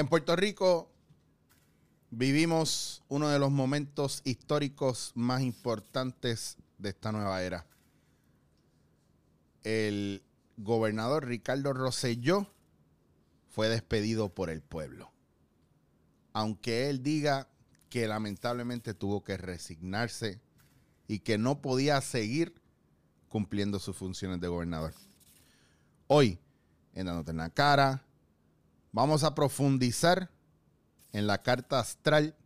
En 0.00 0.08
Puerto 0.08 0.34
Rico 0.34 0.90
vivimos 2.10 3.02
uno 3.08 3.28
de 3.28 3.38
los 3.38 3.50
momentos 3.50 4.22
históricos 4.24 5.12
más 5.14 5.42
importantes 5.42 6.56
de 6.78 6.88
esta 6.88 7.12
nueva 7.12 7.42
era. 7.42 7.66
El 9.62 10.22
gobernador 10.56 11.26
Ricardo 11.26 11.74
Rosselló 11.74 12.50
fue 13.50 13.68
despedido 13.68 14.30
por 14.30 14.48
el 14.48 14.62
pueblo. 14.62 15.12
Aunque 16.32 16.88
él 16.88 17.02
diga 17.02 17.48
que 17.90 18.08
lamentablemente 18.08 18.94
tuvo 18.94 19.22
que 19.22 19.36
resignarse 19.36 20.40
y 21.08 21.18
que 21.18 21.36
no 21.36 21.60
podía 21.60 22.00
seguir 22.00 22.54
cumpliendo 23.28 23.78
sus 23.78 23.98
funciones 23.98 24.40
de 24.40 24.48
gobernador. 24.48 24.94
Hoy, 26.06 26.38
en 26.94 27.04
Dándote 27.04 27.32
en 27.32 27.36
la 27.36 27.50
Cara, 27.50 28.02
vamos 28.92 29.24
a 29.24 29.34
profundizar 29.34 30.30
en 31.12 31.26
la 31.26 31.42
carta 31.42 31.78
astral 31.78 32.36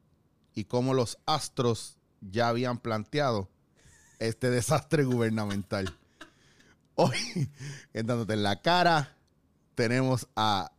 y 0.55 0.65
cómo 0.65 0.95
los 0.95 1.19
astros 1.27 1.99
ya 2.21 2.49
habían 2.49 2.79
planteado 2.79 3.51
este 4.19 4.51
desastre 4.51 5.05
gubernamental. 5.05 5.97
Hoy, 6.95 7.51
Dándote 7.93 8.35
en 8.35 8.43
la 8.43 8.63
Cara, 8.63 9.17
tenemos 9.75 10.29
a 10.37 10.71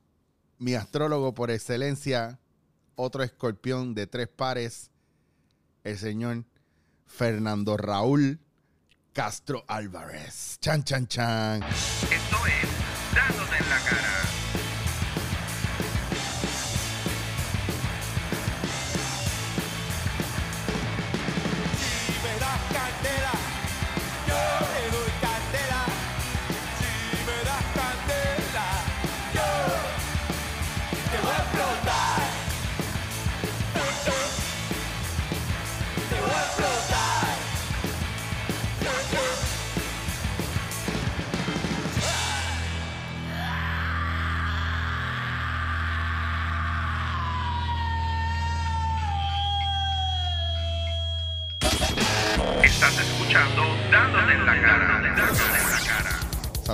mi 0.58 0.74
astrólogo 0.74 1.34
por 1.34 1.52
excelencia, 1.52 2.40
otro 2.96 3.24
escorpión 3.24 3.94
de 3.94 4.08
tres 4.08 4.30
pares, 4.30 4.92
el 5.84 5.98
señor 5.98 6.46
Fernando 7.06 7.76
Raúl 7.76 8.40
Castro 9.16 9.64
Álvarez. 9.68 10.58
Chan, 10.60 10.84
chan, 10.84 11.08
chan. 11.08 11.64
Esto 11.64 12.38
es 12.48 13.16
Dándote 13.16 13.58
en 13.58 13.70
la 13.70 13.80
cara. 13.90 14.25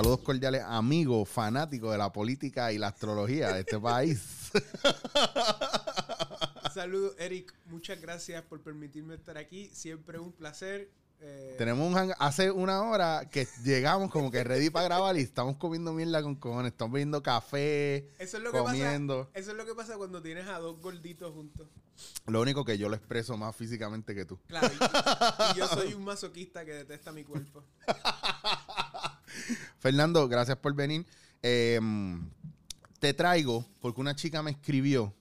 Saludos 0.02 0.20
cordiales, 0.24 0.62
amigos, 0.66 1.28
fanáticos 1.28 1.92
de 1.92 1.98
la 1.98 2.12
política 2.12 2.72
y 2.72 2.78
la 2.78 2.88
astrología 2.88 3.52
de 3.52 3.60
este 3.60 3.78
país. 3.78 4.50
Saludos, 6.74 7.14
Eric. 7.20 7.54
Muchas 7.66 8.00
gracias 8.00 8.42
por 8.42 8.60
permitirme 8.62 9.14
estar 9.14 9.38
aquí. 9.38 9.70
Siempre 9.72 10.18
un 10.18 10.32
placer. 10.32 10.90
Eh, 11.20 11.54
Tenemos 11.56 11.86
un 11.86 11.94
hang- 11.94 12.16
hace 12.18 12.50
una 12.50 12.82
hora 12.82 13.28
que 13.30 13.46
llegamos 13.62 14.10
como 14.10 14.32
que 14.32 14.42
ready 14.42 14.70
para 14.70 14.86
grabar 14.86 15.16
y 15.16 15.20
estamos 15.20 15.56
comiendo 15.56 15.92
mierda 15.92 16.20
con 16.20 16.34
cojones. 16.34 16.72
Estamos 16.72 16.94
bebiendo 16.94 17.22
café, 17.22 18.08
eso 18.18 18.38
es 18.38 18.42
lo 18.42 18.50
que 18.50 18.58
comiendo. 18.58 19.26
pasa. 19.28 19.38
Eso 19.38 19.50
es 19.52 19.56
lo 19.56 19.64
que 19.64 19.74
pasa 19.76 19.96
cuando 19.96 20.20
tienes 20.20 20.48
a 20.48 20.58
dos 20.58 20.80
gorditos 20.80 21.32
juntos. 21.32 21.68
Lo 22.26 22.40
único 22.40 22.64
que 22.64 22.76
yo 22.76 22.88
lo 22.88 22.96
expreso 22.96 23.36
más 23.36 23.54
físicamente 23.54 24.16
que 24.16 24.24
tú. 24.24 24.40
Claro. 24.48 24.66
Y, 24.68 25.54
y 25.54 25.58
yo 25.60 25.68
soy 25.68 25.94
un 25.94 26.02
masoquista 26.02 26.64
que 26.64 26.72
detesta 26.72 27.12
mi 27.12 27.22
cuerpo. 27.22 27.62
Fernando, 29.78 30.28
gracias 30.28 30.58
por 30.58 30.74
venir. 30.74 31.06
Eh, 31.42 31.80
te 33.00 33.14
traigo 33.14 33.66
porque 33.80 34.00
una 34.00 34.14
chica 34.14 34.42
me 34.42 34.52
escribió 34.52 35.12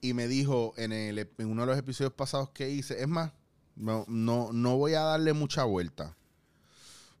y 0.00 0.14
me 0.14 0.28
dijo 0.28 0.74
en, 0.76 0.92
el, 0.92 1.18
en 1.18 1.46
uno 1.50 1.62
de 1.62 1.66
los 1.66 1.78
episodios 1.78 2.12
pasados 2.12 2.50
que 2.50 2.70
hice, 2.70 3.00
es 3.00 3.08
más, 3.08 3.32
no, 3.76 4.04
no, 4.08 4.52
no 4.52 4.76
voy 4.76 4.94
a 4.94 5.00
darle 5.02 5.32
mucha 5.32 5.64
vuelta. 5.64 6.16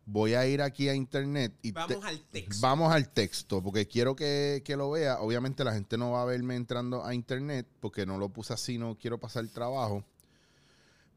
Voy 0.04 0.34
a 0.34 0.44
ir 0.48 0.62
aquí 0.62 0.88
a 0.88 0.94
internet 0.94 1.54
y 1.62 1.70
Vamos 1.70 2.00
te- 2.00 2.06
al 2.08 2.20
texto. 2.20 2.56
Vamos 2.60 2.92
al 2.92 3.08
texto, 3.08 3.62
porque 3.62 3.86
quiero 3.86 4.16
que, 4.16 4.60
que 4.64 4.76
lo 4.76 4.90
vea. 4.90 5.20
Obviamente 5.20 5.62
la 5.62 5.72
gente 5.74 5.96
no 5.96 6.10
va 6.10 6.22
a 6.22 6.24
verme 6.24 6.56
entrando 6.56 7.04
a 7.04 7.14
internet, 7.14 7.68
porque 7.78 8.04
no 8.04 8.18
lo 8.18 8.28
puse 8.28 8.52
así, 8.52 8.78
no 8.78 8.96
quiero 8.98 9.18
pasar 9.18 9.46
trabajo. 9.48 10.04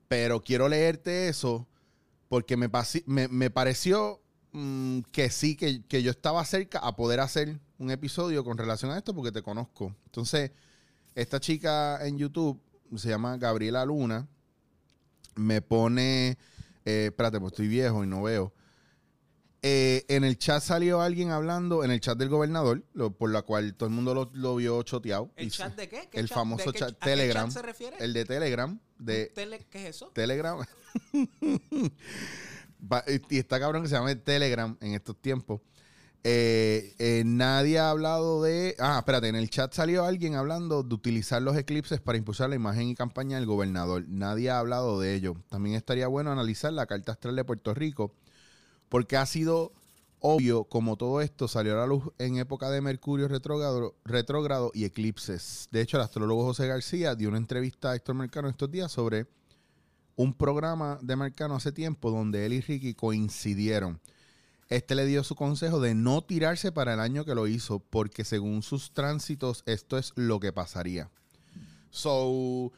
Pero 0.08 0.44
quiero 0.44 0.70
leerte 0.70 1.30
eso, 1.30 1.68
porque 2.30 2.58
me, 2.58 2.70
pasi- 2.70 3.04
me, 3.08 3.28
me 3.28 3.50
pareció 3.50 4.22
mm, 4.56 5.00
que 5.12 5.30
sí, 5.30 5.56
que, 5.56 5.84
que 5.86 6.02
yo 6.04 6.12
estaba 6.12 6.44
cerca 6.46 6.80
a 6.80 6.96
poder 6.96 7.20
hacer 7.20 7.60
un 7.78 7.92
episodio 7.92 8.44
con 8.44 8.58
relación 8.58 8.92
a 8.92 8.98
esto, 8.98 9.14
porque 9.14 9.32
te 9.32 9.42
conozco. 9.42 9.94
Entonces, 10.06 10.52
esta 11.14 11.40
chica 11.40 12.06
en 12.06 12.18
YouTube 12.18 12.62
se 12.96 13.10
llama 13.10 13.38
Gabriela 13.38 13.86
Luna. 13.86 14.28
Me 15.36 15.62
pone. 15.62 16.38
eh, 16.86 17.06
espérate, 17.08 17.40
pues 17.40 17.52
estoy 17.52 17.68
viejo 17.68 18.04
y 18.04 18.08
no 18.08 18.24
veo. 18.24 18.54
Eh, 19.68 20.06
en 20.10 20.24
el 20.24 20.38
chat 20.38 20.62
salió 20.62 21.02
alguien 21.02 21.32
hablando, 21.32 21.84
en 21.84 21.90
el 21.90 22.00
chat 22.00 22.16
del 22.20 22.30
gobernador, 22.30 22.86
lo- 22.94 23.12
por 23.18 23.32
la 23.32 23.42
cual 23.42 23.74
todo 23.74 23.90
el 23.90 23.96
mundo 23.96 24.14
lo, 24.14 24.30
lo 24.34 24.56
vio 24.58 24.84
choteado. 24.84 25.32
¿El 25.36 25.50
chat 25.52 25.76
de 25.76 25.90
qué? 25.90 26.08
¿Qué 26.12 26.20
El 26.20 26.28
chat? 26.30 26.36
famoso 26.38 26.66
¿De 26.72 26.74
qué 26.74 26.80
chat 26.80 26.90
ch- 26.92 26.96
¿a 26.96 27.00
qué 27.00 27.06
Telegram. 27.12 27.46
chat 27.50 27.54
se 27.54 27.62
refiere? 27.64 27.98
El 28.00 28.14
de 28.14 28.26
Telegram. 28.26 28.80
De 29.00 29.32
Tele- 29.34 29.66
¿Qué 29.70 29.88
es 29.90 29.96
eso? 29.96 30.12
Telegram. 30.14 30.60
Y 33.30 33.38
está 33.38 33.60
cabrón 33.60 33.84
que 33.84 33.90
se 33.90 33.96
llame 33.96 34.16
Telegram 34.16 34.78
en 34.82 34.94
estos 34.94 35.20
tiempos. 35.22 35.62
Eh, 36.28 36.96
eh, 36.98 37.22
nadie 37.24 37.78
ha 37.78 37.92
hablado 37.92 38.42
de. 38.42 38.76
Ah, 38.80 38.98
espérate, 38.98 39.28
en 39.28 39.36
el 39.36 39.52
chat 39.52 39.72
salió 39.74 40.06
alguien 40.06 40.34
hablando 40.34 40.82
de 40.82 40.96
utilizar 40.96 41.40
los 41.40 41.56
eclipses 41.56 42.02
para 42.02 42.18
impulsar 42.18 42.50
la 42.50 42.56
imagen 42.56 42.88
y 42.88 42.96
campaña 42.96 43.38
del 43.38 43.46
gobernador. 43.46 44.06
Nadie 44.08 44.50
ha 44.50 44.58
hablado 44.58 45.00
de 45.00 45.14
ello. 45.14 45.36
También 45.50 45.76
estaría 45.76 46.08
bueno 46.08 46.32
analizar 46.32 46.74
la 46.74 46.88
carta 46.88 47.12
astral 47.12 47.36
de 47.36 47.46
Puerto 47.46 47.76
Rico, 47.76 48.12
porque 48.90 49.18
ha 49.18 49.26
sido 49.28 49.74
obvio 50.20 50.64
como 50.64 50.98
todo 50.98 51.22
esto 51.22 51.48
salió 51.48 51.74
a 51.74 51.82
la 51.82 51.86
luz 51.86 52.06
en 52.18 52.38
época 52.38 52.72
de 52.72 52.82
Mercurio 52.82 53.28
retrógrado, 53.28 53.94
retrógrado 54.04 54.72
y 54.74 54.86
eclipses. 54.86 55.68
De 55.70 55.82
hecho, 55.82 55.98
el 55.98 56.04
astrólogo 56.04 56.44
José 56.44 56.66
García 56.66 57.14
dio 57.14 57.30
una 57.30 57.38
entrevista 57.38 57.92
a 57.92 57.96
Héctor 57.96 58.16
Mercano 58.16 58.50
estos 58.50 58.72
días 58.72 58.92
sobre 58.92 59.28
un 60.16 60.34
programa 60.34 61.00
de 61.02 61.16
Mercano 61.16 61.56
hace 61.56 61.72
tiempo 61.72 62.12
donde 62.12 62.46
él 62.46 62.54
y 62.54 62.62
Ricky 62.62 62.94
coincidieron. 62.94 64.00
Este 64.70 64.96
le 64.96 65.06
dio 65.06 65.24
su 65.24 65.36
consejo 65.36 65.80
de 65.80 65.94
no 65.94 66.24
tirarse 66.24 66.72
para 66.72 66.94
el 66.94 67.00
año 67.00 67.26
que 67.26 67.36
lo 67.36 67.48
hizo, 67.48 67.80
porque 67.80 68.24
según 68.24 68.64
sus 68.64 68.92
tránsitos, 68.92 69.64
esto 69.66 69.98
es 69.98 70.14
lo 70.16 70.40
que 70.40 70.52
pasaría. 70.52 71.10
So, 71.92 72.72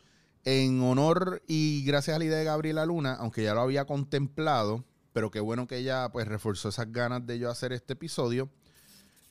en 0.43 0.81
honor 0.81 1.41
y 1.47 1.83
gracias 1.85 2.15
a 2.15 2.19
la 2.19 2.25
idea 2.25 2.37
de 2.37 2.43
Gabriela 2.43 2.85
Luna, 2.85 3.13
aunque 3.15 3.43
ya 3.43 3.53
lo 3.53 3.61
había 3.61 3.85
contemplado, 3.85 4.83
pero 5.13 5.31
qué 5.31 5.39
bueno 5.39 5.67
que 5.67 5.77
ella 5.77 6.09
pues 6.11 6.27
reforzó 6.27 6.69
esas 6.69 6.91
ganas 6.91 7.25
de 7.25 7.39
yo 7.39 7.49
hacer 7.49 7.71
este 7.71 7.93
episodio, 7.93 8.49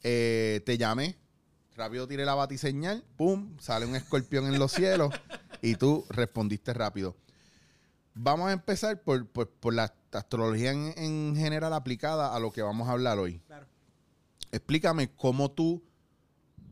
eh, 0.03 0.63
te 0.65 0.79
llamé, 0.79 1.17
rápido 1.77 2.09
tiré 2.09 2.25
la 2.25 2.35
batiseñal, 2.35 3.05
pum, 3.17 3.57
sale 3.61 3.87
un 3.87 3.97
escorpión 3.97 4.47
en 4.47 4.59
los 4.59 4.73
cielos 4.73 5.13
y 5.63 5.75
tú 5.75 6.07
respondiste 6.09 6.73
rápido. 6.73 7.17
Vamos 8.19 8.49
a 8.49 8.53
empezar 8.53 9.03
por, 9.03 9.27
por- 9.29 9.51
por 9.51 9.75
la 9.75 9.93
astrología 10.13 10.71
en, 10.73 10.95
en 10.97 11.37
general 11.37 11.73
aplicada 11.75 12.35
a 12.35 12.41
lo 12.41 12.51
que 12.51 12.63
vamos 12.63 12.89
a 12.89 12.93
hablar 12.93 13.19
hoy. 13.19 13.41
Claro. 13.47 13.67
Explícame 14.53 15.11
cómo 15.15 15.51
tú 15.51 15.83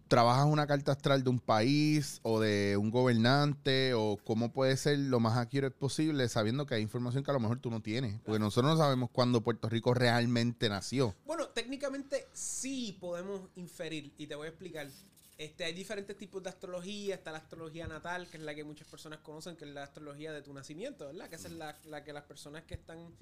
trabajas 0.09 0.47
una 0.47 0.66
carta 0.66 0.93
astral 0.93 1.22
de 1.25 1.31
un 1.31 1.41
país 1.41 2.21
o 2.22 2.41
de 2.41 2.76
un 2.79 2.91
gobernante 2.91 3.93
o 3.94 4.17
cómo 4.25 4.52
puede 4.52 4.76
ser 4.76 4.99
lo 4.99 5.19
más 5.20 5.37
accurate 5.37 5.75
posible 5.76 6.29
sabiendo 6.29 6.67
que 6.67 6.76
hay 6.76 6.82
información 6.82 7.25
que 7.25 7.31
a 7.31 7.35
lo 7.35 7.41
mejor 7.41 7.58
tú 7.58 7.70
no 7.70 7.81
tienes. 7.82 8.20
Porque 8.20 8.38
nosotros 8.38 8.73
no 8.73 8.79
sabemos 8.79 9.11
cuándo 9.11 9.43
Puerto 9.43 9.69
Rico 9.69 9.93
realmente 9.93 10.69
nació. 10.69 11.14
Bueno, 11.26 11.49
técnicamente 11.49 12.26
sí 12.32 12.97
podemos 13.00 13.40
inferir 13.56 14.14
y 14.17 14.26
te 14.26 14.35
voy 14.35 14.47
a 14.47 14.50
explicar. 14.50 14.87
Este, 15.36 15.64
hay 15.64 15.72
diferentes 15.72 16.16
tipos 16.16 16.42
de 16.42 16.50
astrología. 16.50 17.16
Está 17.16 17.32
la 17.32 17.38
astrología 17.38 17.86
natal, 17.86 18.28
que 18.28 18.36
es 18.36 18.42
la 18.42 18.54
que 18.54 18.64
muchas 18.64 18.86
personas 18.86 19.20
conocen, 19.20 19.56
que 19.56 19.64
es 19.64 19.70
la 19.70 19.82
astrología 19.82 20.32
de 20.32 20.42
tu 20.42 20.52
nacimiento, 20.52 21.06
¿verdad? 21.06 21.28
Que 21.28 21.36
esa 21.36 21.48
es 21.48 21.54
la, 21.54 21.78
la 21.86 22.04
que 22.04 22.12
las 22.12 22.25
personas 22.25 22.64
que 22.64 22.75
están, 22.75 23.14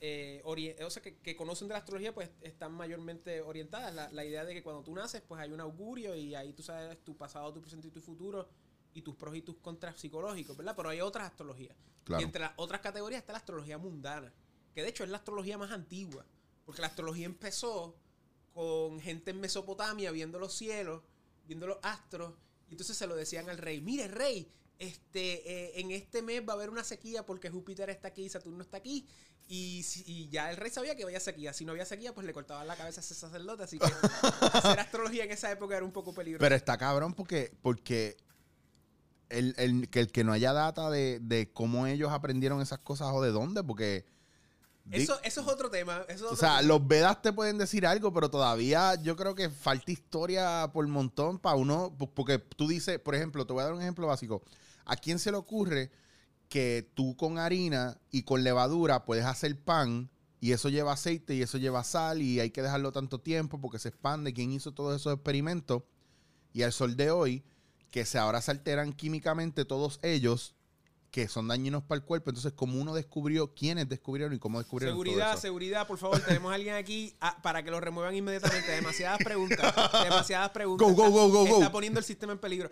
eh, 0.00 0.42
o 0.44 0.90
sea, 0.90 1.02
que, 1.02 1.18
que 1.18 1.34
conocen 1.34 1.68
de 1.68 1.74
la 1.74 1.78
astrología, 1.78 2.14
pues 2.14 2.30
están 2.42 2.72
mayormente 2.72 3.40
orientadas. 3.40 3.94
La, 3.94 4.10
la 4.12 4.24
idea 4.24 4.44
de 4.44 4.54
que 4.54 4.62
cuando 4.62 4.82
tú 4.82 4.94
naces, 4.94 5.22
pues 5.26 5.40
hay 5.40 5.52
un 5.52 5.60
augurio 5.60 6.14
y 6.14 6.34
ahí 6.34 6.52
tú 6.52 6.62
sabes 6.62 7.02
tu 7.02 7.16
pasado, 7.16 7.52
tu 7.52 7.60
presente 7.60 7.88
y 7.88 7.90
tu 7.90 8.00
futuro 8.00 8.48
y 8.94 9.02
tus 9.02 9.14
pros 9.14 9.36
y 9.36 9.42
tus 9.42 9.56
contras 9.56 10.00
psicológicos, 10.00 10.56
¿verdad? 10.56 10.74
Pero 10.76 10.88
hay 10.88 11.00
otras 11.00 11.28
astrologías. 11.28 11.76
Claro. 12.04 12.22
Y 12.22 12.24
entre 12.24 12.40
las 12.40 12.52
otras 12.56 12.80
categorías 12.80 13.20
está 13.20 13.32
la 13.32 13.38
astrología 13.38 13.76
mundana, 13.76 14.32
que 14.72 14.82
de 14.82 14.88
hecho 14.88 15.04
es 15.04 15.10
la 15.10 15.18
astrología 15.18 15.58
más 15.58 15.70
antigua, 15.72 16.24
porque 16.64 16.80
la 16.80 16.86
astrología 16.86 17.26
empezó 17.26 17.96
con 18.54 19.00
gente 19.00 19.32
en 19.32 19.40
Mesopotamia 19.40 20.10
viendo 20.12 20.38
los 20.38 20.54
cielos, 20.54 21.02
viendo 21.46 21.66
los 21.66 21.78
astros 21.82 22.34
Y 22.68 22.72
entonces 22.72 22.96
se 22.96 23.06
lo 23.06 23.14
decían 23.14 23.48
al 23.48 23.58
rey, 23.58 23.80
mire 23.80 24.08
rey, 24.08 24.50
este, 24.78 25.50
eh, 25.50 25.80
en 25.80 25.90
este 25.92 26.20
mes 26.22 26.42
va 26.46 26.52
a 26.52 26.56
haber 26.56 26.68
una 26.70 26.84
sequía 26.84 27.24
porque 27.24 27.48
Júpiter 27.50 27.88
está 27.90 28.08
aquí 28.08 28.24
y 28.24 28.28
Saturno 28.28 28.62
está 28.62 28.76
aquí. 28.78 29.06
Y, 29.48 29.84
si- 29.84 30.02
y 30.06 30.28
ya 30.28 30.50
el 30.50 30.56
rey 30.56 30.70
sabía 30.72 30.96
que 30.96 31.04
había 31.04 31.20
sequía. 31.20 31.52
Si 31.52 31.64
no 31.64 31.70
había 31.72 31.84
sequía, 31.86 32.12
pues 32.12 32.26
le 32.26 32.32
cortaban 32.32 32.66
la 32.66 32.74
cabeza 32.76 33.00
a 33.00 33.04
ese 33.04 33.14
sacerdote. 33.14 33.62
Así 33.62 33.78
que 33.78 33.84
hacer 34.52 34.80
astrología 34.80 35.22
en 35.24 35.30
esa 35.30 35.50
época 35.52 35.76
era 35.76 35.84
un 35.86 35.92
poco 35.92 36.12
peligroso. 36.12 36.40
Pero 36.40 36.56
está 36.56 36.76
cabrón 36.76 37.14
porque, 37.14 37.52
porque 37.62 38.16
el, 39.28 39.54
el- 39.56 39.88
que 39.88 40.00
el 40.00 40.10
que 40.12 40.24
no 40.24 40.32
haya 40.32 40.52
data 40.52 40.90
de, 40.90 41.20
de 41.20 41.52
cómo 41.52 41.86
ellos 41.86 42.10
aprendieron 42.12 42.60
esas 42.60 42.80
cosas 42.80 43.08
o 43.12 43.22
de 43.22 43.30
dónde, 43.30 43.62
porque. 43.62 44.04
Eso, 44.90 45.18
eso 45.22 45.40
es 45.40 45.46
otro 45.46 45.70
tema. 45.70 46.04
Eso 46.08 46.26
es 46.26 46.32
o 46.32 46.36
sea, 46.36 46.58
tema. 46.58 46.62
los 46.62 46.86
Vedas 46.86 47.20
te 47.22 47.32
pueden 47.32 47.58
decir 47.58 47.86
algo, 47.86 48.12
pero 48.12 48.30
todavía 48.30 48.94
yo 48.96 49.16
creo 49.16 49.34
que 49.34 49.50
falta 49.50 49.90
historia 49.90 50.70
por 50.72 50.86
montón 50.86 51.38
para 51.38 51.56
uno. 51.56 51.96
Porque 52.14 52.38
tú 52.38 52.68
dices, 52.68 52.98
por 52.98 53.14
ejemplo, 53.14 53.46
te 53.46 53.52
voy 53.52 53.62
a 53.62 53.64
dar 53.64 53.74
un 53.74 53.82
ejemplo 53.82 54.06
básico. 54.06 54.42
¿A 54.84 54.96
quién 54.96 55.18
se 55.18 55.30
le 55.30 55.36
ocurre 55.36 55.90
que 56.48 56.90
tú 56.94 57.16
con 57.16 57.38
harina 57.38 57.98
y 58.10 58.22
con 58.22 58.44
levadura 58.44 59.04
puedes 59.04 59.24
hacer 59.24 59.58
pan 59.58 60.10
y 60.40 60.52
eso 60.52 60.68
lleva 60.68 60.92
aceite 60.92 61.34
y 61.34 61.42
eso 61.42 61.58
lleva 61.58 61.82
sal 61.82 62.22
y 62.22 62.38
hay 62.38 62.50
que 62.50 62.62
dejarlo 62.62 62.92
tanto 62.92 63.20
tiempo 63.20 63.60
porque 63.60 63.78
se 63.78 63.88
expande? 63.88 64.32
¿Quién 64.32 64.52
hizo 64.52 64.72
todos 64.72 65.00
esos 65.00 65.14
experimentos? 65.14 65.82
Y 66.52 66.62
al 66.62 66.72
sol 66.72 66.96
de 66.96 67.10
hoy, 67.10 67.44
que 67.90 68.04
se 68.04 68.18
ahora 68.18 68.40
se 68.40 68.50
alteran 68.50 68.92
químicamente 68.92 69.64
todos 69.64 69.98
ellos, 70.02 70.55
que 71.16 71.28
son 71.28 71.48
dañinos 71.48 71.82
para 71.82 71.98
el 71.98 72.04
cuerpo. 72.04 72.28
Entonces, 72.28 72.52
como 72.52 72.78
uno 72.78 72.92
descubrió, 72.94 73.54
quiénes 73.54 73.88
descubrieron 73.88 74.34
y 74.34 74.38
cómo 74.38 74.58
descubrieron 74.58 74.94
todo 74.94 75.02
Seguridad, 75.02 75.32
eso? 75.32 75.40
seguridad, 75.40 75.86
por 75.86 75.96
favor, 75.96 76.20
tenemos 76.20 76.52
a 76.52 76.56
alguien 76.56 76.74
aquí 76.74 77.16
ah, 77.22 77.40
para 77.42 77.62
que 77.62 77.70
lo 77.70 77.80
remuevan 77.80 78.14
inmediatamente. 78.14 78.70
Demasiadas 78.70 79.16
preguntas, 79.24 79.74
demasiadas 80.04 80.50
preguntas. 80.50 80.86
Go, 80.86 80.92
go, 80.94 81.10
go, 81.10 81.28
go, 81.30 81.46
Está 81.46 81.66
go. 81.68 81.72
poniendo 81.72 81.98
el 82.00 82.04
sistema 82.04 82.34
en 82.34 82.38
peligro. 82.38 82.68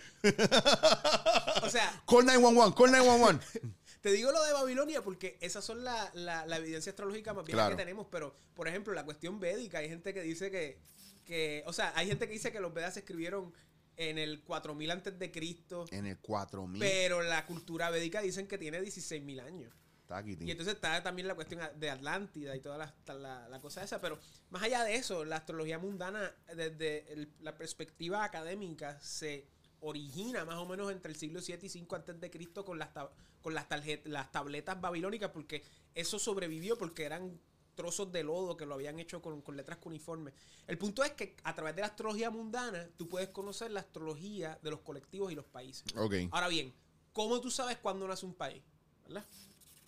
O 1.62 1.70
sea, 1.70 2.02
Call 2.06 2.26
911, 2.26 2.74
call 2.76 2.90
911. 2.92 3.60
te 4.02 4.12
digo 4.12 4.30
lo 4.30 4.42
de 4.44 4.52
Babilonia 4.52 5.00
porque 5.02 5.38
esas 5.40 5.64
son 5.64 5.82
la, 5.82 6.10
la- 6.12 6.44
la 6.44 6.58
evidencia 6.58 6.90
astrológica 6.90 7.32
más 7.32 7.46
Claro. 7.46 7.70
que 7.74 7.82
tenemos. 7.82 8.06
Pero, 8.10 8.36
por 8.54 8.68
ejemplo, 8.68 8.92
la 8.92 9.06
cuestión 9.06 9.40
védica, 9.40 9.78
hay 9.78 9.88
gente 9.88 10.12
que 10.12 10.20
dice 10.20 10.50
que, 10.50 10.78
que, 11.24 11.62
o 11.66 11.72
sea, 11.72 11.94
hay 11.96 12.08
gente 12.08 12.26
que 12.26 12.34
dice 12.34 12.52
que 12.52 12.60
los 12.60 12.74
Vedas 12.74 12.92
se 12.92 13.00
escribieron 13.00 13.54
en 13.96 14.18
el 14.18 14.42
4000 14.42 14.90
antes 14.90 15.18
de 15.18 15.30
Cristo. 15.30 15.84
en 15.90 16.06
el 16.06 16.18
4000. 16.18 16.80
Pero 16.80 17.22
la 17.22 17.44
cultura 17.46 17.90
védica 17.90 18.20
dicen 18.20 18.46
que 18.46 18.58
tiene 18.58 18.80
16.000 18.80 19.40
años. 19.40 19.72
Está 20.02 20.18
aquí. 20.18 20.36
Y 20.40 20.50
entonces 20.50 20.74
está 20.74 21.02
también 21.02 21.26
la 21.28 21.34
cuestión 21.34 21.60
de 21.76 21.90
Atlántida 21.90 22.54
y 22.54 22.60
toda 22.60 22.76
la, 22.76 22.94
la- 23.14 23.48
la 23.48 23.60
cosa 23.60 23.82
esa. 23.82 24.00
Pero 24.00 24.18
más 24.50 24.62
allá 24.62 24.84
de 24.84 24.96
eso, 24.96 25.24
la 25.24 25.36
astrología 25.36 25.78
mundana, 25.78 26.30
desde 26.54 27.10
el- 27.12 27.32
la 27.40 27.56
perspectiva 27.56 28.22
académica, 28.24 29.00
se 29.00 29.46
origina 29.80 30.44
más 30.44 30.56
o 30.56 30.66
menos 30.66 30.90
entre 30.92 31.10
el 31.12 31.16
siglo 31.16 31.40
7 31.40 31.66
y 31.66 31.68
5 31.68 31.96
antes 31.96 32.20
de 32.20 32.30
Cristo 32.30 32.64
con 32.64 32.78
las, 32.78 32.92
tab- 32.94 33.10
con 33.42 33.54
las, 33.54 33.66
las 34.04 34.32
tabletas 34.32 34.80
babilónicas, 34.80 35.30
porque 35.30 35.62
eso 35.94 36.18
sobrevivió 36.18 36.76
porque 36.78 37.04
eran 37.04 37.38
trozos 37.74 38.10
de 38.12 38.22
lodo 38.22 38.56
que 38.56 38.66
lo 38.66 38.74
habían 38.74 38.98
hecho 38.98 39.20
con, 39.20 39.42
con 39.42 39.56
letras 39.56 39.78
cuneiformes. 39.78 40.34
El 40.66 40.78
punto 40.78 41.04
es 41.04 41.12
que 41.12 41.36
a 41.44 41.54
través 41.54 41.74
de 41.74 41.82
la 41.82 41.88
astrología 41.88 42.30
mundana, 42.30 42.88
tú 42.96 43.08
puedes 43.08 43.28
conocer 43.30 43.70
la 43.70 43.80
astrología 43.80 44.58
de 44.62 44.70
los 44.70 44.80
colectivos 44.80 45.32
y 45.32 45.34
los 45.34 45.44
países. 45.44 45.84
Ok. 45.96 46.14
Ahora 46.30 46.48
bien, 46.48 46.72
¿cómo 47.12 47.40
tú 47.40 47.50
sabes 47.50 47.78
cuándo 47.78 48.06
nace 48.08 48.26
un 48.26 48.34
país? 48.34 48.62
¿Verdad? 49.04 49.24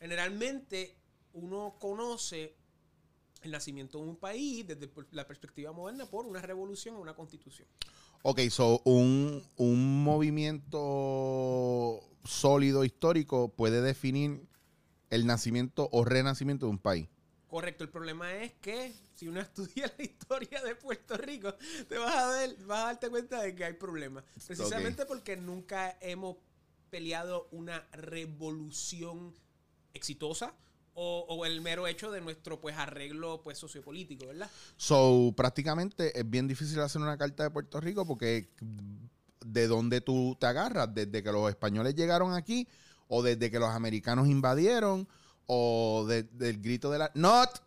Generalmente 0.00 0.96
uno 1.32 1.76
conoce 1.78 2.56
el 3.42 3.50
nacimiento 3.50 3.98
de 3.98 4.04
un 4.04 4.16
país 4.16 4.66
desde 4.66 4.90
la 5.12 5.26
perspectiva 5.26 5.72
moderna 5.72 6.06
por 6.06 6.26
una 6.26 6.40
revolución 6.40 6.96
o 6.96 7.00
una 7.00 7.14
constitución. 7.14 7.68
Ok, 8.22 8.40
so 8.50 8.80
un, 8.84 9.42
un 9.56 10.02
movimiento 10.02 10.80
sólido 12.24 12.84
histórico 12.84 13.48
puede 13.48 13.80
definir 13.82 14.46
el 15.10 15.26
nacimiento 15.26 15.88
o 15.92 16.04
renacimiento 16.04 16.66
de 16.66 16.70
un 16.70 16.78
país. 16.78 17.08
Correcto, 17.48 17.84
el 17.84 17.90
problema 17.90 18.34
es 18.34 18.52
que 18.54 18.92
si 19.14 19.28
uno 19.28 19.40
estudia 19.40 19.92
la 19.96 20.04
historia 20.04 20.62
de 20.62 20.74
Puerto 20.74 21.16
Rico, 21.16 21.54
te 21.88 21.96
vas 21.96 22.14
a, 22.14 22.30
ver, 22.30 22.56
vas 22.66 22.78
a 22.80 22.86
darte 22.86 23.08
cuenta 23.08 23.40
de 23.40 23.54
que 23.54 23.64
hay 23.64 23.74
problemas. 23.74 24.24
Precisamente 24.46 25.06
porque 25.06 25.36
nunca 25.36 25.96
hemos 26.00 26.36
peleado 26.90 27.48
una 27.52 27.86
revolución 27.92 29.34
exitosa 29.92 30.54
o, 30.94 31.26
o 31.28 31.44
el 31.44 31.60
mero 31.60 31.86
hecho 31.86 32.10
de 32.10 32.20
nuestro 32.20 32.60
pues 32.60 32.76
arreglo 32.76 33.42
pues 33.42 33.58
sociopolítico, 33.58 34.26
¿verdad? 34.26 34.50
So, 34.76 35.32
prácticamente 35.36 36.18
es 36.18 36.28
bien 36.28 36.48
difícil 36.48 36.80
hacer 36.80 37.02
una 37.02 37.18
carta 37.18 37.44
de 37.44 37.50
Puerto 37.50 37.80
Rico 37.80 38.06
porque 38.06 38.50
de 39.44 39.66
dónde 39.68 40.00
tú 40.00 40.36
te 40.40 40.46
agarras, 40.46 40.92
desde 40.92 41.22
que 41.22 41.30
los 41.30 41.48
españoles 41.48 41.94
llegaron 41.94 42.34
aquí 42.34 42.66
o 43.08 43.22
desde 43.22 43.50
que 43.50 43.58
los 43.58 43.70
americanos 43.70 44.26
invadieron 44.26 45.06
o 45.46 46.04
de- 46.08 46.24
del 46.24 46.60
grito 46.60 46.90
de 46.90 46.98
la... 46.98 47.10
Not! 47.14 47.60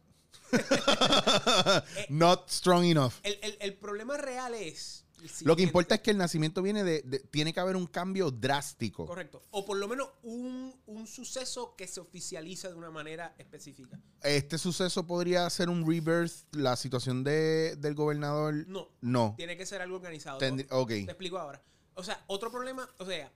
Not 2.09 2.49
strong 2.49 2.83
enough. 2.85 3.13
El, 3.23 3.37
el- 3.41 3.57
el 3.59 3.73
problema 3.75 4.17
real 4.17 4.53
es... 4.53 5.05
Lo 5.41 5.57
que 5.57 5.63
importa 5.63 5.95
es 5.95 6.01
que 6.01 6.11
el 6.11 6.17
nacimiento 6.17 6.61
viene 6.61 6.81
de, 6.85 7.01
de- 7.01 7.19
Tiene 7.19 7.51
que 7.53 7.59
haber 7.59 7.75
un 7.75 7.87
cambio 7.87 8.31
drástico. 8.31 9.05
Correcto. 9.05 9.43
O 9.51 9.65
por 9.65 9.75
lo 9.75 9.85
menos 9.89 10.07
un, 10.23 10.73
un 10.85 11.07
suceso 11.07 11.75
que 11.75 11.87
se 11.87 11.99
oficializa 11.99 12.69
de 12.69 12.75
una 12.75 12.89
manera 12.89 13.35
específica. 13.37 13.99
Este 14.23 14.57
suceso 14.57 15.05
podría 15.05 15.49
ser 15.49 15.67
un 15.67 15.85
rebirth, 15.85 16.31
la 16.55 16.77
situación 16.77 17.25
de, 17.25 17.75
del 17.75 17.95
gobernador. 17.95 18.65
No. 18.69 18.87
No. 19.01 19.33
Tiene 19.35 19.57
que 19.57 19.65
ser 19.65 19.81
algo 19.81 19.97
organizado. 19.97 20.39
Tendrí- 20.39 20.65
Te 20.69 20.73
ok. 20.73 20.91
explico 20.91 21.37
ahora. 21.37 21.61
O 21.95 22.03
sea, 22.03 22.23
otro 22.27 22.49
problema, 22.49 22.89
o 22.97 23.05
sea, 23.05 23.29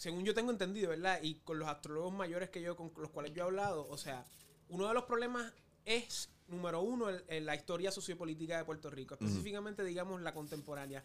según 0.00 0.24
yo 0.24 0.32
tengo 0.32 0.50
entendido, 0.50 0.88
¿verdad? 0.88 1.18
Y 1.22 1.34
con 1.44 1.58
los 1.58 1.68
astrólogos 1.68 2.12
mayores 2.14 2.48
que 2.48 2.62
yo, 2.62 2.74
con 2.74 2.90
los 2.96 3.10
cuales 3.10 3.34
yo 3.34 3.42
he 3.42 3.46
hablado, 3.46 3.86
o 3.86 3.98
sea, 3.98 4.24
uno 4.70 4.88
de 4.88 4.94
los 4.94 5.04
problemas 5.04 5.52
es, 5.84 6.30
número 6.48 6.80
uno, 6.80 7.10
el- 7.10 7.22
el- 7.28 7.44
la 7.44 7.54
historia 7.54 7.90
sociopolítica 7.92 8.56
de 8.56 8.64
Puerto 8.64 8.88
Rico, 8.88 9.12
específicamente, 9.14 9.84
digamos, 9.84 10.22
la 10.22 10.32
contemporánea, 10.32 11.04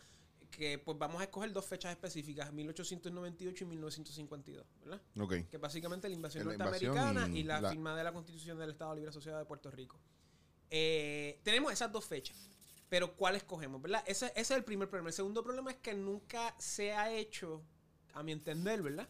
que 0.49 0.77
pues 0.79 0.97
vamos 0.97 1.19
a 1.19 1.25
escoger 1.25 1.51
dos 1.51 1.65
fechas 1.65 1.91
específicas, 1.91 2.53
1898 2.53 3.65
y 3.65 3.67
1952, 3.67 4.65
¿verdad? 4.79 5.01
Ok. 5.19 5.33
que 5.49 5.57
básicamente 5.57 6.07
la 6.07 6.15
invasión 6.15 6.47
La 6.47 6.53
invasión 6.53 6.95
norteamericana 6.95 7.35
y, 7.37 7.41
y 7.41 7.43
la, 7.43 7.59
la- 7.59 7.71
firma 7.71 7.97
de 7.97 8.03
la 8.05 8.13
Constitución 8.13 8.57
del 8.57 8.69
Estado 8.69 8.95
Libre 8.95 9.09
Asociado 9.09 9.39
de 9.39 9.45
Puerto 9.45 9.69
Rico. 9.71 9.99
Eh, 10.69 11.39
tenemos 11.43 11.73
esas 11.73 11.91
dos 11.91 12.05
fechas, 12.05 12.49
pero 12.87 13.15
¿cuál 13.15 13.35
escogemos? 13.35 13.81
¿verdad? 13.81 14.03
Ese, 14.07 14.27
ese 14.27 14.39
es 14.39 14.51
el 14.51 14.63
primer 14.63 14.89
problema. 14.89 15.09
El 15.09 15.13
segundo 15.15 15.43
problema 15.43 15.71
es 15.71 15.77
que 15.77 15.93
nunca 15.93 16.55
se 16.57 16.93
ha 16.93 17.11
hecho, 17.13 17.61
a 18.15 18.23
mi 18.23 18.31
entender, 18.31 18.81
¿verdad? 18.81 19.07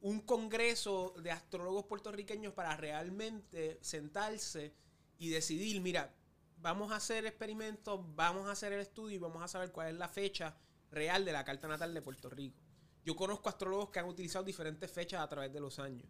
Un 0.00 0.20
congreso 0.20 1.14
de 1.22 1.30
astrólogos 1.32 1.86
puertorriqueños 1.86 2.52
para 2.52 2.76
realmente 2.76 3.78
sentarse 3.80 4.74
y 5.18 5.30
decidir, 5.30 5.80
mira, 5.80 6.14
vamos 6.58 6.92
a 6.92 6.96
hacer 6.96 7.26
experimentos, 7.26 8.00
vamos 8.14 8.46
a 8.48 8.52
hacer 8.52 8.72
el 8.72 8.80
estudio 8.80 9.16
y 9.16 9.18
vamos 9.18 9.42
a 9.42 9.48
saber 9.48 9.72
cuál 9.72 9.88
es 9.88 9.94
la 9.96 10.08
fecha 10.08 10.56
real 10.90 11.24
de 11.24 11.32
la 11.32 11.44
carta 11.44 11.66
natal 11.68 11.92
de 11.92 12.02
Puerto 12.02 12.28
Rico. 12.30 12.60
Yo 13.04 13.16
conozco 13.16 13.48
astrólogos 13.48 13.90
que 13.90 13.98
han 13.98 14.06
utilizado 14.06 14.44
diferentes 14.44 14.90
fechas 14.90 15.20
a 15.20 15.28
través 15.28 15.52
de 15.52 15.60
los 15.60 15.78
años. 15.78 16.08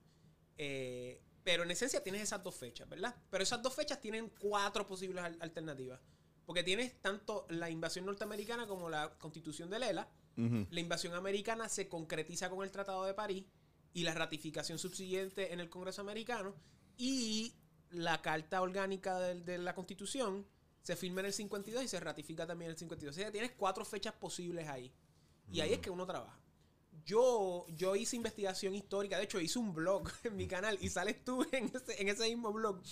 Eh, 0.57 1.23
pero 1.43 1.63
en 1.63 1.71
esencia 1.71 2.03
tienes 2.03 2.23
esas 2.23 2.43
dos 2.43 2.55
fechas, 2.55 2.89
¿verdad? 2.89 3.15
Pero 3.31 3.43
esas 3.43 3.63
dos 3.63 3.75
fechas 3.75 4.01
tienen 4.01 4.31
cuatro 4.39 4.87
posibles 4.87 5.23
al- 5.25 5.37
alternativas. 5.41 6.01
Porque 6.47 6.63
tienes 6.63 7.01
tanto 7.01 7.47
la 7.51 7.71
invasión 7.71 8.07
norteamericana 8.07 8.67
como 8.67 8.89
la 8.91 9.11
constitución 9.19 9.71
de 9.71 9.79
Lela. 9.79 10.09
La 10.37 10.81
invasión 10.81 11.15
americana 11.15 11.69
se 11.69 11.89
concretiza 11.89 12.51
con 12.51 12.65
el 12.65 12.71
Tratado 12.71 13.05
de 13.05 13.15
París 13.15 13.45
y 13.93 14.03
la 14.03 14.15
ratificación 14.15 14.79
subsiguiente 14.79 15.53
en 15.53 15.61
el 15.61 15.71
Congreso 15.71 16.03
americano. 16.03 16.55
Y 16.97 17.55
la 17.91 18.21
Carta 18.21 18.61
Orgánica 18.61 19.19
de, 19.19 19.59
la 19.59 19.75
Constitución 19.75 20.47
se 20.83 20.97
firma 20.97 21.21
en 21.21 21.27
el 21.27 21.33
52 21.33 21.85
y 21.85 21.89
se 21.89 22.01
ratifica 22.01 22.47
también 22.47 22.71
en 22.71 22.73
el 22.73 22.79
52. 22.79 23.15
O 23.15 23.19
sea, 23.19 23.31
tienes 23.31 23.53
cuatro 23.57 23.85
fechas 23.85 24.13
posibles 24.15 24.69
ahí. 24.69 24.93
Y 25.53 25.61
ahí 25.61 25.73
es 25.73 25.79
que 25.79 25.91
uno 25.91 26.07
trabaja. 26.07 26.39
Yo, 27.05 27.67
yo 27.69 27.97
hice 27.97 28.17
investigación 28.17 28.75
histórica, 28.75 29.19
de 29.19 29.25
hecho 29.25 29.41
hice 29.41 29.59
un 29.59 29.75
blog 29.75 30.09
en 30.25 30.37
mi 30.37 30.47
canal 30.47 30.79
y 30.81 30.89
sales 30.89 31.25
tú 31.25 31.47
en 31.53 31.71
ese, 31.75 32.01
en 32.01 32.09
ese 32.09 32.25
mismo 32.29 32.53
blog. 32.53 32.83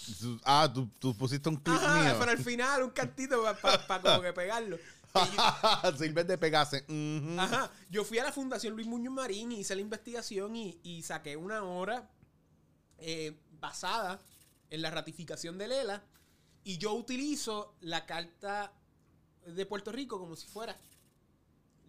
Ah, 0.44 0.70
tú, 0.72 0.88
tú 0.98 1.16
pusiste 1.16 1.48
un 1.48 1.56
clip 1.56 1.76
Ajá, 1.76 2.02
mío. 2.02 2.16
pero 2.18 2.30
al 2.30 2.38
final 2.38 2.82
un 2.82 2.90
cantito 2.90 3.42
para 3.42 4.02
como 4.02 4.22
que 4.22 4.32
pegarlo. 4.34 4.78
Sirve 5.98 6.24
de 6.24 6.38
pegarse. 6.38 6.84
Ujú. 6.88 7.40
Ajá. 7.40 7.70
Yo 7.90 8.04
fui 8.04 8.18
a 8.18 8.24
la 8.24 8.32
Fundación 8.32 8.74
Luis 8.74 8.86
Muñoz 8.86 9.12
Marín 9.12 9.52
y 9.52 9.60
hice 9.60 9.74
la 9.74 9.80
investigación 9.80 10.56
y, 10.56 10.80
y 10.82 11.02
saqué 11.02 11.36
una 11.36 11.62
hora 11.64 12.10
eh, 12.98 13.36
basada 13.60 14.20
en 14.70 14.82
la 14.82 14.90
ratificación 14.90 15.58
de 15.58 15.68
Lela. 15.68 16.04
Y 16.64 16.78
yo 16.78 16.94
utilizo 16.94 17.74
la 17.80 18.06
carta 18.06 18.72
de 19.46 19.66
Puerto 19.66 19.90
Rico 19.92 20.18
como 20.18 20.36
si 20.36 20.46
fuera 20.46 20.76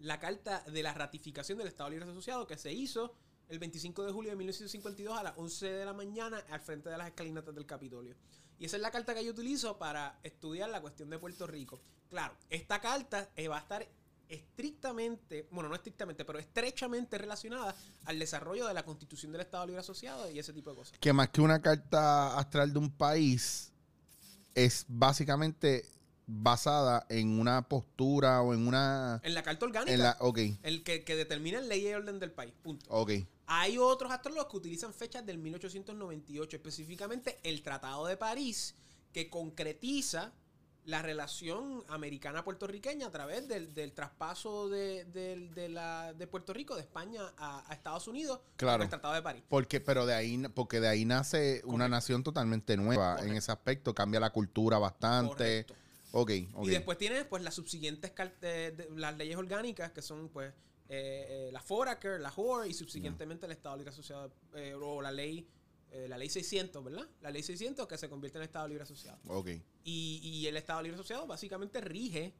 la 0.00 0.18
carta 0.18 0.64
de 0.66 0.82
la 0.82 0.92
ratificación 0.92 1.56
del 1.58 1.68
Estado 1.68 1.90
Libre 1.90 2.10
Asociado 2.10 2.46
que 2.46 2.58
se 2.58 2.72
hizo 2.72 3.14
el 3.48 3.58
25 3.58 4.04
de 4.04 4.12
julio 4.12 4.30
de 4.30 4.36
1952 4.36 5.16
a 5.16 5.22
las 5.22 5.38
11 5.38 5.66
de 5.66 5.84
la 5.84 5.92
mañana 5.92 6.44
al 6.50 6.60
frente 6.60 6.88
de 6.90 6.98
las 6.98 7.08
escalinatas 7.08 7.54
del 7.54 7.66
Capitolio. 7.66 8.16
Y 8.58 8.66
esa 8.66 8.76
es 8.76 8.82
la 8.82 8.90
carta 8.90 9.14
que 9.14 9.24
yo 9.24 9.32
utilizo 9.32 9.78
para 9.78 10.18
estudiar 10.22 10.68
la 10.70 10.80
cuestión 10.80 11.10
de 11.10 11.18
Puerto 11.18 11.46
Rico. 11.46 11.80
Claro, 12.10 12.34
esta 12.50 12.80
carta 12.80 13.28
eh, 13.36 13.48
va 13.48 13.56
a 13.56 13.60
estar 13.60 13.86
estrictamente, 14.28 15.46
bueno, 15.50 15.68
no 15.68 15.74
estrictamente, 15.74 16.24
pero 16.24 16.38
estrechamente 16.38 17.18
relacionada 17.18 17.74
al 18.04 18.18
desarrollo 18.18 18.66
de 18.66 18.74
la 18.74 18.84
constitución 18.84 19.32
del 19.32 19.42
Estado 19.42 19.66
Libre 19.66 19.80
Asociado 19.80 20.30
y 20.30 20.38
ese 20.38 20.52
tipo 20.52 20.70
de 20.70 20.76
cosas. 20.76 20.98
Que 20.98 21.12
más 21.12 21.28
que 21.30 21.40
una 21.40 21.60
carta 21.60 22.38
astral 22.38 22.72
de 22.72 22.78
un 22.78 22.90
país, 22.90 23.72
es 24.54 24.84
básicamente 24.88 25.84
basada 26.26 27.04
en 27.10 27.38
una 27.38 27.68
postura 27.68 28.40
o 28.40 28.54
en 28.54 28.66
una... 28.66 29.20
En 29.24 29.34
la 29.34 29.42
carta 29.42 29.66
orgánica, 29.66 29.92
En 29.92 30.00
la, 30.00 30.16
ok, 30.20 30.38
el 30.62 30.82
que, 30.82 31.04
que 31.04 31.16
determina 31.16 31.58
el 31.58 31.68
ley 31.68 31.86
y 31.86 31.92
orden 31.92 32.18
del 32.18 32.32
país, 32.32 32.54
punto. 32.62 32.86
ok. 32.88 33.12
Hay 33.46 33.76
otros 33.76 34.10
astrólogos 34.10 34.50
que 34.50 34.56
utilizan 34.56 34.94
fechas 34.94 35.26
del 35.26 35.36
1898, 35.36 36.56
específicamente 36.56 37.38
el 37.42 37.62
Tratado 37.62 38.06
de 38.06 38.16
París, 38.16 38.74
que 39.12 39.28
concretiza 39.28 40.32
la 40.84 41.00
relación 41.02 41.82
americana-puertorriqueña 41.88 43.06
a 43.06 43.10
través 43.10 43.48
del, 43.48 43.72
del 43.74 43.92
traspaso 43.92 44.68
de, 44.68 45.04
del- 45.06 45.54
de 45.54 45.68
la- 45.68 46.12
de 46.12 46.26
Puerto 46.26 46.52
Rico, 46.52 46.74
de 46.74 46.82
España 46.82 47.22
a, 47.38 47.64
a 47.70 47.74
Estados 47.74 48.06
Unidos, 48.08 48.40
Claro. 48.56 48.78
con 48.78 48.82
el 48.84 48.90
Tratado 48.90 49.14
de 49.14 49.22
París. 49.22 49.42
Porque, 49.48 49.80
pero 49.80 50.04
de 50.06 50.14
ahí, 50.14 50.42
porque 50.54 50.80
de 50.80 50.88
ahí 50.88 51.04
nace 51.04 51.62
una 51.64 51.88
nación 51.88 52.22
totalmente 52.22 52.76
nueva 52.76 53.18
en 53.22 53.34
ese 53.34 53.52
aspecto, 53.52 53.94
cambia 53.94 54.20
la 54.20 54.30
cultura 54.30 54.78
bastante. 54.78 55.64
Correcto. 55.64 55.74
Ok. 56.16 56.30
Y 56.64 56.70
después 56.70 56.96
tienes 56.98 57.24
pues 57.24 57.42
las 57.42 57.54
subsiguientes 57.54 58.12
de- 58.40 58.70
de- 58.72 58.88
las 58.96 59.16
leyes 59.16 59.36
orgánicas 59.36 59.90
que 59.92 60.02
son 60.02 60.28
pues 60.28 60.52
eh, 60.88 61.48
eh, 61.48 61.50
la 61.52 61.60
Foraker, 61.62 62.20
la 62.20 62.30
HOR 62.34 62.66
y 62.68 62.74
subsiguientemente 62.74 63.46
el 63.46 63.52
Estado 63.52 63.76
Libre 63.76 63.90
Asociado 63.90 64.30
eh, 64.54 64.74
o 64.80 65.00
la 65.00 65.10
ley 65.10 65.48
eh, 65.94 66.08
la 66.08 66.18
ley 66.18 66.28
600, 66.28 66.82
¿verdad? 66.84 67.08
La 67.22 67.30
ley 67.30 67.42
600 67.42 67.86
que 67.86 67.96
se 67.96 68.08
convierte 68.08 68.38
en 68.38 68.44
Estado 68.44 68.66
Libre 68.68 68.82
Asociado. 68.82 69.18
Ok. 69.28 69.48
Y, 69.84 70.20
y 70.22 70.46
el 70.46 70.56
Estado 70.56 70.82
Libre 70.82 70.96
Asociado 70.96 71.26
básicamente 71.26 71.80
rige 71.80 72.34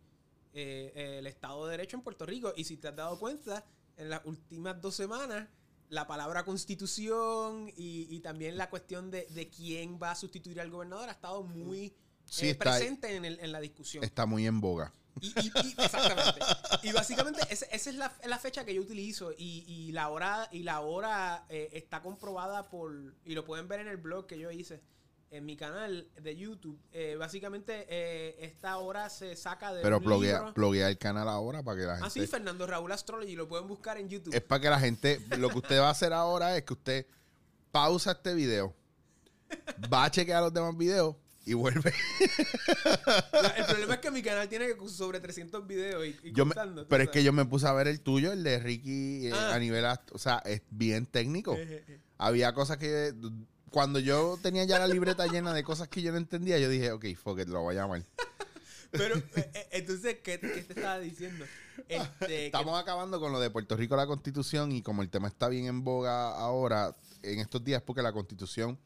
eh, 0.53 0.93
eh, 0.95 1.17
el 1.21 1.27
Estado 1.27 1.65
de 1.67 1.71
Derecho 1.73 1.97
en 1.97 2.03
Puerto 2.03 2.27
Rico. 2.27 2.53
Y 2.57 2.65
si 2.65 2.77
te 2.77 2.89
has 2.89 2.97
dado 2.97 3.19
cuenta, 3.19 3.65
en 3.97 4.11
las 4.11 4.25
últimas 4.25 4.81
dos 4.81 4.95
semanas, 4.95 5.49
la 5.89 6.07
palabra 6.07 6.45
constitución 6.45 7.69
y, 7.77 8.07
y 8.15 8.21
también 8.21 8.57
la 8.57 8.69
cuestión 8.71 9.11
de, 9.11 9.27
de 9.27 9.49
quién 9.49 9.99
va 10.03 10.11
a 10.13 10.15
sustituir 10.15 10.61
al 10.61 10.71
gobernador 10.71 11.09
ha 11.09 11.13
estado 11.13 11.43
muy 11.43 11.95
Sí, 12.25 12.47
eh, 12.47 12.51
está- 12.51 12.65
presente 12.77 13.15
en, 13.15 13.25
el- 13.25 13.39
en 13.41 13.53
la 13.53 13.61
discusión. 13.61 14.03
Está 14.03 14.27
muy 14.27 14.47
en 14.47 14.61
boga. 14.61 14.93
Y, 15.21 15.27
y- 15.29 15.53
y- 15.69 15.75
exactamente. 15.83 16.41
Y 16.83 16.93
básicamente 16.93 17.41
esa 17.51 17.67
es 17.73 17.95
la, 17.95 18.13
la 18.27 18.39
fecha 18.39 18.65
que 18.65 18.75
yo 18.75 18.83
utilizo 18.83 19.33
y, 19.33 19.65
y 19.67 19.93
la 19.93 20.09
hora 20.09 20.49
y 20.53 20.63
la 20.65 20.81
hora 20.81 21.45
eh, 21.49 21.71
está 21.73 22.03
comprobada 22.03 22.69
por 22.69 22.93
y 23.25 23.35
lo 23.35 23.45
pueden 23.45 23.69
ver 23.69 23.81
en 23.81 23.89
el 23.89 23.97
blog 23.97 24.27
que 24.27 24.39
yo 24.39 24.51
hice 24.51 24.83
en 25.31 25.45
mi 25.47 25.57
canal 25.57 26.09
de 26.21 26.37
YouTube. 26.37 26.79
Eh, 26.93 27.17
básicamente 27.19 27.87
eh, 27.89 28.37
esta 28.41 28.77
hora 28.79 29.09
se 29.11 29.35
saca 29.35 29.73
de 29.73 29.83
Pero 29.83 29.99
bloguea, 29.99 30.89
el 30.89 30.99
canal 30.99 31.29
ahora 31.29 31.63
para 31.63 31.77
que 31.81 31.87
la 31.87 31.95
Ah, 31.95 32.11
sí, 32.11 32.21
gente... 32.21 32.29
Fernando 32.37 32.67
Raúl 32.67 32.93
Astrology, 32.93 33.35
lo 33.35 33.49
pueden 33.49 33.67
buscar 33.67 33.97
en 33.99 34.09
YouTube. 34.09 34.33
es 34.35 34.43
para 34.43 34.61
que 34.61 34.71
la 34.71 34.79
gente... 34.79 35.21
Lo 35.39 35.49
que 35.51 35.59
usted 35.59 35.81
va 35.81 35.89
a 35.89 35.91
hacer 35.91 36.13
ahora 36.13 36.57
es 36.57 36.63
que 36.65 36.73
usted 36.75 37.07
pausa 37.73 38.13
este 38.13 38.33
video, 38.35 38.75
va 39.93 40.05
a 40.05 40.11
chequear 40.11 40.43
los 40.43 40.53
demás 40.55 40.77
videos 40.77 41.17
y 41.47 41.55
vuelve. 41.55 41.93
La- 43.33 43.49
el 43.57 43.67
problema 43.67 43.95
es 43.95 44.01
que 44.01 44.11
mi 44.11 44.23
canal 44.23 44.49
tiene 44.49 44.69
sobre 44.89 45.21
300 45.21 45.67
videos 45.67 46.07
y, 46.07 46.17
y 46.23 46.33
Yo 46.33 46.45
me- 46.45 46.55
contando, 46.55 46.87
pero 46.89 47.05
es 47.05 47.11
que 47.11 47.23
yo 47.23 47.33
me 47.33 47.45
puse 47.45 47.67
a 47.67 47.73
ver 47.73 47.89
el 47.89 48.01
tuyo, 48.01 48.33
el 48.33 48.43
de 48.43 48.59
Ricky, 48.59 49.27
eh, 49.29 49.33
Ah. 49.35 49.55
a 49.55 49.59
nivel... 49.59 49.85
O 50.13 50.19
sea, 50.19 50.39
es 50.45 50.63
bien 50.71 51.07
técnico. 51.07 51.55
Eh, 51.55 51.85
eh, 51.89 52.01
Había 52.19 52.53
cosas 52.55 52.77
que... 52.79 53.13
Cuando 53.71 53.99
yo 53.99 54.39
tenía 54.41 54.65
ya 54.65 54.79
la 54.79 54.87
libreta 54.87 55.27
llena 55.27 55.53
de 55.53 55.65
cosas 55.65 55.89
que 55.89 56.01
yo 56.01 56.13
no 56.13 56.19
entendía, 56.19 56.59
yo 56.61 56.69
dije, 56.69 56.93
ok, 56.93 57.07
fuck 57.17 57.41
it, 57.41 57.49
lo 57.49 57.61
voy 57.63 57.75
a 57.77 57.81
llamar. 57.83 58.05
Pero, 58.93 59.17
eh, 59.35 59.69
entonces, 59.73 60.19
¿qué, 60.23 60.39
qué 60.39 60.63
te 60.63 60.75
estaba 60.75 61.01
diciendo? 61.01 61.45
Este, 61.89 62.27
que- 62.27 62.47
Estamos 62.47 62.81
acabando 62.81 63.19
con 63.19 63.33
lo 63.33 63.41
de 63.41 63.51
Puerto 63.51 63.77
Rico, 63.77 63.97
la 63.97 64.07
constitución, 64.07 64.71
y 64.71 64.81
como 64.81 65.03
el 65.03 65.11
tema 65.11 65.27
está 65.27 65.49
bien 65.49 65.67
en 65.67 65.83
boga 65.83 66.29
ahora, 66.39 66.95
en 67.23 67.41
estos 67.41 67.65
días, 67.65 67.83
porque 67.83 68.01
la 68.03 68.13
constitución, 68.13 68.79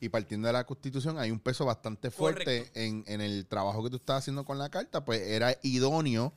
y 0.00 0.08
partiendo 0.08 0.46
de 0.46 0.52
la 0.52 0.64
constitución, 0.66 1.18
hay 1.18 1.30
un 1.30 1.40
peso 1.40 1.64
bastante 1.64 2.10
fuerte 2.10 2.70
en, 2.74 3.04
en 3.06 3.20
el 3.20 3.46
trabajo 3.46 3.82
que 3.82 3.90
tú 3.90 3.96
estás 3.96 4.18
haciendo 4.18 4.44
con 4.44 4.58
la 4.58 4.68
carta, 4.68 5.04
pues 5.04 5.20
era 5.22 5.56
idóneo 5.62 6.32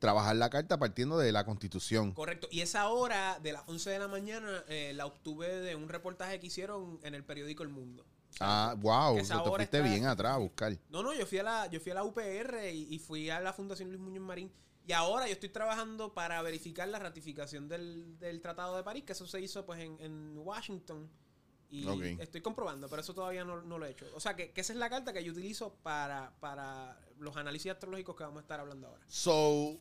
trabajar 0.00 0.36
la 0.36 0.50
carta 0.50 0.78
partiendo 0.78 1.16
de 1.16 1.32
la 1.32 1.44
constitución. 1.44 2.12
Correcto. 2.12 2.48
Y 2.50 2.60
esa 2.60 2.88
hora 2.88 3.38
de 3.40 3.52
las 3.52 3.62
11 3.68 3.90
de 3.90 3.98
la 3.98 4.08
mañana 4.08 4.64
eh, 4.68 4.92
la 4.94 5.06
obtuve 5.06 5.48
de 5.48 5.76
un 5.76 5.88
reportaje 5.88 6.40
que 6.40 6.48
hicieron 6.48 6.98
en 7.02 7.14
el 7.14 7.24
periódico 7.24 7.62
El 7.62 7.70
Mundo. 7.70 8.04
Ah, 8.40 8.74
wow, 8.80 9.16
te 9.16 9.24
fuiste 9.24 9.62
está- 9.78 9.80
bien 9.80 10.06
atrás 10.06 10.34
a 10.34 10.38
buscar. 10.38 10.76
No, 10.90 11.02
no, 11.02 11.14
yo 11.14 11.24
fui 11.24 11.38
a 11.38 11.44
la, 11.44 11.66
yo 11.70 11.78
fui 11.80 11.92
a 11.92 11.94
la 11.94 12.04
UPR 12.04 12.68
y, 12.72 12.92
y 12.92 12.98
fui 12.98 13.30
a 13.30 13.40
la 13.40 13.52
Fundación 13.52 13.88
Luis 13.90 14.00
Muñoz 14.00 14.24
Marín. 14.24 14.50
Y 14.86 14.92
ahora 14.92 15.26
yo 15.26 15.32
estoy 15.32 15.48
trabajando 15.48 16.12
para 16.12 16.42
verificar 16.42 16.86
la 16.88 16.98
ratificación 16.98 17.68
del, 17.68 18.18
del 18.18 18.42
Tratado 18.42 18.76
de 18.76 18.82
París, 18.82 19.04
que 19.04 19.12
eso 19.12 19.26
se 19.26 19.40
hizo 19.40 19.64
pues 19.64 19.80
en, 19.80 19.96
en 20.00 20.36
Washington. 20.36 21.08
Y 21.74 22.20
estoy 22.20 22.40
comprobando, 22.40 22.88
pero 22.88 23.02
eso 23.02 23.14
todavía 23.14 23.44
no, 23.44 23.60
no 23.62 23.78
lo 23.78 23.86
he 23.86 23.90
hecho. 23.90 24.06
O 24.14 24.20
sea, 24.20 24.36
que, 24.36 24.52
que 24.52 24.60
esa 24.60 24.72
es 24.72 24.78
la 24.78 24.88
carta 24.88 25.12
que 25.12 25.24
yo 25.24 25.32
utilizo 25.32 25.74
para, 25.82 26.32
para 26.38 26.98
los 27.18 27.36
análisis 27.36 27.72
astrológicos 27.72 28.14
que 28.14 28.22
vamos 28.22 28.38
a 28.38 28.42
estar 28.42 28.60
hablando 28.60 28.86
ahora. 28.86 29.02
So, 29.08 29.76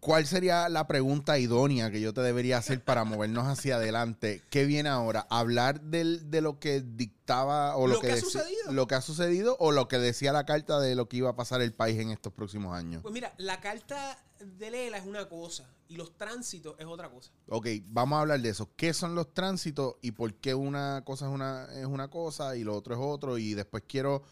¿cuál 0.00 0.26
sería 0.26 0.68
la 0.68 0.88
pregunta 0.88 1.38
idónea 1.38 1.92
que 1.92 2.00
yo 2.00 2.12
te 2.12 2.22
debería 2.22 2.58
hacer 2.58 2.82
para 2.82 3.04
movernos 3.04 3.46
hacia 3.46 3.76
adelante? 3.76 4.42
¿Qué 4.50 4.64
viene 4.64 4.88
ahora? 4.88 5.26
¿Hablar 5.30 5.80
del, 5.80 6.28
de 6.30 6.40
lo 6.40 6.58
que 6.58 6.80
dictaba 6.80 7.76
o 7.76 7.86
lo, 7.86 7.94
Lo 7.94 8.00
que 8.00 8.12
ha 8.12 8.16
sucedido. 8.16 8.72
Lo 8.72 8.86
que 8.88 8.94
ha 8.96 9.00
sucedido 9.00 9.56
o 9.60 9.70
lo 9.70 9.86
que 9.86 9.98
decía 9.98 10.32
la 10.32 10.44
carta 10.44 10.80
de 10.80 10.96
lo 10.96 11.08
que 11.08 11.18
iba 11.18 11.30
a 11.30 11.36
pasar 11.36 11.62
el 11.62 11.72
país 11.72 12.00
en 12.00 12.10
estos 12.10 12.32
próximos 12.32 12.76
años? 12.76 13.02
Pues 13.02 13.14
mira, 13.14 13.32
la 13.38 13.60
carta 13.60 14.18
de 14.44 14.70
Lela 14.70 14.98
es 14.98 15.06
una 15.06 15.28
cosa 15.28 15.68
y 15.88 15.96
los 15.96 16.16
tránsitos 16.16 16.74
es 16.78 16.86
otra 16.86 17.10
cosa. 17.10 17.32
Ok, 17.48 17.66
vamos 17.86 18.16
a 18.16 18.20
hablar 18.22 18.40
de 18.40 18.48
eso. 18.48 18.70
¿Qué 18.76 18.94
son 18.94 19.14
los 19.14 19.32
tránsitos 19.34 19.96
y 20.00 20.12
por 20.12 20.34
qué 20.34 20.54
una 20.54 21.02
cosa 21.04 21.26
es 21.26 21.32
una, 21.32 21.66
es 21.74 21.86
una 21.86 22.08
cosa 22.08 22.56
y 22.56 22.64
lo 22.64 22.76
otro 22.76 22.94
es 22.94 23.00
otro? 23.02 23.38
Y 23.38 23.54
después 23.54 23.84
quiero 23.86 24.22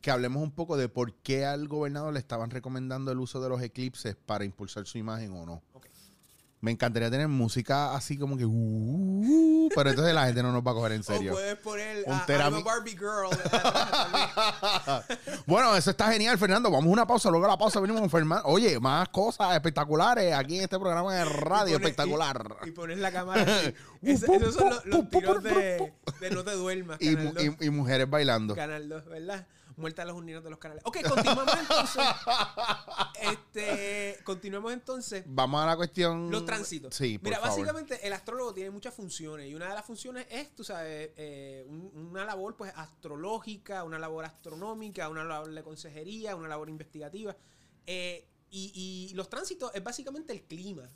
que 0.00 0.10
hablemos 0.10 0.42
un 0.42 0.52
poco 0.52 0.76
de 0.76 0.88
por 0.88 1.14
qué 1.14 1.44
al 1.44 1.66
gobernador 1.66 2.12
le 2.12 2.20
estaban 2.20 2.50
recomendando 2.50 3.10
el 3.10 3.18
uso 3.18 3.40
de 3.40 3.48
los 3.48 3.60
eclipses 3.62 4.16
para 4.16 4.44
impulsar 4.44 4.86
su 4.86 4.98
imagen 4.98 5.32
o 5.32 5.44
no. 5.44 5.62
Me 6.60 6.72
encantaría 6.72 7.08
tener 7.08 7.28
música 7.28 7.94
así 7.94 8.18
como 8.18 8.36
que... 8.36 8.44
uh, 8.44 9.68
pero 9.76 9.90
entonces 9.90 10.12
la 10.12 10.26
gente 10.26 10.42
no 10.42 10.50
nos 10.50 10.66
va 10.66 10.72
a 10.72 10.74
coger 10.74 10.92
en 10.92 11.00
O 11.00 11.04
serio. 11.04 11.32
puedes 11.32 11.56
poner 11.58 12.02
Un 12.04 12.14
a, 12.14 12.24
I'm 12.28 12.54
a 12.54 12.60
Barbie 12.60 12.96
Girl. 12.98 13.30
bueno, 15.46 15.76
eso 15.76 15.90
está 15.90 16.10
genial, 16.10 16.36
Fernando. 16.36 16.68
Vamos 16.70 16.88
a 16.88 16.92
una 16.92 17.06
pausa. 17.06 17.30
Luego 17.30 17.46
de 17.46 17.52
la 17.52 17.58
pausa 17.58 17.78
venimos 17.80 18.00
con 18.00 18.10
Fernando. 18.10 18.42
Oye, 18.46 18.80
más 18.80 19.08
cosas 19.10 19.54
espectaculares 19.54 20.34
aquí 20.34 20.56
en 20.56 20.64
este 20.64 20.78
programa 20.78 21.14
de 21.14 21.24
radio 21.26 21.76
pones- 21.78 21.90
espectacular. 21.90 22.56
Y, 22.64 22.68
y 22.68 22.72
pones 22.72 22.98
la 22.98 23.12
cámara 23.12 23.42
así. 23.42 23.74
Esos 24.02 24.54
son 24.54 24.70
los, 24.70 24.86
los 24.86 25.08
tiros 25.10 25.42
de, 25.42 25.92
de 26.20 26.30
No 26.30 26.44
te 26.44 26.52
duermas, 26.52 26.98
Y, 27.00 27.14
Canal 27.14 27.34
2. 27.34 27.44
y- 27.60 27.64
y 27.66 27.70
mujeres 27.70 28.10
bailando. 28.10 28.54
Canal 28.56 28.88
2, 28.88 29.04
¿verdad? 29.06 29.46
Muerta 29.78 30.02
a 30.02 30.04
los 30.04 30.16
unidos 30.16 30.42
de 30.44 30.50
los 30.50 30.58
canales. 30.58 30.82
Ok, 30.84 30.98
continuamos 31.08 31.54
entonces. 31.58 32.02
este, 33.20 34.18
continuemos 34.24 34.72
entonces. 34.72 35.24
Vamos 35.26 35.62
a 35.62 35.66
la 35.66 35.76
cuestión... 35.76 36.30
Los 36.30 36.44
tránsitos. 36.44 36.94
Sí, 36.94 37.18
por 37.18 37.24
Mira, 37.28 37.38
favor. 37.38 37.50
básicamente 37.50 38.06
el 38.06 38.12
astrólogo 38.12 38.52
tiene 38.54 38.70
muchas 38.70 38.94
funciones 38.94 39.48
y 39.48 39.54
una 39.54 39.68
de 39.68 39.74
las 39.74 39.84
funciones 39.84 40.26
es, 40.30 40.54
tú 40.54 40.64
sabes, 40.64 41.10
eh, 41.16 41.64
un- 41.68 42.08
una 42.10 42.24
labor 42.24 42.56
pues 42.56 42.72
astrológica, 42.76 43.84
una 43.84 43.98
labor 43.98 44.24
astronómica, 44.24 45.08
una 45.08 45.24
labor 45.24 45.52
de 45.52 45.62
consejería, 45.62 46.36
una 46.36 46.48
labor 46.48 46.68
investigativa. 46.68 47.36
Eh, 47.86 48.26
y, 48.50 49.08
y 49.10 49.14
los 49.14 49.28
tránsitos 49.28 49.70
es 49.74 49.82
básicamente 49.84 50.32
el 50.32 50.42
clima. 50.42 50.88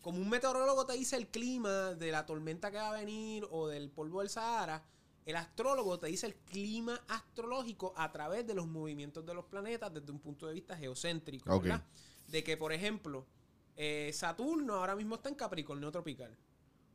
Como 0.00 0.18
un 0.18 0.28
meteorólogo 0.28 0.86
te 0.86 0.92
dice 0.92 1.16
el 1.16 1.28
clima 1.28 1.94
de 1.94 2.12
la 2.12 2.26
tormenta 2.26 2.70
que 2.70 2.76
va 2.76 2.90
a 2.90 2.92
venir 2.92 3.46
o 3.50 3.66
del 3.68 3.90
polvo 3.90 4.20
del 4.20 4.30
Sahara, 4.30 4.84
el 5.26 5.36
astrólogo 5.36 5.98
te 5.98 6.06
dice 6.06 6.26
el 6.26 6.34
clima 6.36 7.00
astrológico 7.08 7.92
a 7.96 8.10
través 8.12 8.46
de 8.46 8.54
los 8.54 8.66
movimientos 8.66 9.26
de 9.26 9.34
los 9.34 9.44
planetas 9.44 9.92
desde 9.92 10.10
un 10.12 10.20
punto 10.20 10.46
de 10.46 10.54
vista 10.54 10.76
geocéntrico. 10.76 11.60
¿verdad? 11.60 11.82
De 12.28 12.42
que, 12.42 12.56
por 12.56 12.72
ejemplo, 12.72 13.26
eh, 13.76 14.10
Saturno 14.14 14.74
ahora 14.76 14.96
mismo 14.96 15.16
está 15.16 15.28
en 15.28 15.34
Capricornio 15.34 15.90
tropical. 15.90 16.34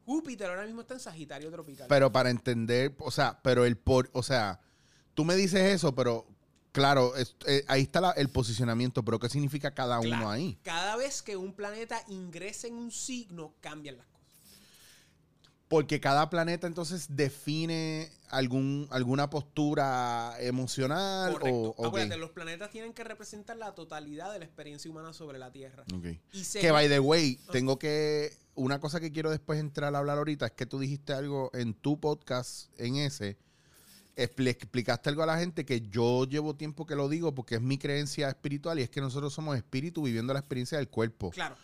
Júpiter 0.05 0.49
ahora 0.49 0.65
mismo 0.65 0.81
está 0.81 0.95
en 0.95 0.99
Sagitario 0.99 1.51
tropical. 1.51 1.85
Pero 1.87 2.11
para 2.11 2.29
entender, 2.31 2.95
o 2.99 3.11
sea, 3.11 3.39
pero 3.43 3.65
el 3.65 3.77
por, 3.77 4.09
o 4.13 4.23
sea, 4.23 4.59
tú 5.13 5.23
me 5.25 5.35
dices 5.35 5.61
eso, 5.73 5.93
pero 5.93 6.25
claro, 6.71 7.15
es- 7.17 7.35
eh, 7.45 7.63
ahí 7.67 7.83
está 7.83 8.01
la- 8.01 8.11
el 8.11 8.29
posicionamiento, 8.29 9.03
pero 9.03 9.19
¿qué 9.19 9.29
significa 9.29 9.73
cada 9.73 9.99
Claro, 9.99 10.21
uno 10.23 10.31
ahí? 10.31 10.57
Cada 10.63 10.95
vez 10.95 11.21
que 11.21 11.37
un 11.37 11.53
planeta 11.53 12.01
ingresa 12.07 12.67
en 12.67 12.75
un 12.75 12.91
signo, 12.91 13.53
cambian 13.61 13.97
las 13.97 14.05
cosas. 14.05 14.10
Porque 15.71 15.99
cada 16.01 16.29
planeta 16.29 16.67
entonces 16.67 17.07
define 17.09 18.11
algún, 18.29 18.87
alguna 18.91 19.29
postura 19.29 20.35
emocional 20.39 21.31
Correcto. 21.33 21.75
o. 21.77 21.85
Acuérdate, 21.87 22.17
los 22.17 22.31
planetas 22.31 22.69
tienen 22.69 22.93
que 22.93 23.03
representar 23.05 23.55
la 23.57 23.73
totalidad 23.73 24.31
de 24.33 24.39
la 24.39 24.45
experiencia 24.45 24.91
humana 24.91 25.13
sobre 25.13 25.39
la 25.39 25.49
Tierra. 25.51 25.83
Ok. 25.95 26.07
Y 26.33 26.43
se- 26.43 26.59
Que 26.59 26.71
by 26.71 26.87
the 26.89 26.99
way, 26.99 27.39
tengo 27.51 27.79
que. 27.79 28.37
Una 28.53 28.79
cosa 28.81 28.99
que 28.99 29.11
quiero 29.13 29.31
después 29.31 29.59
entrar 29.61 29.95
a 29.95 29.99
hablar 29.99 30.17
ahorita 30.17 30.45
es 30.47 30.51
que 30.51 30.65
tú 30.65 30.77
dijiste 30.77 31.13
algo 31.13 31.49
en 31.53 31.73
tu 31.73 31.99
podcast, 31.99 32.69
en 32.79 32.97
ese. 32.97 33.37
expli- 34.17 34.49
explicaste 34.49 35.07
algo 35.09 35.23
a 35.23 35.25
la 35.25 35.39
gente 35.39 35.65
que 35.65 35.79
yo 35.87 36.25
llevo 36.25 36.53
tiempo 36.57 36.85
que 36.85 36.95
lo 36.95 37.07
digo 37.07 37.33
porque 37.33 37.55
es 37.55 37.61
mi 37.61 37.77
creencia 37.77 38.27
espiritual 38.27 38.77
y 38.77 38.83
es 38.83 38.89
que 38.89 38.99
nosotros 38.99 39.33
somos 39.33 39.55
espíritu 39.55 40.03
viviendo 40.03 40.33
la 40.33 40.39
experiencia 40.39 40.77
del 40.77 40.89
cuerpo. 40.89 41.29
Claro. 41.31 41.55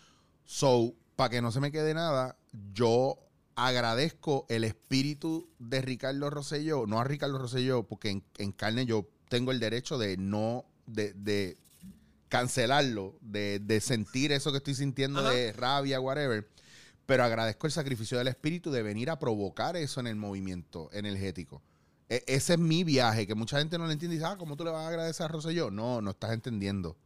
So, 0.46 0.94
para 1.14 1.28
que 1.28 1.42
no 1.42 1.52
se 1.52 1.60
me 1.60 1.70
quede 1.70 1.92
nada, 1.92 2.38
yo 2.72 3.18
agradezco 3.58 4.46
el 4.48 4.62
espíritu 4.62 5.50
de 5.58 5.82
Ricardo 5.82 6.30
Rosselló, 6.30 6.86
no 6.86 7.00
a 7.00 7.04
Ricardo 7.04 7.38
Rosselló, 7.38 7.82
porque 7.82 8.10
en, 8.10 8.24
en 8.38 8.52
carne 8.52 8.86
yo 8.86 9.08
tengo 9.28 9.50
el 9.50 9.58
derecho 9.58 9.98
de 9.98 10.16
no, 10.16 10.64
de, 10.86 11.12
de 11.14 11.58
cancelarlo, 12.28 13.18
de, 13.20 13.58
de 13.58 13.80
sentir 13.80 14.30
eso 14.30 14.52
que 14.52 14.58
estoy 14.58 14.76
sintiendo 14.76 15.20
Ajá. 15.20 15.30
de 15.30 15.52
rabia, 15.52 16.00
whatever. 16.00 16.48
Pero 17.04 17.24
agradezco 17.24 17.66
el 17.66 17.72
sacrificio 17.72 18.16
del 18.16 18.28
espíritu 18.28 18.70
de 18.70 18.84
venir 18.84 19.10
a 19.10 19.18
provocar 19.18 19.76
eso 19.76 19.98
en 19.98 20.06
el 20.06 20.14
movimiento 20.14 20.88
energético. 20.92 21.60
E- 22.08 22.22
ese 22.28 22.52
es 22.52 22.58
mi 22.60 22.84
viaje, 22.84 23.26
que 23.26 23.34
mucha 23.34 23.58
gente 23.58 23.76
no 23.76 23.86
lo 23.86 23.90
entiende 23.90 24.14
y 24.14 24.18
dice, 24.18 24.30
ah, 24.30 24.36
¿cómo 24.38 24.56
tú 24.56 24.62
le 24.64 24.70
vas 24.70 24.84
a 24.84 24.88
agradecer 24.88 25.24
a 25.24 25.28
Rosselló? 25.28 25.72
No, 25.72 26.00
no 26.00 26.12
estás 26.12 26.32
entendiendo 26.32 26.96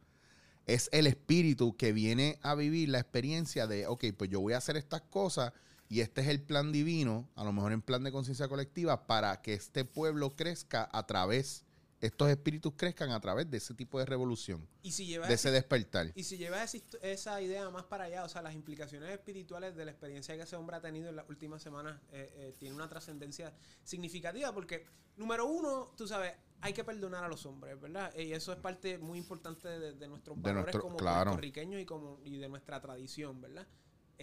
es 0.65 0.89
el 0.93 1.07
espíritu 1.07 1.75
que 1.75 1.91
viene 1.91 2.39
a 2.41 2.55
vivir 2.55 2.87
la 2.87 2.99
experiencia 2.99 3.67
de, 3.67 3.85
ok, 3.87 4.05
pues 4.17 4.29
yo 4.29 4.39
voy 4.39 4.53
a 4.53 4.57
hacer 4.57 4.77
estas 4.77 5.01
cosas 5.01 5.51
y 5.93 6.01
este 6.01 6.21
es 6.21 6.27
el 6.27 6.41
plan 6.41 6.71
divino, 6.71 7.29
a 7.35 7.43
lo 7.43 7.51
mejor 7.53 7.71
en 7.71 7.83
plan 7.83 8.03
de 8.03 8.11
conciencia 8.11 8.47
colectiva, 8.47 9.05
para 9.05 9.43
que 9.43 9.53
este 9.53 9.85
pueblo 9.85 10.35
crezca 10.35 10.89
a 10.91 11.05
través, 11.05 11.65
estos 12.01 12.29
espíritus 12.31 12.73
crezcan 12.75 13.11
a 13.11 13.19
través 13.19 13.47
de 13.51 13.57
ese 13.57 13.75
tipo 13.75 13.99
de 13.99 14.07
revolución, 14.07 14.67
Y 14.81 14.91
si 14.91 15.05
llevas 15.05 15.29
de 15.29 15.35
ese 15.35 15.51
despertar. 15.51 16.11
Y 16.15 16.23
si 16.23 16.39
llevas 16.39 16.73
esa, 17.03 17.39
idea 17.43 17.69
más 17.69 17.83
para 17.83 18.05
allá, 18.05 18.23
o 18.23 18.27
sea, 18.29 18.41
las 18.41 18.55
implicaciones 18.55 19.11
espirituales 19.11 19.75
de 19.75 19.85
la 19.85 19.91
experiencia 19.91 20.35
que 20.35 20.41
ese 20.41 20.55
hombre 20.55 20.77
ha 20.77 20.81
tenido 20.81 21.09
en 21.09 21.15
las 21.15 21.29
últimas 21.29 21.61
semanas, 21.61 22.01
eh, 22.11 22.33
eh, 22.37 22.55
tiene 22.57 22.73
una 22.73 22.89
trascendencia 22.89 23.53
significativa 23.83 24.51
porque, 24.51 24.87
número 25.15 25.45
uno, 25.45 25.93
tú 25.95 26.07
sabes, 26.07 26.33
hay 26.61 26.73
que 26.73 26.83
perdonar 26.83 27.23
a 27.23 27.27
los 27.27 27.45
hombres, 27.45 27.79
¿verdad? 27.79 28.11
Y 28.17 28.33
eso 28.33 28.51
es 28.51 28.57
parte 28.57 28.97
muy 28.97 29.19
importante 29.19 29.67
de, 29.67 29.93
de 29.93 30.07
nuestros 30.07 30.37
De 30.37 30.41
valores 30.41 30.73
nuestro- 30.73 30.81
como 30.81 30.97
claro. 30.97 31.25
puertorriqueños 31.25 31.79
y, 31.79 31.85
como, 31.85 32.19
y 32.23 32.37
de 32.37 32.49
nuestra 32.49 32.81
tradición, 32.81 33.39
¿verdad? 33.41 33.67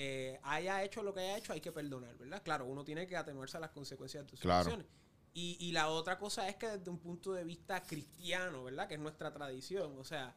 Eh, 0.03 0.41
haya 0.45 0.83
hecho 0.83 1.03
lo 1.03 1.13
que 1.13 1.21
haya 1.21 1.37
hecho, 1.37 1.53
hay 1.53 1.61
que 1.61 1.73
perdonar, 1.73 2.17
¿verdad? 2.17 2.43
Claro, 2.43 2.65
uno 2.65 2.83
tiene 2.85 3.07
que 3.07 3.19
atenuarse 3.19 3.59
a 3.59 3.61
las 3.61 3.69
consecuencias 3.69 4.25
de 4.25 4.31
sus 4.31 4.41
Claro. 4.41 4.61
acciones. 4.61 4.87
Y, 5.35 5.59
y 5.61 5.73
la 5.73 5.89
otra 5.91 6.19
cosa 6.19 6.49
es 6.49 6.57
que 6.57 6.69
desde 6.69 6.91
un 6.91 6.99
punto 6.99 7.35
de 7.35 7.45
vista 7.45 7.83
cristiano, 7.83 8.65
¿verdad? 8.65 8.89
Que 8.89 8.95
es 8.95 9.01
nuestra 9.01 9.31
tradición, 9.31 9.99
o 9.99 10.05
sea, 10.05 10.35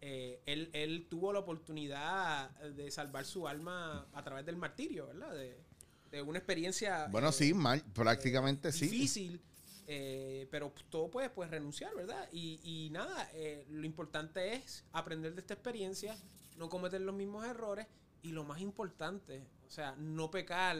eh, 0.00 0.40
él, 0.46 0.70
él 0.72 1.08
tuvo 1.10 1.30
la 1.30 1.40
oportunidad 1.40 2.50
de 2.60 2.90
salvar 2.90 3.26
su 3.26 3.46
alma 3.46 4.08
a 4.14 4.24
través 4.24 4.46
del 4.46 4.56
martirio, 4.56 5.08
¿verdad? 5.08 5.34
De, 5.34 5.62
de 6.10 6.22
una 6.22 6.38
experiencia 6.38 7.06
Bueno, 7.08 7.28
eh, 7.28 7.32
sí, 7.32 7.52
mal, 7.52 7.82
prácticamente 7.92 8.72
sí. 8.72 8.86
difícil, 8.88 9.42
eh, 9.88 10.48
pero 10.50 10.72
todo 10.88 11.10
puede 11.10 11.28
pues, 11.28 11.50
renunciar, 11.50 11.94
¿verdad? 11.94 12.30
Y, 12.32 12.60
y 12.64 12.88
nada, 12.88 13.28
eh, 13.34 13.66
lo 13.68 13.84
importante 13.84 14.54
es 14.54 14.84
aprender 14.92 15.34
de 15.34 15.42
esta 15.42 15.52
experiencia, 15.52 16.16
no 16.56 16.70
cometer 16.70 17.02
los 17.02 17.14
mismos 17.14 17.44
errores 17.44 17.86
y 18.22 18.32
lo 18.32 18.44
más 18.44 18.60
importante, 18.60 19.44
o 19.66 19.70
sea, 19.70 19.94
no 19.98 20.30
pecar 20.30 20.76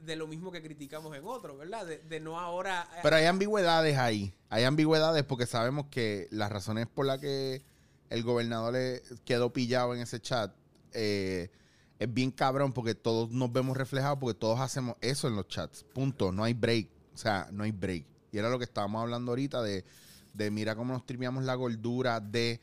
de 0.00 0.16
lo 0.16 0.26
mismo 0.26 0.52
que 0.52 0.62
criticamos 0.62 1.16
en 1.16 1.24
otros, 1.24 1.58
¿verdad? 1.58 1.86
De, 1.86 1.98
de 1.98 2.20
no 2.20 2.38
ahora... 2.38 2.88
eh, 2.96 3.00
Pero 3.02 3.16
hay 3.16 3.26
ambigüedades 3.26 3.96
ahí. 3.98 4.32
Hay 4.48 4.64
ambigüedades 4.64 5.24
porque 5.24 5.46
sabemos 5.46 5.86
que 5.90 6.28
las 6.30 6.50
razones 6.50 6.86
por 6.86 7.06
las 7.06 7.18
que 7.18 7.62
el 8.10 8.22
gobernador 8.22 8.72
le 8.74 9.02
quedó 9.24 9.52
pillado 9.52 9.94
en 9.94 10.00
ese 10.00 10.20
chat 10.20 10.54
eh, 10.92 11.50
es 11.98 12.14
bien 12.14 12.30
cabrón 12.30 12.72
porque 12.72 12.94
todos 12.94 13.30
nos 13.30 13.52
vemos 13.52 13.76
reflejados 13.76 14.18
porque 14.20 14.38
todos 14.38 14.60
hacemos 14.60 14.96
eso 15.00 15.26
en 15.28 15.36
los 15.36 15.48
chats. 15.48 15.84
Punto. 15.92 16.30
No 16.32 16.44
hay 16.44 16.54
break. 16.54 16.88
O 17.12 17.16
sea, 17.16 17.48
no 17.52 17.64
hay 17.64 17.72
break. 17.72 18.06
Y 18.30 18.38
era 18.38 18.50
lo 18.50 18.58
que 18.58 18.64
estábamos 18.64 19.02
hablando 19.02 19.32
ahorita 19.32 19.62
de, 19.62 19.84
de 20.32 20.50
mira 20.50 20.76
cómo 20.76 20.92
nos 20.92 21.04
triviamos 21.04 21.42
la 21.44 21.56
gordura 21.56 22.20
de, 22.20 22.60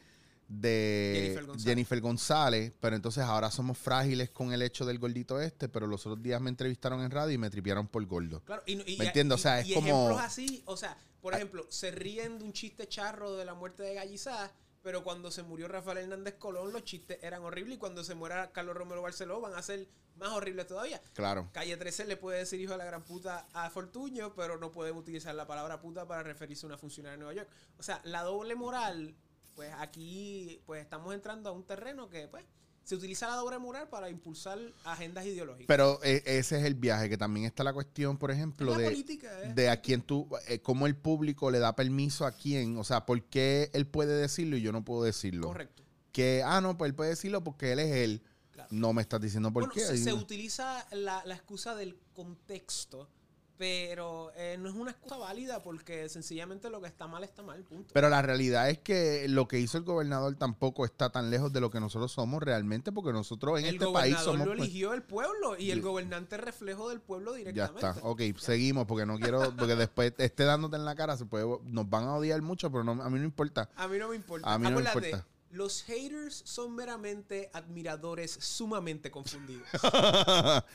de 0.47 1.13
Jennifer 1.15 1.45
González. 1.45 1.63
Jennifer 1.65 2.01
González, 2.01 2.73
pero 2.79 2.95
entonces 2.95 3.23
ahora 3.23 3.49
somos 3.51 3.77
frágiles 3.77 4.29
con 4.29 4.53
el 4.53 4.61
hecho 4.61 4.85
del 4.85 4.99
gordito 4.99 5.39
este, 5.41 5.67
pero 5.69 5.87
los 5.87 6.05
otros 6.05 6.21
días 6.21 6.39
me 6.41 6.49
entrevistaron 6.49 7.01
en 7.01 7.11
radio 7.11 7.33
y 7.33 7.37
me 7.37 7.49
tripearon 7.49 7.87
por 7.87 8.05
gordo. 8.05 8.41
Claro, 8.45 8.63
y, 8.65 8.73
y- 8.73 8.97
¿Me 8.97 9.05
y- 9.05 9.07
entiendes? 9.07 9.35
O 9.37 9.39
y- 9.39 9.41
sea, 9.41 9.59
es 9.59 9.67
y 9.69 9.73
como- 9.73 9.87
ejemplos 9.87 10.21
así, 10.21 10.63
o 10.65 10.77
sea, 10.77 10.97
por 11.21 11.33
ejemplo, 11.33 11.65
se 11.69 11.91
ríen 11.91 12.37
de 12.37 12.43
un 12.45 12.53
chiste 12.53 12.87
charro 12.87 13.35
de 13.35 13.45
la 13.45 13.53
muerte 13.55 13.81
de 13.83 13.95
Gallizá, 13.95 14.51
pero 14.83 15.03
cuando 15.03 15.31
se 15.31 15.41
murió 15.41 15.67
Rafael 15.67 15.97
Hernández 15.97 16.35
Colón, 16.37 16.71
los 16.71 16.83
chistes 16.83 17.17
eran 17.23 17.41
horribles 17.41 17.77
y 17.77 17.79
cuando 17.79 18.03
se 18.03 18.13
muera 18.13 18.51
Carlos 18.51 18.75
Romero 18.77 19.01
Barceló 19.01 19.41
van 19.41 19.55
a 19.55 19.61
ser 19.63 19.87
más 20.17 20.29
horribles 20.29 20.67
todavía. 20.67 21.01
Claro. 21.13 21.49
Calle 21.51 21.75
13 21.75 22.05
le 22.05 22.15
puede 22.17 22.37
decir 22.37 22.61
hijo 22.61 22.73
de 22.73 22.77
la 22.77 22.85
gran 22.85 23.01
puta 23.03 23.47
a 23.53 23.69
Fortuño, 23.71 24.33
pero 24.35 24.57
no 24.57 24.71
puede 24.71 24.91
utilizar 24.91 25.33
la 25.33 25.47
palabra 25.47 25.81
puta 25.81 26.07
para 26.07 26.21
referirse 26.21 26.65
a 26.65 26.67
una 26.67 26.77
funcionaria 26.77 27.13
de 27.13 27.17
Nueva 27.17 27.33
York. 27.33 27.49
O 27.79 27.83
sea, 27.83 27.99
la 28.05 28.21
doble 28.21 28.53
moral, 28.55 29.15
pues 29.55 29.71
aquí 29.79 30.61
pues 30.65 30.81
estamos 30.81 31.13
entrando 31.13 31.49
a 31.49 31.53
un 31.53 31.63
terreno 31.63 32.09
que 32.09 32.27
pues 32.27 32.45
se 32.85 32.93
utiliza 32.93 33.27
la 33.27 33.35
doble 33.35 33.57
moral 33.57 33.89
para 33.89 34.09
impulsar 34.09 34.59
agendas 34.83 35.25
ideológicas. 35.25 35.65
Pero 35.67 35.99
eh, 36.03 36.21
ese 36.25 36.59
es 36.59 36.65
el 36.65 36.75
viaje, 36.75 37.09
que 37.09 37.17
también 37.17 37.47
está 37.47 37.63
la 37.63 37.73
cuestión, 37.73 38.17
por 38.17 38.29
ejemplo, 38.29 38.77
de, 38.77 38.83
política, 38.83 39.27
¿eh? 39.41 39.53
de 39.55 39.69
a 39.69 39.81
quién 39.81 40.01
tú, 40.03 40.29
eh, 40.47 40.59
cómo 40.59 40.85
el 40.85 40.95
público 40.95 41.49
le 41.49 41.57
da 41.57 41.75
permiso 41.75 42.27
a 42.27 42.31
quién, 42.31 42.77
o 42.77 42.83
sea, 42.83 43.07
por 43.07 43.23
qué 43.23 43.71
él 43.73 43.87
puede 43.87 44.15
decirlo 44.15 44.55
y 44.55 44.61
yo 44.61 44.71
no 44.71 44.85
puedo 44.85 45.03
decirlo. 45.03 45.47
Correcto. 45.47 45.83
Que, 46.11 46.43
ah, 46.45 46.61
no, 46.61 46.77
pues 46.77 46.89
él 46.89 46.95
puede 46.95 47.09
decirlo 47.09 47.43
porque 47.43 47.71
él 47.71 47.79
es 47.79 47.91
él. 47.95 48.21
Claro. 48.51 48.69
No 48.71 48.93
me 48.93 49.01
estás 49.01 49.19
diciendo 49.19 49.51
por 49.51 49.63
bueno, 49.63 49.73
qué. 49.73 49.81
se, 49.81 49.97
se 49.97 50.13
utiliza 50.13 50.87
la, 50.91 51.25
la 51.25 51.33
excusa 51.35 51.75
del 51.75 51.97
contexto, 52.13 53.09
pero 53.57 54.31
eh, 54.35 54.57
no 54.59 54.69
es 54.69 54.75
una 54.75 54.91
excusa 54.91 55.17
válida 55.17 55.61
porque 55.61 56.09
sencillamente 56.09 56.69
lo 56.69 56.81
que 56.81 56.87
está 56.87 57.07
mal 57.07 57.23
está 57.23 57.41
mal, 57.41 57.63
punto. 57.63 57.93
Pero 57.93 58.09
la 58.09 58.21
realidad 58.21 58.69
es 58.69 58.79
que 58.79 59.27
lo 59.29 59.47
que 59.47 59.59
hizo 59.59 59.77
el 59.77 59.83
gobernador 59.83 60.35
tampoco 60.35 60.85
está 60.85 61.09
tan 61.09 61.29
lejos 61.29 61.53
de 61.53 61.61
lo 61.61 61.69
que 61.69 61.79
nosotros 61.79 62.11
somos 62.11 62.43
realmente, 62.43 62.91
porque 62.91 63.13
nosotros 63.13 63.59
en 63.59 63.65
el 63.65 63.75
este 63.75 63.87
país 63.87 64.15
gobernador 64.15 64.25
somos... 64.25 64.47
lo 64.47 64.55
pues, 64.55 64.59
eligió 64.59 64.93
el 64.93 65.03
pueblo 65.03 65.57
y 65.57 65.71
el 65.71 65.81
gobernante 65.81 66.35
es 66.35 66.41
reflejo 66.41 66.89
del 66.89 66.99
pueblo 66.99 67.31
ya 67.31 67.37
directamente. 67.37 67.87
está. 67.87 67.99
Ok, 68.03 68.21
seguimos 68.37 68.85
porque 68.85 69.05
no 69.05 69.17
quiero, 69.17 69.55
porque 69.55 69.75
después 69.75 70.13
esté 70.17 70.43
dándote 70.43 70.75
en 70.75 70.85
la 70.85 70.95
cara, 70.95 71.15
se 71.15 71.25
puede, 71.25 71.45
nos 71.63 71.89
van 71.89 72.05
a 72.05 72.15
odiar 72.15 72.41
mucho, 72.41 72.69
pero 72.71 72.83
no, 72.83 72.91
a 73.01 73.09
mí 73.09 73.19
no 73.19 73.25
importa. 73.25 73.69
A 73.75 73.87
mí 73.87 73.97
no 73.97 74.09
me 74.09 74.15
importa. 74.15 74.53
A 74.53 74.57
mí 74.57 74.65
no 74.65 74.71
me 74.71 74.87
Acuérdate, 74.87 75.09
importa. 75.09 75.27
Los 75.51 75.83
haters 75.83 76.41
son 76.43 76.75
meramente 76.75 77.49
admiradores 77.53 78.31
sumamente 78.31 79.09
confundidos. 79.09 79.65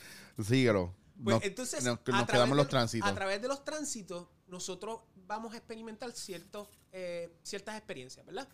Síguelo. 0.43 0.95
Pues 1.23 1.35
Nos- 1.35 1.43
entonces, 1.43 1.83
nos, 1.83 1.93
a 1.93 1.95
nos 1.97 2.03
través 2.05 2.27
quedamos 2.27 2.49
de- 2.57 2.63
los 2.63 2.67
tránsitos. 2.69 3.09
A 3.09 3.13
través 3.15 3.41
de 3.41 3.47
los 3.47 3.63
tránsitos, 3.63 4.27
nosotros 4.47 5.01
vamos 5.27 5.53
a 5.53 5.57
experimentar 5.57 6.11
ciertos, 6.13 6.67
eh, 6.91 7.37
ciertas 7.43 7.77
experiencias, 7.77 8.25
¿verdad? 8.25 8.47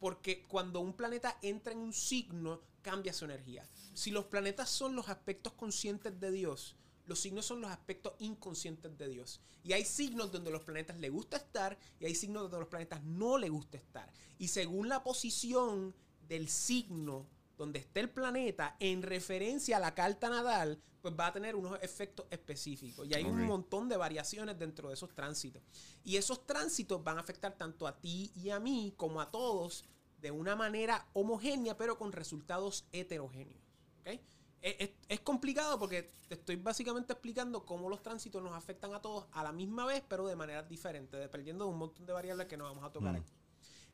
Porque 0.00 0.46
cuando 0.46 0.80
un 0.80 0.94
planeta 0.94 1.38
entra 1.42 1.72
en 1.72 1.78
un 1.78 1.92
signo, 1.92 2.60
cambia 2.82 3.12
su 3.12 3.24
energía. 3.24 3.66
Si 3.94 4.10
los 4.10 4.26
planetas 4.26 4.70
son 4.70 4.94
los 4.96 5.08
aspectos 5.08 5.52
conscientes 5.54 6.18
de 6.20 6.30
Dios, 6.30 6.76
los 7.06 7.18
signos 7.20 7.46
son 7.46 7.60
los 7.60 7.70
aspectos 7.70 8.14
inconscientes 8.18 8.96
de 8.98 9.08
Dios. 9.08 9.40
Y 9.64 9.72
hay 9.72 9.84
signos 9.84 10.30
donde 10.30 10.50
los 10.50 10.62
planetas 10.62 10.98
le 10.98 11.08
gusta 11.10 11.36
estar 11.38 11.78
y 11.98 12.04
hay 12.06 12.14
signos 12.14 12.42
donde 12.42 12.58
los 12.60 12.68
planetas 12.68 13.02
no 13.04 13.38
le 13.38 13.48
gusta 13.48 13.76
estar. 13.78 14.12
Y 14.38 14.48
según 14.48 14.88
la 14.88 15.02
posición 15.02 15.94
del 16.28 16.48
signo 16.48 17.26
donde 17.58 17.80
esté 17.80 18.00
el 18.00 18.08
planeta 18.08 18.76
en 18.80 19.02
referencia 19.02 19.76
a 19.76 19.80
la 19.80 19.94
carta 19.94 20.30
nadal, 20.30 20.80
pues 21.02 21.14
va 21.18 21.26
a 21.26 21.32
tener 21.32 21.54
unos 21.56 21.78
efectos 21.82 22.26
específicos. 22.30 23.06
Y 23.06 23.14
hay 23.14 23.24
un 23.24 23.44
montón 23.44 23.88
de 23.88 23.96
variaciones 23.96 24.58
dentro 24.58 24.88
de 24.88 24.94
esos 24.94 25.14
tránsitos. 25.14 25.62
Y 26.04 26.16
esos 26.16 26.46
tránsitos 26.46 27.02
van 27.04 27.18
a 27.18 27.20
afectar 27.20 27.52
tanto 27.56 27.86
a 27.86 28.00
ti 28.00 28.32
y 28.34 28.50
a 28.50 28.58
mí 28.60 28.94
como 28.96 29.20
a 29.20 29.30
todos 29.30 29.84
de 30.20 30.30
una 30.30 30.56
manera 30.56 31.06
homogénea, 31.12 31.76
pero 31.76 31.98
con 31.98 32.12
resultados 32.12 32.86
heterogéneos. 32.92 33.60
¿ok? 34.00 34.06
Es, 34.60 34.74
es- 34.80 34.90
es 35.08 35.20
complicado 35.20 35.78
porque 35.78 36.12
te 36.28 36.34
estoy 36.34 36.56
básicamente 36.56 37.12
explicando 37.12 37.64
cómo 37.64 37.88
los 37.88 38.02
tránsitos 38.02 38.42
nos 38.42 38.52
afectan 38.52 38.92
a 38.94 39.00
todos 39.00 39.26
a 39.32 39.42
la 39.44 39.52
misma 39.52 39.86
vez, 39.86 40.02
pero 40.08 40.26
de 40.26 40.34
maneras 40.34 40.68
diferentes, 40.68 41.18
dependiendo 41.20 41.64
de 41.64 41.70
un 41.70 41.78
montón 41.78 42.06
de 42.06 42.12
variables 42.12 42.46
que 42.48 42.56
nos 42.56 42.68
vamos 42.68 42.84
a 42.84 42.92
tocar 42.92 43.12
Mm. 43.12 43.16
aquí. 43.22 43.32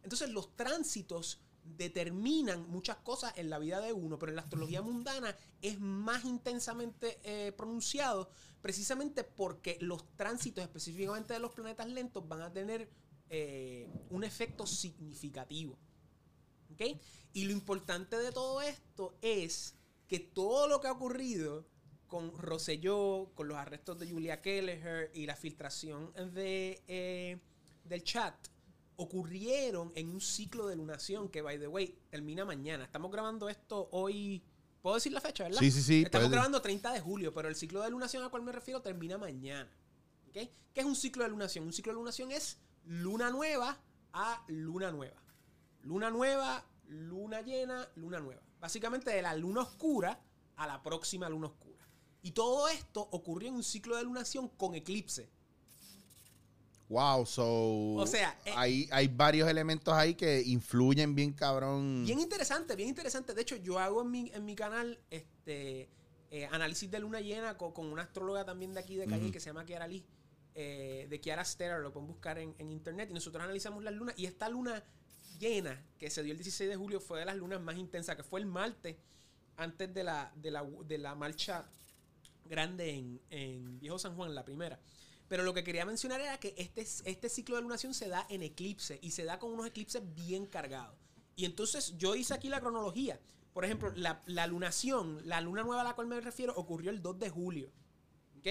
Entonces 0.02 0.30
los 0.30 0.54
tránsitos 0.56 1.40
determinan 1.64 2.68
muchas 2.68 2.96
cosas 2.98 3.32
en 3.36 3.50
la 3.50 3.58
vida 3.58 3.80
de 3.80 3.92
uno, 3.92 4.18
pero 4.18 4.30
en 4.30 4.36
la 4.36 4.42
astrología 4.42 4.82
mundana 4.82 5.36
es 5.62 5.80
más 5.80 6.24
intensamente 6.24 7.18
eh, 7.24 7.52
pronunciado 7.52 8.30
precisamente 8.60 9.24
porque 9.24 9.76
los 9.80 10.04
tránsitos 10.16 10.64
específicamente 10.64 11.34
de 11.34 11.40
los 11.40 11.52
planetas 11.52 11.88
lentos 11.88 12.26
van 12.26 12.42
a 12.42 12.52
tener 12.52 12.88
eh, 13.28 13.90
un 14.10 14.24
efecto 14.24 14.66
significativo. 14.66 15.78
Y 17.32 17.44
lo 17.44 17.52
importante 17.52 18.16
de 18.16 18.32
todo 18.32 18.60
esto 18.60 19.16
es 19.22 19.74
que 20.08 20.18
todo 20.18 20.68
lo 20.68 20.80
que 20.80 20.88
ha 20.88 20.92
ocurrido 20.92 21.66
con 22.06 22.36
Rosselló, 22.38 23.32
con 23.34 23.48
los 23.48 23.56
arrestos 23.56 23.98
de 23.98 24.10
Julia 24.10 24.40
Kelleher 24.40 25.10
y 25.14 25.26
la 25.26 25.36
filtración 25.36 26.12
de, 26.32 26.82
eh, 26.86 27.38
del 27.84 28.02
chat, 28.02 28.34
ocurrieron 28.96 29.92
en 29.94 30.08
un 30.08 30.20
ciclo 30.20 30.66
de 30.66 30.76
lunación 30.76 31.28
que, 31.28 31.42
by 31.42 31.58
the 31.58 31.68
way, 31.68 31.98
termina 32.10 32.44
mañana. 32.44 32.84
Estamos 32.84 33.10
grabando 33.10 33.48
esto 33.48 33.88
hoy. 33.92 34.42
¿Puedo 34.82 34.96
decir 34.96 35.12
la 35.12 35.20
fecha, 35.20 35.44
verdad? 35.44 35.58
Sí, 35.58 35.70
sí, 35.70 35.82
sí, 35.82 36.02
Estamos 36.02 36.30
grabando 36.30 36.60
30 36.60 36.92
de 36.92 37.00
julio, 37.00 37.32
pero 37.32 37.48
el 37.48 37.56
ciclo 37.56 37.82
de 37.82 37.90
lunación 37.90 38.22
al 38.22 38.30
cual 38.30 38.42
me 38.42 38.52
refiero 38.52 38.82
termina 38.82 39.16
mañana. 39.16 39.70
¿Ok? 40.28 40.34
¿Qué 40.34 40.80
es 40.80 40.84
un 40.84 40.96
ciclo 40.96 41.24
de 41.24 41.30
lunación? 41.30 41.64
Un 41.64 41.72
ciclo 41.72 41.92
de 41.92 41.98
lunación 41.98 42.30
es 42.32 42.58
luna 42.84 43.30
nueva 43.30 43.80
a 44.12 44.44
luna 44.48 44.90
nueva. 44.90 45.22
Luna 45.82 46.10
nueva, 46.10 46.64
luna 46.86 47.40
llena, 47.40 47.88
luna 47.96 48.20
nueva. 48.20 48.42
Básicamente 48.60 49.10
de 49.10 49.22
la 49.22 49.34
luna 49.34 49.62
oscura 49.62 50.20
a 50.56 50.66
la 50.66 50.82
próxima 50.82 51.28
luna 51.28 51.48
oscura. 51.48 51.86
Y 52.22 52.32
todo 52.32 52.68
esto 52.68 53.00
ocurrió 53.10 53.48
en 53.50 53.56
un 53.56 53.62
ciclo 53.62 53.96
de 53.96 54.04
lunación 54.04 54.48
con 54.48 54.74
eclipse. 54.74 55.30
Wow, 56.88 57.24
so. 57.24 57.94
O 57.94 58.06
sea, 58.06 58.38
eh, 58.44 58.52
hay, 58.56 58.88
hay 58.92 59.08
varios 59.08 59.48
elementos 59.48 59.92
ahí 59.94 60.14
que 60.14 60.42
influyen 60.42 61.14
bien, 61.14 61.32
cabrón. 61.32 62.04
Bien 62.04 62.20
interesante, 62.20 62.76
bien 62.76 62.88
interesante. 62.90 63.32
De 63.34 63.42
hecho, 63.42 63.56
yo 63.56 63.78
hago 63.78 64.02
en 64.02 64.10
mi, 64.10 64.30
en 64.34 64.44
mi 64.44 64.54
canal 64.54 64.98
este 65.10 65.88
eh, 66.30 66.46
análisis 66.50 66.90
de 66.90 66.98
luna 66.98 67.20
llena 67.20 67.56
con, 67.56 67.72
con 67.72 67.86
una 67.86 68.02
astróloga 68.02 68.44
también 68.44 68.74
de 68.74 68.80
aquí 68.80 68.96
de 68.96 69.06
Calle 69.06 69.30
que 69.30 69.40
se 69.40 69.46
llama 69.46 69.64
Kiara 69.64 69.86
Lee, 69.86 70.04
eh, 70.54 71.06
de 71.08 71.20
Kiara 71.20 71.44
Sterer, 71.44 71.80
lo 71.80 71.92
pueden 71.92 72.08
buscar 72.08 72.38
en, 72.38 72.54
en 72.58 72.70
internet. 72.70 73.08
Y 73.10 73.14
nosotros 73.14 73.42
analizamos 73.42 73.82
las 73.82 73.94
lunas. 73.94 74.14
Y 74.18 74.26
esta 74.26 74.48
luna 74.48 74.82
llena 75.38 75.82
que 75.98 76.10
se 76.10 76.22
dio 76.22 76.32
el 76.32 76.38
16 76.38 76.68
de 76.68 76.76
julio 76.76 77.00
fue 77.00 77.18
de 77.20 77.24
las 77.24 77.36
lunas 77.36 77.60
más 77.60 77.76
intensas, 77.76 78.14
que 78.14 78.22
fue 78.22 78.40
el 78.40 78.46
martes 78.46 78.96
antes 79.56 79.92
de 79.94 80.04
la, 80.04 80.32
de 80.36 80.50
la, 80.50 80.64
de 80.86 80.98
la 80.98 81.14
marcha 81.14 81.66
grande 82.44 82.90
en, 82.90 83.20
en 83.30 83.80
Viejo 83.80 83.98
San 83.98 84.14
Juan, 84.16 84.34
la 84.34 84.44
primera. 84.44 84.78
Pero 85.28 85.42
lo 85.42 85.54
que 85.54 85.64
quería 85.64 85.86
mencionar 85.86 86.20
era 86.20 86.38
que 86.38 86.54
este, 86.56 86.82
este 86.82 87.28
ciclo 87.28 87.56
de 87.56 87.62
lunación 87.62 87.94
se 87.94 88.08
da 88.08 88.26
en 88.28 88.42
eclipse 88.42 88.98
y 89.02 89.12
se 89.12 89.24
da 89.24 89.38
con 89.38 89.52
unos 89.52 89.66
eclipses 89.66 90.02
bien 90.14 90.46
cargados. 90.46 90.96
Y 91.36 91.44
entonces 91.44 91.96
yo 91.96 92.14
hice 92.14 92.34
aquí 92.34 92.48
la 92.48 92.60
cronología. 92.60 93.18
Por 93.52 93.64
ejemplo, 93.64 93.92
la, 93.96 94.22
la 94.26 94.46
lunación, 94.46 95.20
la 95.24 95.40
luna 95.40 95.62
nueva 95.62 95.80
a 95.80 95.84
la 95.84 95.94
cual 95.94 96.08
me 96.08 96.20
refiero, 96.20 96.54
ocurrió 96.56 96.90
el 96.90 97.00
2 97.02 97.18
de 97.18 97.30
julio. 97.30 97.72
¿Ok? 98.38 98.48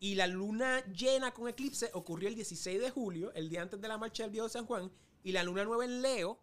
Y 0.00 0.14
la 0.14 0.26
luna 0.26 0.82
llena 0.86 1.34
con 1.34 1.48
eclipse 1.48 1.90
ocurrió 1.92 2.28
el 2.28 2.34
16 2.34 2.80
de 2.80 2.90
julio, 2.90 3.32
el 3.34 3.50
día 3.50 3.60
antes 3.60 3.80
de 3.80 3.88
la 3.88 3.98
marcha 3.98 4.22
del 4.22 4.32
Viejo 4.32 4.48
San 4.48 4.64
Juan. 4.66 4.90
Y 5.22 5.32
la 5.32 5.44
luna 5.44 5.64
nueva 5.64 5.84
en 5.84 6.00
Leo, 6.00 6.40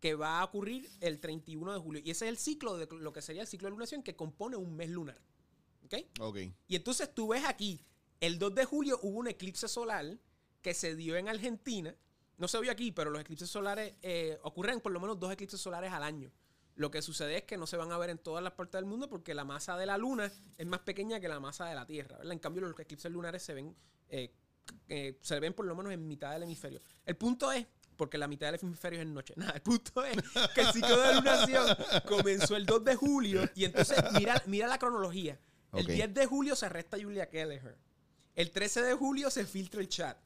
que 0.00 0.14
va 0.14 0.40
a 0.40 0.44
ocurrir 0.44 0.90
el 1.00 1.18
31 1.18 1.72
de 1.72 1.78
julio. 1.78 2.02
Y 2.04 2.10
ese 2.10 2.26
es 2.26 2.30
el 2.30 2.36
ciclo 2.36 2.76
de 2.76 2.86
lo 2.90 3.12
que 3.12 3.22
sería 3.22 3.42
el 3.42 3.48
ciclo 3.48 3.66
de 3.66 3.70
lunación 3.70 4.02
que 4.02 4.16
compone 4.16 4.56
un 4.56 4.76
mes 4.76 4.90
lunar. 4.90 5.18
¿Ok? 5.84 5.94
Ok. 6.20 6.38
Y 6.68 6.76
entonces 6.76 7.14
tú 7.14 7.28
ves 7.28 7.44
aquí, 7.44 7.84
el 8.20 8.38
2 8.38 8.54
de 8.54 8.64
julio 8.64 8.98
hubo 9.02 9.18
un 9.18 9.28
eclipse 9.28 9.68
solar 9.68 10.18
que 10.62 10.74
se 10.74 10.94
dio 10.94 11.16
en 11.16 11.28
Argentina. 11.28 11.94
No 12.36 12.48
se 12.48 12.60
vio 12.60 12.70
aquí, 12.70 12.92
pero 12.92 13.10
los 13.10 13.20
eclipses 13.20 13.50
solares 13.50 13.94
eh, 14.02 14.38
ocurren 14.42 14.80
por 14.80 14.92
lo 14.92 15.00
menos 15.00 15.18
dos 15.18 15.32
eclipses 15.32 15.60
solares 15.60 15.92
al 15.92 16.02
año. 16.02 16.30
Lo 16.76 16.90
que 16.90 17.02
sucede 17.02 17.38
es 17.38 17.42
que 17.44 17.56
no 17.58 17.66
se 17.66 17.76
van 17.76 17.92
a 17.92 17.98
ver 17.98 18.10
en 18.10 18.18
todas 18.18 18.42
las 18.42 18.54
partes 18.54 18.78
del 18.78 18.86
mundo 18.86 19.08
porque 19.08 19.34
la 19.34 19.44
masa 19.44 19.76
de 19.76 19.84
la 19.86 19.98
luna 19.98 20.32
es 20.56 20.66
más 20.66 20.80
pequeña 20.80 21.20
que 21.20 21.28
la 21.28 21.40
masa 21.40 21.66
de 21.66 21.74
la 21.74 21.86
Tierra. 21.86 22.16
¿verdad? 22.18 22.32
En 22.32 22.38
cambio, 22.38 22.62
los 22.62 22.78
eclipses 22.78 23.10
lunares 23.12 23.42
se 23.42 23.52
ven, 23.54 23.76
eh, 24.08 24.32
eh, 24.88 25.18
se 25.20 25.40
ven 25.40 25.52
por 25.52 25.66
lo 25.66 25.74
menos 25.74 25.92
en 25.92 26.06
mitad 26.06 26.32
del 26.32 26.44
hemisferio. 26.44 26.80
El 27.04 27.16
punto 27.16 27.52
es, 27.52 27.66
porque 27.96 28.16
la 28.16 28.28
mitad 28.28 28.50
del 28.50 28.60
hemisferio 28.62 29.00
es 29.00 29.06
en 29.06 29.12
noche. 29.12 29.34
Nada, 29.36 29.52
el 29.52 29.62
punto 29.62 30.04
es 30.04 30.16
que 30.54 30.60
el 30.62 30.72
ciclo 30.72 30.98
de 31.00 31.14
lunación 31.16 31.66
comenzó 32.08 32.56
el 32.56 32.64
2 32.64 32.84
de 32.84 32.96
julio 32.96 33.42
y 33.54 33.64
entonces 33.64 33.98
mira, 34.14 34.42
mira 34.46 34.66
la 34.66 34.78
cronología. 34.78 35.38
El 35.72 35.84
Ok. 35.84 35.90
10 35.90 36.14
de 36.14 36.26
julio 36.26 36.56
se 36.56 36.66
arresta 36.66 36.96
Julia 36.98 37.28
Kelleher. 37.28 37.76
El 38.40 38.52
13 38.52 38.80
de 38.80 38.94
julio 38.94 39.30
se 39.30 39.44
filtra 39.44 39.82
el 39.82 39.88
chat. 39.90 40.16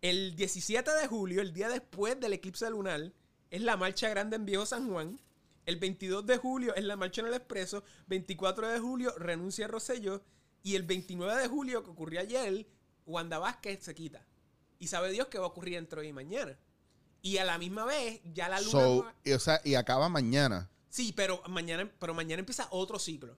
El 0.00 0.36
17 0.36 0.88
de 0.92 1.08
julio, 1.08 1.42
el 1.42 1.52
día 1.52 1.68
después 1.68 2.20
del 2.20 2.34
eclipse 2.34 2.70
lunar, 2.70 3.12
es 3.50 3.62
la 3.62 3.76
marcha 3.76 4.08
grande 4.08 4.36
en 4.36 4.46
Viejo 4.46 4.64
San 4.64 4.88
Juan. 4.88 5.18
El 5.64 5.74
22 5.74 6.24
de 6.24 6.36
julio 6.36 6.72
es 6.76 6.84
la 6.84 6.94
marcha 6.94 7.22
en 7.22 7.26
el 7.26 7.34
Expreso. 7.34 7.82
24 8.06 8.68
de 8.68 8.78
julio 8.78 9.12
renuncia 9.18 9.66
Rosselló. 9.66 10.22
Y 10.62 10.76
el 10.76 10.84
29 10.84 11.42
de 11.42 11.48
julio, 11.48 11.82
que 11.82 11.90
ocurrió 11.90 12.20
ayer, 12.20 12.64
Wanda 13.06 13.40
Vázquez 13.40 13.82
se 13.82 13.92
quita. 13.92 14.24
Y 14.78 14.86
sabe 14.86 15.10
Dios 15.10 15.26
que 15.26 15.38
va 15.38 15.46
a 15.46 15.48
ocurrir 15.48 15.74
dentro 15.74 16.02
de 16.02 16.12
mañana. 16.12 16.56
Y 17.22 17.38
a 17.38 17.44
la 17.44 17.58
misma 17.58 17.86
vez, 17.86 18.20
ya 18.34 18.48
la 18.48 18.60
luna. 18.60 18.70
So, 18.70 19.12
y, 19.24 19.32
o 19.32 19.40
sea, 19.40 19.60
y 19.64 19.74
acaba 19.74 20.08
mañana. 20.08 20.70
Sí, 20.90 21.12
pero 21.12 21.42
mañana, 21.48 21.90
pero 21.98 22.14
mañana 22.14 22.38
empieza 22.38 22.68
otro 22.70 23.00
ciclo. 23.00 23.36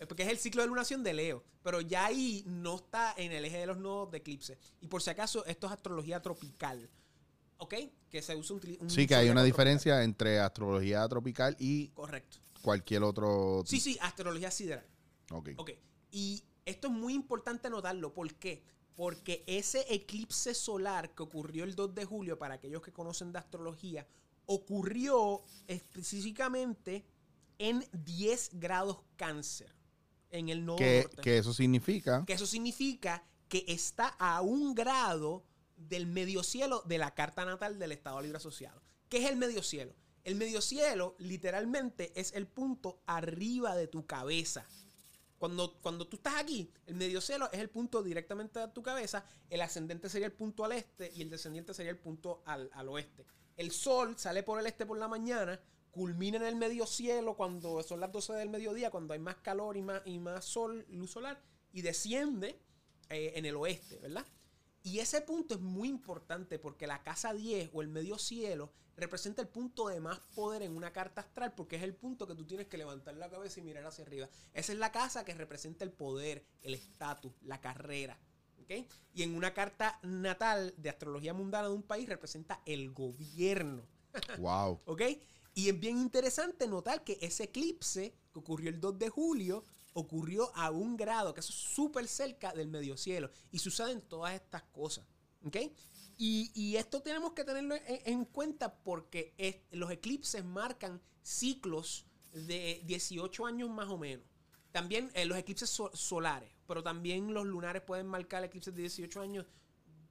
Eh, 0.00 0.06
Porque 0.06 0.22
es 0.22 0.28
el 0.28 0.38
ciclo 0.38 0.62
de 0.62 0.68
lunación 0.68 1.02
de 1.02 1.14
Leo. 1.14 1.44
Pero 1.62 1.80
ya 1.80 2.06
ahí 2.06 2.44
no 2.46 2.76
está 2.76 3.14
en 3.16 3.32
el 3.32 3.44
eje 3.44 3.58
de 3.58 3.66
los 3.66 3.78
nodos 3.78 4.10
de 4.10 4.18
eclipse. 4.18 4.58
Y 4.80 4.86
por 4.88 5.02
si 5.02 5.10
acaso, 5.10 5.44
esto 5.46 5.66
es 5.66 5.72
astrología 5.72 6.20
tropical. 6.22 6.88
¿Ok? 7.58 7.74
Que 8.10 8.22
se 8.22 8.36
usa 8.36 8.56
un, 8.56 8.76
un 8.80 8.90
Sí, 8.90 9.06
que 9.06 9.14
hay 9.14 9.30
una 9.30 9.42
diferencia 9.42 10.02
entre 10.02 10.38
astrología 10.40 11.08
tropical 11.08 11.56
y. 11.58 11.88
Correcto. 11.88 12.38
cualquier 12.62 13.02
otro. 13.02 13.62
Sí, 13.66 13.80
sí, 13.80 13.96
astrología 14.00 14.50
sideral. 14.50 14.86
Ok. 15.30 15.50
Ok. 15.56 15.70
Y 16.10 16.44
esto 16.64 16.88
es 16.88 16.92
muy 16.94 17.14
importante 17.14 17.70
notarlo. 17.70 18.12
¿Por 18.12 18.34
qué? 18.34 18.62
Porque 18.94 19.44
ese 19.46 19.84
eclipse 19.92 20.54
solar 20.54 21.14
que 21.14 21.22
ocurrió 21.22 21.64
el 21.64 21.74
2 21.74 21.94
de 21.94 22.04
julio, 22.04 22.38
para 22.38 22.54
aquellos 22.54 22.82
que 22.82 22.92
conocen 22.92 23.32
de 23.32 23.38
astrología, 23.38 24.06
ocurrió 24.46 25.42
específicamente 25.66 27.04
en 27.58 27.84
10 27.92 28.50
grados 28.54 28.98
cáncer. 29.16 29.74
En 30.30 30.48
el 30.48 30.58
Que, 30.76 31.02
norte. 31.04 31.22
que 31.22 31.38
eso 31.38 31.52
significa. 31.52 32.24
Que 32.26 32.32
eso 32.34 32.46
significa 32.46 33.24
que 33.48 33.64
está 33.68 34.08
a 34.18 34.42
un 34.42 34.74
grado 34.74 35.44
del 35.76 36.06
medio 36.06 36.42
cielo 36.42 36.82
de 36.86 36.98
la 36.98 37.14
carta 37.14 37.44
natal 37.44 37.78
del 37.78 37.92
Estado 37.92 38.20
Libre 38.20 38.38
Asociado. 38.38 38.82
¿Qué 39.08 39.18
es 39.18 39.30
el 39.30 39.36
medio 39.36 39.62
cielo? 39.62 39.94
El 40.24 40.34
medio 40.34 40.60
cielo 40.60 41.14
literalmente 41.18 42.12
es 42.20 42.32
el 42.32 42.46
punto 42.48 43.00
arriba 43.06 43.76
de 43.76 43.86
tu 43.86 44.06
cabeza. 44.06 44.66
Cuando, 45.38 45.78
cuando 45.82 46.08
tú 46.08 46.16
estás 46.16 46.34
aquí, 46.36 46.72
el 46.86 46.94
medio 46.96 47.20
cielo 47.20 47.48
es 47.52 47.60
el 47.60 47.68
punto 47.68 48.02
directamente 48.02 48.58
de 48.58 48.68
tu 48.68 48.82
cabeza, 48.82 49.24
el 49.50 49.60
ascendente 49.60 50.08
sería 50.08 50.26
el 50.26 50.32
punto 50.32 50.64
al 50.64 50.72
este 50.72 51.12
y 51.14 51.22
el 51.22 51.30
descendiente 51.30 51.74
sería 51.74 51.92
el 51.92 51.98
punto 51.98 52.42
al, 52.46 52.70
al 52.72 52.88
oeste. 52.88 53.26
El 53.56 53.70
sol 53.70 54.14
sale 54.18 54.42
por 54.42 54.58
el 54.58 54.66
este 54.66 54.86
por 54.86 54.98
la 54.98 55.08
mañana, 55.08 55.60
culmina 55.96 56.36
en 56.36 56.44
el 56.44 56.56
medio 56.56 56.86
cielo 56.86 57.38
cuando 57.38 57.82
son 57.82 58.00
las 58.00 58.12
12 58.12 58.34
del 58.34 58.50
mediodía, 58.50 58.90
cuando 58.90 59.14
hay 59.14 59.18
más 59.18 59.36
calor 59.36 59.78
y 59.78 59.82
más, 59.82 60.02
y 60.04 60.18
más 60.18 60.44
sol, 60.44 60.84
luz 60.90 61.12
solar, 61.12 61.40
y 61.72 61.80
desciende 61.80 62.60
eh, 63.08 63.32
en 63.36 63.46
el 63.46 63.56
oeste, 63.56 63.98
¿verdad? 63.98 64.26
Y 64.82 64.98
ese 64.98 65.22
punto 65.22 65.54
es 65.54 65.60
muy 65.60 65.88
importante 65.88 66.58
porque 66.58 66.86
la 66.86 67.02
casa 67.02 67.32
10 67.32 67.70
o 67.72 67.80
el 67.80 67.88
medio 67.88 68.18
cielo 68.18 68.74
representa 68.94 69.40
el 69.40 69.48
punto 69.48 69.88
de 69.88 70.00
más 70.00 70.20
poder 70.34 70.60
en 70.60 70.76
una 70.76 70.92
carta 70.92 71.22
astral 71.22 71.54
porque 71.54 71.76
es 71.76 71.82
el 71.82 71.94
punto 71.94 72.26
que 72.26 72.34
tú 72.34 72.44
tienes 72.44 72.66
que 72.66 72.76
levantar 72.76 73.14
la 73.14 73.30
cabeza 73.30 73.60
y 73.60 73.62
mirar 73.62 73.86
hacia 73.86 74.04
arriba. 74.04 74.28
Esa 74.52 74.72
es 74.74 74.78
la 74.78 74.92
casa 74.92 75.24
que 75.24 75.32
representa 75.32 75.82
el 75.82 75.92
poder, 75.92 76.44
el 76.60 76.74
estatus, 76.74 77.32
la 77.40 77.58
carrera. 77.62 78.18
¿ok? 78.62 78.86
Y 79.14 79.22
en 79.22 79.34
una 79.34 79.54
carta 79.54 79.98
natal 80.02 80.74
de 80.76 80.90
astrología 80.90 81.32
mundana 81.32 81.68
de 81.68 81.74
un 81.74 81.84
país 81.84 82.06
representa 82.06 82.60
el 82.66 82.92
gobierno. 82.92 83.82
Wow. 84.38 84.82
¿Ok? 84.84 85.02
Y 85.56 85.70
es 85.70 85.80
bien 85.80 85.96
interesante 85.98 86.68
notar 86.68 87.02
que 87.02 87.16
ese 87.22 87.44
eclipse 87.44 88.14
que 88.30 88.38
ocurrió 88.38 88.68
el 88.68 88.78
2 88.78 88.98
de 88.98 89.08
julio 89.08 89.64
ocurrió 89.94 90.54
a 90.54 90.70
un 90.70 90.98
grado, 90.98 91.32
que 91.32 91.40
eso 91.40 91.50
es 91.50 91.58
súper 91.58 92.06
cerca 92.06 92.52
del 92.52 92.68
medio 92.68 92.94
cielo. 92.98 93.30
Y 93.50 93.58
suceden 93.58 94.02
todas 94.02 94.34
estas 94.34 94.62
cosas. 94.64 95.06
¿Ok? 95.46 95.56
Y, 96.18 96.50
y 96.54 96.76
esto 96.76 97.00
tenemos 97.00 97.32
que 97.32 97.42
tenerlo 97.42 97.74
en, 97.74 97.82
en 98.04 98.24
cuenta 98.26 98.74
porque 98.82 99.34
los 99.70 99.90
eclipses 99.90 100.44
marcan 100.44 101.00
ciclos 101.22 102.04
de 102.32 102.82
18 102.84 103.46
años 103.46 103.70
más 103.70 103.88
o 103.88 103.96
menos. 103.96 104.26
También 104.72 105.10
eh, 105.14 105.24
los 105.24 105.38
eclipses 105.38 105.70
so- 105.70 105.90
solares, 105.94 106.52
pero 106.66 106.82
también 106.82 107.32
los 107.32 107.46
lunares 107.46 107.80
pueden 107.80 108.06
marcar 108.08 108.44
eclipses 108.44 108.74
de 108.74 108.82
18 108.82 109.22
años 109.22 109.46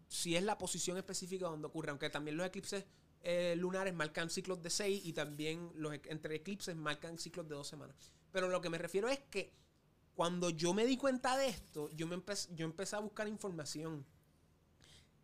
si 0.08 0.36
es 0.36 0.42
la 0.44 0.58
posición 0.58 0.98
específica 0.98 1.46
donde 1.46 1.68
ocurre, 1.68 1.92
aunque 1.92 2.10
también 2.10 2.36
los 2.38 2.48
eclipses 2.48 2.86
eh, 3.28 3.56
lunares 3.58 3.92
marcan 3.96 4.30
ciclos 4.30 4.62
de 4.62 4.70
6 4.70 5.04
y 5.04 5.14
también 5.14 5.72
los 5.74 5.96
e- 5.96 6.02
entre 6.10 6.36
eclipses 6.36 6.76
marcan 6.76 7.18
ciclos 7.18 7.50
de 7.50 7.56
2 7.56 7.68
semanas. 7.68 7.96
Pero 8.32 8.50
lo 8.50 8.62
que 8.62 8.70
me 8.70 8.78
refiero 8.78 9.10
es 9.10 9.18
que 9.32 9.52
cuando 10.14 10.52
yo 10.52 10.76
me 10.76 10.86
di 10.86 10.96
cuenta 10.96 11.36
de 11.36 11.48
esto, 11.48 11.90
yo, 11.90 12.06
me 12.06 12.14
empecé, 12.14 12.54
yo 12.56 12.66
empecé 12.66 12.96
a 12.96 13.00
buscar 13.00 13.28
información. 13.28 14.06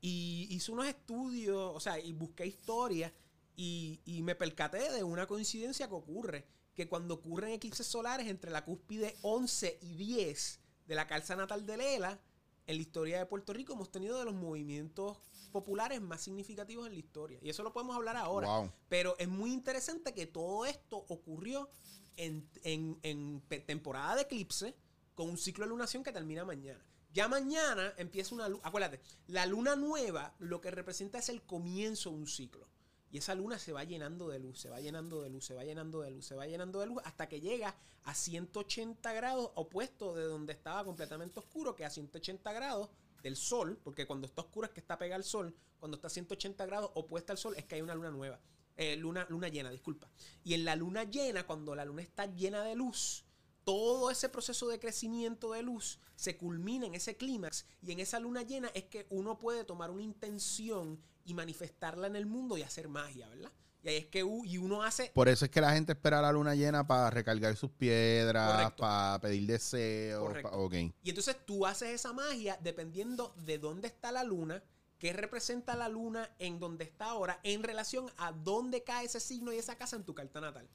Y 0.02 0.48
hice 0.50 0.72
unos 0.72 0.88
estudios, 0.88 1.72
o 1.76 1.80
sea, 1.80 2.00
y 2.00 2.12
busqué 2.12 2.48
historia 2.48 3.14
y, 3.56 4.02
y 4.04 4.24
me 4.24 4.34
percaté 4.34 4.92
de 4.92 5.04
una 5.04 5.28
coincidencia 5.28 5.88
que 5.88 5.94
ocurre, 5.94 6.48
que 6.74 6.90
cuando 6.90 7.14
ocurren 7.14 7.52
eclipses 7.52 7.86
solares 7.86 8.28
entre 8.28 8.50
la 8.50 8.66
cúspide 8.66 9.16
11 9.22 9.78
y 9.80 9.96
10 9.96 10.60
de 10.88 10.96
la 10.96 11.06
calza 11.06 11.36
natal 11.36 11.68
de 11.68 11.78
Lela, 11.78 12.20
en 12.66 12.78
la 12.78 12.82
historia 12.82 13.20
de 13.20 13.26
Puerto 13.28 13.54
Rico 13.54 13.74
hemos 13.74 13.92
tenido 13.92 14.18
de 14.18 14.26
los 14.26 14.34
movimientos 14.34 15.20
populares 15.52 16.02
más 16.02 16.22
significativos 16.22 16.88
en 16.88 16.94
la 16.94 17.00
historia. 17.00 17.40
Y 17.42 17.50
eso 17.50 17.64
lo 17.64 17.72
podemos 17.74 17.96
hablar 17.96 18.18
ahora. 18.18 18.48
Wow. 18.48 18.72
Pero 18.90 19.16
es 19.20 19.28
muy 19.28 19.52
interesante 19.54 20.14
que 20.14 20.26
todo 20.26 20.66
esto 20.66 20.98
ocurrió 21.10 21.70
en, 22.18 22.50
en- 22.64 23.42
temporada 23.66 24.16
de 24.16 24.22
eclipse 24.24 24.76
con 25.16 25.30
un 25.30 25.38
ciclo 25.38 25.66
de 25.66 25.70
lunación 25.70 26.04
que 26.04 26.12
termina 26.12 26.46
mañana. 26.46 26.84
Ya 27.14 27.28
mañana 27.28 27.94
empieza 27.98 28.34
una 28.34 28.48
luna. 28.48 28.62
Acuérdate, 28.66 29.02
la 29.28 29.46
luna 29.46 29.76
nueva 29.76 30.34
lo 30.40 30.62
que 30.62 30.72
representa 30.72 31.20
es 31.20 31.30
el 31.30 31.42
comienzo 31.44 32.10
de 32.10 32.16
un 32.16 32.28
ciclo. 32.28 32.68
Y 33.12 33.18
esa 33.18 33.36
luna 33.36 33.60
se 33.60 33.74
va 33.74 33.84
llenando 33.84 34.30
de 34.30 34.40
luz, 34.40 34.62
se 34.62 34.70
va 34.70 34.80
llenando 34.80 35.22
de 35.22 35.30
luz, 35.30 35.46
se 35.46 35.54
va 35.54 35.66
llenando 35.66 36.00
de 36.02 36.12
luz, 36.12 36.26
se 36.26 36.36
va 36.36 36.48
llenando 36.48 36.80
de 36.80 36.86
luz 36.86 37.02
hasta 37.04 37.28
que 37.28 37.42
llega 37.42 37.76
a 38.04 38.14
180 38.16 39.12
grados 39.12 39.52
opuesto 39.56 40.16
de 40.16 40.24
donde 40.24 40.54
estaba 40.54 40.86
completamente 40.86 41.38
oscuro, 41.42 41.76
que 41.76 41.84
a 41.84 41.90
180 41.90 42.54
grados 42.54 42.90
del 43.22 43.36
sol, 43.36 43.80
porque 43.84 44.06
cuando 44.08 44.28
está 44.28 44.42
oscuro 44.42 44.68
es 44.68 44.74
que 44.74 44.80
está 44.80 44.98
pegado 44.98 45.18
al 45.18 45.24
sol, 45.24 45.56
cuando 45.80 45.96
está 45.96 46.08
a 46.08 46.12
180 46.12 46.66
grados 46.66 46.92
opuesta 46.96 47.34
al 47.34 47.38
sol 47.38 47.56
es 47.58 47.66
que 47.66 47.76
hay 47.76 47.82
una 47.82 47.96
luna 47.96 48.12
nueva. 48.12 48.40
Eh, 48.78 48.96
luna, 48.96 49.26
luna 49.30 49.48
llena, 49.48 49.70
disculpa. 49.70 50.10
Y 50.44 50.54
en 50.54 50.66
la 50.66 50.76
luna 50.76 51.04
llena, 51.04 51.46
cuando 51.46 51.76
la 51.76 51.86
luna 51.86 52.02
está 52.02 52.26
llena 52.26 52.64
de 52.64 52.76
luz, 52.76 53.26
todo 53.64 54.10
ese 54.10 54.30
proceso 54.30 54.68
de 54.68 54.80
crecimiento 54.80 55.52
de 55.52 55.62
luz 55.62 56.00
se 56.16 56.38
culmina 56.38 56.88
en 56.88 56.96
ese 56.96 57.16
clímax 57.16 57.66
y 57.82 57.92
en 57.92 58.00
esa 58.00 58.20
luna 58.20 58.42
llena 58.42 58.70
es 58.74 58.86
que 58.86 59.06
uno 59.10 59.38
puede 59.38 59.64
tomar 59.64 59.92
una 59.92 60.02
intención 60.02 61.00
y 61.26 61.34
manifestarla 61.34 62.08
en 62.08 62.16
el 62.16 62.26
mundo 62.26 62.58
y 62.58 62.64
hacer 62.64 62.88
magia, 62.88 63.30
¿verdad? 63.30 63.52
Y 63.84 63.90
ahí 63.90 63.98
es 63.98 64.06
que 64.08 64.20
y 64.20 64.58
uno 64.58 64.84
hace 64.84 65.12
Por 65.14 65.28
eso 65.28 65.46
es 65.46 65.52
que 65.52 65.60
la 65.62 65.74
gente 65.74 65.94
espera 65.94 66.22
la 66.22 66.32
luna 66.32 66.54
llena 66.56 66.86
para 66.86 67.10
recargar 67.10 67.56
sus 67.56 67.72
piedras, 67.72 68.52
Correcto. 68.54 68.82
para 68.82 69.20
pedir 69.22 69.48
deseos. 69.48 70.28
Correcto. 70.28 70.52
pa- 70.52 70.58
ok. 70.58 70.74
Y 71.04 71.10
entonces 71.10 71.36
tú 71.46 71.66
haces 71.66 71.90
esa 71.90 72.14
magia 72.14 72.58
dependiendo 72.62 73.34
de 73.46 73.58
dónde 73.58 73.88
está 73.88 74.12
la 74.12 74.24
luna, 74.24 74.64
qué 75.00 75.14
representa 75.14 75.76
la 75.76 75.90
luna 75.90 76.30
en 76.38 76.60
donde 76.60 76.84
está 76.84 77.06
ahora, 77.06 77.40
en 77.44 77.64
relación 77.64 78.06
a 78.18 78.32
dónde 78.32 78.84
cae 78.84 79.06
ese 79.06 79.20
signo 79.20 79.52
y 79.52 79.58
esa 79.58 79.76
casa 79.76 79.96
en 79.96 80.04
tu 80.04 80.14
carta 80.14 80.40
natal. 80.40 80.70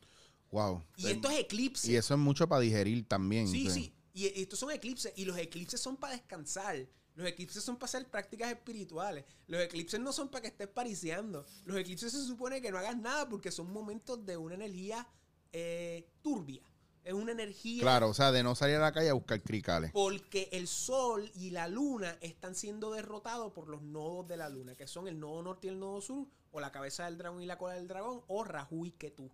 Wow. 0.51 0.83
Y 0.97 1.07
esto 1.09 1.31
es 1.31 1.39
eclipse. 1.39 1.91
Y 1.93 1.97
eso 1.97 2.15
es 2.15 2.21
mucho 2.21 2.49
para 2.49 2.61
digerir 2.61 3.07
también. 3.07 3.47
Sí, 3.47 3.71
sí. 3.71 3.93
Y 4.15 4.27
y 4.27 4.43
estos 4.43 4.59
son 4.59 4.71
eclipses. 4.73 5.13
Y 5.15 5.27
los 5.27 5.37
eclipses 5.39 5.81
son 5.81 5.97
para 5.97 6.15
descansar. 6.15 6.87
Los 7.17 7.27
eclipses 7.27 7.65
son 7.65 7.77
para 7.77 7.87
hacer 7.87 8.09
prácticas 8.09 8.53
espirituales. 8.53 9.25
Los 9.49 9.61
eclipses 9.63 9.99
no 9.99 10.13
son 10.13 10.29
para 10.29 10.43
que 10.43 10.49
estés 10.49 10.69
pariciando. 10.69 11.45
Los 11.65 11.79
eclipses 11.79 12.13
se 12.13 12.25
supone 12.25 12.61
que 12.61 12.71
no 12.71 12.79
hagas 12.79 12.97
nada 12.97 13.29
porque 13.29 13.51
son 13.51 13.73
momentos 13.73 14.25
de 14.25 14.37
una 14.37 14.55
energía 14.55 15.09
eh, 15.53 16.09
turbia. 16.23 16.63
Es 17.03 17.15
una 17.15 17.33
energía 17.33 17.83
Claro, 17.83 18.11
o 18.11 18.15
sea, 18.15 18.33
de 18.33 18.43
no 18.43 18.55
salir 18.55 18.77
a 18.77 18.81
la 18.81 18.93
calle 18.93 19.09
a 19.11 19.15
buscar 19.15 19.41
cricales. 19.43 19.93
porque 19.93 20.49
el 20.53 20.67
sol 20.69 21.31
y 21.37 21.51
la 21.51 21.69
luna 21.69 22.19
están 22.21 22.55
siendo 22.55 22.93
derrotados 22.93 23.53
por 23.53 23.69
los 23.69 23.81
nodos 23.81 24.27
de 24.29 24.37
la 24.37 24.49
luna, 24.49 24.75
que 24.75 24.87
son 24.87 25.07
el 25.09 25.19
nodo 25.19 25.43
norte 25.43 25.69
y 25.69 25.71
el 25.71 25.79
nodo 25.79 26.01
sur, 26.01 26.27
o 26.51 26.61
la 26.61 26.73
cabeza 26.73 27.05
del 27.05 27.17
dragón 27.17 27.41
y 27.43 27.47
la 27.47 27.57
cola 27.59 27.75
del 27.75 27.87
dragón, 27.89 28.23
o 28.27 28.45
Rahu 28.45 28.87
y 28.87 28.91
Ketu. 28.91 29.31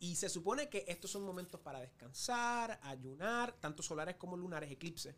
Y 0.00 0.16
se 0.16 0.28
supone 0.28 0.68
que 0.68 0.84
estos 0.88 1.12
son 1.12 1.22
momentos 1.22 1.60
para 1.60 1.80
descansar, 1.80 2.80
ayunar, 2.82 3.52
tanto 3.60 3.84
solares 3.84 4.16
como 4.16 4.36
lunares, 4.36 4.70
eclipses. 4.72 5.14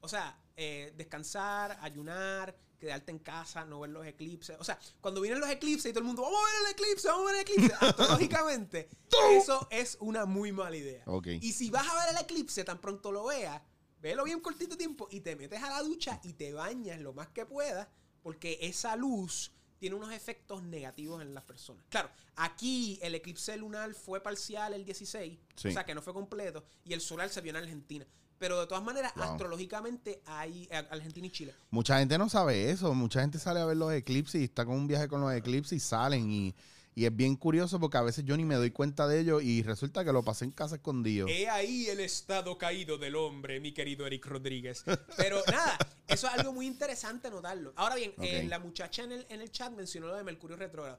O 0.00 0.08
sea, 0.08 0.38
eh, 0.56 0.92
descansar, 0.96 1.78
ayunar, 1.80 2.56
quedarte 2.78 3.10
en 3.10 3.18
casa, 3.18 3.64
no 3.64 3.80
ver 3.80 3.90
los 3.90 4.06
eclipses. 4.06 4.56
O 4.60 4.64
sea, 4.64 4.78
cuando 5.00 5.20
vienen 5.20 5.40
los 5.40 5.50
eclipses 5.50 5.86
y 5.90 5.92
todo 5.92 6.00
el 6.00 6.06
mundo, 6.06 6.22
vamos 6.22 6.38
a 6.40 6.44
ver 6.52 6.66
el 6.66 6.72
eclipse, 6.72 7.08
vamos 7.08 7.28
a 7.28 7.32
ver 7.32 7.34
el 7.36 7.40
eclipse, 7.52 7.74
astrológicamente, 7.80 8.88
eso 9.32 9.66
es 9.70 9.96
una 10.00 10.26
muy 10.26 10.52
mala 10.52 10.76
idea. 10.76 11.04
Y 11.40 11.52
si 11.52 11.70
vas 11.70 11.86
a 11.88 11.94
ver 12.06 12.14
el 12.16 12.22
eclipse, 12.22 12.64
tan 12.64 12.80
pronto 12.80 13.10
lo 13.12 13.24
veas, 13.26 13.60
velo 14.00 14.24
bien 14.24 14.40
cortito 14.40 14.76
tiempo 14.76 15.08
y 15.10 15.20
te 15.20 15.34
metes 15.36 15.62
a 15.62 15.70
la 15.70 15.82
ducha 15.82 16.20
y 16.22 16.34
te 16.34 16.52
bañas 16.52 17.00
lo 17.00 17.12
más 17.12 17.28
que 17.28 17.44
puedas, 17.46 17.88
porque 18.22 18.58
esa 18.62 18.94
luz 18.94 19.52
tiene 19.78 19.94
unos 19.96 20.12
efectos 20.12 20.62
negativos 20.62 21.22
en 21.22 21.34
las 21.34 21.44
personas. 21.44 21.84
Claro, 21.88 22.10
aquí 22.36 22.98
el 23.02 23.14
eclipse 23.14 23.56
lunar 23.56 23.94
fue 23.94 24.20
parcial 24.20 24.72
el 24.74 24.84
16, 24.84 25.38
Sí. 25.56 25.68
o 25.68 25.72
sea 25.72 25.84
que 25.84 25.94
no 25.94 26.02
fue 26.02 26.12
completo, 26.12 26.64
y 26.84 26.92
el 26.92 27.00
solar 27.00 27.28
se 27.30 27.40
vio 27.40 27.50
en 27.50 27.56
Argentina. 27.56 28.06
Pero 28.38 28.60
de 28.60 28.66
todas 28.66 28.84
maneras, 28.84 29.12
Wow. 29.16 29.24
astrológicamente 29.24 30.22
hay 30.26 30.68
eh, 30.70 30.86
Argentina 30.90 31.26
y 31.26 31.30
Chile. 31.30 31.54
Mucha 31.70 31.98
gente 31.98 32.16
no 32.18 32.28
sabe 32.28 32.70
eso. 32.70 32.94
Mucha 32.94 33.20
gente 33.20 33.38
sale 33.38 33.60
a 33.60 33.64
ver 33.64 33.76
los 33.76 33.92
eclipses 33.92 34.40
y 34.40 34.44
está 34.44 34.64
con 34.64 34.76
un 34.76 34.86
viaje 34.86 35.08
con 35.08 35.20
los 35.20 35.32
eclipses 35.32 35.72
y 35.72 35.80
salen. 35.80 36.30
Y, 36.30 36.54
y 36.94 37.04
es 37.04 37.14
bien 37.14 37.36
curioso 37.36 37.78
porque 37.78 37.96
a 37.96 38.02
veces 38.02 38.24
yo 38.24 38.36
ni 38.36 38.44
me 38.44 38.54
doy 38.56 38.70
cuenta 38.72 39.06
de 39.06 39.20
ello 39.20 39.40
y 39.40 39.62
resulta 39.62 40.04
que 40.04 40.12
lo 40.12 40.22
pasé 40.24 40.44
en 40.44 40.50
casa 40.52 40.76
escondido. 40.76 41.26
He 41.28 41.48
ahí 41.48 41.86
el 41.88 42.00
estado 42.00 42.58
caído 42.58 42.98
del 42.98 43.14
hombre, 43.16 43.60
mi 43.60 43.72
querido 43.72 44.06
Eric 44.06 44.26
Rodríguez. 44.26 44.84
Pero 45.16 45.42
nada, 45.50 45.78
eso 46.08 46.26
es 46.26 46.32
algo 46.34 46.52
muy 46.52 46.66
interesante 46.66 47.30
notarlo. 47.30 47.72
Ahora 47.76 47.94
bien, 47.96 48.14
eh, 48.20 48.44
la 48.48 48.58
muchacha 48.58 49.02
en 49.04 49.12
el, 49.12 49.26
en 49.28 49.40
el 49.40 49.50
chat 49.52 49.72
mencionó 49.72 50.08
lo 50.08 50.16
de 50.16 50.24
Mercurio 50.24 50.56
retrógrado. 50.56 50.98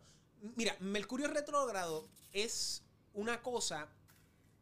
Mira, 0.55 0.75
Mercurio 0.79 1.27
retrógrado 1.27 2.07
es 2.31 2.81
una 3.13 3.41
cosa 3.41 3.87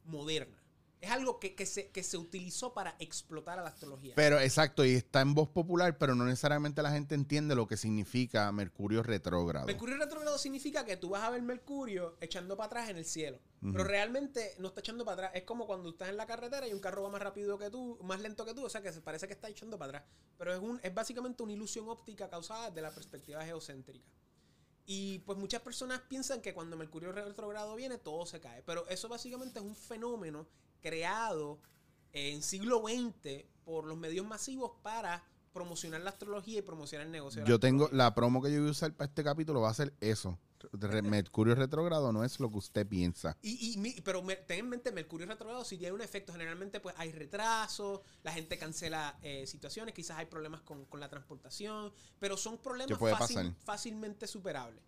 moderna. 0.06 0.58
Es 1.00 1.12
algo 1.12 1.40
que, 1.40 1.54
que 1.54 1.66
se, 1.66 1.90
que 1.90 2.04
se 2.04 2.18
utilizó 2.18 2.74
para 2.74 2.96
explotar 3.00 3.60
a 3.60 3.62
la 3.62 3.70
astrología. 3.70 4.14
Pero 4.16 4.40
exacto, 4.40 4.84
y 4.84 4.94
está 4.94 5.22
en 5.22 5.36
voz 5.36 5.48
popular, 5.50 5.98
pero 5.98 6.16
no 6.16 6.26
necesariamente 6.26 6.82
la 6.82 6.92
gente 6.92 7.14
entiende 7.14 7.56
lo 7.56 7.68
que 7.68 7.78
significa 7.78 8.52
Mercurio 8.52 9.04
retrógrado. 9.04 9.68
Mercurio 9.68 9.98
retrógrado 9.98 10.38
significa 10.38 10.86
que 10.86 10.98
tú 10.98 11.10
vas 11.10 11.24
a 11.24 11.30
ver 11.30 11.42
Mercurio 11.42 12.18
echando 12.20 12.58
para 12.58 12.68
atrás 12.68 12.90
en 12.90 12.98
el 12.98 13.06
cielo. 13.06 13.40
Pero 13.60 13.84
realmente 13.84 14.54
no 14.60 14.68
está 14.68 14.82
echando 14.82 15.04
para 15.04 15.14
atrás. 15.14 15.32
Es 15.34 15.44
como 15.44 15.66
cuando 15.66 15.90
estás 15.90 16.10
en 16.10 16.18
la 16.18 16.28
carretera 16.28 16.68
y 16.68 16.74
un 16.74 16.80
carro 16.80 17.04
va 17.04 17.10
más 17.10 17.22
rápido 17.22 17.58
que 17.58 17.70
tú, 17.70 17.98
más 18.04 18.22
lento 18.22 18.46
que 18.46 18.54
tú. 18.54 18.66
O 18.66 18.70
sea 18.70 18.82
que 18.82 18.94
se 18.94 19.02
parece 19.02 19.28
que 19.28 19.34
está 19.34 19.50
echando 19.50 19.80
para 19.80 19.98
atrás. 19.98 20.12
Pero 20.38 20.54
es, 20.54 20.60
un, 20.60 20.80
es 20.84 20.94
básicamente 20.94 21.42
una 21.42 21.54
ilusión 21.54 21.90
óptica 21.90 22.30
causada 22.30 22.70
de 22.70 22.82
la 22.82 22.94
perspectiva 22.94 23.44
geocéntrica. 23.44 24.06
Y 24.86 25.20
pues 25.20 25.38
muchas 25.38 25.62
personas 25.62 26.02
piensan 26.08 26.42
que 26.42 26.54
cuando 26.54 26.78
Mercurio 26.78 27.12
retrogrado 27.12 27.76
viene, 27.76 27.98
todo 27.98 28.26
se 28.26 28.40
cae. 28.40 28.62
Pero 28.64 28.88
eso 28.88 29.10
básicamente 29.10 29.60
es 29.60 29.66
un 29.66 29.76
fenómeno 29.76 30.48
creado 30.82 31.60
en 32.14 32.42
siglo 32.42 32.82
XX 32.88 33.46
por 33.64 33.86
los 33.86 33.98
medios 33.98 34.26
masivos 34.26 34.72
para 34.82 35.24
promocionar 35.54 36.02
la 36.02 36.12
astrología 36.12 36.60
y 36.60 36.62
promocionar 36.62 37.08
el 37.08 37.12
negocio. 37.12 37.42
de 37.42 37.46
la 37.46 37.50
Yo 37.50 37.60
tengo, 37.60 37.90
la 37.92 38.14
promo 38.14 38.42
que 38.42 38.52
yo 38.52 38.60
voy 38.60 38.68
a 38.70 38.72
usar 38.72 38.94
para 38.94 39.08
este 39.10 39.24
capítulo 39.24 39.62
va 39.62 39.70
a 39.70 39.74
ser 39.74 39.94
eso. 40.02 40.38
Mercurio 41.04 41.54
retrógrado 41.56 42.12
no 42.12 42.24
es 42.24 42.40
lo 42.40 42.50
que 42.50 42.58
usted 42.58 42.88
piensa. 42.88 43.38
Y, 43.42 43.80
y 43.80 44.02
pero 44.02 44.24
ten 44.48 44.60
en 44.60 44.70
mente, 44.70 44.92
Mercurio 44.92 45.28
retrogrado 45.28 45.64
si 45.64 45.78
tiene 45.78 45.94
un 45.94 46.02
efecto. 46.02 46.32
Generalmente, 46.32 46.80
pues 46.80 46.96
hay 46.98 47.12
retrasos, 47.12 48.02
la 48.24 48.32
gente 48.32 48.58
cancela 48.58 49.18
eh, 49.22 49.46
situaciones, 49.48 49.94
quizás 49.94 50.18
hay 50.18 50.26
problemas 50.26 50.62
con, 50.62 50.86
con 50.86 51.00
la 51.00 51.10
transportación, 51.10 51.92
pero 52.20 52.38
son 52.38 52.58
problemas 52.58 52.88
¿Qué 52.88 53.00
puede 53.00 53.16
fácil- 53.16 53.56
fácilmente 53.64 54.28
superables. 54.28 54.82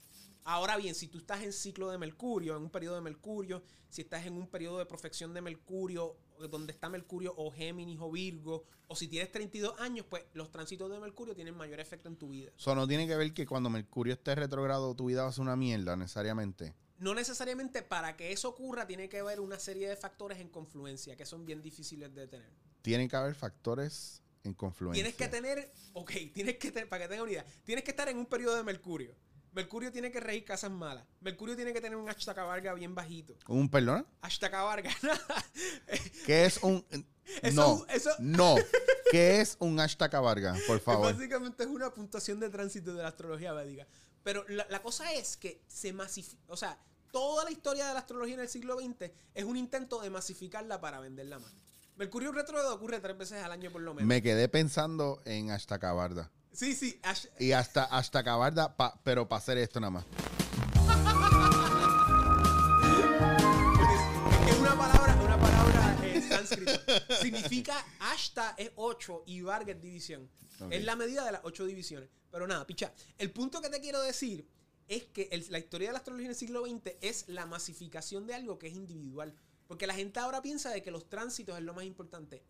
Ahora 0.52 0.78
bien, 0.78 0.96
si 0.96 1.08
tú 1.08 1.20
estás 1.20 1.44
en 1.44 1.54
ciclo 1.54 1.92
de 1.92 2.00
Mercurio, 2.00 2.58
en 2.58 2.64
un 2.64 2.72
periodo 2.72 2.96
de 2.96 3.02
Mercurio, 3.02 3.62
si 3.88 4.02
estás 4.02 4.26
en 4.26 4.34
un 4.34 4.48
periodo 4.48 4.80
de 4.80 4.88
profección 4.88 5.32
de 5.32 5.42
Mercurio, 5.42 6.18
donde 6.50 6.74
está 6.74 6.90
Mercurio 6.90 7.36
o 7.38 7.52
Géminis 7.52 8.00
o 8.02 8.10
Virgo, 8.10 8.66
o 8.88 8.96
si 8.96 9.08
tienes 9.08 9.32
32 9.32 9.80
años, 9.80 10.08
pues 10.10 10.24
los 10.34 10.50
tránsitos 10.50 10.90
de 10.90 11.00
Mercurio 11.00 11.36
tienen 11.36 11.56
mayor 11.56 11.80
efecto 11.80 12.10
en 12.10 12.16
tu 12.16 12.30
vida. 12.30 12.50
Eso 12.58 12.74
no 12.74 12.88
tiene 12.88 13.06
que 13.06 13.16
ver 13.16 13.32
que 13.32 13.46
cuando 13.46 13.70
Mercurio 13.70 14.16
esté 14.16 14.34
retrógrado 14.34 14.96
tu 14.96 15.06
vida 15.06 15.22
va 15.22 15.30
a 15.30 15.32
ser 15.32 15.44
una 15.44 15.56
mierda 15.56 15.96
necesariamente. 15.96 16.74
No 16.98 17.14
necesariamente 17.14 17.84
para 17.84 18.18
que 18.18 18.32
eso 18.32 18.50
ocurra 18.50 18.88
tiene 18.88 19.08
que 19.08 19.20
haber 19.20 19.42
una 19.42 19.60
serie 19.60 19.88
de 19.88 19.98
factores 19.98 20.40
en 20.40 20.50
confluencia 20.50 21.16
que 21.16 21.28
son 21.28 21.46
bien 21.46 21.62
difíciles 21.62 22.16
de 22.16 22.28
tener. 22.28 22.50
Tiene 22.82 23.08
que 23.08 23.16
haber 23.16 23.36
factores 23.36 24.24
en 24.44 24.56
confluencia. 24.56 25.04
Tienes 25.04 25.16
que 25.16 25.28
tener, 25.28 25.72
ok, 25.94 26.12
tienes 26.34 26.58
que 26.58 26.72
tener, 26.72 26.90
para 26.90 27.04
que 27.04 27.10
tenga 27.10 27.22
una 27.22 27.34
idea, 27.34 27.46
tienes 27.66 27.84
que 27.84 27.92
estar 27.92 28.10
en 28.10 28.18
un 28.18 28.26
periodo 28.26 28.56
de 28.56 28.64
Mercurio. 28.64 29.16
Mercurio 29.52 29.92
tiene 29.92 30.12
que 30.12 30.20
regir 30.20 30.46
casas 30.46 30.72
malas. 30.72 31.04
Mercurio 31.22 31.56
tiene 31.56 31.74
que 31.74 31.82
tener 31.82 31.98
un 31.98 32.06
hashtag 32.08 32.36
varga 32.38 32.74
bien 32.74 32.94
bajito. 32.96 33.36
¿Un 33.48 33.70
perdón? 33.70 34.06
Hashtag 34.22 34.52
varga. 34.52 34.92
¿Qué 36.26 36.46
es 36.46 36.60
un...? 36.62 36.86
Eso- 37.42 37.56
no, 37.56 37.86
eso- 37.94 38.10
no. 38.20 38.56
¿Qué 39.12 39.40
es 39.42 39.56
un 39.60 39.78
hashtag 39.78 40.12
Varga? 40.22 40.56
Por 40.68 40.80
favor. 40.82 41.14
Básicamente 41.14 41.64
es 41.64 41.70
una 41.70 41.92
puntuación 41.94 42.40
de 42.40 42.50
tránsito 42.50 42.94
de 42.94 43.04
la 43.04 43.10
astrología 43.10 43.54
védica. 43.54 43.88
Pero 44.24 44.44
la, 44.50 44.66
la 44.70 44.82
cosa 44.82 45.12
es 45.14 45.38
que 45.38 45.62
se 45.68 45.94
masifica, 45.94 46.42
o 46.48 46.58
sea, 46.58 46.78
toda 47.12 47.44
la 47.44 47.52
historia 47.52 47.88
de 47.88 47.94
la 47.94 48.00
astrología 48.00 48.34
en 48.36 48.42
el 48.42 48.50
siglo 48.50 48.78
XX 48.80 49.12
es 49.34 49.44
un 49.46 49.58
intento 49.58 50.02
de 50.02 50.10
masificarla 50.10 50.82
para 50.82 51.00
venderla 51.00 51.40
más. 51.40 51.52
Mercurio 51.96 52.32
retrógrado 52.32 52.74
ocurre 52.74 53.00
tres 53.00 53.18
veces 53.18 53.44
al 53.44 53.52
año 53.52 53.72
por 53.72 53.82
lo 53.82 53.94
menos. 53.94 54.08
Me 54.08 54.22
quedé 54.22 54.48
pensando 54.50 55.22
en 55.26 55.50
hashtag 55.50 55.82
Varga. 55.96 56.32
Sí, 56.60 56.76
sí. 56.76 57.00
Y 57.40 57.54
hasta 57.54 57.88
hashtag 57.88 58.26
Varga, 58.38 58.76
pa- 58.76 59.00
pero 59.02 59.30
para 59.30 59.40
hacer 59.40 59.58
esto 59.60 59.80
nada 59.80 59.92
más. 59.92 60.06
Es 64.50 64.60
una 64.60 64.76
palabra, 64.78 65.16
una 65.24 65.40
palabra 65.40 65.98
eh, 66.04 66.22
sánscrito. 66.22 66.72
Significa 67.22 67.86
hasta 68.00 68.56
es 68.58 68.72
8 68.76 69.24
y 69.28 69.40
Varga 69.42 69.72
es 69.72 69.82
división. 69.82 70.30
Es 70.70 70.84
la 70.84 70.98
medida 70.98 71.24
de 71.24 71.32
las 71.32 71.42
8 71.46 71.66
divisiones. 71.66 72.10
Pero 72.30 72.46
nada, 72.46 72.68
picha. 72.68 72.92
El 73.18 73.32
punto 73.32 73.62
que 73.62 73.70
te 73.70 73.80
quiero 73.80 74.02
decir 74.02 74.46
es 74.90 75.06
que 75.06 75.30
el- 75.32 75.46
la 75.50 75.60
historia 75.60 75.88
de 75.88 75.94
la 75.94 76.00
astrología 76.00 76.26
en 76.26 76.32
el 76.32 76.36
siglo 76.38 76.66
XX 76.66 76.92
es 77.00 77.30
la 77.30 77.46
masificación 77.46 78.28
de 78.28 78.34
algo 78.34 78.60
que 78.60 78.68
es 78.68 78.74
individual. 78.74 79.34
Porque 79.68 79.88
la 79.88 79.94
gente 79.94 80.20
ahora 80.20 80.42
piensa 80.42 80.72
de 80.72 80.82
que 80.84 80.92
los 80.92 81.08
tránsitos 81.08 81.58
es 81.58 81.64
lo 81.64 81.74
más 81.74 81.86
importante. 81.86 82.44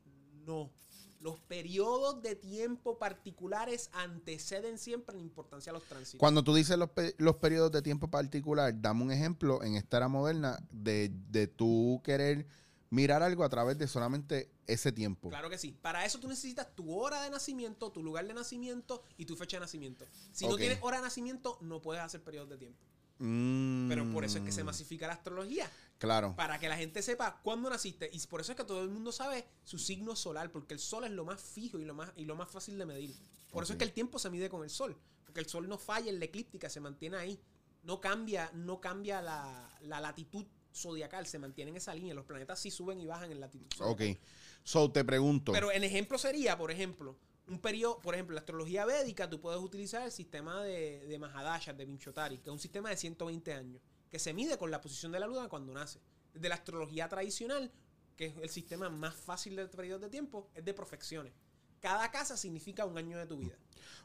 No. 0.48 0.72
Los 1.20 1.40
periodos 1.42 2.22
de 2.22 2.36
tiempo 2.36 2.98
particulares 2.98 3.90
anteceden 3.92 4.78
siempre 4.78 5.16
en 5.16 5.22
importancia 5.22 5.72
a 5.72 5.74
los 5.74 5.84
tránsitos. 5.84 6.20
Cuando 6.20 6.44
tú 6.44 6.54
dices 6.56 6.78
los, 6.78 6.90
pe- 6.92 7.14
los 7.18 7.36
periodos 7.36 7.72
de 7.74 7.82
tiempo 7.82 8.10
particular, 8.10 8.74
dame 8.80 9.04
un 9.04 9.12
ejemplo 9.12 9.62
en 9.64 9.76
esta 9.76 9.98
era 9.98 10.08
moderna 10.08 10.58
de, 10.72 11.12
de 11.30 11.48
tú 11.48 12.02
querer 12.06 12.48
mirar 12.90 13.22
algo 13.22 13.44
a 13.44 13.50
través 13.50 13.78
de 13.78 13.88
solamente 13.88 14.50
ese 14.66 14.92
tiempo. 14.92 15.30
Claro 15.30 15.50
que 15.50 15.58
sí. 15.58 15.78
Para 15.82 16.06
eso 16.06 16.20
tú 16.20 16.28
necesitas 16.28 16.74
tu 16.76 16.92
hora 16.98 17.22
de 17.24 17.30
nacimiento, 17.30 17.92
tu 17.92 18.02
lugar 18.02 18.26
de 18.26 18.34
nacimiento 18.34 19.04
y 19.18 19.26
tu 19.26 19.36
fecha 19.36 19.58
de 19.58 19.62
nacimiento. 19.62 20.06
Si 20.32 20.48
no 20.48 20.56
tienes 20.56 20.80
hora 20.82 20.98
de 20.98 21.04
nacimiento, 21.04 21.58
no 21.62 21.82
puedes 21.82 22.02
hacer 22.02 22.24
periodos 22.24 22.50
de 22.50 22.58
tiempo. 22.58 22.80
Mm, 23.20 23.90
Pero 23.90 24.10
por 24.12 24.24
eso 24.24 24.38
es 24.38 24.46
que 24.46 24.52
se 24.54 24.64
masifica 24.64 25.06
la 25.06 25.14
astrología. 25.14 25.70
Claro. 26.00 26.34
Para 26.36 26.58
que 26.60 26.70
la 26.70 26.78
gente 26.78 27.02
sepa 27.02 27.42
cuándo 27.44 27.70
naciste. 27.70 28.10
Y 28.12 28.20
por 28.28 28.42
eso 28.42 28.54
es 28.54 28.58
que 28.58 28.64
todo 28.64 28.82
el 28.82 28.90
mundo 28.90 29.12
sabe 29.12 29.46
su 29.64 29.78
signo 29.78 30.16
solar. 30.16 30.52
Porque 30.52 30.74
el 30.74 30.80
sol 30.80 31.04
es 31.04 31.12
lo 31.12 31.26
más 31.26 31.42
fijo 31.42 31.78
y 31.78 31.86
lo 31.86 31.94
más, 31.94 32.12
y 32.16 32.26
lo 32.26 32.36
más 32.36 32.50
fácil 32.50 32.78
de 32.78 32.86
medir. 32.86 33.16
Por 33.52 33.64
eso 33.64 33.74
es 33.74 33.78
que 33.78 33.86
el 33.86 33.92
tiempo 33.92 34.18
se 34.18 34.30
mide 34.30 34.50
con 34.50 34.64
el 34.64 34.70
sol. 34.70 34.98
Porque 35.26 35.42
el 35.42 35.46
sol 35.46 35.68
no 35.68 35.78
falla 35.78 36.10
en 36.10 36.20
la 36.20 36.26
eclíptica, 36.26 36.70
se 36.70 36.80
mantiene 36.80 37.18
ahí. 37.18 37.40
no 37.84 38.02
cambia, 38.02 38.50
no 38.54 38.80
cambia 38.80 39.22
la, 39.22 39.70
la 39.82 40.00
latitud 40.00 40.46
zodiacal, 40.74 41.28
se 41.28 41.38
mantiene 41.38 41.72
en 41.72 41.78
esa 41.78 41.94
línea. 41.94 42.14
Los 42.14 42.26
planetas 42.26 42.60
sí 42.60 42.72
suben 42.72 43.00
y 43.02 43.06
bajan 43.06 43.32
en 43.32 43.42
latitud. 43.42 43.68
zodiacal. 43.76 44.12
Ok. 44.12 44.20
So, 44.64 44.92
te 44.92 45.04
pregunto. 45.04 45.52
Pero 45.52 45.72
en 45.72 45.84
ejemplo 45.84 46.18
sería, 46.18 46.58
por 46.58 46.72
ejemplo, 46.72 47.18
un 47.48 47.60
periodo, 47.60 48.00
por 48.00 48.14
ejemplo, 48.14 48.36
la 48.36 48.42
astrología 48.42 48.86
védica, 48.86 49.30
tú 49.30 49.42
puedes 49.42 49.60
utilizar 49.60 50.04
el 50.04 50.12
sistema 50.12 50.64
de, 50.64 51.06
de 51.08 51.20
Mahadasha, 51.20 51.74
de 51.74 51.86
Vimshotari, 51.86 52.38
que 52.38 52.50
es 52.50 52.54
un 52.54 52.60
sistema 52.60 52.90
de 52.90 52.98
120 52.98 53.54
años, 53.54 53.82
que 54.10 54.20
se 54.20 54.34
mide 54.34 54.58
con 54.58 54.72
la 54.72 54.82
posición 54.82 55.12
de 55.12 55.20
la 55.20 55.28
luna 55.28 55.48
cuando 55.50 55.74
nace. 55.74 56.00
De 56.34 56.50
la 56.50 56.56
astrología 56.56 57.08
tradicional, 57.10 57.72
que 58.16 58.28
es 58.28 58.38
el 58.42 58.50
sistema 58.50 58.90
más 58.90 59.16
fácil 59.16 59.56
de 59.56 59.68
periodos 59.68 60.02
de 60.02 60.10
tiempo, 60.10 60.50
es 60.56 60.64
de 60.66 60.74
profecciones. 60.74 61.34
Cada 61.80 62.12
casa 62.12 62.36
significa 62.36 62.86
un 62.86 62.98
año 62.98 63.18
de 63.18 63.26
tu 63.26 63.38
vida. 63.38 63.56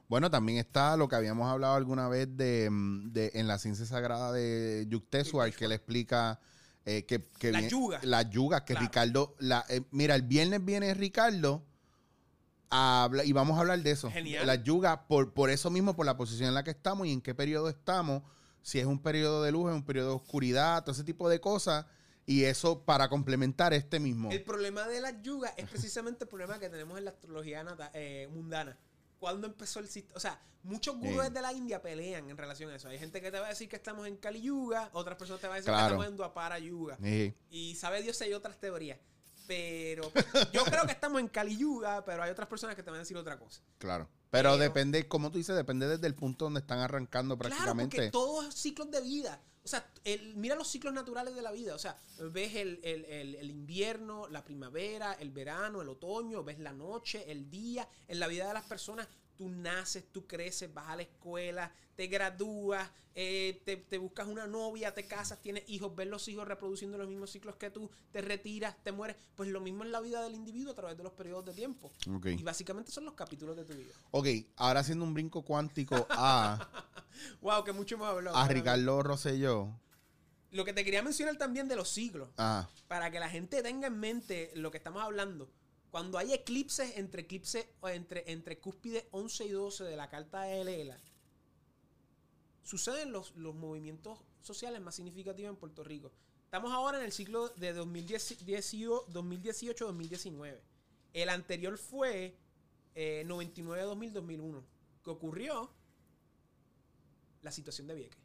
Bueno, 0.09 0.31
también 0.31 0.59
está 0.59 0.97
lo 0.97 1.09
que 1.09 1.17
habíamos 1.17 1.49
hablado 1.51 1.75
alguna 1.75 2.09
vez 2.09 2.29
de, 2.37 2.69
mm, 2.71 3.13
de- 3.13 3.31
en 3.35 3.49
la 3.49 3.59
ciencia 3.59 3.85
sagrada 3.87 4.31
de 4.33 4.87
Yukteswar, 4.89 5.53
que 5.53 5.67
le 5.69 5.75
explica 5.77 6.39
eh, 6.87 7.05
que, 7.07 7.19
bien- 7.51 7.69
yugas. 7.71 8.05
Las 8.05 8.29
yugas, 8.29 8.61
que 8.63 8.75
Claro. 8.75 8.87
Ricardo. 8.87 9.35
La, 9.39 9.65
eh, 9.71 9.81
mira, 9.91 10.15
el 10.15 10.21
viernes 10.23 10.63
viene 10.63 10.93
Ricardo 10.93 11.65
habla- 12.71 13.25
y 13.25 13.33
vamos 13.33 13.57
a 13.57 13.61
hablar 13.61 13.83
de 13.83 13.91
eso. 13.91 14.11
Genial. 14.11 14.47
Las 14.47 14.63
yugas, 14.65 14.99
por, 15.09 15.33
por 15.33 15.51
eso 15.51 15.71
mismo, 15.71 15.95
por 15.97 16.07
la 16.07 16.17
posición 16.17 16.49
en 16.49 16.55
la 16.55 16.63
que 16.65 16.73
estamos 16.73 17.07
y 17.07 17.13
en 17.13 17.21
qué 17.23 17.35
periodo 17.35 17.69
estamos, 17.69 18.23
si 18.65 18.81
es 18.81 18.87
un 18.87 18.99
periodo 19.01 19.43
de 19.43 19.53
luz, 19.53 19.71
es 19.71 19.77
un 19.77 19.85
periodo 19.85 20.09
de 20.09 20.15
oscuridad, 20.17 20.83
todo 20.83 20.93
ese 20.93 21.05
tipo 21.05 21.29
de 21.29 21.41
cosas. 21.41 21.87
Y 22.27 22.45
eso 22.45 22.83
para 22.85 23.09
complementar 23.11 23.75
este 23.75 24.01
mismo. 24.01 24.31
El 24.33 24.43
problema 24.43 24.89
de 24.89 25.01
las 25.03 25.21
yugas 25.23 25.53
es 25.59 25.69
precisamente 25.69 26.25
el 26.25 26.29
problema 26.29 26.59
que 26.59 26.71
tenemos 26.71 26.97
en 26.99 27.05
la 27.05 27.11
astrología 27.11 27.63
nata- 27.63 27.91
eh, 27.93 28.27
mundana. 28.33 28.79
¿Cuándo 29.19 29.47
empezó 29.47 29.79
el 29.81 29.89
sistema? 29.89 30.17
O 30.17 30.21
sea, 30.21 30.41
muchos 30.63 30.97
gurúes 30.97 31.29
Sí. 31.29 31.35
de 31.35 31.43
la 31.43 31.53
India 31.53 31.83
pelean 31.83 32.31
en 32.31 32.37
relación 32.39 32.71
a 32.71 32.77
eso. 32.77 32.89
Hay 32.89 32.99
gente 32.99 33.21
que 33.21 33.31
te 33.31 33.39
va 33.39 33.47
a 33.47 33.49
decir 33.51 33.69
que 33.69 33.77
estamos 33.77 34.07
en 34.07 34.17
Kali 34.17 34.41
Yuga, 34.41 34.89
otras 34.95 35.19
personas 35.19 35.41
te 35.43 35.47
van 35.49 35.57
a 35.57 35.59
decir 35.59 35.69
Claro. 35.71 35.81
que 35.83 35.87
estamos 35.93 36.07
en 36.07 36.17
Dwapara 36.17 36.59
Yuga. 36.59 36.99
Y 37.51 37.75
sabe 37.77 38.03
Dios 38.03 38.17
si 38.17 38.25
hay 38.25 38.33
otras 38.33 38.59
teorías. 38.59 38.99
Pero 39.47 40.11
yo 40.55 40.65
creo 40.65 40.87
que 40.87 40.93
estamos 40.93 41.21
en 41.21 41.29
Kali 41.29 41.59
Yuga, 41.59 42.03
pero 42.07 42.23
hay 42.23 42.31
otras 42.31 42.49
personas 42.49 42.75
que 42.75 42.83
te 42.83 42.89
van 42.91 42.97
a 42.97 43.01
decir 43.03 43.17
otra 43.19 43.39
cosa. 43.39 43.61
Claro. 43.77 44.09
Pero, 44.35 44.51
Pero- 44.51 44.59
depende, 44.63 45.07
como 45.09 45.31
tú 45.31 45.39
dices, 45.39 45.55
depende 45.57 45.87
desde 45.89 46.07
el 46.07 46.15
punto 46.15 46.47
donde 46.47 46.61
están 46.61 46.81
arrancando 46.81 47.37
Claro, 47.39 47.51
prácticamente. 47.51 47.97
porque 47.97 48.11
todos 48.11 48.47
es 48.49 48.55
ciclos 48.55 48.91
de 48.91 49.01
vida. 49.01 49.41
O 49.65 49.69
sea, 49.69 49.87
el- 50.05 50.37
mira 50.37 50.57
los 50.57 50.69
ciclos 50.69 50.93
naturales 50.93 51.35
de 51.35 51.41
la 51.43 51.51
vida. 51.53 51.75
O 51.75 51.79
sea, 51.79 51.97
ves 52.33 52.55
el, 52.57 52.81
el- 52.83 53.05
el- 53.07 53.35
el 53.37 53.51
invierno, 53.51 54.29
la 54.29 54.45
primavera, 54.45 55.15
el 55.15 55.31
verano, 55.31 55.81
el 55.81 55.89
otoño, 55.89 56.43
ves 56.45 56.59
la 56.59 56.73
noche, 56.73 57.25
el 57.31 57.49
día. 57.51 57.89
En 58.09 58.19
la 58.21 58.27
vida 58.27 58.47
de 58.49 58.53
las 58.55 58.65
personas, 58.65 59.09
tú 59.37 59.49
naces, 59.49 60.05
tú 60.13 60.27
creces, 60.27 60.73
vas 60.73 60.89
a 60.89 60.97
la 60.97 61.03
escuela, 61.03 61.73
te 61.97 62.07
gradúas, 62.07 62.91
eh, 63.17 63.63
te, 63.65 63.77
te 63.77 63.99
buscas 63.99 64.27
una 64.27 64.47
novia, 64.47 64.93
te 64.93 65.07
casas, 65.07 65.41
tienes 65.41 65.63
hijos, 65.69 65.95
ves 65.95 66.09
los 66.09 66.27
hijos 66.29 66.47
reproduciendo 66.49 66.99
los 66.99 67.09
mismos 67.09 67.31
ciclos 67.31 67.55
que 67.57 67.71
tú, 67.71 67.91
te 68.11 68.21
retiras, 68.21 68.77
te 68.83 68.91
mueres. 68.91 69.17
Pues 69.37 69.49
lo 69.51 69.61
mismo 69.61 69.85
en 69.85 69.93
la 69.93 70.01
vida 70.01 70.23
del 70.23 70.35
individuo 70.35 70.73
a 70.73 70.75
través 70.75 70.97
de 70.97 71.05
los 71.05 71.13
periodos 71.13 71.45
de 71.45 71.53
tiempo. 71.53 71.93
Y 72.25 72.43
básicamente 72.43 72.91
son 72.91 73.05
los 73.05 73.15
capítulos 73.15 73.57
de 73.57 73.65
tu 73.65 73.75
vida. 73.75 73.95
Ok, 74.11 74.27
ahora 74.57 74.81
haciendo 74.81 75.05
un 75.05 75.15
brinco 75.15 75.43
cuántico 75.43 76.07
a, 76.11 76.69
Wow, 77.41 77.63
que 77.65 77.73
mucho 77.73 77.95
hemos 77.95 78.09
hablado. 78.09 78.37
a 78.37 78.49
Ricardo 78.49 79.03
Rosselló. 79.03 79.69
Lo 80.51 80.65
que 80.65 80.73
te 80.73 80.85
quería 80.85 81.03
mencionar 81.03 81.37
también 81.37 81.69
de 81.69 81.77
los 81.77 81.89
siglos. 81.89 82.29
Ah, 82.37 82.69
para 82.89 83.11
que 83.11 83.19
la 83.19 83.29
gente 83.29 83.63
tenga 83.63 83.89
en 83.89 83.99
mente 83.99 84.53
lo 84.55 84.71
que 84.71 84.79
estamos 84.79 85.03
hablando. 85.03 85.51
Cuando 85.95 86.19
hay 86.19 86.33
eclipses 86.33 86.97
entre 86.97 87.23
eclipses 87.23 87.69
o 87.81 87.89
entre, 87.89 88.25
entre 88.27 88.59
cúspide 88.59 89.07
11 89.13 89.45
y 89.45 89.51
12 89.51 89.85
de 89.85 89.95
la 89.95 90.09
carta 90.09 90.43
de 90.43 90.65
Lela, 90.65 90.99
suceden 92.65 93.13
los, 93.13 93.31
los 93.37 93.55
movimientos 93.55 94.19
sociales 94.41 94.81
más 94.81 94.97
significativos 94.97 95.51
en 95.51 95.57
Puerto 95.57 95.85
Rico. 95.85 96.11
Estamos 96.47 96.73
ahora 96.73 96.99
en 96.99 97.05
el 97.05 97.13
ciclo 97.13 97.49
de 97.51 97.77
2018-2019. 97.77 100.61
El 101.13 101.29
anterior 101.29 101.79
fue 101.79 102.37
eh, 102.97 103.25
99-2000-2001, 103.29 104.65
que 105.05 105.11
ocurrió 105.11 105.71
la 107.43 107.53
situación 107.53 107.87
de 107.87 107.95
Vieques 107.95 108.19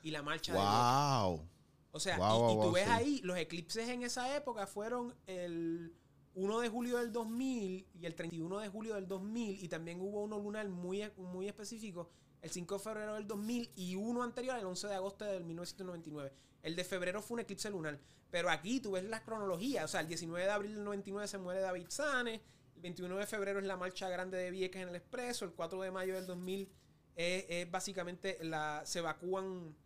y 0.00 0.12
la 0.12 0.22
marcha 0.22 0.52
de 0.52 0.60
Vieques. 0.60 0.76
wow. 0.76 1.44
O 1.90 1.98
sea, 1.98 2.18
Guau, 2.18 2.52
y, 2.52 2.54
tú 2.62 2.70
ves 2.70 2.84
sí. 2.84 2.90
ahí, 2.90 3.20
los 3.24 3.36
eclipses 3.36 3.88
en 3.88 4.04
esa 4.04 4.36
época 4.36 4.68
fueron 4.68 5.12
el 5.26 5.92
1 6.34 6.60
de 6.60 6.68
julio 6.68 6.98
del 6.98 7.12
2000 7.12 7.86
y 8.00 8.06
el 8.06 8.14
31 8.14 8.60
de 8.60 8.68
julio 8.68 8.94
del 8.94 9.06
2000 9.06 9.62
y 9.62 9.68
también 9.68 10.00
hubo 10.00 10.22
uno 10.22 10.38
lunar 10.38 10.68
muy, 10.68 11.10
muy 11.16 11.48
específico 11.48 12.10
el 12.40 12.50
5 12.50 12.74
de 12.74 12.80
febrero 12.80 13.14
del 13.14 13.26
2000 13.26 13.70
y 13.76 13.94
uno 13.94 14.22
anterior 14.22 14.58
el 14.58 14.64
11 14.64 14.88
de 14.88 14.94
agosto 14.94 15.24
del 15.24 15.44
1999. 15.44 16.32
El 16.62 16.76
de 16.76 16.84
febrero 16.84 17.22
fue 17.22 17.36
un 17.36 17.40
eclipse 17.40 17.70
lunar. 17.70 17.98
Pero 18.30 18.50
aquí 18.50 18.80
tú 18.80 18.92
ves 18.92 19.04
la 19.04 19.22
cronología. 19.22 19.84
O 19.84 19.88
sea, 19.88 20.00
el 20.00 20.08
19 20.08 20.44
de 20.44 20.50
abril 20.50 20.74
del 20.74 20.84
99 20.84 21.28
se 21.28 21.38
muere 21.38 21.60
David 21.60 21.86
Sanes. 21.88 22.40
El 22.76 22.82
21 22.82 23.16
de 23.16 23.26
febrero 23.26 23.58
es 23.58 23.66
la 23.66 23.76
marcha 23.76 24.08
grande 24.08 24.38
de 24.38 24.50
Vieques 24.50 24.82
en 24.82 24.88
el 24.88 24.96
Expreso. 24.96 25.44
El 25.44 25.52
4 25.52 25.82
de 25.82 25.90
mayo 25.90 26.14
del 26.14 26.26
2000 26.26 26.68
es, 27.14 27.44
es 27.48 27.70
básicamente 27.70 28.38
la 28.42 28.82
se 28.86 29.00
evacúan 29.00 29.76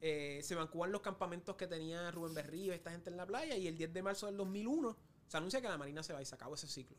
eh, 0.00 0.40
se 0.42 0.52
evacúan 0.52 0.92
los 0.92 1.00
campamentos 1.00 1.56
que 1.56 1.66
tenía 1.66 2.10
Rubén 2.10 2.34
Berrío, 2.34 2.74
esta 2.74 2.90
gente 2.90 3.08
en 3.08 3.16
la 3.16 3.24
playa, 3.24 3.56
y 3.56 3.66
el 3.66 3.78
10 3.78 3.94
de 3.94 4.02
marzo 4.02 4.26
del 4.26 4.36
2001 4.36 4.94
se 5.28 5.36
anuncia 5.36 5.60
que 5.60 5.68
la 5.68 5.78
Marina 5.78 6.02
se 6.02 6.12
va 6.12 6.22
y 6.22 6.24
se 6.26 6.34
acabó 6.34 6.54
ese 6.54 6.68
ciclo. 6.68 6.96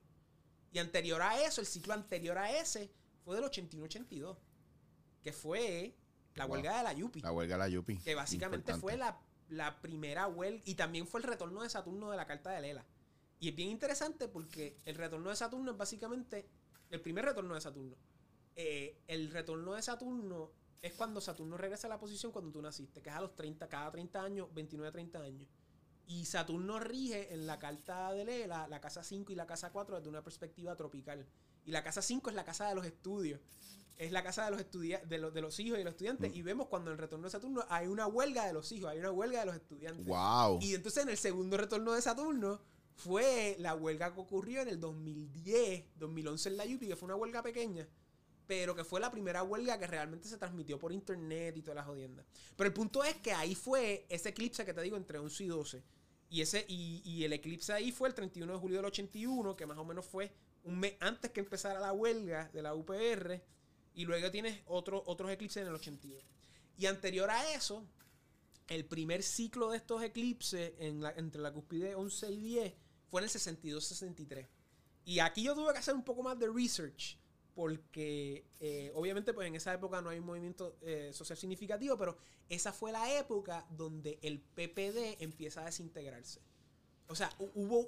Y 0.71 0.79
anterior 0.79 1.21
a 1.21 1.41
eso, 1.45 1.61
el 1.61 1.67
ciclo 1.67 1.93
anterior 1.93 2.37
a 2.37 2.51
ese, 2.51 2.91
fue 3.23 3.35
del 3.35 3.45
81-82, 3.45 4.37
que 5.21 5.31
fue 5.33 5.95
la 6.35 6.45
Wow. 6.45 6.53
huelga 6.55 6.77
de 6.77 6.83
la 6.83 6.93
Yupi, 6.93 7.21
La 7.21 7.31
huelga 7.31 7.55
de 7.55 7.59
la 7.59 7.69
Yupi. 7.69 7.97
que 7.99 8.13
básicamente 8.15 8.71
Importante. 8.73 8.81
fue 8.81 8.97
la, 8.97 9.17
la 9.49 9.81
primera 9.81 10.27
huelga, 10.27 10.61
y 10.65 10.75
también 10.75 11.07
fue 11.07 11.21
el 11.21 11.27
retorno 11.27 11.61
de 11.63 11.69
Saturno 11.69 12.11
de 12.11 12.17
la 12.17 12.25
carta 12.27 12.51
de 12.51 12.61
Lela. 12.61 12.85
Y 13.39 13.49
es 13.49 13.55
bien 13.55 13.69
interesante 13.69 14.27
porque 14.27 14.77
el 14.85 14.95
retorno 14.95 15.29
de 15.29 15.35
Saturno 15.35 15.71
es 15.71 15.77
básicamente 15.77 16.49
el 16.89 17.01
primer 17.01 17.25
retorno 17.25 17.53
de 17.55 17.61
Saturno. 17.61 17.95
Eh, 18.55 19.01
el 19.07 19.31
retorno 19.31 19.73
de 19.73 19.81
Saturno 19.81 20.51
es 20.81 20.93
cuando 20.93 21.19
Saturno 21.21 21.57
regresa 21.57 21.87
a 21.87 21.89
la 21.89 21.99
posición 21.99 22.31
cuando 22.31 22.51
tú 22.51 22.61
naciste, 22.61 23.01
que 23.01 23.09
es 23.09 23.15
a 23.15 23.21
los 23.21 23.35
30, 23.35 23.67
cada 23.67 23.91
30 23.91 24.21
años, 24.21 24.53
29, 24.53 24.91
30 24.91 25.19
años. 25.21 25.47
Y 26.07 26.25
Saturno 26.25 26.79
rige 26.79 27.33
en 27.33 27.47
la 27.47 27.57
carta 27.57 28.11
de 28.13 28.25
Lela, 28.25 28.67
la 28.67 28.79
casa 28.79 29.03
5 29.03 29.31
y 29.31 29.35
la 29.35 29.47
casa 29.47 29.71
4 29.71 29.97
desde 29.97 30.09
una 30.09 30.23
perspectiva 30.23 30.75
tropical. 30.75 31.25
Y 31.65 31.71
la 31.71 31.83
casa 31.83 32.01
5 32.01 32.29
es 32.29 32.35
la 32.35 32.45
casa 32.45 32.69
de 32.69 32.75
los 32.75 32.85
estudios. 32.85 33.39
Es 33.97 34.11
la 34.11 34.23
casa 34.23 34.45
de 34.45 34.51
los, 34.51 35.09
de 35.09 35.17
los, 35.17 35.33
de 35.33 35.41
los 35.41 35.59
hijos 35.59 35.79
y 35.79 35.83
los 35.83 35.93
estudiantes. 35.93 36.31
Mm. 36.31 36.35
Y 36.35 36.41
vemos 36.41 36.67
cuando 36.67 36.91
en 36.91 36.95
el 36.95 36.99
retorno 36.99 37.25
de 37.25 37.31
Saturno 37.31 37.63
hay 37.69 37.87
una 37.87 38.07
huelga 38.07 38.45
de 38.45 38.53
los 38.53 38.71
hijos, 38.71 38.89
hay 38.89 38.99
una 38.99 39.11
huelga 39.11 39.39
de 39.39 39.45
los 39.45 39.55
estudiantes. 39.55 40.05
Wow. 40.05 40.59
Y 40.61 40.75
entonces 40.75 41.03
en 41.03 41.09
el 41.09 41.17
segundo 41.17 41.57
retorno 41.57 41.93
de 41.93 42.01
Saturno 42.01 42.59
fue 42.95 43.55
la 43.59 43.73
huelga 43.75 44.13
que 44.13 44.19
ocurrió 44.19 44.61
en 44.61 44.69
el 44.69 44.79
2010, 44.79 45.85
2011 45.97 46.49
en 46.49 46.57
la 46.57 46.65
Yupi, 46.65 46.87
que 46.87 46.95
fue 46.95 47.07
una 47.07 47.15
huelga 47.15 47.41
pequeña, 47.41 47.87
pero 48.47 48.75
que 48.75 48.83
fue 48.83 48.99
la 48.99 49.11
primera 49.11 49.43
huelga 49.43 49.77
que 49.79 49.87
realmente 49.87 50.27
se 50.27 50.37
transmitió 50.37 50.77
por 50.79 50.91
internet 50.91 51.57
y 51.57 51.61
todas 51.61 51.75
las 51.77 51.85
jodiendas. 51.85 52.25
Pero 52.55 52.67
el 52.67 52.73
punto 52.73 53.03
es 53.03 53.15
que 53.15 53.33
ahí 53.33 53.55
fue 53.55 54.05
ese 54.09 54.29
eclipse 54.29 54.65
que 54.65 54.73
te 54.73 54.81
digo 54.81 54.97
entre 54.97 55.17
11 55.19 55.43
y 55.43 55.47
12. 55.47 55.83
Y, 56.29 56.41
ese, 56.41 56.65
y, 56.67 57.23
el 57.23 57.33
eclipse 57.33 57.71
ahí 57.71 57.91
fue 57.91 58.09
el 58.09 58.15
31 58.15 58.51
de 58.53 58.59
julio 58.59 58.77
del 58.77 58.85
81, 58.85 59.55
que 59.55 59.65
más 59.65 59.77
o 59.77 59.85
menos 59.85 60.05
fue 60.05 60.31
un 60.63 60.79
mes 60.79 60.95
antes 60.99 61.31
que 61.31 61.39
empezara 61.39 61.79
la 61.79 61.93
huelga 61.93 62.49
de 62.51 62.61
la 62.61 62.73
UPR. 62.73 63.41
Y 63.93 64.05
luego 64.05 64.29
tienes 64.31 64.61
otro, 64.65 65.03
otros 65.05 65.31
eclipses 65.31 65.61
en 65.61 65.69
el 65.69 65.75
82. 65.75 66.23
Y 66.77 66.87
anterior 66.87 67.29
a 67.29 67.53
eso, 67.53 67.85
el 68.67 68.85
primer 68.85 69.23
ciclo 69.23 69.69
de 69.69 69.77
estos 69.77 70.03
eclipses 70.03 70.73
la- 70.95 71.11
entre 71.11 71.41
la 71.41 71.53
cúspide 71.53 71.95
11 71.95 72.31
y 72.31 72.37
10 72.37 72.73
fue 73.09 73.21
en 73.21 73.25
el 73.25 73.29
62-63. 73.31 74.47
Y 75.05 75.19
aquí 75.19 75.43
yo 75.43 75.53
tuve 75.53 75.71
que 75.71 75.79
hacer 75.79 75.93
un 75.93 76.03
poco 76.03 76.23
más 76.23 76.37
de 76.39 76.47
research 76.51 77.17
porque 77.55 78.45
eh, 78.59 78.91
obviamente 78.93 79.33
pues 79.33 79.47
en 79.47 79.55
esa 79.55 79.73
época 79.73 80.01
no 80.01 80.09
hay 80.09 80.19
un 80.19 80.25
movimiento 80.25 80.75
eh, 80.81 81.11
social 81.13 81.37
significativo, 81.37 81.97
pero 81.97 82.17
esa 82.49 82.71
fue 82.73 82.91
la 82.91 83.17
época 83.17 83.65
donde 83.71 84.19
el 84.21 84.39
PPD 84.39 85.21
empieza 85.23 85.61
a 85.61 85.65
desintegrarse. 85.65 86.41
O 87.07 87.15
sea, 87.15 87.29
hu- 87.39 87.51
hubo, 87.55 87.79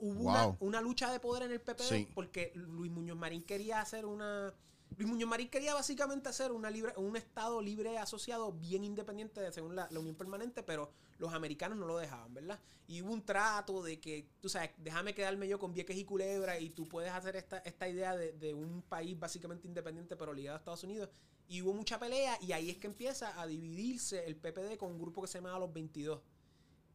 una, 0.59 0.79
lucha 0.81 1.11
de 1.11 1.19
poder 1.19 1.43
en 1.43 1.51
el 1.51 1.59
PPD 1.59 1.81
Sí. 1.83 2.07
porque 2.15 2.51
Luis 2.55 2.91
Muñoz 2.91 3.17
Marín 3.17 3.43
quería 3.43 3.81
hacer 3.81 4.05
una... 4.05 4.53
Luis 4.97 5.07
Muñoz 5.09 5.29
Marín 5.29 5.47
quería 5.49 5.75
básicamente 5.75 6.27
hacer 6.27 6.51
una 6.51 6.71
libre, 6.71 6.91
un 6.97 7.15
estado 7.15 7.61
libre 7.61 7.99
asociado 7.99 8.51
bien 8.51 8.83
independiente 8.83 9.39
de, 9.39 9.51
según 9.51 9.75
la, 9.75 9.87
la 9.91 9.99
Unión 9.99 10.15
Permanente, 10.15 10.63
pero 10.63 10.91
los 11.19 11.33
americanos 11.33 11.77
no 11.77 11.85
lo 11.85 11.97
dejaban, 11.97 12.33
¿verdad? 12.33 12.59
Y 12.87 13.01
hubo 13.03 13.13
un 13.13 13.23
trato 13.23 13.83
de 13.83 13.99
que, 13.99 14.27
tú 14.39 14.49
sabes, 14.49 14.71
déjame 14.77 15.13
quedarme 15.13 15.47
yo 15.47 15.59
con 15.59 15.71
Vieques 15.71 15.95
y 15.97 16.03
Culebra 16.03 16.59
y 16.59 16.71
tú 16.71 16.87
puedes 16.87 17.11
hacer 17.11 17.35
esta, 17.35 17.59
esta 17.59 17.87
idea 17.87 18.15
de, 18.17 18.33
de 18.33 18.55
un 18.55 18.81
país 18.81 19.17
básicamente 19.19 19.67
independiente 19.67 20.15
pero 20.15 20.33
ligado 20.33 20.55
a 20.55 20.59
Estados 20.59 20.83
Unidos. 20.83 21.09
Y 21.47 21.61
hubo 21.61 21.73
mucha 21.73 21.99
pelea 21.99 22.37
y 22.41 22.51
ahí 22.53 22.71
es 22.71 22.77
que 22.77 22.87
empieza 22.87 23.39
a 23.39 23.45
dividirse 23.45 24.25
el 24.25 24.35
PPD 24.35 24.77
con 24.77 24.91
un 24.91 24.99
grupo 24.99 25.21
que 25.21 25.27
se 25.27 25.37
llamaba 25.37 25.59
Los 25.59 25.71
22. 25.73 26.21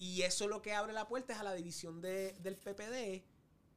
Y 0.01 0.23
eso 0.23 0.49
lo 0.49 0.61
que 0.61 0.73
abre 0.75 0.93
la 0.93 1.07
puerta 1.07 1.33
es 1.35 1.39
a 1.39 1.45
la 1.45 1.55
división 1.55 2.01
de- 2.01 2.33
del 2.41 2.57
PPD 2.57 3.23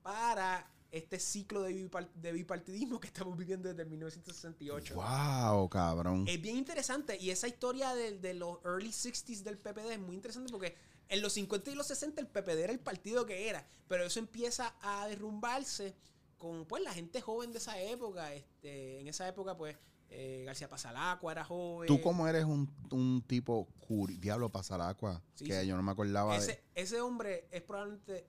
para 0.02 0.70
este 0.92 1.20
ciclo 1.20 1.62
de, 1.64 1.74
bipar- 1.74 2.12
de 2.14 2.32
bipartidismo 2.32 3.00
que 3.00 3.08
estamos 3.08 3.38
viviendo 3.38 3.68
desde 3.70 3.86
1968. 3.86 4.96
Wow, 4.96 5.70
cabrón. 5.70 6.26
Es 6.28 6.42
bien 6.42 6.56
interesante 6.58 7.18
y 7.20 7.32
esa 7.32 7.48
historia 7.48 7.94
de, 7.94 8.18
de 8.20 8.34
los 8.34 8.60
early 8.64 8.90
60s 8.90 9.42
del 9.44 9.58
PPD 9.58 9.92
es 9.94 10.00
muy 10.00 10.16
interesante 10.16 10.52
porque 10.52 10.76
en 11.10 11.22
los 11.22 11.34
50 11.34 11.72
y 11.72 11.76
los 11.76 11.88
60 11.88 12.22
el 12.22 12.28
PPD 12.28 12.60
era 12.64 12.72
el 12.74 12.80
partido 12.80 13.26
que 13.26 13.50
era, 13.50 13.68
pero 13.88 14.06
eso 14.06 14.20
empieza 14.20 14.76
a 14.82 15.08
derrumbarse 15.08 15.96
con 16.38 16.66
pues 16.66 16.82
la 16.84 16.94
gente 16.94 17.22
joven 17.22 17.52
de 17.52 17.58
esa 17.60 17.80
época. 17.82 18.34
Este, 18.34 19.00
en 19.00 19.08
esa 19.08 19.28
época 19.28 19.56
pues 19.58 19.78
eh, 20.10 20.44
García 20.46 20.70
Pasalacua 20.70 21.32
era 21.32 21.44
joven. 21.44 21.88
Tú 21.88 22.00
como 22.02 22.28
eres 22.28 22.46
un, 22.46 22.72
un 22.92 23.24
tipo 23.28 23.68
curi, 23.88 24.18
diablo 24.18 24.50
Pasalacua, 24.52 25.22
Sí, 25.34 25.46
que 25.46 25.62
sí. 25.62 25.68
yo 25.68 25.76
no 25.76 25.84
me 25.84 25.92
acordaba 25.92 26.34
de... 26.34 26.40
ese, 26.40 26.64
ese 26.74 27.02
hombre 27.02 27.48
es 27.52 27.62
probablemente. 27.64 28.28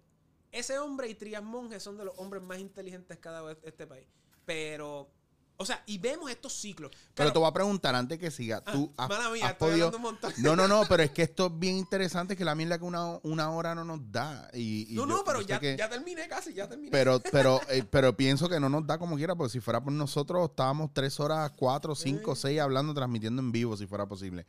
Ese 0.58 0.78
hombre 0.78 1.08
y 1.08 1.14
Trias 1.14 1.42
Monge 1.42 1.80
son 1.80 1.96
de 1.98 2.04
los 2.04 2.14
hombres 2.18 2.42
más 2.42 2.58
inteligentes 2.58 3.18
que 3.18 3.28
ha 3.28 3.32
dado 3.32 3.50
este 3.50 3.86
país. 3.86 4.06
Pero. 4.44 5.10
O 5.58 5.64
sea, 5.64 5.82
y 5.86 5.96
vemos 5.96 6.30
estos 6.30 6.52
ciclos. 6.52 6.90
Pero 7.14 7.32
te 7.32 7.38
voy 7.38 7.48
a 7.48 7.52
preguntar 7.52 7.94
antes 7.94 8.18
que 8.18 8.30
siga. 8.30 8.62
ah, 8.66 8.72
¿Tú 8.72 8.92
has, 8.98 9.08
mala 9.08 9.30
mía, 9.30 9.46
has 9.46 9.52
estoy 9.52 9.70
podido...? 9.70 9.86
hablando 9.86 9.96
un 9.96 10.02
montón. 10.14 10.32
No, 10.42 10.54
no, 10.54 10.68
no, 10.68 10.82
pero 10.86 11.02
es 11.02 11.10
que 11.12 11.22
esto 11.28 11.46
es 11.46 11.58
bien 11.58 11.76
interesante 11.76 12.36
que 12.36 12.44
la 12.44 12.54
mierda 12.54 12.78
que 12.78 12.84
una, 12.84 13.18
una 13.22 13.50
hora 13.50 13.74
no 13.74 13.82
nos 13.82 14.00
da. 14.12 14.50
Y, 14.52 14.92
y 14.92 14.96
no, 14.96 15.06
no, 15.06 15.24
pero 15.24 15.40
yo 15.40 15.46
ya, 15.48 15.58
que- 15.58 15.74
ya 15.78 15.88
terminé 15.88 16.28
casi, 16.28 16.52
ya 16.52 16.68
terminé. 16.68 16.90
Pero, 16.90 17.20
pero, 17.32 17.58
eh, 17.70 17.82
pero 17.90 18.14
pienso 18.14 18.50
que 18.50 18.60
no 18.60 18.68
nos 18.68 18.86
da 18.86 18.98
como 18.98 19.16
quiera, 19.16 19.34
porque 19.34 19.52
si 19.52 19.60
fuera 19.60 19.82
por 19.82 19.94
nosotros, 19.94 20.50
estábamos 20.50 20.90
tres 20.92 21.18
horas, 21.20 21.50
cuatro, 21.56 21.94
cinco, 21.94 22.34
seis 22.36 22.60
hablando, 22.60 22.92
transmitiendo 22.92 23.40
en 23.40 23.50
vivo, 23.50 23.78
si 23.78 23.86
fuera 23.86 24.04
posible. 24.06 24.44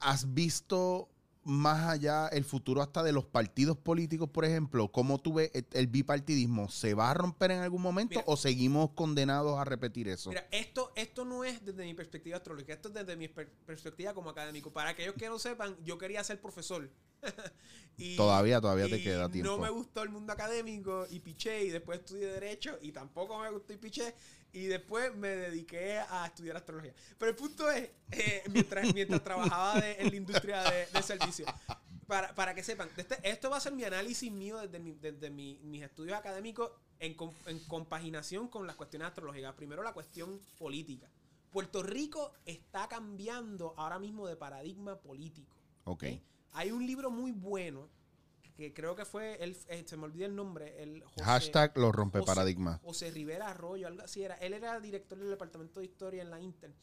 ¿Has 0.00 0.32
visto 0.32 1.08
más 1.48 1.88
allá 1.88 2.28
el 2.28 2.44
futuro 2.44 2.82
hasta 2.82 3.02
de 3.02 3.10
los 3.12 3.24
partidos 3.24 3.76
políticos, 3.78 4.28
por 4.28 4.44
ejemplo? 4.44 4.92
¿Cómo 4.92 5.18
tú 5.18 5.32
ves 5.34 5.50
el, 5.54 5.66
el 5.72 5.86
bipartidismo? 5.86 6.68
¿Se 6.68 6.92
va 6.92 7.10
a 7.10 7.14
romper 7.14 7.52
en 7.52 7.60
algún 7.60 7.80
momento 7.80 8.18
Mira. 8.20 8.24
o 8.26 8.36
seguimos 8.36 8.90
condenados 8.90 9.58
a 9.58 9.64
repetir 9.64 10.08
eso? 10.08 10.28
Mira, 10.28 10.46
esto, 10.50 10.92
esto 10.94 11.24
no 11.24 11.44
es 11.44 11.64
desde 11.64 11.84
mi 11.84 11.94
perspectiva 11.94 12.36
astrológica, 12.36 12.74
esto 12.74 12.88
es 12.88 12.94
desde 12.94 13.16
mi 13.16 13.28
per- 13.28 13.50
perspectiva 13.64 14.12
como 14.12 14.28
académico. 14.30 14.70
Para 14.72 14.90
aquellos 14.90 15.14
que 15.14 15.28
no 15.28 15.38
sepan, 15.38 15.74
yo 15.84 15.96
quería 15.96 16.22
ser 16.22 16.40
profesor. 16.40 16.90
Y- 18.00 18.14
Todavía, 18.16 18.60
todavía 18.60 18.88
te 18.88 18.98
y 18.98 19.02
queda 19.02 19.28
tiempo. 19.28 19.50
No 19.50 19.58
me 19.58 19.70
gustó 19.70 20.04
el 20.04 20.10
mundo 20.10 20.32
académico 20.32 21.04
y 21.10 21.18
piché 21.18 21.64
y 21.64 21.70
después 21.70 21.98
estudié 21.98 22.26
Derecho 22.28 22.78
y 22.80 22.92
tampoco 22.92 23.40
me 23.40 23.50
gustó 23.50 23.72
y 23.72 23.76
piché 23.76 24.14
y 24.52 24.66
después 24.66 25.14
me 25.14 25.28
dediqué 25.28 25.98
a 25.98 26.26
estudiar 26.26 26.56
astrología. 26.56 26.92
Pero 27.18 27.30
el 27.30 27.36
punto 27.36 27.70
es, 27.70 27.90
eh, 28.12 28.42
mientras, 28.50 28.92
mientras 28.94 29.22
trabajaba 29.22 29.80
de- 29.80 29.92
en 30.00 30.10
la 30.10 30.16
industria 30.16 30.62
de, 30.70 30.86
de 30.86 31.02
servicio, 31.02 31.46
para, 32.06 32.34
para 32.34 32.54
que 32.54 32.62
sepan, 32.62 32.88
este- 32.96 33.18
esto 33.22 33.50
va 33.50 33.58
a 33.58 33.60
ser 33.60 33.72
mi 33.72 33.84
análisis 33.84 34.30
mío 34.32 34.58
desde, 34.58 34.78
mi- 34.78 34.92
desde 34.94 35.30
mi- 35.30 35.58
mis 35.62 35.82
estudios 35.82 36.16
académicos 36.18 36.70
en, 37.00 37.14
en 37.46 37.58
compaginación 37.60 38.48
con 38.48 38.66
las 38.66 38.76
cuestiones 38.76 39.08
astrológicas. 39.08 39.54
Primero 39.54 39.82
la 39.82 39.92
cuestión 39.92 40.40
política. 40.58 41.08
Puerto 41.52 41.82
Rico 41.82 42.32
está 42.44 42.88
cambiando 42.88 43.74
ahora 43.76 43.98
mismo 43.98 44.26
de 44.26 44.36
paradigma 44.36 44.96
político. 44.96 45.56
Ok. 45.84 46.04
Hay 46.52 46.70
un 46.70 46.86
libro 46.86 47.10
muy 47.10 47.32
bueno 47.32 47.88
que 48.58 48.74
creo 48.74 48.96
que 48.96 49.04
fue, 49.04 49.36
el, 49.42 49.56
eh, 49.68 49.84
se 49.86 49.96
me 49.96 50.04
olvida 50.04 50.26
el 50.26 50.34
nombre, 50.34 50.82
el 50.82 51.04
José- 51.04 51.22
Hashtag 51.22 51.78
los 51.78 51.94
José-. 52.22 52.32
José 52.82 53.10
Rivera 53.12 53.48
Arroyo, 53.48 53.86
algo 53.86 54.02
así 54.02 54.22
era. 54.24 54.34
Él 54.34 54.52
era 54.52 54.80
director 54.80 55.16
del 55.16 55.30
departamento 55.30 55.78
de 55.78 55.86
historia 55.86 56.22
en 56.22 56.30
la 56.30 56.40
Inter, 56.40 56.74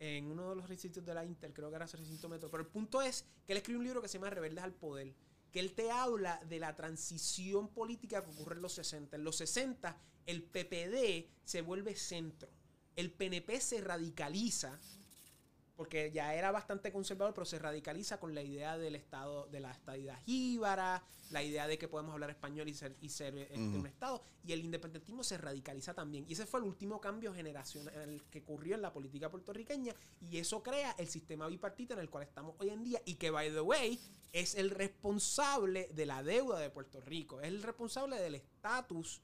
en 0.00 0.26
uno 0.26 0.50
de 0.50 0.56
los 0.56 0.68
recintos 0.68 1.04
de 1.04 1.14
la 1.14 1.24
Inter, 1.24 1.52
creo 1.54 1.70
que 1.70 1.76
era 1.76 1.84
ese 1.84 1.96
recinto 1.98 2.28
metro. 2.28 2.50
Pero 2.50 2.64
el 2.64 2.68
punto 2.68 3.00
es 3.00 3.24
que 3.46 3.52
él 3.52 3.58
escribe 3.58 3.78
un 3.78 3.84
libro 3.84 4.02
que 4.02 4.08
se 4.08 4.18
llama 4.18 4.28
Rebeldes 4.30 4.64
al 4.64 4.74
Poder, 4.74 5.14
que 5.52 5.60
él 5.60 5.72
te 5.72 5.88
habla 5.92 6.40
de 6.48 6.58
la 6.58 6.74
transición 6.74 7.68
política 7.68 8.24
que 8.24 8.30
ocurre 8.32 8.56
en 8.56 8.62
los 8.62 8.72
60. 8.72 9.14
En 9.16 9.22
los 9.22 9.36
60 9.36 9.96
el 10.26 10.42
PPD 10.42 11.28
se 11.44 11.62
vuelve 11.62 11.94
centro, 11.94 12.50
el 12.96 13.12
PNP 13.12 13.60
se 13.60 13.80
radicaliza 13.80 14.80
porque 15.76 16.10
ya 16.12 16.34
era 16.34 16.52
bastante 16.52 16.92
conservador, 16.92 17.34
pero 17.34 17.44
se 17.44 17.58
radicaliza 17.58 18.18
con 18.18 18.34
la 18.34 18.42
idea 18.42 18.78
del 18.78 18.94
Estado, 18.94 19.46
de 19.46 19.60
la 19.60 19.72
estadidad 19.72 20.18
jíbara, 20.24 21.02
la 21.30 21.42
idea 21.42 21.66
de 21.66 21.78
que 21.78 21.88
podemos 21.88 22.12
hablar 22.12 22.30
español 22.30 22.68
y 22.68 22.74
ser, 22.74 22.96
y 23.00 23.08
ser 23.08 23.36
este, 23.36 23.58
un 23.58 23.86
Estado, 23.86 24.22
y 24.44 24.52
el 24.52 24.60
independentismo 24.60 25.24
se 25.24 25.38
radicaliza 25.38 25.94
también. 25.94 26.24
Y 26.28 26.34
ese 26.34 26.46
fue 26.46 26.60
el 26.60 26.66
último 26.66 27.00
cambio 27.00 27.34
generacional 27.34 28.22
que 28.30 28.40
ocurrió 28.40 28.74
en 28.74 28.82
la 28.82 28.92
política 28.92 29.30
puertorriqueña, 29.30 29.94
y 30.20 30.38
eso 30.38 30.62
crea 30.62 30.94
el 30.98 31.08
sistema 31.08 31.48
bipartita 31.48 31.94
en 31.94 32.00
el 32.00 32.10
cual 32.10 32.24
estamos 32.24 32.54
hoy 32.58 32.70
en 32.70 32.84
día, 32.84 33.00
y 33.04 33.14
que, 33.14 33.30
by 33.30 33.50
the 33.50 33.60
way, 33.60 33.98
es 34.32 34.54
el 34.54 34.70
responsable 34.70 35.88
de 35.92 36.06
la 36.06 36.22
deuda 36.22 36.58
de 36.58 36.70
Puerto 36.70 37.00
Rico, 37.00 37.40
es 37.40 37.48
el 37.48 37.62
responsable 37.62 38.20
del 38.20 38.36
estatus, 38.36 39.20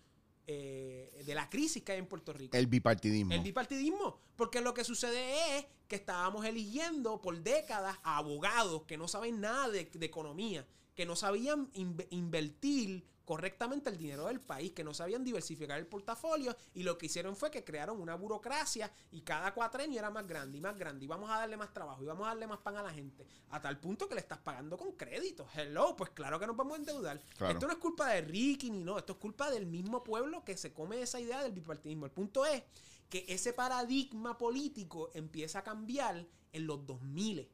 eh, 0.46 1.22
de 1.24 1.34
la 1.34 1.48
crisis 1.48 1.82
que 1.82 1.92
hay 1.92 1.98
en 1.98 2.06
Puerto 2.06 2.32
Rico. 2.32 2.56
El 2.56 2.66
bipartidismo. 2.66 3.32
El 3.32 3.40
bipartidismo. 3.40 4.18
Porque 4.36 4.60
lo 4.60 4.74
que 4.74 4.84
sucede 4.84 5.58
es 5.58 5.66
que 5.88 5.96
estábamos 5.96 6.44
eligiendo 6.44 7.20
por 7.20 7.40
décadas 7.42 7.98
a 8.02 8.16
abogados 8.18 8.82
que 8.82 8.96
no 8.96 9.08
saben 9.08 9.40
nada 9.40 9.68
de, 9.68 9.84
de 9.84 10.06
economía, 10.06 10.66
que 10.94 11.06
no 11.06 11.16
sabían 11.16 11.70
inve- 11.72 12.06
invertir 12.10 13.04
correctamente 13.30 13.90
el 13.90 13.96
dinero 13.96 14.26
del 14.26 14.40
país, 14.40 14.72
que 14.72 14.82
no 14.82 14.92
sabían 14.92 15.22
diversificar 15.22 15.78
el 15.78 15.86
portafolio 15.86 16.56
y 16.74 16.82
lo 16.82 16.98
que 16.98 17.06
hicieron 17.06 17.36
fue 17.36 17.48
que 17.48 17.62
crearon 17.62 18.00
una 18.00 18.16
burocracia 18.16 18.90
y 19.12 19.20
cada 19.20 19.54
cuatrenio 19.54 20.00
era 20.00 20.10
más 20.10 20.26
grande 20.26 20.58
y 20.58 20.60
más 20.60 20.76
grande 20.76 21.04
y 21.04 21.06
vamos 21.06 21.30
a 21.30 21.38
darle 21.38 21.56
más 21.56 21.72
trabajo 21.72 22.02
y 22.02 22.06
vamos 22.06 22.26
a 22.26 22.30
darle 22.30 22.48
más 22.48 22.58
pan 22.58 22.78
a 22.78 22.82
la 22.82 22.90
gente 22.90 23.24
a 23.50 23.60
tal 23.60 23.78
punto 23.78 24.08
que 24.08 24.16
le 24.16 24.20
estás 24.20 24.38
pagando 24.38 24.76
con 24.76 24.96
crédito. 24.96 25.46
Hello, 25.54 25.94
pues 25.94 26.10
claro 26.10 26.40
que 26.40 26.46
nos 26.48 26.56
vamos 26.56 26.72
a 26.72 26.76
endeudar. 26.78 27.20
Claro. 27.38 27.52
Esto 27.52 27.68
no 27.68 27.72
es 27.72 27.78
culpa 27.78 28.08
de 28.08 28.20
Ricky 28.22 28.68
ni 28.68 28.82
no, 28.82 28.98
esto 28.98 29.12
es 29.12 29.18
culpa 29.20 29.48
del 29.48 29.64
mismo 29.64 30.02
pueblo 30.02 30.42
que 30.44 30.56
se 30.56 30.72
come 30.72 31.00
esa 31.00 31.20
idea 31.20 31.40
del 31.40 31.52
bipartidismo. 31.52 32.06
El 32.06 32.10
punto 32.10 32.44
es 32.44 32.64
que 33.08 33.26
ese 33.28 33.52
paradigma 33.52 34.36
político 34.38 35.08
empieza 35.14 35.60
a 35.60 35.62
cambiar 35.62 36.26
en 36.52 36.66
los 36.66 36.84
2000, 36.84 37.48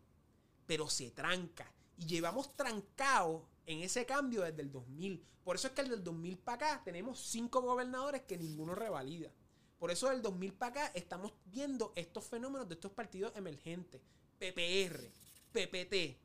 pero 0.64 0.88
se 0.88 1.10
tranca. 1.10 1.70
Y 1.98 2.06
llevamos 2.06 2.56
trancados 2.56 3.42
en 3.66 3.80
ese 3.80 4.06
cambio 4.06 4.42
desde 4.42 4.62
el 4.62 4.70
2000. 4.72 5.22
Por 5.44 5.56
eso 5.56 5.68
es 5.68 5.74
que 5.74 5.82
el 5.82 5.90
del 5.90 6.02
2000 6.04 6.38
para 6.38 6.72
acá 6.72 6.82
tenemos 6.84 7.20
cinco 7.20 7.60
gobernadores 7.60 8.22
que 8.22 8.38
ninguno 8.38 8.74
revalida. 8.74 9.30
Por 9.78 9.90
eso 9.90 10.08
del 10.08 10.22
2000 10.22 10.54
para 10.54 10.70
acá 10.70 10.92
estamos 10.94 11.32
viendo 11.44 11.92
estos 11.96 12.24
fenómenos 12.24 12.68
de 12.68 12.74
estos 12.74 12.92
partidos 12.92 13.32
emergentes. 13.36 14.00
PPR, 14.38 15.10
PPT, 15.52 16.18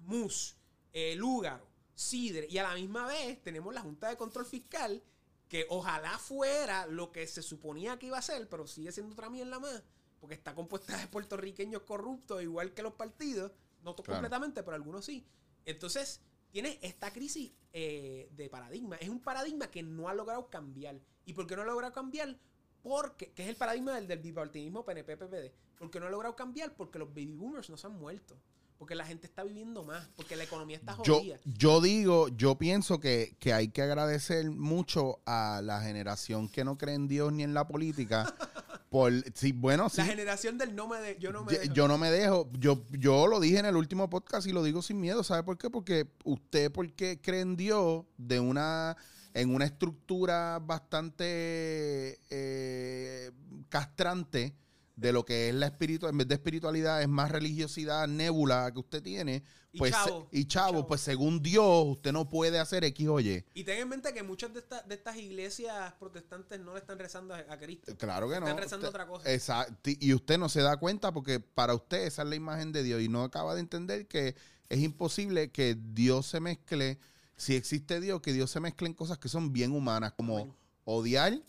MUS, 0.00 0.56
eh, 0.92 1.14
Lúgaro, 1.16 1.66
Sidre. 1.94 2.46
Y 2.50 2.58
a 2.58 2.62
la 2.64 2.74
misma 2.74 3.06
vez 3.06 3.42
tenemos 3.42 3.72
la 3.72 3.80
Junta 3.80 4.08
de 4.08 4.16
Control 4.16 4.44
Fiscal, 4.44 5.02
que 5.48 5.66
ojalá 5.68 6.18
fuera 6.18 6.86
lo 6.86 7.12
que 7.12 7.26
se 7.26 7.42
suponía 7.42 7.98
que 7.98 8.06
iba 8.06 8.18
a 8.18 8.22
ser, 8.22 8.48
pero 8.48 8.66
sigue 8.66 8.92
siendo 8.92 9.12
otra 9.12 9.30
mierda 9.30 9.58
más, 9.60 9.82
porque 10.20 10.34
está 10.34 10.54
compuesta 10.54 10.96
de 10.96 11.06
puertorriqueños 11.06 11.82
corruptos, 11.82 12.42
igual 12.42 12.72
que 12.74 12.82
los 12.82 12.94
partidos. 12.94 13.52
No 13.82 13.94
Claro. 13.94 14.14
completamente, 14.14 14.62
pero 14.62 14.74
algunos 14.76 15.04
sí. 15.04 15.26
Entonces, 15.66 16.20
tiene 16.54 16.78
esta 16.82 17.12
crisis 17.12 17.50
eh, 17.72 18.28
de 18.30 18.48
paradigma. 18.48 18.94
Es 18.94 19.08
un 19.08 19.18
paradigma 19.18 19.66
que 19.72 19.82
no 19.82 20.08
ha 20.08 20.14
logrado 20.14 20.48
cambiar. 20.50 21.00
¿Y 21.26 21.32
por 21.32 21.48
qué 21.48 21.56
no 21.56 21.62
ha 21.62 21.64
logrado 21.64 21.92
cambiar? 21.92 22.38
Porque, 22.80 23.32
que 23.32 23.42
es 23.42 23.48
el 23.48 23.56
paradigma 23.56 23.96
del, 23.96 24.06
del 24.06 24.20
bipartidismo 24.20 24.84
PNP-PPD. 24.84 25.50
Porque 25.76 25.98
no 25.98 26.06
ha 26.06 26.10
logrado 26.10 26.36
cambiar 26.36 26.76
porque 26.76 27.00
los 27.00 27.08
baby 27.08 27.34
boomers 27.34 27.68
no 27.70 27.76
se 27.76 27.88
han 27.88 27.98
muerto. 27.98 28.38
Porque 28.78 28.94
la 28.94 29.04
gente 29.04 29.26
está 29.26 29.42
viviendo 29.42 29.82
más. 29.82 30.06
Porque 30.14 30.36
la 30.36 30.44
economía 30.44 30.76
está 30.76 30.96
Yo, 31.02 31.16
jodida. 31.16 31.40
yo 31.44 31.80
digo, 31.80 32.28
yo 32.28 32.56
pienso 32.56 33.00
que, 33.00 33.34
que 33.40 33.52
hay 33.52 33.70
que 33.70 33.82
agradecer 33.82 34.48
mucho 34.48 35.18
a 35.26 35.60
la 35.60 35.80
generación 35.80 36.48
que 36.48 36.62
no 36.62 36.78
cree 36.78 36.94
en 36.94 37.08
Dios 37.08 37.32
ni 37.32 37.42
en 37.42 37.52
la 37.52 37.66
política. 37.66 38.32
por, 38.94 39.12
sí, 39.34 39.50
bueno, 39.50 39.88
sí. 39.88 39.96
La 39.96 40.04
generación 40.04 40.56
del 40.56 40.76
no 40.76 40.86
me 40.86 41.00
de, 41.00 41.18
yo 41.18 41.32
no 41.32 41.42
me 41.42 41.52
Yo, 41.52 41.58
dejo. 41.58 41.74
yo 41.74 41.88
no 41.88 41.98
me 41.98 42.10
dejo. 42.12 42.48
Yo, 42.52 42.84
yo 42.92 43.26
lo 43.26 43.40
dije 43.40 43.58
en 43.58 43.66
el 43.66 43.74
último 43.74 44.08
podcast 44.08 44.46
y 44.46 44.52
lo 44.52 44.62
digo 44.62 44.82
sin 44.82 45.00
miedo. 45.00 45.24
¿Sabe 45.24 45.42
por 45.42 45.58
qué? 45.58 45.68
Porque 45.68 46.06
usted, 46.22 46.70
porque 46.70 47.20
cree 47.20 47.40
en 47.40 47.56
Dios 47.56 48.04
de 48.18 48.38
una, 48.38 48.96
en 49.32 49.52
una 49.52 49.64
estructura 49.64 50.60
bastante 50.62 52.20
eh, 52.30 53.32
castrante 53.68 54.54
de 54.96 55.12
lo 55.12 55.24
que 55.24 55.48
es 55.48 55.54
la 55.54 55.66
espiritualidad, 55.66 56.10
en 56.12 56.18
vez 56.18 56.28
de 56.28 56.34
espiritualidad, 56.34 57.02
es 57.02 57.08
más 57.08 57.30
religiosidad 57.30 58.06
nébula 58.06 58.70
que 58.72 58.78
usted 58.78 59.02
tiene. 59.02 59.42
Y 59.72 59.78
Pues, 59.78 59.90
chavo, 59.92 60.28
y 60.30 60.44
chavo, 60.44 60.70
chavo. 60.72 60.86
pues 60.86 61.00
según 61.00 61.42
Dios, 61.42 61.84
usted 61.86 62.12
no 62.12 62.28
puede 62.28 62.60
hacer 62.60 62.84
X 62.84 63.08
o 63.08 63.18
Y. 63.18 63.44
Y 63.54 63.64
ten 63.64 63.80
en 63.80 63.88
mente 63.88 64.14
que 64.14 64.22
muchas 64.22 64.52
de, 64.52 64.60
estas 64.60 64.86
de 64.86 64.94
estas 64.94 65.16
iglesias 65.16 65.92
protestantes 65.98 66.60
no 66.60 66.74
le 66.74 66.78
están 66.78 66.96
rezando 66.98 67.34
a, 67.34 67.38
a 67.38 67.58
Cristo. 67.58 67.92
Claro 67.98 68.28
que 68.28 68.38
no. 68.38 68.46
Están 68.46 68.62
rezando 68.62 68.86
Usted- 68.86 69.00
otra 69.00 69.06
cosa. 69.08 69.32
Exacto. 69.32 69.90
Y 69.98 70.14
usted 70.14 70.38
no 70.38 70.48
se 70.48 70.60
da 70.62 70.76
cuenta 70.76 71.10
porque 71.12 71.40
para 71.40 71.74
usted 71.74 72.04
esa 72.04 72.22
es 72.22 72.28
la 72.28 72.36
imagen 72.36 72.70
de 72.70 72.84
Dios 72.84 73.02
y 73.02 73.08
no 73.08 73.24
acaba 73.24 73.54
de 73.54 73.60
entender 73.60 74.06
que 74.06 74.36
es 74.68 74.78
imposible 74.78 75.50
que 75.50 75.76
Dios 75.76 76.26
se 76.26 76.38
mezcle, 76.38 77.00
si 77.36 77.56
existe 77.56 78.00
Dios, 78.00 78.20
que 78.20 78.32
Dios 78.32 78.52
se 78.52 78.60
mezcle 78.60 78.86
en 78.86 78.94
cosas 78.94 79.18
que 79.18 79.28
son 79.28 79.52
bien 79.52 79.72
humanas, 79.72 80.12
como 80.12 80.38
Amén. 80.38 80.54
odiar, 80.84 81.42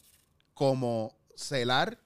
como 0.55 1.15
celar, 1.35 1.99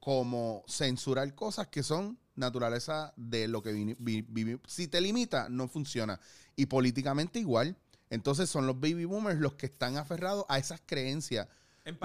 como 0.00 0.64
censurar 0.66 1.34
cosas 1.34 1.68
que 1.68 1.82
son 1.82 2.18
naturaleza 2.34 3.12
de 3.16 3.46
lo 3.48 3.62
que 3.62 3.72
vini- 3.72 3.96
vi- 3.98 4.58
Si 4.66 4.88
te 4.88 5.00
limita, 5.00 5.48
no 5.50 5.68
funciona. 5.68 6.18
Y 6.56 6.66
políticamente 6.66 7.38
igual. 7.38 7.76
Entonces 8.08 8.50
son 8.50 8.66
los 8.66 8.76
baby 8.80 9.04
boomers 9.04 9.38
los 9.38 9.54
que 9.54 9.66
están 9.66 9.96
aferrados 9.96 10.44
a 10.48 10.58
esas 10.58 10.80
creencias. 10.84 11.46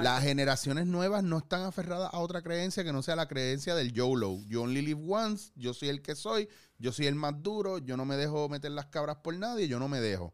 Las 0.04 0.24
generaciones 0.24 0.86
nuevas 0.88 1.24
no 1.24 1.38
están 1.40 1.62
aferradas 1.64 2.14
a 2.14 2.20
otra 2.20 2.42
creencia 2.42 2.84
que 2.84 2.94
no 2.94 3.02
sea 3.02 3.16
la 3.16 3.28
creencia 3.28 3.76
del 3.76 3.92
YOLO. 3.92 4.40
You 4.48 4.62
only 4.62 4.82
live 4.82 5.02
once, 5.08 5.52
yo 5.56 5.74
soy 5.74 5.90
el 5.90 6.02
que 6.02 6.16
soy, 6.16 6.48
yo 6.80 6.92
soy 6.92 7.08
el 7.08 7.16
más 7.16 7.42
duro, 7.42 7.78
yo 7.80 7.98
no 7.98 8.06
me 8.06 8.16
dejo 8.18 8.48
meter 8.50 8.72
las 8.72 8.86
cabras 8.88 9.18
por 9.18 9.36
nadie, 9.38 9.68
yo 9.68 9.80
no 9.80 9.88
me 9.88 10.00
dejo. 10.00 10.34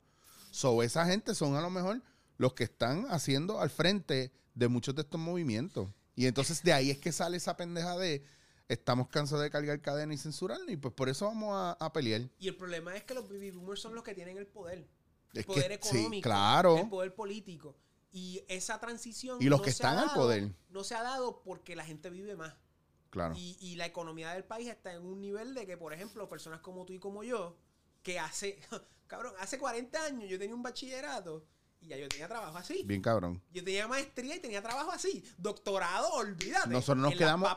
So, 0.52 0.84
esa 0.84 1.06
gente 1.06 1.34
son 1.36 1.56
a 1.56 1.62
lo 1.62 1.70
mejor 1.70 2.02
los 2.38 2.54
que 2.54 2.66
están 2.66 3.06
haciendo 3.10 3.62
al 3.62 3.70
frente 3.70 4.32
de 4.54 4.68
muchos 4.68 4.94
de 4.96 5.02
estos 5.04 5.20
movimientos. 5.20 5.90
Y 6.16 6.26
entonces 6.28 6.62
de 6.64 6.74
ahí 6.74 6.92
es 6.92 6.98
que 6.98 7.12
sale 7.12 7.38
esa 7.38 7.56
pendeja 7.58 7.98
de 7.98 8.24
estamos 8.68 9.08
cansados 9.10 9.44
de 9.44 9.50
cargar 9.50 9.82
cadena 9.82 10.14
y 10.14 10.18
censurarnos 10.18 10.70
y 10.70 10.78
pues 10.78 10.94
por 10.94 11.10
eso 11.10 11.26
vamos 11.26 11.54
a, 11.54 11.72
a 11.74 11.92
pelear. 11.94 12.30
Y 12.40 12.48
el 12.48 12.56
problema 12.56 12.96
es 12.96 13.04
que 13.04 13.14
los 13.14 13.28
baby 13.30 13.52
boomers 13.52 13.82
son 13.82 13.96
los 13.96 14.04
que 14.04 14.14
tienen 14.14 14.38
el 14.38 14.48
poder. 14.48 14.88
El 15.34 15.40
Es 15.40 15.46
poder 15.46 15.80
que 15.80 15.88
sí, 15.88 15.98
económico. 15.98 16.24
claro. 16.30 16.78
El 16.78 16.90
poder 16.90 17.14
político. 17.16 17.76
Y 18.14 18.44
esa 18.50 18.80
transición. 18.80 19.38
Y 19.42 19.46
los 19.46 19.60
no 19.60 19.64
que 19.64 19.70
están 19.70 19.98
al 19.98 20.08
dado- 20.08 20.22
poder. 20.22 20.54
No 20.70 20.84
se 20.84 20.96
ha 20.96 21.04
dado 21.04 21.42
porque 21.44 21.76
la 21.76 21.86
gente 21.86 22.10
vive 22.10 22.36
más. 22.36 22.54
Claro. 23.10 23.34
Y, 23.38 23.58
y 23.62 23.76
la 23.76 23.86
economía 23.86 24.32
del 24.34 24.44
país 24.46 24.70
está 24.70 24.94
en 24.94 25.06
un 25.06 25.20
nivel 25.22 25.54
de 25.54 25.66
que, 25.66 25.78
por 25.78 25.94
ejemplo, 25.94 26.28
personas 26.30 26.60
como 26.62 26.86
tú 26.86 26.94
y 26.94 27.00
como 27.00 27.24
yo, 27.24 27.58
que 28.04 28.20
hace, 28.20 28.60
cabrón, 29.08 29.34
hace 29.40 29.58
40 29.58 30.06
años 30.06 30.30
yo 30.30 30.38
tenía 30.40 30.56
un 30.56 30.64
bachillerato 30.64 31.46
y 31.82 31.88
ya 31.88 31.98
yo 31.98 32.08
tenía 32.08 32.28
trabajo 32.28 32.58
así. 32.58 32.84
Bien 32.86 33.02
cabrón. 33.02 33.42
Yo 33.52 33.64
tenía 33.64 33.88
maestría 33.88 34.36
y 34.36 34.40
tenía 34.40 34.62
trabajo 34.62 34.92
así. 34.92 35.24
Doctorado, 35.38 36.10
olvídate. 36.14 36.70
Nosotros 36.70 36.98
nos 36.98 37.12
en 37.14 37.18
quedamos 37.18 37.50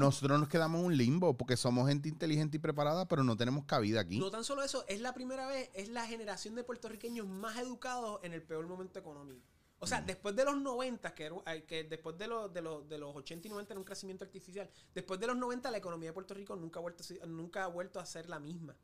nosotros 0.00 0.38
nos 0.40 0.48
quedamos 0.48 0.80
en 0.80 0.86
un 0.86 0.96
limbo 0.96 1.36
porque 1.36 1.56
somos 1.56 1.88
gente 1.88 2.08
inteligente 2.08 2.58
y 2.58 2.60
preparada, 2.60 3.08
pero 3.08 3.24
no 3.24 3.36
tenemos 3.36 3.64
cabida 3.64 4.00
aquí. 4.00 4.18
No 4.18 4.30
tan 4.30 4.44
solo 4.44 4.62
eso, 4.62 4.84
es 4.86 5.00
la 5.00 5.14
primera 5.14 5.46
vez, 5.46 5.70
es 5.74 5.88
la 5.88 6.06
generación 6.06 6.54
de 6.54 6.64
puertorriqueños 6.64 7.26
más 7.26 7.56
educados 7.58 8.20
en 8.22 8.32
el 8.34 8.42
peor 8.42 8.66
momento 8.66 8.98
económico. 8.98 9.40
O 9.80 9.86
Mm. 9.86 9.88
sea, 9.88 10.00
después 10.02 10.36
de 10.36 10.44
los 10.44 10.56
90, 10.60 11.14
que, 11.14 11.24
era- 11.24 11.60
que 11.66 11.84
después 11.84 12.16
de 12.16 12.26
los, 12.28 12.52
de, 12.52 12.62
los, 12.62 12.88
de 12.88 12.96
los 12.98 13.14
80 13.16 13.48
y 13.48 13.50
90 13.50 13.72
era 13.74 13.78
un 13.80 13.84
crecimiento 13.84 14.24
artificial, 14.24 14.70
después 14.94 15.18
de 15.20 15.26
los 15.26 15.36
90 15.36 15.70
la 15.70 15.78
economía 15.78 16.10
de 16.10 16.12
Puerto 16.14 16.32
Rico 16.34 16.54
nunca 16.56 16.78
ha 16.78 16.82
vuelto, 16.82 17.02
nunca 17.26 17.64
ha 17.64 17.68
vuelto 17.68 17.98
a 18.00 18.06
ser 18.06 18.28
la 18.28 18.38
misma. 18.38 18.76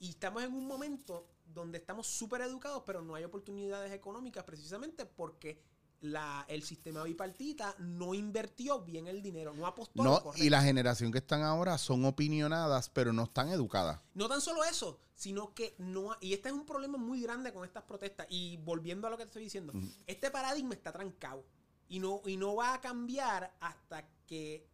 Y 0.00 0.10
estamos 0.10 0.42
en 0.42 0.54
un 0.54 0.66
momento 0.66 1.26
donde 1.52 1.78
estamos 1.78 2.06
súper 2.06 2.42
educados, 2.42 2.82
pero 2.86 3.02
no 3.02 3.14
hay 3.14 3.24
oportunidades 3.24 3.92
económicas 3.92 4.44
precisamente 4.44 5.06
porque 5.06 5.60
la, 6.00 6.44
el 6.48 6.62
sistema 6.62 7.02
bipartita 7.02 7.74
no 7.78 8.14
invirtió 8.14 8.82
bien 8.82 9.08
el 9.08 9.20
dinero, 9.20 9.52
no 9.54 9.66
apostó 9.66 10.04
No, 10.04 10.22
correcto. 10.22 10.44
y 10.44 10.48
la 10.48 10.62
generación 10.62 11.10
que 11.10 11.18
están 11.18 11.42
ahora 11.42 11.76
son 11.76 12.04
opinionadas, 12.04 12.88
pero 12.88 13.12
no 13.12 13.24
están 13.24 13.48
educadas. 13.48 14.00
No 14.14 14.28
tan 14.28 14.40
solo 14.40 14.62
eso, 14.62 15.00
sino 15.14 15.54
que 15.54 15.74
no. 15.78 16.16
Y 16.20 16.34
este 16.34 16.50
es 16.50 16.54
un 16.54 16.64
problema 16.64 16.98
muy 16.98 17.20
grande 17.20 17.52
con 17.52 17.64
estas 17.64 17.82
protestas. 17.82 18.26
Y 18.30 18.58
volviendo 18.58 19.08
a 19.08 19.10
lo 19.10 19.16
que 19.16 19.24
te 19.24 19.28
estoy 19.30 19.42
diciendo, 19.44 19.72
este 20.06 20.30
paradigma 20.30 20.74
está 20.74 20.92
trancado. 20.92 21.44
Y 21.88 21.98
no, 21.98 22.20
y 22.26 22.36
no 22.36 22.54
va 22.54 22.74
a 22.74 22.80
cambiar 22.80 23.52
hasta 23.60 24.08
que. 24.26 24.68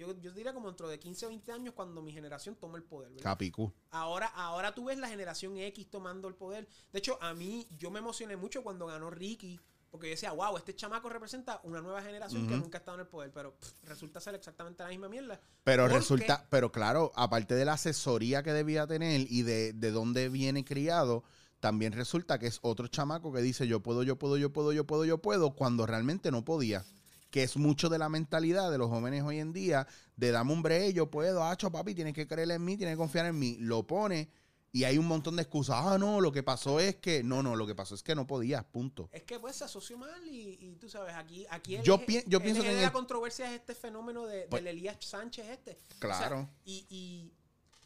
Yo, 0.00 0.18
yo 0.18 0.32
diría 0.32 0.54
como 0.54 0.68
dentro 0.68 0.88
de 0.88 0.98
15 0.98 1.26
o 1.26 1.28
20 1.28 1.52
años 1.52 1.74
cuando 1.74 2.00
mi 2.00 2.10
generación 2.10 2.56
tome 2.56 2.78
el 2.78 2.84
poder. 2.84 3.10
¿verdad? 3.10 3.22
Capicú. 3.22 3.70
Ahora, 3.90 4.28
ahora 4.28 4.74
tú 4.74 4.86
ves 4.86 4.98
la 4.98 5.08
generación 5.08 5.58
X 5.58 5.90
tomando 5.90 6.26
el 6.26 6.34
poder. 6.34 6.66
De 6.90 7.00
hecho, 7.00 7.22
a 7.22 7.34
mí, 7.34 7.66
yo 7.78 7.90
me 7.90 7.98
emocioné 7.98 8.34
mucho 8.34 8.62
cuando 8.62 8.86
ganó 8.86 9.10
Ricky. 9.10 9.60
Porque 9.90 10.06
yo 10.06 10.12
decía, 10.12 10.32
wow, 10.32 10.56
este 10.56 10.74
chamaco 10.74 11.10
representa 11.10 11.60
una 11.64 11.82
nueva 11.82 12.00
generación 12.00 12.46
que 12.46 12.56
nunca 12.56 12.78
ha 12.78 12.80
estado 12.80 12.94
en 12.94 13.00
el 13.02 13.08
poder. 13.08 13.30
Pero 13.30 13.56
pff, 13.56 13.72
resulta 13.82 14.20
ser 14.20 14.34
exactamente 14.36 14.82
la 14.82 14.88
misma 14.88 15.10
mierda. 15.10 15.38
Pero 15.64 15.86
resulta, 15.86 16.46
pero 16.48 16.72
claro, 16.72 17.12
aparte 17.14 17.54
de 17.54 17.66
la 17.66 17.74
asesoría 17.74 18.42
que 18.42 18.54
debía 18.54 18.86
tener 18.86 19.26
y 19.28 19.42
de, 19.42 19.74
de 19.74 19.90
dónde 19.90 20.30
viene 20.30 20.64
criado, 20.64 21.24
también 21.58 21.92
resulta 21.92 22.38
que 22.38 22.46
es 22.46 22.58
otro 22.62 22.88
chamaco 22.88 23.32
que 23.32 23.42
dice 23.42 23.66
yo 23.66 23.80
puedo, 23.80 24.02
yo 24.02 24.16
puedo, 24.16 24.38
yo 24.38 24.50
puedo, 24.50 24.72
yo 24.72 24.86
puedo, 24.86 25.04
yo 25.04 25.18
puedo, 25.18 25.50
cuando 25.50 25.86
realmente 25.86 26.30
no 26.30 26.42
podía. 26.44 26.86
Que 27.30 27.42
es 27.44 27.56
mucho 27.56 27.88
de 27.88 27.98
la 27.98 28.08
mentalidad 28.08 28.70
de 28.70 28.78
los 28.78 28.88
jóvenes 28.88 29.22
hoy 29.22 29.38
en 29.38 29.52
día, 29.52 29.86
de 30.16 30.30
dame 30.32 30.52
un 30.52 30.62
break, 30.62 30.94
yo 30.94 31.10
puedo, 31.10 31.44
hacho 31.44 31.70
papi, 31.70 31.94
tienes 31.94 32.12
que 32.14 32.26
creer 32.26 32.50
en 32.50 32.64
mí, 32.64 32.76
tienes 32.76 32.94
que 32.94 32.98
confiar 32.98 33.26
en 33.26 33.38
mí. 33.38 33.56
Lo 33.60 33.86
pone 33.86 34.28
y 34.72 34.84
hay 34.84 34.98
un 34.98 35.06
montón 35.06 35.36
de 35.36 35.42
excusas. 35.42 35.76
Ah, 35.78 35.96
no, 35.98 36.20
lo 36.20 36.32
que 36.32 36.42
pasó 36.42 36.80
es 36.80 36.96
que, 36.96 37.22
no, 37.22 37.42
no, 37.42 37.54
lo 37.56 37.66
que 37.66 37.74
pasó 37.74 37.94
es 37.94 38.02
que 38.02 38.14
no 38.16 38.26
podías, 38.26 38.64
punto. 38.64 39.08
Es 39.12 39.22
que 39.22 39.38
pues 39.38 39.56
se 39.56 39.64
asoció 39.64 39.96
mal 39.96 40.24
y, 40.26 40.58
y 40.60 40.76
tú 40.76 40.88
sabes, 40.88 41.14
aquí, 41.14 41.46
aquí 41.50 41.76
el 41.76 41.82
Yo 41.84 41.96
eje- 41.98 42.06
pi- 42.06 42.24
yo 42.26 42.38
el 42.38 42.44
pienso 42.44 42.62
eje 42.62 42.70
que 42.70 42.74
de 42.76 42.80
la 42.82 42.86
el- 42.88 42.92
controversia 42.92 43.46
es 43.52 43.60
este 43.60 43.74
fenómeno 43.76 44.26
de, 44.26 44.48
Pues- 44.50 44.64
del 44.64 44.76
Elías 44.76 44.96
Sánchez 45.00 45.48
este. 45.48 45.78
Claro. 46.00 46.48
y 46.64 46.84
y 46.90 47.32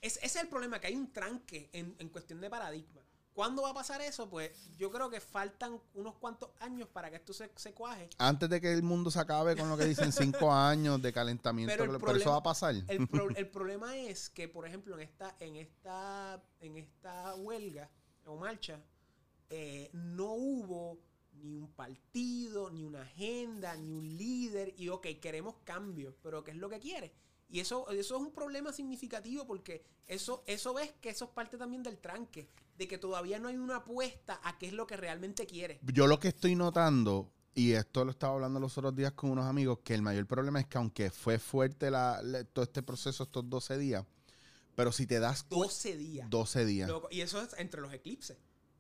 es- 0.01 0.17
ese 0.19 0.27
es 0.27 0.37
el 0.37 0.49
problema, 0.49 0.81
que 0.81 0.87
hay 0.89 0.95
un 0.97 1.13
tranque 1.13 1.69
en, 1.73 1.95
en 1.99 2.09
cuestión 2.09 2.41
de 2.41 2.49
paradigma. 2.51 3.03
¿Cuándo 3.35 3.63
va 3.63 3.71
a 3.71 3.75
pasar 3.75 4.01
eso? 4.01 4.31
Pues 4.31 4.71
yo 4.77 4.91
creo 4.93 5.11
que 5.11 5.21
faltan 5.21 5.81
unos 5.95 6.15
cuantos 6.15 6.51
años 6.61 6.89
para 6.89 7.11
que 7.11 7.17
esto 7.17 7.33
se, 7.33 7.51
se 7.57 7.75
cuaje. 7.75 8.09
Antes 8.19 8.49
de 8.49 8.61
que 8.61 8.73
el 8.73 8.85
mundo 8.85 9.11
se 9.11 9.19
acabe 9.19 9.57
con 9.57 9.69
lo 9.69 9.77
que 9.77 9.85
dicen 9.87 10.13
cinco 10.13 10.53
años 10.53 11.03
de 11.03 11.13
calentamiento, 11.13 11.73
Pero 11.73 11.85
el 11.85 11.91
pero, 11.91 11.99
problema- 12.01 12.21
eso 12.23 12.31
va 12.31 12.37
a 12.37 12.43
pasar. 12.45 12.75
El, 12.87 13.09
pro- 13.09 13.29
el 13.37 13.49
problema 13.49 13.97
es 13.97 14.31
que, 14.31 14.47
por 14.49 14.67
ejemplo, 14.69 14.95
en 14.95 15.01
esta, 15.03 15.35
en 15.41 15.57
esta, 15.57 16.41
en 16.61 16.77
esta 16.77 17.35
huelga 17.35 17.91
o 18.27 18.37
marcha, 18.37 18.81
eh, 19.51 19.91
no 19.93 20.33
hubo 20.35 21.01
ni 21.43 21.57
un 21.57 21.69
partido, 21.73 22.71
ni 22.71 22.85
una 22.85 23.03
agenda, 23.03 23.75
ni 23.77 23.91
un 23.91 24.17
líder. 24.17 24.75
Y 24.79 24.91
ok, 24.91 25.09
queremos 25.21 25.57
cambio, 25.65 26.15
pero 26.23 26.45
¿qué 26.45 26.53
es 26.53 26.57
lo 26.57 26.69
que 26.69 26.79
quiere? 26.79 27.13
Y 27.49 27.59
eso, 27.61 27.89
eso 27.91 28.15
es 28.17 28.23
un 28.23 28.33
problema 28.33 28.73
significativo 28.73 29.45
porque 29.45 29.85
eso, 30.07 30.45
eso 30.47 30.73
ves 30.73 30.93
que 31.01 31.11
eso 31.11 31.25
es 31.27 31.31
parte 31.33 31.59
también 31.59 31.83
del 31.83 31.99
tranque, 31.99 32.49
de 32.79 32.89
que 32.89 32.99
todavía 32.99 33.39
no 33.39 33.49
hay 33.49 33.57
una 33.57 33.77
apuesta 33.77 34.41
a 34.45 34.59
qué 34.59 34.67
es 34.67 34.73
lo 34.73 34.87
que 34.87 34.97
realmente 34.97 35.47
quiere. 35.47 35.81
Yo 35.93 36.07
lo 36.07 36.19
que 36.19 36.29
estoy 36.29 36.55
notando, 36.57 37.31
y 37.55 37.73
esto 37.73 38.05
lo 38.05 38.11
estaba 38.11 38.35
hablando 38.35 38.59
los 38.61 38.77
otros 38.79 38.95
días 38.97 39.13
con 39.13 39.31
unos 39.31 39.47
amigos, 39.47 39.79
que 39.85 39.95
el 39.95 40.03
mayor 40.03 40.27
problema 40.27 40.61
es 40.61 40.67
que 40.67 40.79
aunque 40.79 41.11
fue 41.11 41.39
fuerte 41.39 41.91
la, 41.91 42.21
la- 42.23 42.45
todo 42.45 42.65
este 42.65 42.83
proceso 42.83 43.23
estos 43.25 43.49
12 43.49 43.79
días, 43.79 44.05
pero 44.75 44.91
si 44.91 45.07
te 45.07 45.21
das 45.21 45.45
cu- 45.45 45.63
12 45.63 45.97
días. 45.97 46.29
12 46.31 46.65
días. 46.65 46.89
Loco, 46.89 47.09
y 47.11 47.21
eso 47.21 47.41
es 47.41 47.55
entre 47.59 47.81
los 47.81 47.93
eclipses. 47.93 48.37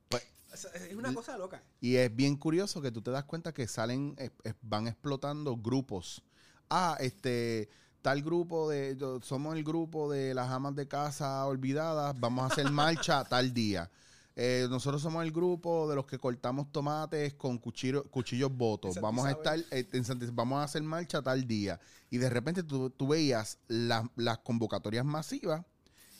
Pues, 0.08 0.24
Es 0.52 0.94
una 0.94 1.12
cosa 1.14 1.38
loca. 1.38 1.62
y 1.80 1.96
es 1.96 2.14
bien 2.14 2.36
curioso 2.36 2.80
que 2.82 2.90
tú 2.90 3.00
te 3.02 3.10
das 3.12 3.24
cuenta 3.24 3.52
que 3.54 3.66
salen, 3.68 4.16
van 4.62 4.88
explotando 4.88 5.56
grupos. 5.56 6.22
Ah, 6.70 6.96
este, 6.98 7.68
tal 8.04 8.20
grupo 8.20 8.68
de, 8.68 8.98
somos 9.22 9.56
el 9.56 9.64
grupo 9.64 10.12
de 10.12 10.34
las 10.34 10.50
amas 10.50 10.74
de 10.74 10.86
casa 10.86 11.46
olvidadas, 11.46 12.14
vamos 12.20 12.44
a 12.44 12.52
hacer 12.52 12.70
marcha 12.70 13.24
tal 13.30 13.54
día. 13.54 13.90
Eh, 14.36 14.66
nosotros 14.68 15.00
somos 15.00 15.24
el 15.24 15.32
grupo 15.32 15.88
de 15.88 15.96
los 15.96 16.04
que 16.04 16.18
cortamos 16.18 16.70
tomates 16.70 17.32
con 17.32 17.58
cuchillo- 17.58 18.04
cuchillos 18.10 18.54
botos. 18.54 18.96
Vamos 19.00 19.24
a 19.24 19.30
estar, 19.30 19.58
eh, 19.70 19.88
vamos 20.34 20.58
a 20.60 20.64
hacer 20.64 20.82
marcha 20.82 21.22
tal 21.22 21.46
día. 21.46 21.80
Y 22.10 22.18
de 22.18 22.28
repente 22.28 22.62
tú, 22.62 22.90
tú 22.90 23.08
veías 23.08 23.56
la- 23.68 24.06
las 24.16 24.36
convocatorias 24.40 25.06
masivas 25.06 25.62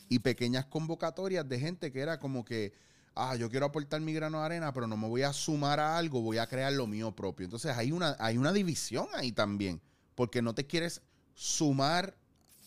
y 0.09 0.21
pequeñas 0.21 0.65
convocatorias 0.65 1.47
de 1.47 1.61
gente 1.61 1.93
que 1.93 2.01
era 2.01 2.19
como 2.19 2.47
que, 2.47 2.73
ah, 3.15 3.37
yo 3.37 3.51
quiero 3.51 3.67
aportar 3.67 4.01
mi 4.01 4.15
grano 4.15 4.39
de 4.39 4.47
arena, 4.47 4.73
pero 4.73 4.87
no 4.87 4.97
me 4.97 5.07
voy 5.07 5.21
a 5.21 5.35
sumar 5.35 5.81
a 5.81 5.99
algo, 5.99 6.23
voy 6.23 6.39
a 6.39 6.47
crear 6.47 6.73
lo 6.73 6.87
mío 6.87 7.15
propio. 7.15 7.45
Entonces 7.45 7.77
hay 7.77 7.93
una, 7.93 8.17
hay 8.21 8.39
una 8.39 8.55
división 8.55 9.07
ahí 9.13 9.33
también, 9.33 9.83
porque 10.15 10.41
no 10.41 10.55
te 10.55 10.67
quieres 10.67 11.03
sumar 11.35 12.17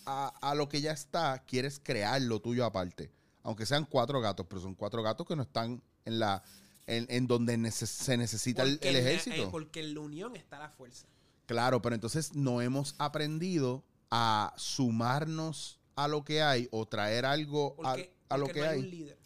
a, 0.05 0.28
a 0.41 0.55
lo 0.55 0.70
que 0.70 0.82
ya 0.82 0.91
está, 0.91 1.43
quieres 1.45 1.80
crear 1.84 2.22
lo 2.22 2.39
tuyo 2.39 2.65
aparte. 2.65 3.11
Aunque 3.43 3.65
sean 3.65 3.86
cuatro 3.86 4.20
gatos, 4.22 4.45
pero 4.49 4.61
son 4.61 4.76
cuatro 4.76 5.01
gatos 5.03 5.26
que 5.28 5.36
no 5.36 5.43
están 5.43 5.82
en 6.05 6.20
la 6.20 6.43
en, 6.86 7.05
en 7.09 7.28
donde 7.28 7.70
se 7.72 8.15
necesita 8.18 8.63
el, 8.63 8.80
la- 8.82 8.89
ejército. 8.99 9.36
eh, 9.36 9.47
porque 9.51 9.82
en 9.82 9.93
la 9.93 9.99
unión 10.01 10.36
está 10.38 10.57
la 10.59 10.70
fuerza. 10.70 11.05
Claro, 11.45 11.82
pero 11.82 11.95
entonces 11.95 12.34
no 12.36 12.61
hemos 12.61 12.95
aprendido 12.97 13.84
a 14.09 14.53
sumarnos 14.57 15.80
a 15.95 16.07
lo 16.07 16.24
que 16.24 16.41
hay 16.41 16.68
o 16.72 16.86
traer 16.86 17.26
algo 17.26 17.74
a, 17.84 17.91
Porque, 17.95 18.13
a 18.30 18.38
lo 18.38 18.47
que 18.47 18.61
no 18.61 18.70
hay. 18.70 18.80
un 18.80 18.89
líder. 18.89 19.18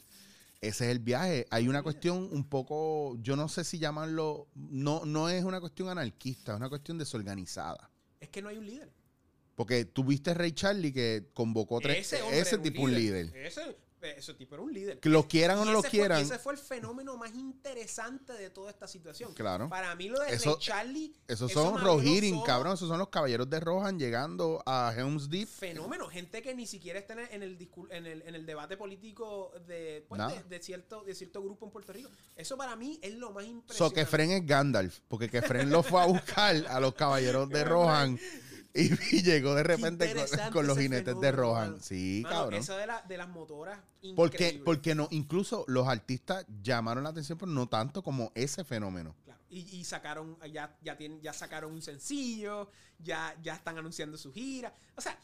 Ese 0.61 0.85
es 0.85 0.91
el 0.91 0.99
viaje. 0.99 1.45
Hay 1.49 1.67
una 1.67 1.81
cuestión 1.83 2.29
un 2.31 2.43
poco, 2.47 3.15
yo 3.21 3.35
no 3.35 3.47
sé 3.47 3.63
si 3.63 3.79
llamarlo, 3.79 4.47
no, 4.55 5.05
no 5.05 5.29
es 5.29 5.43
una 5.43 5.59
cuestión 5.59 5.89
anarquista, 5.89 6.51
es 6.53 6.57
una 6.57 6.69
cuestión 6.69 6.97
desorganizada. 6.99 7.89
Es 8.19 8.29
que 8.29 8.41
no 8.43 8.49
hay 8.49 8.57
un 8.57 8.65
líder. 8.67 8.91
Porque 9.61 9.85
tuviste 9.85 10.33
Ray 10.33 10.53
Charlie 10.53 10.91
que 10.91 11.27
convocó 11.35 11.79
tres, 11.79 12.11
ese, 12.13 12.55
un 12.55 12.63
tipo 12.63 12.81
un 12.81 12.95
líder. 12.95 13.31
Ese, 13.35 13.77
ese 14.01 14.33
tipo 14.33 14.55
era 14.55 14.63
un 14.63 14.73
líder. 14.73 14.99
Que 14.99 15.07
lo 15.07 15.27
quieran 15.27 15.59
o 15.59 15.65
no 15.65 15.71
lo 15.71 15.79
ese 15.81 15.89
fue- 15.89 15.99
quieran. 15.99 16.19
y 16.19 16.23
ese 16.23 16.39
fue 16.39 16.53
el 16.53 16.57
fenómeno 16.59 17.15
más 17.15 17.35
interesante 17.35 18.33
de 18.33 18.49
toda 18.49 18.71
esta 18.71 18.87
situación. 18.87 19.35
Claro. 19.35 19.69
Para 19.69 19.93
mí 19.95 20.09
lo 20.09 20.19
de 20.19 20.33
Eso- 20.33 20.53
Ray 20.55 20.59
Charlie. 20.59 21.13
Esos 21.27 21.51
eso 21.51 21.61
son 21.73 21.79
Rohirrim, 21.79 22.37
son 22.37 22.43
cabrón. 22.43 22.73
Esos 22.73 22.89
son 22.89 22.97
los 22.97 23.09
caballeros 23.09 23.47
de 23.51 23.59
Rohan 23.59 23.99
llegando 23.99 24.63
a 24.65 24.91
Helm's 24.97 25.29
Deep. 25.29 25.47
Fenómeno, 25.47 26.07
gente 26.07 26.41
que 26.41 26.55
ni 26.55 26.65
siquiera 26.65 26.97
está 26.97 27.13
en 27.13 27.19
el, 27.19 27.29
en 27.31 27.43
el, 27.43 27.57
en 27.91 28.05
el, 28.07 28.21
en 28.23 28.33
el 28.33 28.45
debate 28.47 28.77
político 28.77 29.51
de, 29.67 30.03
pues, 30.09 30.19
de, 30.27 30.43
de 30.49 30.63
cierto, 30.63 31.03
de 31.03 31.13
cierto 31.13 31.43
grupo 31.43 31.67
en 31.67 31.71
Puerto 31.71 31.93
Rico. 31.93 32.09
Eso 32.35 32.57
para 32.57 32.75
mí 32.75 32.97
es 33.03 33.13
lo 33.13 33.29
más 33.29 33.43
So 33.43 33.51
impresionante. 33.51 33.95
que 33.99 34.05
Fren 34.07 34.31
es 34.31 34.43
Gandalf, 34.47 35.01
porque 35.07 35.29
que 35.29 35.43
Fren 35.43 35.69
lo 35.69 35.83
fue 35.83 36.01
a 36.01 36.05
buscar 36.07 36.55
a 36.67 36.79
los 36.79 36.95
caballeros 36.95 37.47
de 37.49 37.63
Rohan 37.65 38.19
Y, 38.73 38.91
y 39.17 39.21
llegó 39.23 39.53
de 39.55 39.63
repente 39.63 40.13
con, 40.51 40.65
los 40.65 40.77
jinetes 40.77 41.19
de 41.19 41.31
Rohan. 41.31 41.71
mano. 41.71 41.83
Sí, 41.83 42.21
Mano, 42.23 42.35
cabrón. 42.35 42.59
Eso 42.59 42.77
de, 42.77 42.87
la- 42.87 43.01
de 43.01 43.17
las 43.17 43.27
motoras. 43.29 43.79
Porque, 44.15 44.61
porque 44.63 44.95
no, 44.95 45.07
incluso 45.11 45.65
los 45.67 45.87
artistas 45.87 46.45
llamaron 46.61 47.03
la 47.03 47.09
atención, 47.09 47.37
pero 47.37 47.51
no 47.51 47.67
tanto 47.67 48.01
como 48.03 48.31
ese 48.35 48.63
fenómeno. 48.63 49.15
Claro. 49.25 49.41
Y, 49.49 49.59
y 49.77 49.83
sacaron, 49.83 50.37
ya, 50.51 50.77
ya, 50.81 50.95
tienen, 50.97 51.19
ya 51.21 51.33
sacaron 51.33 51.73
un 51.73 51.81
sencillo, 51.81 52.69
ya, 52.99 53.35
ya 53.41 53.55
están 53.55 53.77
anunciando 53.77 54.17
su 54.17 54.31
gira. 54.31 54.73
O 54.95 55.01
sea, 55.01 55.19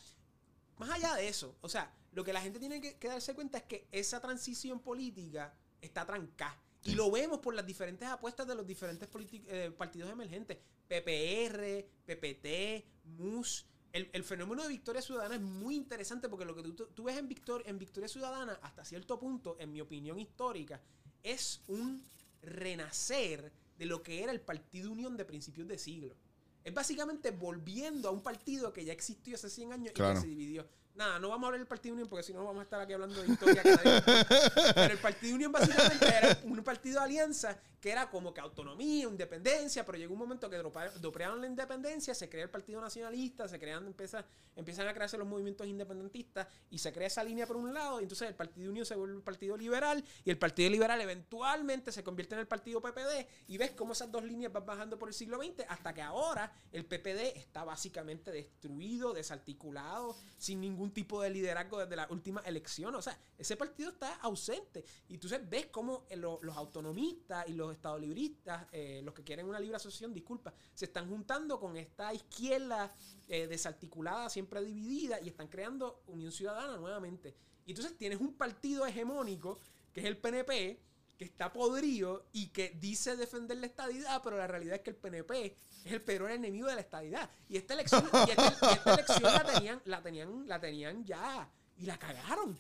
más 0.77 0.89
allá 0.89 1.15
de 1.15 1.27
eso, 1.29 1.55
o 1.61 1.69
sea, 1.69 1.91
lo 2.11 2.23
que 2.23 2.33
la 2.33 2.41
gente 2.41 2.59
tiene 2.59 2.81
que, 2.81 2.95
que 2.97 3.07
darse 3.07 3.33
cuenta 3.33 3.59
es 3.59 3.63
que 3.63 3.87
esa 3.91 4.19
transición 4.19 4.79
política 4.79 5.53
está 5.81 6.05
trancada. 6.05 6.57
Y 6.83 6.95
lo 6.95 7.11
vemos 7.11 7.39
por 7.39 7.53
las 7.53 7.65
diferentes 7.65 8.07
apuestas 8.07 8.47
de 8.47 8.55
los 8.55 8.65
diferentes 8.65 9.09
eh, 9.47 9.71
partidos 9.77 10.09
emergentes. 10.11 10.57
PPR, 10.87 11.85
PPT, 12.05 12.85
MUS. 13.17 13.65
El, 13.91 14.09
el 14.13 14.23
fenómeno 14.23 14.63
de 14.63 14.69
Victoria 14.69 15.01
Ciudadana 15.01 15.35
es 15.35 15.41
muy 15.41 15.75
interesante 15.75 16.29
porque 16.29 16.45
lo 16.45 16.55
que 16.55 16.63
tú, 16.63 16.87
tú 16.93 17.03
ves 17.03 17.17
en, 17.17 17.27
Victor, 17.27 17.63
en 17.65 17.79
Victoria 17.79 18.07
Ciudadana, 18.07 18.59
hasta 18.61 18.85
cierto 18.85 19.19
punto, 19.19 19.57
en 19.59 19.71
mi 19.71 19.81
opinión 19.81 20.19
histórica, 20.19 20.81
es 21.23 21.61
un 21.67 22.03
renacer 22.41 23.51
de 23.77 23.85
lo 23.85 24.01
que 24.01 24.23
era 24.23 24.31
el 24.31 24.41
Partido 24.41 24.91
Unión 24.91 25.17
de 25.17 25.25
principios 25.25 25.67
de 25.67 25.77
siglo. 25.77 26.15
Es 26.63 26.73
básicamente 26.73 27.31
volviendo 27.31 28.09
a 28.09 28.11
un 28.11 28.21
partido 28.21 28.73
que 28.73 28.83
ya 28.83 28.93
existió 28.93 29.35
hace 29.35 29.49
100 29.49 29.73
años 29.73 29.91
y 29.91 29.93
que 29.93 30.15
se 30.17 30.27
dividió. 30.27 30.67
Nada, 30.97 31.19
no 31.19 31.29
vamos 31.29 31.43
a 31.43 31.47
hablar 31.47 31.59
del 31.59 31.67
Partido 31.67 31.93
Unión 31.93 32.09
porque 32.09 32.23
si 32.23 32.33
no 32.33 32.43
vamos 32.43 32.59
a 32.59 32.63
estar 32.63 32.81
aquí 32.81 32.91
hablando 32.91 33.21
de 33.21 33.31
historia. 33.31 33.61
nadie 33.63 33.97
importa. 33.97 34.73
Pero 34.75 34.93
el 34.93 34.99
Partido 34.99 35.35
Unión 35.35 35.51
básicamente 35.51 36.07
era 36.07 36.39
un 36.43 36.63
partido 36.63 36.99
de 36.99 37.05
alianza 37.05 37.55
que 37.79 37.91
era 37.91 38.09
como 38.09 38.33
que 38.33 38.41
autonomía, 38.41 39.03
independencia, 39.07 39.85
pero 39.85 39.97
llegó 39.97 40.13
un 40.13 40.19
momento 40.19 40.49
que 40.49 40.57
dopearon 40.57 41.39
la 41.41 41.47
independencia, 41.47 42.15
se 42.15 42.27
crea 42.29 42.43
el 42.43 42.49
Partido 42.49 42.81
Nacionalista, 42.81 43.47
se 43.47 43.59
crean, 43.59 43.85
empieza, 43.85 44.25
empiezan 44.55 44.87
a 44.87 44.93
crearse 44.93 45.17
los 45.17 45.27
movimientos 45.27 45.67
independentistas 45.67 46.47
y 46.71 46.79
se 46.79 46.91
crea 46.91 47.07
esa 47.07 47.23
línea 47.23 47.45
por 47.45 47.55
un 47.57 47.73
lado, 47.73 47.99
y 47.99 48.03
entonces 48.03 48.27
el 48.29 48.35
Partido 48.35 48.71
Unión 48.71 48.85
se 48.85 48.95
vuelve 48.95 49.15
el 49.17 49.21
Partido 49.21 49.55
Liberal 49.55 50.03
y 50.25 50.29
el 50.31 50.37
Partido 50.39 50.69
Liberal 50.71 50.99
eventualmente 51.01 51.91
se 51.91 52.03
convierte 52.03 52.33
en 52.35 52.39
el 52.41 52.47
Partido 52.47 52.81
PPD 52.81 53.27
y 53.47 53.57
ves 53.57 53.71
cómo 53.71 53.93
esas 53.93 54.11
dos 54.11 54.23
líneas 54.23 54.51
van 54.51 54.65
bajando 54.65 54.97
por 54.97 55.09
el 55.09 55.13
siglo 55.13 55.37
XX 55.37 55.65
hasta 55.69 55.93
que 55.93 56.01
ahora 56.01 56.51
el 56.71 56.85
PPD 56.85 57.37
está 57.37 57.63
básicamente 57.63 58.31
destruido, 58.31 59.13
desarticulado, 59.13 60.15
sin 60.37 60.61
ningún 60.61 60.91
tipo 60.91 61.21
de 61.21 61.29
liderazgo 61.29 61.79
desde 61.79 61.95
la 61.95 62.07
última 62.09 62.41
elección. 62.41 62.95
O 62.95 63.01
sea, 63.01 63.17
ese 63.37 63.55
partido 63.55 63.91
está 63.91 64.15
ausente. 64.15 64.83
Y 65.07 65.15
entonces 65.15 65.47
ves 65.47 65.67
cómo 65.67 66.05
eh, 66.09 66.15
lo- 66.15 66.39
los 66.41 66.55
autonomistas 66.57 67.47
y 67.47 67.53
los 67.53 67.76
estadolibristas, 67.77 68.67
eh, 68.71 69.01
los 69.03 69.13
que 69.13 69.23
quieren 69.23 69.47
una 69.47 69.59
libre 69.59 69.77
asociación, 69.77 70.13
disculpa, 70.13 70.53
se 70.73 70.85
están 70.85 71.09
juntando 71.09 71.59
con 71.59 71.77
esta 71.77 72.13
izquierda 72.13 72.93
eh, 73.27 73.47
desarticulada, 73.47 74.29
siempre 74.29 74.63
dividida, 74.63 75.21
y 75.21 75.29
están 75.29 75.47
creando 75.47 76.03
Unión 76.07 76.31
Ciudadana 76.31 76.77
nuevamente. 76.77 77.35
Y 77.65 77.71
entonces 77.71 77.97
tienes 77.97 78.19
un 78.19 78.33
partido 78.33 78.85
hegemónico, 78.85 79.59
que 79.93 80.01
es 80.01 80.05
el 80.05 80.17
PNP, 80.17 80.79
que 81.17 81.25
está 81.25 81.51
podrido 81.51 82.27
y 82.31 82.49
que 82.49 82.69
dice 82.79 83.15
defender 83.15 83.57
la 83.57 83.65
estadidad, 83.65 84.21
pero 84.23 84.37
la 84.37 84.47
realidad 84.47 84.75
es 84.75 84.81
que 84.81 84.91
el 84.91 84.95
PNP 84.95 85.57
es 85.83 85.91
el 85.91 86.01
peor 86.01 86.31
enemigo 86.31 86.67
de 86.67 86.75
la 86.75 86.81
estadidad. 86.81 87.29
Y 87.49 87.57
esta 87.57 87.73
elección, 87.73 88.07
y 88.27 88.31
esta 88.31 88.93
elección 88.93 89.23
la, 89.23 89.43
tenían, 89.43 89.81
la, 89.85 90.01
tenían, 90.01 90.47
la 90.47 90.59
tenían 90.59 91.05
ya 91.05 91.49
y 91.77 91.85
la 91.85 91.97
cagaron. 91.97 92.59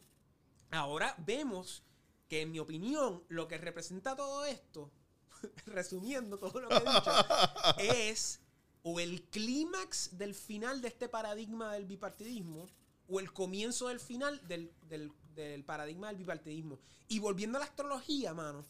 Ahora 0.71 1.15
vemos 1.19 1.83
que, 2.27 2.41
en 2.41 2.51
mi 2.51 2.59
opinión, 2.59 3.23
lo 3.29 3.47
que 3.47 3.57
representa 3.57 4.15
todo 4.15 4.45
esto, 4.45 4.91
resumiendo 5.65 6.37
todo 6.37 6.61
lo 6.61 6.69
que 6.69 6.75
he 6.75 6.79
dicho, 6.79 7.11
es 7.79 8.39
o 8.83 8.99
el 8.99 9.23
clímax 9.23 10.17
del 10.17 10.33
final 10.33 10.81
de 10.81 10.87
este 10.87 11.09
paradigma 11.09 11.73
del 11.73 11.85
bipartidismo 11.85 12.67
o 13.09 13.19
el 13.19 13.31
comienzo 13.33 13.87
del 13.89 13.99
final 13.99 14.45
del, 14.47 14.71
del- 14.83 15.11
del 15.35 15.63
paradigma 15.63 16.07
del 16.07 16.17
bipartidismo. 16.17 16.79
Y 17.07 17.19
volviendo 17.19 17.57
a 17.57 17.59
la 17.59 17.65
astrología, 17.65 18.33
mano, 18.33 18.65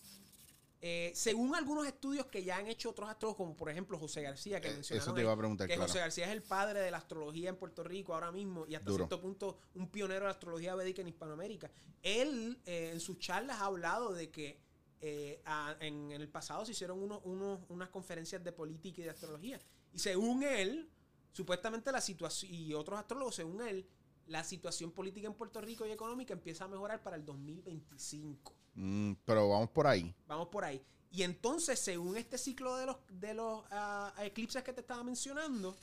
eh, 0.81 1.11
según 1.15 1.55
algunos 1.55 1.87
estudios 1.87 2.27
que 2.27 2.43
ya 2.43 2.57
han 2.57 2.67
hecho 2.67 2.89
otros 2.91 3.09
astrólogos, 3.09 3.37
como 3.37 3.55
por 3.55 3.69
ejemplo 3.69 3.97
José 3.97 4.21
García, 4.21 4.59
que 4.61 4.67
Eh, 4.69 4.73
mencionaron 4.73 5.07
eso 5.09 5.15
te 5.15 5.21
iba 5.21 5.31
a 5.31 5.37
preguntar, 5.37 5.67
que 5.67 5.73
claro. 5.75 5.87
José 5.87 5.99
García 5.99 6.25
es 6.25 6.31
el 6.31 6.43
padre 6.43 6.81
de 6.81 6.91
la 6.91 6.97
astrología 6.97 7.49
en 7.49 7.55
Puerto 7.55 7.83
Rico 7.83 8.13
ahora 8.13 8.31
mismo 8.31 8.65
y 8.67 8.75
hasta 8.75 8.85
Duro. 8.91 9.05
cierto 9.05 9.21
punto 9.21 9.57
un 9.75 9.89
pionero 9.89 10.19
de 10.21 10.25
la 10.25 10.31
astrología 10.31 10.75
védica 10.75 11.01
en 11.01 11.07
Hispanoamérica. 11.07 11.71
Él 12.03 12.59
eh, 12.65 12.91
en 12.93 12.99
sus 12.99 13.17
charlas 13.17 13.59
ha 13.61 13.65
hablado 13.65 14.13
de 14.13 14.29
que 14.29 14.59
eh, 15.01 15.41
a- 15.45 15.75
en, 15.79 16.11
en 16.11 16.21
el 16.21 16.29
pasado 16.29 16.65
se 16.65 16.71
hicieron 16.71 17.01
unos- 17.01 17.21
unas 17.69 17.89
conferencias 17.89 18.43
de 18.43 18.51
política 18.51 19.01
y 19.01 19.03
de 19.05 19.09
astrología. 19.11 19.59
Y 19.93 19.99
según 19.99 20.43
él, 20.43 20.89
supuestamente 21.31 21.91
la 21.91 22.01
situación, 22.01 22.53
y 22.53 22.73
otros 22.73 22.99
astrólogos, 22.99 23.35
según 23.35 23.61
él, 23.61 23.87
la 24.27 24.43
situación 24.43 24.91
política 24.91 25.27
en 25.27 25.33
Puerto 25.35 25.61
Rico 25.61 25.85
y 25.85 25.91
económica 25.91 26.33
empieza 26.33 26.65
a 26.65 26.67
mejorar 26.67 27.01
para 27.01 27.15
el 27.15 27.23
2025. 27.25 28.53
Mm, 28.75 29.13
pero 29.25 29.49
vamos 29.49 29.69
por 29.69 29.87
ahí. 29.87 30.13
Vamos 30.27 30.47
por 30.49 30.65
ahí. 30.65 30.81
Y 31.11 31.23
entonces, 31.23 31.79
según 31.79 32.17
este 32.17 32.37
ciclo 32.37 32.75
de 32.75 32.85
los, 32.87 32.97
de 33.09 33.33
los 33.33 33.63
ah, 33.71 34.13
eclipses 34.19 34.61
que 34.63 34.73
te 34.73 34.81
estaba 34.81 35.03
mencionando, 35.03 35.77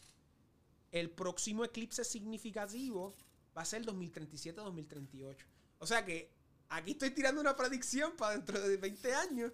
el 0.92 1.10
próximo 1.10 1.64
eclipse 1.64 2.04
significativo 2.04 3.14
va 3.56 3.62
a 3.62 3.64
ser 3.64 3.80
el 3.80 3.86
2037-2038. 3.86 5.36
O 5.78 5.86
sea 5.86 6.04
que 6.04 6.30
aquí 6.68 6.92
estoy 6.92 7.10
tirando 7.10 7.40
una 7.40 7.56
predicción 7.56 8.16
para 8.16 8.34
dentro 8.36 8.60
de 8.60 8.76
20 8.76 9.14
años, 9.14 9.52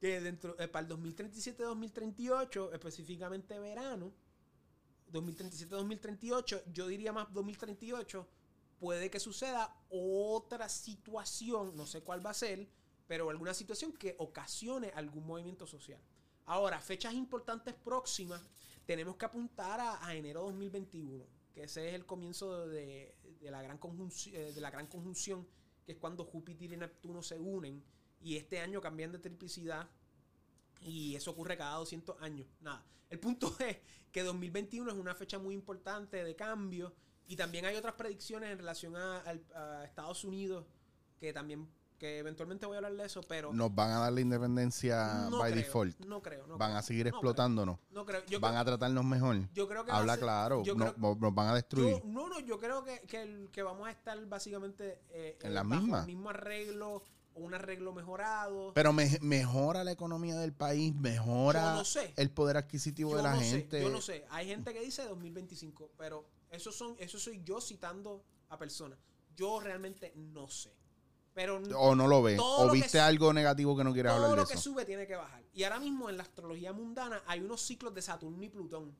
que 0.00 0.20
dentro 0.20 0.58
eh, 0.58 0.68
para 0.68 0.86
el 0.86 0.92
2037-2038, 0.92 2.72
específicamente 2.72 3.58
verano, 3.58 4.12
2037-2038, 5.12 6.64
yo 6.72 6.86
diría 6.88 7.12
más 7.12 7.32
2038, 7.32 8.28
puede 8.78 9.10
que 9.10 9.20
suceda 9.20 9.74
otra 9.88 10.68
situación, 10.68 11.76
no 11.76 11.86
sé 11.86 12.02
cuál 12.02 12.24
va 12.24 12.30
a 12.30 12.34
ser, 12.34 12.68
pero 13.06 13.30
alguna 13.30 13.54
situación 13.54 13.92
que 13.92 14.16
ocasione 14.18 14.90
algún 14.94 15.26
movimiento 15.26 15.66
social. 15.66 16.00
Ahora, 16.46 16.80
fechas 16.80 17.14
importantes 17.14 17.74
próximas, 17.74 18.42
tenemos 18.86 19.16
que 19.16 19.24
apuntar 19.24 19.80
a, 19.80 20.14
enero 20.14 20.42
2021, 20.42 21.24
que 21.54 21.64
ese 21.64 21.88
es 21.88 21.94
el 21.94 22.04
comienzo 22.04 22.66
de, 22.66 23.16
de 23.40 23.50
la 23.50 23.62
gran 23.62 23.78
conjunción, 23.78 24.34
de 24.54 24.60
la 24.60 24.70
gran 24.70 24.86
conjunción, 24.86 25.46
que 25.84 25.92
es 25.92 25.98
cuando 25.98 26.24
Júpiter 26.24 26.72
y 26.72 26.76
Neptuno 26.76 27.22
se 27.22 27.38
unen 27.38 27.82
y 28.20 28.36
este 28.36 28.60
año 28.60 28.80
cambian 28.80 29.12
de 29.12 29.18
triplicidad 29.18 29.88
y 30.82 31.14
eso 31.14 31.30
ocurre 31.30 31.56
cada 31.56 31.76
200 31.76 32.20
años. 32.20 32.46
Nada. 32.60 32.84
El 33.10 33.20
punto 33.20 33.54
es 33.60 33.78
que 34.10 34.22
2021 34.22 34.90
es 34.90 34.96
una 34.96 35.14
fecha 35.14 35.38
muy 35.38 35.54
importante 35.54 36.22
de 36.22 36.36
cambio 36.36 36.94
y 37.26 37.36
también 37.36 37.64
hay 37.64 37.76
otras 37.76 37.94
predicciones 37.94 38.50
en 38.50 38.58
relación 38.58 38.96
a, 38.96 39.22
a 39.54 39.84
Estados 39.84 40.24
Unidos 40.24 40.66
que 41.18 41.32
también, 41.32 41.68
que 42.04 42.18
eventualmente 42.18 42.66
voy 42.66 42.74
a 42.74 42.78
hablar 42.78 42.94
de 42.96 43.06
eso, 43.06 43.22
pero 43.26 43.50
Nos 43.54 43.74
van 43.74 43.90
a 43.92 43.98
dar 44.00 44.12
la 44.12 44.20
independencia 44.20 45.26
no 45.30 45.38
by 45.38 45.52
creo, 45.52 45.64
default. 45.64 45.98
No 46.00 46.20
creo. 46.20 46.46
no 46.46 46.58
van 46.58 46.70
creo, 46.70 46.78
a 46.78 46.82
seguir 46.82 47.06
explotándonos. 47.06 47.78
No 47.90 48.04
creo. 48.04 48.22
Yo 48.26 48.40
van 48.40 48.52
creo, 48.52 48.60
a 48.60 48.64
tratarnos 48.66 49.04
mejor. 49.06 49.48
yo 49.54 49.66
creo 49.66 49.84
que 49.86 49.90
Habla 49.92 50.14
ser- 50.14 50.22
claro. 50.22 50.62
yo 50.64 50.74
nos 50.74 51.34
van 51.34 51.48
a 51.48 51.54
destruir. 51.54 51.90
yo- 51.94 52.02
no, 52.04 52.28
no, 52.28 52.40
yo 52.40 52.58
creo 52.58 52.84
que, 52.84 53.00
que, 53.50 53.62
vamos 53.62 53.88
a 53.88 53.90
estar 53.90 54.22
básicamente 54.26 55.00
eh, 55.08 55.38
En 55.40 55.50
eh, 55.52 55.54
la 55.54 55.62
bajo 55.62 55.80
misma. 55.80 56.00
el 56.00 56.06
mismo 56.06 56.28
arreglo 56.30 57.02
un 57.36 57.52
arreglo 57.54 57.92
mejorado. 57.94 58.72
Pero 58.74 58.92
me- 58.92 59.18
mejora 59.22 59.82
la 59.82 59.90
economía 59.92 60.36
del 60.36 60.52
país, 60.52 60.94
mejora 60.94 61.72
Yo 61.72 61.78
no 61.78 61.84
sé. 61.84 62.12
el 62.16 62.30
poder 62.30 62.56
adquisitivo 62.58 63.12
yo 63.12 63.16
de 63.16 63.22
la 63.24 63.32
no 63.34 63.40
gente. 63.40 63.78
Sé, 63.78 63.82
yo 63.82 63.90
no 63.90 64.00
sé. 64.00 64.24
Hay 64.30 64.46
gente 64.46 64.72
que 64.74 64.80
dice 64.80 65.04
2025, 65.04 65.90
pero 65.96 66.26
eso 66.50 66.70
son, 66.70 66.94
eso 66.98 67.18
soy 67.18 67.42
yo 67.42 67.60
citando 67.60 68.22
a 68.50 68.58
personas. 68.58 68.98
Yo 69.34 69.58
realmente 69.58 70.12
no 70.14 70.48
sé. 70.48 70.72
Pero 71.34 71.60
O 71.76 71.94
no 71.96 72.06
lo 72.06 72.22
ves. 72.22 72.36
Todo 72.36 72.58
O 72.58 72.66
lo 72.66 72.72
que 72.72 72.78
viste 72.78 73.00
algo 73.00 73.32
negativo 73.32 73.76
que 73.76 73.82
no 73.84 73.92
quieres 73.92 74.10
todo 74.12 74.22
hablar 74.24 74.36
lo 74.38 74.42
de 74.44 74.48
que 74.48 74.54
eso. 74.54 74.62
sube 74.70 74.84
tiene 74.84 75.06
que 75.06 75.16
bajar. 75.16 75.42
Y 75.52 75.64
ahora 75.64 75.80
mismo 75.80 76.08
en 76.08 76.16
la 76.16 76.22
astrología 76.22 76.72
mundana 76.72 77.22
hay 77.26 77.40
unos 77.40 77.60
ciclos 77.60 77.92
de 77.94 78.02
Saturno 78.02 78.42
y 78.42 78.48
Plutón. 78.48 78.94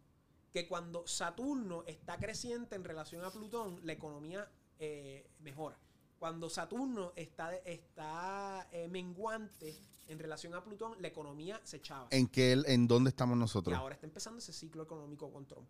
Que 0.53 0.66
cuando 0.68 1.07
Saturno 1.07 1.85
está 1.87 2.16
creciente 2.18 2.74
en 2.76 2.85
relación 2.85 3.24
a 3.24 3.30
Plutón, 3.30 3.80
la 3.85 3.93
economía 3.93 4.49
eh, 4.78 5.28
mejora. 5.41 5.78
Cuando 6.18 6.49
Saturno 6.51 7.12
está, 7.16 7.55
está 7.57 8.68
eh, 8.72 8.89
menguante 8.89 9.76
en 10.09 10.18
relación 10.18 10.55
a 10.55 10.62
Plutón, 10.64 11.01
la 11.01 11.09
economía 11.09 11.61
se 11.64 11.76
echaba. 11.78 12.09
¿En, 12.11 12.28
qué, 12.28 12.53
¿En 12.66 12.87
dónde 12.89 13.11
estamos 13.11 13.37
Y 13.37 13.41
nosotros? 13.41 13.76
ahora 13.76 13.95
está 13.95 14.07
empezando 14.07 14.39
ese 14.39 14.53
ciclo 14.53 14.82
económico 14.82 15.30
con 15.32 15.47
Trump. 15.47 15.68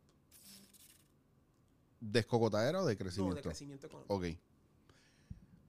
¿De 2.01 2.21
escogotadera 2.21 2.83
o 2.83 2.87
de 2.87 2.95
No, 2.95 2.99
crecimiento? 2.99 3.37
de 3.37 3.43
crecimiento 3.43 3.87
económico. 3.87 4.15
Ok. 4.15 4.25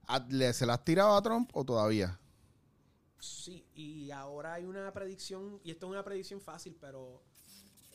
¿A- 0.06 0.26
le- 0.28 0.52
¿Se 0.52 0.66
la 0.66 0.74
has 0.74 0.84
tirado 0.84 1.16
a 1.16 1.22
Trump 1.22 1.50
o 1.54 1.64
todavía? 1.64 2.18
Sí, 3.18 3.66
y 3.74 4.10
ahora 4.10 4.54
hay 4.54 4.64
una 4.64 4.92
predicción, 4.92 5.60
y 5.64 5.70
esto 5.70 5.86
es 5.86 5.90
una 5.90 6.04
predicción 6.04 6.40
fácil, 6.40 6.76
pero 6.80 7.22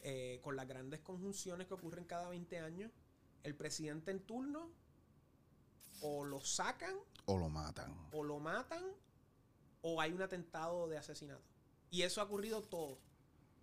eh, 0.03 0.39
con 0.43 0.55
las 0.55 0.67
grandes 0.67 0.99
conjunciones 1.01 1.67
que 1.67 1.73
ocurren 1.75 2.05
cada 2.05 2.27
20 2.29 2.59
años, 2.59 2.91
el 3.43 3.55
presidente 3.55 4.11
en 4.11 4.19
turno 4.19 4.69
o 6.01 6.23
lo 6.25 6.41
sacan, 6.41 6.95
¿O 7.25 7.37
lo 7.37 7.49
matan? 7.49 7.93
o 8.11 8.23
lo 8.23 8.39
matan, 8.39 8.83
o 9.81 10.01
hay 10.01 10.11
un 10.11 10.21
atentado 10.21 10.87
de 10.87 10.97
asesinato. 10.97 11.43
Y 11.91 12.01
eso 12.01 12.19
ha 12.21 12.23
ocurrido 12.23 12.61
todo. 12.61 12.97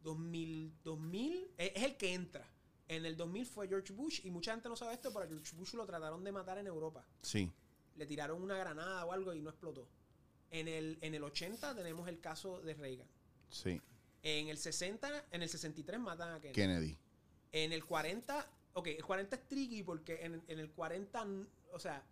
2000, 0.04 0.72
2000 0.84 1.50
es 1.58 1.72
es 1.74 1.82
el 1.82 1.96
que 1.96 2.14
entra. 2.14 2.46
En 2.86 3.04
el 3.04 3.16
2000 3.16 3.44
fue 3.46 3.68
George 3.68 3.92
Bush 3.92 4.20
y 4.24 4.30
mucha 4.30 4.52
gente 4.52 4.68
no 4.68 4.76
sabe 4.76 4.94
esto, 4.94 5.12
pero 5.12 5.24
a 5.24 5.28
George 5.28 5.54
Bush 5.56 5.74
lo 5.74 5.84
trataron 5.86 6.22
de 6.24 6.32
matar 6.32 6.56
en 6.58 6.66
Europa. 6.68 7.04
Sí. 7.22 7.52
Le 7.98 8.06
tiraron 8.06 8.40
una 8.42 8.56
granada 8.56 9.04
o 9.04 9.12
algo 9.12 9.34
y 9.34 9.40
no 9.40 9.50
explotó. 9.50 9.86
En 10.50 10.68
el, 10.68 10.96
en 11.02 11.14
el 11.14 11.22
80 11.24 11.74
tenemos 11.74 12.08
el 12.08 12.20
caso 12.20 12.60
de 12.62 12.72
Reagan. 12.74 13.08
Sí. 13.50 13.80
En 14.22 14.48
el 14.48 14.56
60, 14.56 15.26
en 15.32 15.42
el 15.42 15.48
63 15.48 16.00
matan 16.00 16.32
a 16.32 16.40
Kennedy. 16.40 16.54
Kennedy. 16.54 16.98
En 17.52 17.72
el 17.72 17.84
40, 17.84 18.46
ok, 18.74 18.86
el 18.88 19.04
40 19.04 19.36
es 19.36 19.48
tricky 19.48 19.82
porque 19.82 20.24
en, 20.24 20.42
en 20.48 20.58
el 20.58 20.70
40, 20.70 21.22
n- 21.22 21.46
o 21.72 21.78
sea, 21.78 22.02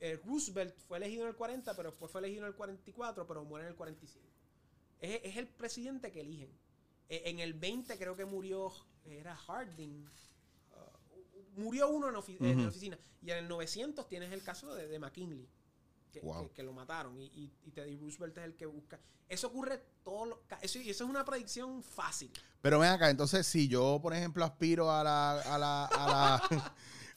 eh, 0.00 0.20
Roosevelt 0.24 0.76
fue 0.86 0.98
elegido 0.98 1.24
en 1.24 1.30
el 1.30 1.36
40, 1.36 1.74
pero 1.74 1.90
después 1.90 2.10
fue 2.12 2.20
elegido 2.20 2.44
en 2.44 2.48
el 2.48 2.54
44, 2.56 3.26
pero 3.26 3.44
muere 3.44 3.66
en 3.66 3.70
el 3.72 3.76
45. 3.76 4.26
Es, 5.00 5.20
es 5.24 5.36
el 5.36 5.48
presidente 5.48 6.12
que 6.12 6.20
eligen. 6.20 6.50
Eh, 7.08 7.22
en 7.26 7.40
el 7.40 7.54
20 7.54 7.98
creo 7.98 8.14
que 8.16 8.24
murió, 8.24 8.72
era 9.04 9.34
Harding. 9.34 10.06
Murió 11.58 11.88
uno 11.88 12.08
en, 12.08 12.14
ofi- 12.14 12.36
en 12.40 12.52
Ujú. 12.52 12.62
la 12.62 12.68
oficina. 12.68 12.98
Y 13.22 13.30
en 13.30 13.38
el 13.38 13.48
900 13.48 14.08
tienes 14.08 14.32
el 14.32 14.42
caso 14.42 14.74
de, 14.74 14.88
de 14.88 14.98
McKinley. 14.98 15.48
Que, 16.12 16.20
Wow. 16.20 16.48
que- 16.48 16.54
que 16.54 16.62
lo 16.62 16.72
mataron 16.72 17.18
y, 17.20 17.26
y, 17.26 17.52
y 17.66 17.70
Teddy 17.70 17.96
Roosevelt 17.96 18.36
es 18.38 18.44
el 18.44 18.56
que 18.56 18.64
busca. 18.66 18.98
Eso 19.28 19.48
ocurre 19.48 19.82
todos 20.02 20.26
los 20.26 20.38
eso, 20.62 20.78
eso 20.78 21.04
es 21.04 21.10
una 21.10 21.22
predicción 21.24 21.82
fácil. 21.82 22.30
Pero 22.62 22.78
ven 22.78 22.90
acá, 22.90 23.10
entonces, 23.10 23.46
si 23.46 23.68
yo, 23.68 23.98
por 24.02 24.14
ejemplo, 24.14 24.42
aspiro 24.42 24.90
a 24.90 25.04
la, 25.04 25.32
a 25.42 25.58
la, 25.58 25.84
a 25.84 26.06
la, 26.08 26.34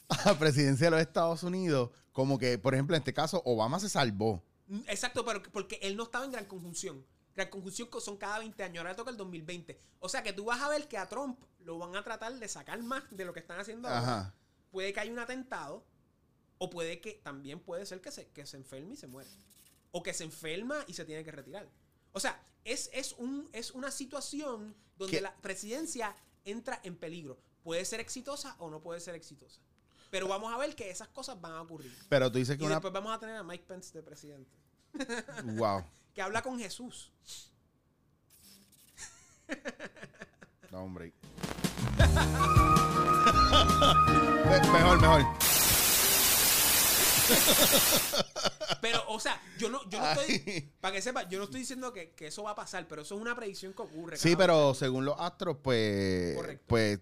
a 0.10 0.26
la 0.26 0.38
presidencia 0.38 0.88
de 0.88 0.92
los 0.92 1.00
Estados 1.00 1.42
Unidos, 1.44 1.89
como 2.12 2.38
que, 2.38 2.58
por 2.58 2.74
ejemplo, 2.74 2.96
en 2.98 3.02
este 3.02 3.14
caso, 3.14 3.42
Obama 3.46 3.80
se 3.80 3.88
salvó. 3.88 4.44
Mm, 4.68 4.82
Exacto, 4.88 5.24
pero 5.24 5.42
porque 5.54 5.80
él 5.82 5.96
no 5.96 6.04
estaba 6.04 6.26
en 6.26 6.32
gran 6.34 6.46
conjunción. 6.46 7.06
Gran 7.34 7.50
conjunción 7.50 7.88
co- 7.88 8.02
son 8.02 8.18
cada 8.18 8.39
20 8.39 8.62
años, 8.62 8.80
ahora 8.80 8.94
toca 8.94 9.10
el 9.10 9.16
2020. 9.16 9.80
O 10.00 10.10
sea 10.10 10.22
que 10.22 10.34
tú 10.34 10.44
vas 10.44 10.62
a 10.62 10.68
ver 10.68 10.89
que 10.89 10.98
a 10.98 11.08
Trump 11.08 11.39
lo 11.66 11.78
van 11.78 11.95
a 11.95 12.03
tratar 12.03 12.34
de 12.34 12.47
sacar 12.47 12.82
más 12.84 13.03
de 13.12 13.26
lo 13.26 13.34
que 13.34 13.39
están 13.39 13.59
haciendo 13.59 13.88
ahora. 13.88 14.34
Puede 14.72 14.93
que 14.93 14.99
haya 14.99 15.12
un 15.12 15.20
atentado, 15.20 15.86
o 16.57 16.70
puede 16.70 17.01
que 17.01 17.14
también 17.24 17.59
puede 17.59 17.86
ser 17.86 18.01
que 18.01 18.12
se, 18.12 18.28
que 18.28 18.45
se 18.45 18.57
enferme 18.57 18.93
y 18.93 18.97
se 18.97 19.07
muere. 19.07 19.30
O 19.91 20.03
que 20.03 20.14
se 20.14 20.24
enferma 20.24 20.84
y 20.88 20.93
se 20.93 21.05
tiene 21.05 21.24
que 21.24 21.32
retirar. 21.32 21.68
O 22.14 22.20
sea, 22.20 22.41
es, 22.64 22.89
es, 22.93 23.14
un, 23.14 23.49
es 23.51 23.72
una 23.72 23.91
situación 23.91 24.76
donde 24.97 25.18
¿Qué? 25.18 25.22
la 25.22 25.36
presidencia 25.38 26.16
entra 26.45 26.80
en 26.84 26.95
peligro. 26.95 27.39
Puede 27.64 27.84
ser 27.86 27.99
exitosa 27.99 28.55
o 28.59 28.70
no 28.70 28.82
puede 28.82 28.99
ser 28.99 29.16
exitosa. 29.16 29.59
Pero 30.09 30.28
vamos 30.28 30.53
a 30.53 30.57
ver 30.57 30.76
que 30.76 30.89
esas 30.89 31.07
cosas 31.07 31.39
van 31.39 31.53
a 31.53 31.62
ocurrir. 31.62 31.91
Pero 32.09 32.32
tú 32.32 32.38
dices 32.38 32.57
que 32.57 32.64
Y 32.64 32.66
una... 32.66 32.76
después 32.76 32.93
vamos 32.93 33.16
a 33.16 33.20
tener 33.20 33.38
a 33.38 33.43
Mike 33.43 33.66
Pence 33.68 33.93
de 33.93 34.03
presidente. 34.03 34.51
Wow. 35.55 35.86
Que 36.14 36.22
habla 36.22 36.41
con 36.41 36.59
Jesús. 36.59 37.12
No, 40.70 40.84
hombre. 40.84 41.14
Me- 44.49 44.72
mejor, 44.72 45.01
mejor. 45.01 45.22
Pero, 48.82 49.03
o 49.09 49.20
sea, 49.20 49.39
yo 49.57 49.70
no, 49.70 49.88
yo 49.89 49.99
no 49.99 50.12
estoy. 50.12 50.72
Para 50.82 50.93
que 50.95 51.01
sepa, 51.01 51.28
yo 51.30 51.38
no 51.38 51.45
estoy 51.45 51.62
diciendo 51.62 51.93
que, 51.93 52.12
que 52.12 52.28
eso 52.28 52.43
va 52.43 52.51
a 52.51 52.55
pasar, 52.55 52.88
pero 52.88 53.03
eso 53.03 53.16
es 53.16 53.22
una 53.22 53.36
predicción 53.36 53.74
que 53.74 53.82
ocurre. 53.84 54.18
Sí, 54.18 54.36
pero 54.36 54.74
según 54.74 55.05
los 55.05 55.20
astros, 55.20 55.57
pues, 55.62 56.36
Correcto. 56.36 56.66
pues 56.68 56.99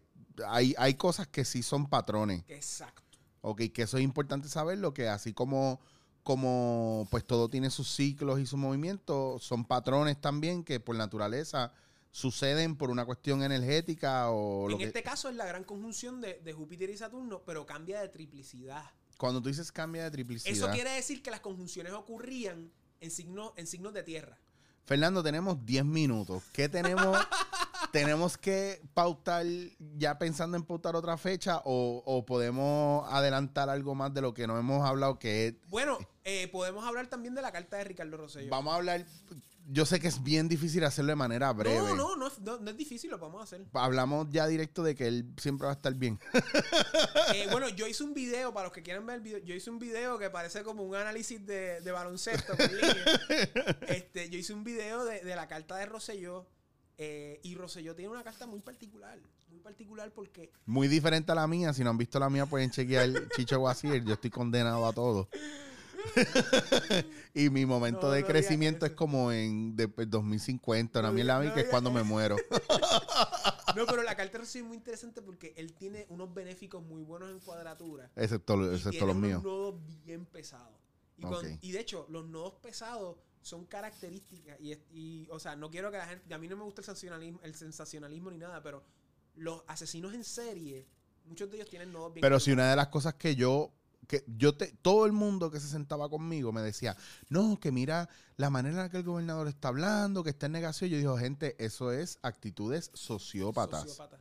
hay, 0.47 0.75
hay 0.77 0.93
cosas 0.95 1.27
que 1.27 1.45
sí 1.45 1.63
son 1.63 1.87
patrones. 1.87 2.43
Exacto. 2.47 3.03
Ok, 3.41 3.61
que 3.73 3.83
eso 3.83 3.97
es 3.97 4.03
importante 4.03 4.49
saberlo, 4.49 4.93
que 4.93 5.07
así 5.07 5.33
como, 5.33 5.79
como 6.23 7.07
pues 7.09 7.25
todo 7.25 7.49
tiene 7.49 7.69
sus 7.69 7.89
ciclos 7.95 8.39
y 8.39 8.45
sus 8.45 8.59
movimientos, 8.59 9.41
son 9.43 9.63
patrones 9.65 10.19
también 10.19 10.63
que 10.65 10.81
por 10.81 10.95
naturaleza 10.97 11.71
suceden 12.11 12.75
por 12.75 12.89
una 12.89 13.05
cuestión 13.05 13.43
energética 13.43 14.31
o 14.31 14.67
lo 14.67 14.73
En 14.73 14.79
que... 14.79 14.85
este 14.85 15.03
caso 15.03 15.29
es 15.29 15.35
la 15.35 15.45
gran 15.45 15.63
conjunción 15.63 16.21
de, 16.21 16.39
de 16.43 16.53
Júpiter 16.53 16.89
y 16.89 16.97
Saturno, 16.97 17.43
pero 17.45 17.65
cambia 17.65 18.01
de 18.01 18.09
triplicidad. 18.09 18.83
Cuando 19.17 19.41
tú 19.41 19.49
dices 19.49 19.71
cambia 19.71 20.03
de 20.03 20.11
triplicidad... 20.11 20.55
Eso 20.55 20.69
quiere 20.71 20.91
decir 20.91 21.21
que 21.21 21.31
las 21.31 21.41
conjunciones 21.41 21.93
ocurrían 21.93 22.71
en, 23.01 23.11
signo, 23.11 23.53
en 23.57 23.67
signos 23.67 23.93
de 23.93 24.03
tierra. 24.03 24.37
Fernando, 24.85 25.21
tenemos 25.21 25.63
10 25.65 25.85
minutos. 25.85 26.43
¿Qué 26.51 26.67
tenemos? 26.67 27.17
¿Tenemos 27.91 28.37
que 28.37 28.81
pautar 28.93 29.45
ya 29.97 30.17
pensando 30.17 30.57
en 30.57 30.63
pautar 30.63 30.95
otra 30.95 31.17
fecha 31.17 31.61
o, 31.65 32.03
o 32.05 32.25
podemos 32.25 33.07
adelantar 33.11 33.69
algo 33.69 33.95
más 33.95 34.13
de 34.13 34.21
lo 34.21 34.33
que 34.33 34.47
no 34.47 34.57
hemos 34.57 34.87
hablado 34.87 35.17
que 35.17 35.47
es... 35.47 35.53
Bueno, 35.67 35.97
eh, 36.23 36.47
podemos 36.47 36.85
hablar 36.85 37.07
también 37.07 37.35
de 37.35 37.41
la 37.41 37.51
carta 37.51 37.77
de 37.77 37.83
Ricardo 37.83 38.17
Rosselló. 38.17 38.49
Vamos 38.49 38.73
a 38.73 38.77
hablar... 38.77 39.05
Yo 39.71 39.85
sé 39.85 39.99
que 39.99 40.07
es 40.07 40.23
bien 40.23 40.47
difícil 40.49 40.83
hacerlo 40.83 41.11
de 41.11 41.15
manera 41.15 41.53
breve. 41.53 41.77
No, 41.77 41.95
no, 41.95 42.15
no, 42.15 42.27
es- 42.27 42.39
no, 42.39 42.57
no 42.59 42.71
es 42.71 42.75
difícil, 42.77 43.11
lo 43.11 43.19
podemos 43.19 43.43
hacer. 43.43 43.65
Hablamos 43.73 44.27
ya 44.31 44.47
directo 44.47 44.81
de 44.81 44.95
que 44.95 45.07
él 45.07 45.31
siempre 45.39 45.65
va 45.65 45.73
a 45.73 45.75
estar 45.75 45.93
bien. 45.93 46.19
Eh, 47.35 47.47
bueno, 47.51 47.69
yo 47.69 47.85
hice 47.85 48.03
un 48.03 48.15
video, 48.15 48.51
para 48.51 48.65
los 48.65 48.73
que 48.73 48.81
quieran 48.81 49.05
ver 49.05 49.17
el 49.17 49.21
video, 49.21 49.37
yo 49.37 49.53
hice 49.53 49.69
un 49.69 49.77
video 49.77 50.17
que 50.17 50.31
parece 50.31 50.63
como 50.63 50.81
un 50.81 50.95
análisis 50.95 51.45
de, 51.45 51.79
de 51.81 51.91
baloncesto. 51.91 52.53
Este, 53.87 54.29
yo 54.31 54.39
hice 54.39 54.51
un 54.53 54.63
video 54.63 55.05
de, 55.05 55.21
de 55.21 55.35
la 55.35 55.47
carta 55.47 55.75
de 55.77 55.85
Rosselló. 55.85 56.47
eh, 56.97 57.39
y 57.43 57.53
Rosselló 57.55 57.95
tiene 57.95 58.11
una 58.11 58.23
carta 58.23 58.47
muy 58.47 58.61
particular. 58.61 59.19
Muy 59.49 59.59
particular 59.59 60.11
porque 60.11 60.51
Muy 60.65 60.87
diferente 60.87 61.31
a 61.31 61.35
la 61.35 61.47
mía. 61.47 61.71
Si 61.73 61.83
no 61.83 61.91
han 61.91 61.97
visto 61.97 62.19
la 62.19 62.29
mía, 62.31 62.45
pueden 62.47 62.71
chequear 62.71 63.09
Chicho 63.35 63.59
Guasier. 63.59 64.03
Yo 64.03 64.13
estoy 64.15 64.31
condenado 64.31 64.85
a 64.87 64.93
todo. 64.93 65.29
y 67.33 67.49
mi 67.49 67.65
momento 67.65 68.07
No, 68.07 68.11
de 68.11 68.23
crecimiento 68.23 68.85
es 68.85 68.93
como 68.93 69.31
en 69.31 69.75
de, 69.75 69.87
pues, 69.87 70.09
2050. 70.09 70.99
Una 70.99 71.09
No 71.09 71.13
mierda 71.13 71.39
mí 71.39 71.49
que 71.49 71.55
no 71.55 71.61
es 71.61 71.67
cuando 71.69 71.91
me 71.91 72.03
muero. 72.03 72.35
No, 73.75 73.85
pero 73.85 74.01
la 74.01 74.15
carta 74.15 74.41
es 74.41 74.63
muy 74.63 74.77
interesante 74.77 75.21
porque 75.21 75.53
él 75.55 75.73
tiene 75.73 76.07
unos 76.09 76.33
benéficos 76.33 76.83
muy 76.83 77.03
buenos 77.03 77.29
en 77.29 77.39
cuadratura. 77.39 78.09
excepto, 78.15 78.55
y 78.55 78.75
excepto 78.75 78.89
tiene 78.89 79.07
los 79.07 79.15
unos 79.15 79.27
míos. 79.29 79.43
nodos 79.43 79.75
bien 80.03 80.25
pesados. 80.25 80.73
Y, 81.61 81.71
de 81.71 81.79
hecho, 81.79 82.05
los 82.09 82.25
nodos 82.25 82.55
pesados 82.55 83.17
son 83.41 83.65
características. 83.65 84.57
Y, 84.59 85.27
o 85.29 85.39
sea, 85.39 85.55
no 85.55 85.69
quiero 85.69 85.91
que 85.91 85.97
la 85.97 86.07
gente. 86.07 86.33
A 86.33 86.37
mí 86.37 86.47
no 86.47 86.57
me 86.57 86.63
gusta 86.63 86.81
el 86.81 86.85
sensacionalismo, 86.85 87.39
el 87.43 87.55
sensacionalismo 87.55 88.31
ni 88.31 88.37
nada, 88.37 88.61
pero 88.61 88.83
los 89.35 89.63
asesinos 89.67 90.13
en 90.13 90.23
serie, 90.23 90.87
muchos 91.25 91.49
de 91.49 91.57
ellos 91.57 91.69
tienen 91.69 91.91
nodos 91.91 92.13
bien 92.13 92.21
Pero 92.21 92.39
si 92.39 92.51
una 92.51 92.69
de 92.69 92.75
las 92.75 92.87
cosas 92.87 93.13
que 93.15 93.35
yo, 93.35 93.71
que 94.09 94.23
yo 94.25 94.55
te, 94.57 94.67
todo 94.81 95.05
el 95.05 95.11
mundo 95.11 95.51
que 95.51 95.59
se 95.59 95.67
sentaba 95.67 96.09
conmigo 96.09 96.51
me 96.51 96.61
decía, 96.63 96.97
no, 97.29 97.59
que 97.59 97.71
mira 97.71 98.09
la 98.37 98.49
manera 98.49 98.75
en 98.75 98.81
la 98.81 98.89
que 98.89 98.97
el 98.97 99.03
gobernador 99.03 99.47
está 99.47 99.67
hablando, 99.67 100.23
que 100.23 100.31
está 100.31 100.47
en 100.47 100.53
negación. 100.53 100.89
Yo 100.89 100.97
digo, 100.97 101.15
gente, 101.17 101.55
eso 101.63 101.91
es 101.91 102.17
actitudes 102.23 102.89
sociópatas. 102.95 103.81
Sociópata. 103.81 104.19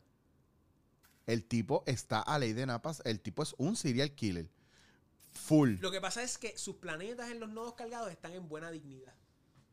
El 1.27 1.45
tipo 1.45 1.85
está 1.87 2.21
a 2.21 2.39
ley 2.39 2.53
de 2.53 2.67
napas, 2.67 3.01
el 3.07 3.19
tipo 3.21 3.43
es 3.43 3.55
un 3.57 3.77
serial 3.77 4.13
killer. 4.15 4.51
Full. 5.33 5.77
Lo 5.81 5.91
que 5.91 6.01
pasa 6.03 6.23
es 6.23 6.37
que 6.37 6.57
sus 6.59 6.77
planetas 6.77 7.31
en 7.31 7.41
los 7.41 7.49
nodos 7.49 7.73
cargados 7.73 8.11
están 8.11 8.33
en 8.35 8.47
buena 8.47 8.71
dignidad. 8.71 9.15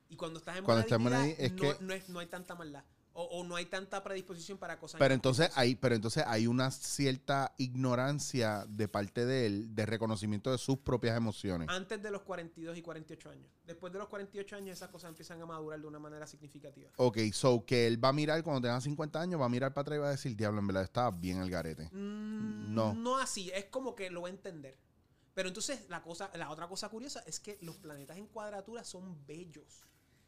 Y 0.07 0.15
cuando 0.15 0.39
estás 0.39 0.55
en 0.57 0.63
Cuando 0.63 0.83
buena 0.83 0.85
estás 0.85 0.97
en 0.97 1.03
buena 1.03 1.19
dignidad, 1.23 1.37
di- 1.39 1.45
es 1.45 1.51
no, 1.51 1.77
que- 1.77 1.83
no 1.85 1.93
es- 1.93 2.09
no 2.09 2.19
hay 2.19 2.27
tanta 2.27 2.55
maldad. 2.55 2.83
O, 3.17 3.23
o 3.23 3.43
no 3.45 3.55
hay 3.55 3.65
tanta 3.65 4.03
predisposición 4.03 4.57
para 4.57 4.77
cosas 4.77 4.99
Pero 4.99 5.13
entonces 5.13 5.49
hay, 5.55 5.75
pero 5.75 5.95
entonces 5.95 6.25
hay 6.27 6.47
una 6.47 6.69
cierta 6.69 7.53
ignorancia 7.57 8.65
de 8.67 8.89
parte 8.89 9.25
de 9.25 9.45
él 9.45 9.73
de 9.73 9.85
reconocimiento 9.85 10.51
de 10.51 10.57
sus 10.57 10.79
propias 10.79 11.15
emociones. 11.15 11.69
Antes 11.69 12.03
de 12.03 12.11
los 12.11 12.23
42 12.23 12.77
y 12.77 12.81
48 12.81 13.29
años. 13.29 13.47
Después 13.65 13.93
de 13.93 13.99
los 13.99 14.09
48 14.09 14.57
años, 14.57 14.75
esas 14.75 14.89
cosas 14.89 15.09
empiezan 15.09 15.41
a 15.41 15.45
madurar 15.45 15.79
de 15.79 15.87
una 15.87 15.97
manera 15.97 16.27
significativa. 16.27 16.91
Ok, 16.97 17.17
so 17.31 17.65
que 17.65 17.87
él 17.87 18.03
va 18.03 18.09
a 18.09 18.13
mirar 18.13 18.43
cuando 18.43 18.61
tenga 18.61 18.81
50 18.81 19.21
años, 19.21 19.39
va 19.39 19.45
a 19.45 19.49
mirar 19.49 19.73
para 19.73 19.83
atrás 19.83 19.97
y 19.97 19.99
va 20.01 20.07
a 20.07 20.11
decir, 20.11 20.35
diablo, 20.35 20.59
en 20.59 20.67
verdad 20.67 20.83
estaba 20.83 21.09
bien 21.11 21.39
el 21.39 21.49
garete. 21.49 21.89
Mm, 21.93 22.73
No. 22.75 22.93
No 22.93 23.17
así, 23.17 23.49
es 23.55 23.65
como 23.65 23.95
que 23.95 24.09
lo 24.09 24.23
va 24.23 24.27
a 24.27 24.31
entender. 24.31 24.77
Pero 25.33 25.49
entonces 25.49 25.85
la 25.89 26.01
cosa, 26.01 26.31
la 26.35 26.49
otra 26.49 26.67
cosa 26.67 26.89
curiosa 26.89 27.21
es 27.27 27.39
que 27.39 27.57
los 27.61 27.77
planetas 27.77 28.17
en 28.17 28.27
cuadratura 28.27 28.83
son 28.83 29.25
bellos. 29.25 29.85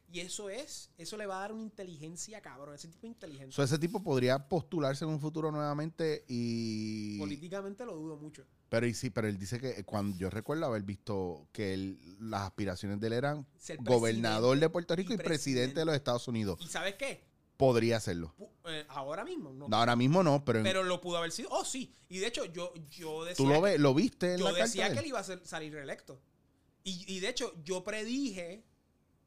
Y 0.10 0.22
eso 0.22 0.50
es, 0.50 0.90
eso 0.98 1.18
le 1.18 1.26
va 1.26 1.38
a 1.38 1.42
dar 1.42 1.52
una 1.52 1.64
inteligencia 1.64 2.42
cabrón, 2.42 2.74
ese 2.74 2.88
tipo 2.88 3.02
de 3.02 3.08
inteligencia. 3.10 3.54
So, 3.56 3.64
ese 3.64 3.78
tipo 3.78 4.02
podría 4.02 4.48
postularse 4.48 5.04
en 5.04 5.12
un 5.12 5.20
futuro 5.20 5.52
nuevamente 5.52 6.24
y... 6.30 7.18
Políticamente 7.20 7.86
lo 7.86 7.94
dudo 7.96 8.16
mucho. 8.16 8.46
Pero, 8.70 8.86
y 8.88 8.94
sí, 8.94 9.10
pero 9.10 9.28
él 9.28 9.38
dice 9.38 9.60
que 9.60 9.84
cuando 9.84 10.18
yo 10.18 10.30
recuerdo 10.30 10.66
haber 10.66 10.84
visto 10.84 11.48
que 11.52 11.74
él- 11.74 12.00
las 12.22 12.44
aspiraciones 12.44 13.02
de 13.02 13.08
él 13.08 13.14
eran 13.14 13.48
gobernador 13.80 14.58
de 14.60 14.70
Puerto 14.70 14.96
Rico 14.96 15.12
y 15.12 15.16
y, 15.16 15.20
presidente 15.20 15.80
de 15.82 15.86
los 15.86 15.96
Estados 15.96 16.28
Unidos. 16.30 16.58
¿Y 16.62 16.68
sabes 16.68 16.96
qué? 16.96 17.26
Podría 17.58 17.98
hacerlo. 17.98 18.34
Eh, 18.66 18.86
ahora 18.90 19.26
mismo 19.26 19.52
no. 19.52 19.68
Ahora 19.72 19.96
mismo 19.96 20.24
no, 20.24 20.46
pero, 20.46 20.64
Pero 20.64 20.84
lo 20.84 21.02
pudo 21.02 21.18
haber 21.18 21.32
sido. 21.32 21.50
Oh, 21.52 21.66
sí. 21.66 21.94
Y 22.08 22.20
de 22.20 22.28
hecho, 22.28 22.46
yo, 22.46 22.72
yo 22.92 23.26
decía. 23.26 23.36
tú 23.46 23.52
lo, 23.52 23.60
ves, 23.62 23.80
lo 23.80 23.94
viste 23.94 24.34
en 24.34 24.40
yo 24.40 24.52
la 24.52 24.60
decía 24.64 24.86
de 24.86 24.92
que 24.94 25.00
él? 25.00 25.04
él 25.06 25.10
iba 25.10 25.20
a 25.20 25.24
ser- 25.24 25.42
salir 25.46 25.74
reelecto. 25.74 26.22
Y, 26.84 27.04
y 27.14 27.20
de 27.20 27.30
hecho, 27.30 27.54
yo 27.66 27.84
predije 27.84 28.64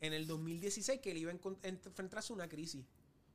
en 0.01 0.13
el 0.13 0.27
2016 0.27 1.01
que 1.01 1.11
él 1.13 1.19
iba 1.19 1.31
a 1.33 1.35
enfrentarse 1.63 2.33
a 2.33 2.37
una 2.37 2.49
crisis. 2.49 2.85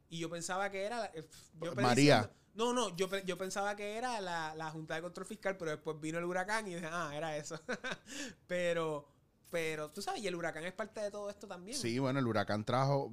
Y 0.10 0.20
yo 0.20 0.30
pensaba 0.30 0.70
que 0.70 0.84
era. 0.84 1.06
eh, 1.14 1.28
yo 1.62 1.76
María. 1.76 2.32
No, 2.54 2.72
no, 2.74 2.96
yo, 2.96 3.10
yo 3.26 3.38
pensaba 3.38 3.76
que 3.76 3.98
era 3.98 4.22
la, 4.22 4.56
la 4.56 4.72
Junta 4.72 4.96
de 4.96 5.02
Control 5.02 5.26
Fiscal, 5.26 5.58
pero 5.58 5.72
después 5.72 6.00
vino 6.00 6.20
el 6.20 6.24
huracán 6.26 6.68
y 6.68 6.76
dije, 6.76 6.88
ah, 6.90 7.12
era 7.14 7.36
eso. 7.36 7.60
pero 8.48 9.08
Pero 9.52 9.92
tú 9.92 10.02
sabes, 10.02 10.22
y 10.22 10.28
el 10.28 10.36
huracán 10.36 10.64
es 10.66 10.74
parte 10.74 11.02
de 11.02 11.12
todo 11.12 11.30
esto 11.30 11.48
también. 11.48 11.78
Sí, 11.78 12.00
bueno, 12.00 12.20
el 12.20 12.28
huracán 12.28 12.64
trajo, 12.66 13.12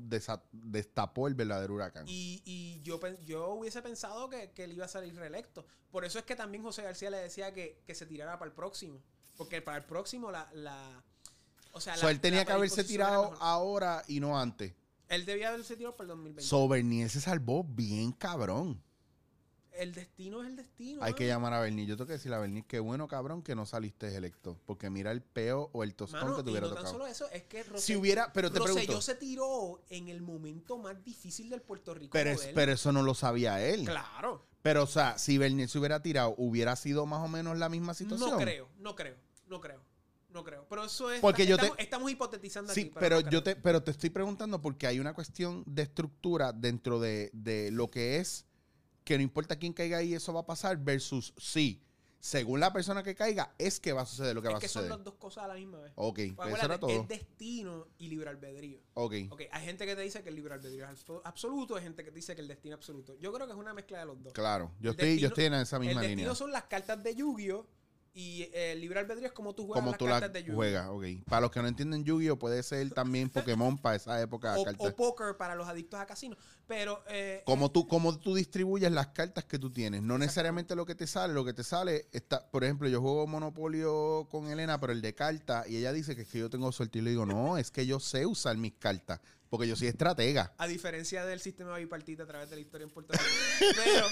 destapó 0.53 1.28
el 1.28 1.34
verdadero 1.34 1.74
huracán. 1.74 2.05
Y, 2.09 2.42
y 2.44 2.80
yo, 2.82 3.00
yo 3.24 3.50
hubiese 3.50 3.82
pensado 3.82 4.28
que, 4.28 4.50
que 4.53 4.64
él 4.64 4.72
iba 4.72 4.84
a 4.84 4.88
salir 4.88 5.14
reelecto. 5.14 5.64
Por 5.90 6.05
eso 6.05 6.18
es 6.18 6.24
que 6.24 6.36
también 6.36 6.62
José 6.62 6.82
García 6.82 7.11
le 7.11 7.18
decía 7.18 7.53
que, 7.53 7.82
que 7.86 7.94
se 7.94 8.07
tirara 8.07 8.38
para 8.38 8.48
el 8.48 8.55
próximo. 8.55 9.03
Porque 9.36 9.61
para 9.62 9.78
el 9.78 9.84
próximo 9.84 10.30
la... 10.30 10.48
la 10.53 11.03
o 11.73 11.81
sea, 11.81 11.97
So, 11.97 12.07
la- 12.07 12.12
él 12.12 12.20
tenía 12.20 12.45
que 12.45 12.53
haberse 12.53 12.85
tirado 12.85 13.35
ahora 13.41 14.03
y 14.09 14.20
no 14.20 14.39
antes. 14.39 14.75
Él 15.09 15.27
debía 15.27 15.49
haberse 15.49 15.77
tirado 15.77 15.95
para 15.97 16.05
el 16.05 16.09
2020. 16.09 16.43
So, 16.49 16.68
Bernier 16.68 17.11
se 17.11 17.20
salvó 17.20 17.64
bien 17.64 18.12
cabrón. 18.12 18.83
el 19.75 19.95
destino 19.95 20.43
es 20.43 20.49
el 20.51 20.57
destino. 20.57 21.03
Hay 21.03 21.14
que 21.14 21.27
llamar 21.27 21.55
a 21.55 21.61
Bernier. 21.61 21.89
Yo 21.89 21.97
tengo 21.97 22.07
que 22.07 22.12
decirle 22.12 22.37
a 22.37 22.41
Bernier, 22.41 22.64
qué 22.66 22.79
bueno, 22.79 23.09
cabrón, 23.09 23.43
que 23.43 23.55
no 23.55 23.64
saliste 23.64 24.14
electo. 24.14 24.61
Porque 24.66 24.91
mira 24.91 25.11
el 25.11 25.23
peo 25.23 25.70
o 25.73 25.83
el 25.83 25.95
tostón 25.95 26.20
Mano, 26.20 26.37
que 26.37 26.43
te 26.43 26.51
y 26.51 26.53
hubiera 26.53 26.66
no 26.68 26.75
tan 26.75 26.83
tocado. 26.85 26.93
solo 26.99 27.07
eso, 27.07 27.27
es 27.31 27.45
que 27.45 27.64
Si 27.79 27.97
hubiera, 27.97 28.31
pero 28.35 28.53
te 28.53 28.61
pregunto, 28.61 29.01
se 29.01 29.14
tiró 29.14 29.83
en 29.89 30.09
el 30.09 30.20
momento 30.20 30.77
más 30.77 31.03
difícil 31.03 31.49
del 31.49 31.62
Puerto 31.62 31.95
Rico. 31.95 32.12
pero, 32.12 32.31
es- 32.33 32.51
pero 32.55 32.73
eso 32.73 32.93
no 32.93 33.03
lo 33.03 33.14
sabía 33.14 33.64
él. 33.64 33.87
Claro. 33.87 34.45
Pero, 34.61 34.83
o 34.83 34.87
sea, 34.87 35.16
si 35.16 35.39
Bernier 35.39 35.70
se 35.70 35.79
hubiera 35.79 36.03
tirado, 36.03 36.35
¿hubiera 36.37 36.77
sido 36.77 37.07
más 37.07 37.25
o 37.25 37.29
menos 37.29 37.57
la 37.59 37.70
misma 37.70 37.95
situación? 37.95 38.31
No 38.31 38.37
creo, 38.37 38.68
no 38.79 38.95
creo, 38.95 39.16
no 39.49 39.59
creo, 39.62 39.81
no 40.33 40.43
creo. 40.45 40.66
Pero 40.68 40.85
eso 40.85 41.11
es. 41.12 41.20
Porque 41.20 41.47
yo 41.47 41.57
te- 41.59 41.70
estamos, 41.78 42.11
hipotetizando 42.11 42.72
Sí, 42.72 42.80
aquí. 42.83 42.93
pero, 42.99 43.20
no 43.20 43.30
yo 43.30 43.43
te, 43.43 43.57
pero 43.57 43.83
te 43.83 43.91
estoy 43.91 44.11
preguntando 44.11 44.61
porque 44.61 44.87
hay 44.87 44.99
una 45.01 45.14
cuestión 45.14 45.62
de 45.66 45.83
estructura 45.83 46.53
dentro 46.53 47.01
de, 47.01 47.30
de 47.33 47.70
lo 47.70 47.91
que 47.91 48.16
es 48.18 48.47
que 49.05 49.16
no 49.16 49.22
importa 49.22 49.57
quién 49.57 49.72
caiga 49.72 49.99
ahí, 49.99 50.14
eso 50.14 50.33
va 50.33 50.41
a 50.41 50.47
pasar, 50.47 50.76
versus 50.78 51.35
sí, 51.37 51.83
según 52.20 52.61
la 52.61 52.72
persona 52.72 53.03
que 53.03 53.16
caiga, 53.16 53.53
es 53.59 53.80
que 53.80 53.93
va 53.93 54.03
a 54.03 54.07
suceder 54.07 54.33
lo 54.33 54.41
que 54.41 54.47
Es 54.47 54.55
va 54.55 54.59
a 54.59 54.61
que 54.61 54.68
son 54.68 54.83
suceder. 54.85 54.97
las 54.97 55.05
dos 55.05 55.14
cosas 55.14 55.43
a 55.43 55.49
la 55.49 55.55
misma 55.55 55.80
vez. 55.80 55.93
Ok, 55.97 56.20
Pues 56.37 56.55
eso 56.55 56.64
era 56.66 56.78
todo. 56.78 56.89
es 56.91 57.09
destino 57.09 57.89
y 57.99 58.07
libre 58.07 58.30
albedrío. 58.30 58.78
Ok, 58.95 59.14
Ok, 59.30 59.43
hay 59.51 59.64
gente 59.64 59.87
que 59.87 59.97
te 59.97 60.03
dice 60.03 60.22
que 60.22 60.28
el 60.28 60.37
libre 60.37 60.55
albedrío 60.55 60.85
es 60.85 60.91
abso- 61.05 61.20
absoluto, 61.24 61.74
hay 61.74 61.83
gente 61.83 62.05
que 62.05 62.11
te 62.12 62.14
dice 62.16 62.37
que 62.37 62.43
el 62.43 62.47
destino 62.47 62.76
es 62.76 62.78
absoluto. 62.78 63.16
Yo 63.18 63.33
creo 63.33 63.49
que 63.49 63.53
es 63.55 63.59
una 63.59 63.74
mezcla 63.74 63.99
de 63.99 64.07
los 64.07 64.22
dos. 64.22 64.33
claro. 64.35 64.70
Yo 64.78 64.91
El 64.91 64.95
estoy, 64.95 65.09
destino- 65.09 65.20
yo 65.20 65.28
estoy 65.28 65.45
en 65.47 65.55
esa 65.55 65.76
el 65.78 65.83
misma 65.83 66.01
destino 66.03 66.20
línea. 66.20 66.35
son 66.37 66.53
las 66.53 66.62
cartas 66.64 67.03
de 67.03 67.14
Yu-Gi-Oh! 67.16 67.66
Y 68.14 68.42
eh, 68.52 68.72
el 68.72 68.80
libre 68.80 69.00
albedrío 69.00 69.26
es 69.26 69.32
como 69.32 69.54
tú 69.54 69.64
juegas 69.66 69.80
Como 69.80 69.92
las 69.92 69.98
tú 69.98 70.04
la 70.04 70.12
cartas 70.12 70.32
de 70.32 70.40
Yu-Gi-Oh! 70.42 70.96
juegas. 70.96 71.24
Para 71.24 71.40
los 71.40 71.50
que 71.50 71.62
no 71.62 71.68
entienden 71.68 72.04
Yu-Gi-Oh! 72.04 72.38
puede 72.38 72.62
ser 72.62 72.90
también 72.90 73.30
Pokémon 73.30 73.78
para 73.78 73.96
esa 73.96 74.20
época. 74.20 74.54
O, 74.58 74.64
o 74.76 74.94
póker 74.94 75.36
para 75.38 75.54
los 75.54 75.66
adictos 75.66 75.98
a 75.98 76.04
casinos. 76.04 76.38
Pero. 76.66 77.02
Eh, 77.08 77.42
Como 77.46 77.70
tú, 77.70 77.88
como 77.88 78.18
tú 78.18 78.34
distribuyes 78.34 78.92
las 78.92 79.08
cartas 79.08 79.44
que 79.44 79.58
tú 79.58 79.70
tienes. 79.70 80.02
No 80.02 80.18
necesariamente 80.18 80.76
lo 80.76 80.84
que 80.84 80.94
te 80.94 81.06
sale. 81.06 81.32
Lo 81.32 81.44
que 81.44 81.54
te 81.54 81.64
sale 81.64 82.08
está. 82.12 82.50
Por 82.50 82.64
ejemplo, 82.64 82.86
yo 82.88 83.00
juego 83.00 83.26
Monopolio 83.26 84.28
con 84.30 84.48
Elena, 84.48 84.78
pero 84.78 84.92
el 84.92 85.00
de 85.00 85.14
cartas. 85.14 85.68
Y 85.68 85.78
ella 85.78 85.92
dice 85.92 86.14
que 86.14 86.22
es 86.22 86.28
que 86.28 86.38
yo 86.38 86.50
tengo 86.50 86.70
suerte. 86.70 86.98
Y 86.98 87.02
le 87.02 87.10
digo, 87.10 87.24
no, 87.24 87.56
es 87.56 87.70
que 87.70 87.86
yo 87.86 87.98
sé 87.98 88.26
usar 88.26 88.56
mis 88.58 88.74
cartas. 88.74 89.20
Porque 89.53 89.68
yo 89.68 89.76
soy 89.76 89.88
estratega. 89.88 90.55
A 90.57 90.66
diferencia 90.66 91.26
del 91.26 91.38
sistema 91.38 91.76
bipartita 91.76 92.22
a 92.22 92.26
través 92.26 92.48
de 92.48 92.57
la 92.57 92.62
historia 92.62 92.86
en 92.86 92.90
Puerto 92.90 93.12
Rico. 93.12 93.74
Pero 93.84 94.07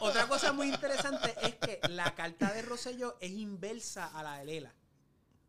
otra 0.00 0.26
cosa 0.28 0.54
muy 0.54 0.68
interesante 0.70 1.34
es 1.42 1.56
que 1.56 1.78
la 1.90 2.14
carta 2.14 2.50
de 2.54 2.62
Rosselló 2.62 3.18
es 3.20 3.32
inversa 3.32 4.06
a 4.06 4.22
la 4.22 4.38
de 4.38 4.46
Lela. 4.46 4.74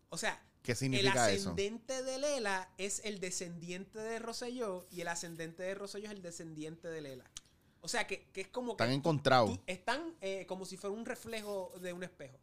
O 0.10 0.18
sea, 0.18 0.44
¿Qué 0.62 0.74
el 0.74 0.78
significa 0.78 1.32
eso? 1.32 1.52
ascendente 1.52 2.04
de 2.04 2.18
Lela 2.20 2.70
es 2.78 3.00
el 3.06 3.22
descendiente 3.22 3.98
de 3.98 4.20
Rosselló 4.20 4.86
y 4.92 5.00
el 5.00 5.08
ascendente 5.08 5.64
de 5.64 5.74
Rosselló 5.74 6.08
es 6.08 6.12
el 6.12 6.22
descendiente 6.22 6.90
de 6.90 7.00
Lela. 7.00 7.32
O 7.80 7.88
sea, 7.88 8.08
que, 8.08 8.28
que 8.34 8.42
es 8.42 8.48
como 8.50 8.76
que 8.76 8.84
Están 8.84 8.94
encontrados. 8.94 9.52
tú- 9.58 9.64
están 9.68 10.18
eh, 10.20 10.46
como 10.48 10.66
si 10.66 10.76
fuera 10.76 10.94
un 10.94 11.06
reflejo 11.06 11.72
de 11.80 11.94
un 11.94 12.04
espejo. 12.04 12.38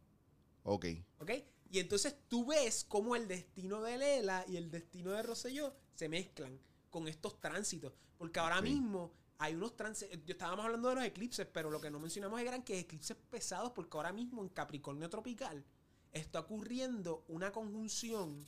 Ok. 0.63 0.87
¿Ok? 1.19 1.29
Y 1.69 1.77
entonces 1.77 2.15
tú 2.27 2.47
ves 2.47 2.83
cómo 2.87 3.15
el 3.15 3.27
destino 3.27 3.83
de 3.83 3.99
Lela 3.99 4.43
y 4.47 4.57
el 4.57 4.71
destino 4.71 5.11
de 5.11 5.21
Rosselló 5.21 5.75
se 5.95 6.09
mezclan 6.09 6.59
con 6.89 7.07
estos 7.07 7.39
tránsitos. 7.39 7.93
Porque 8.17 8.39
ahora 8.39 8.61
mismo 8.61 9.11
hay 9.37 9.55
unos 9.55 9.75
tránsitos. 9.75 10.19
Yo 10.25 10.33
estábamos 10.33 10.65
hablando 10.65 10.89
de 10.89 10.95
los 10.95 11.03
eclipses, 11.03 11.47
pero 11.47 11.69
lo 11.69 11.81
que 11.81 11.91
no 11.91 11.99
mencionamos 11.99 12.39
eran 12.39 12.63
que 12.63 12.79
eclipses 12.79 13.17
pesados, 13.29 13.71
porque 13.71 13.97
ahora 13.97 14.13
mismo 14.13 14.43
en 14.43 14.49
Capricornio 14.49 15.09
Tropical 15.09 15.65
está 16.11 16.39
ocurriendo 16.39 17.25
una 17.27 17.51
conjunción 17.51 18.45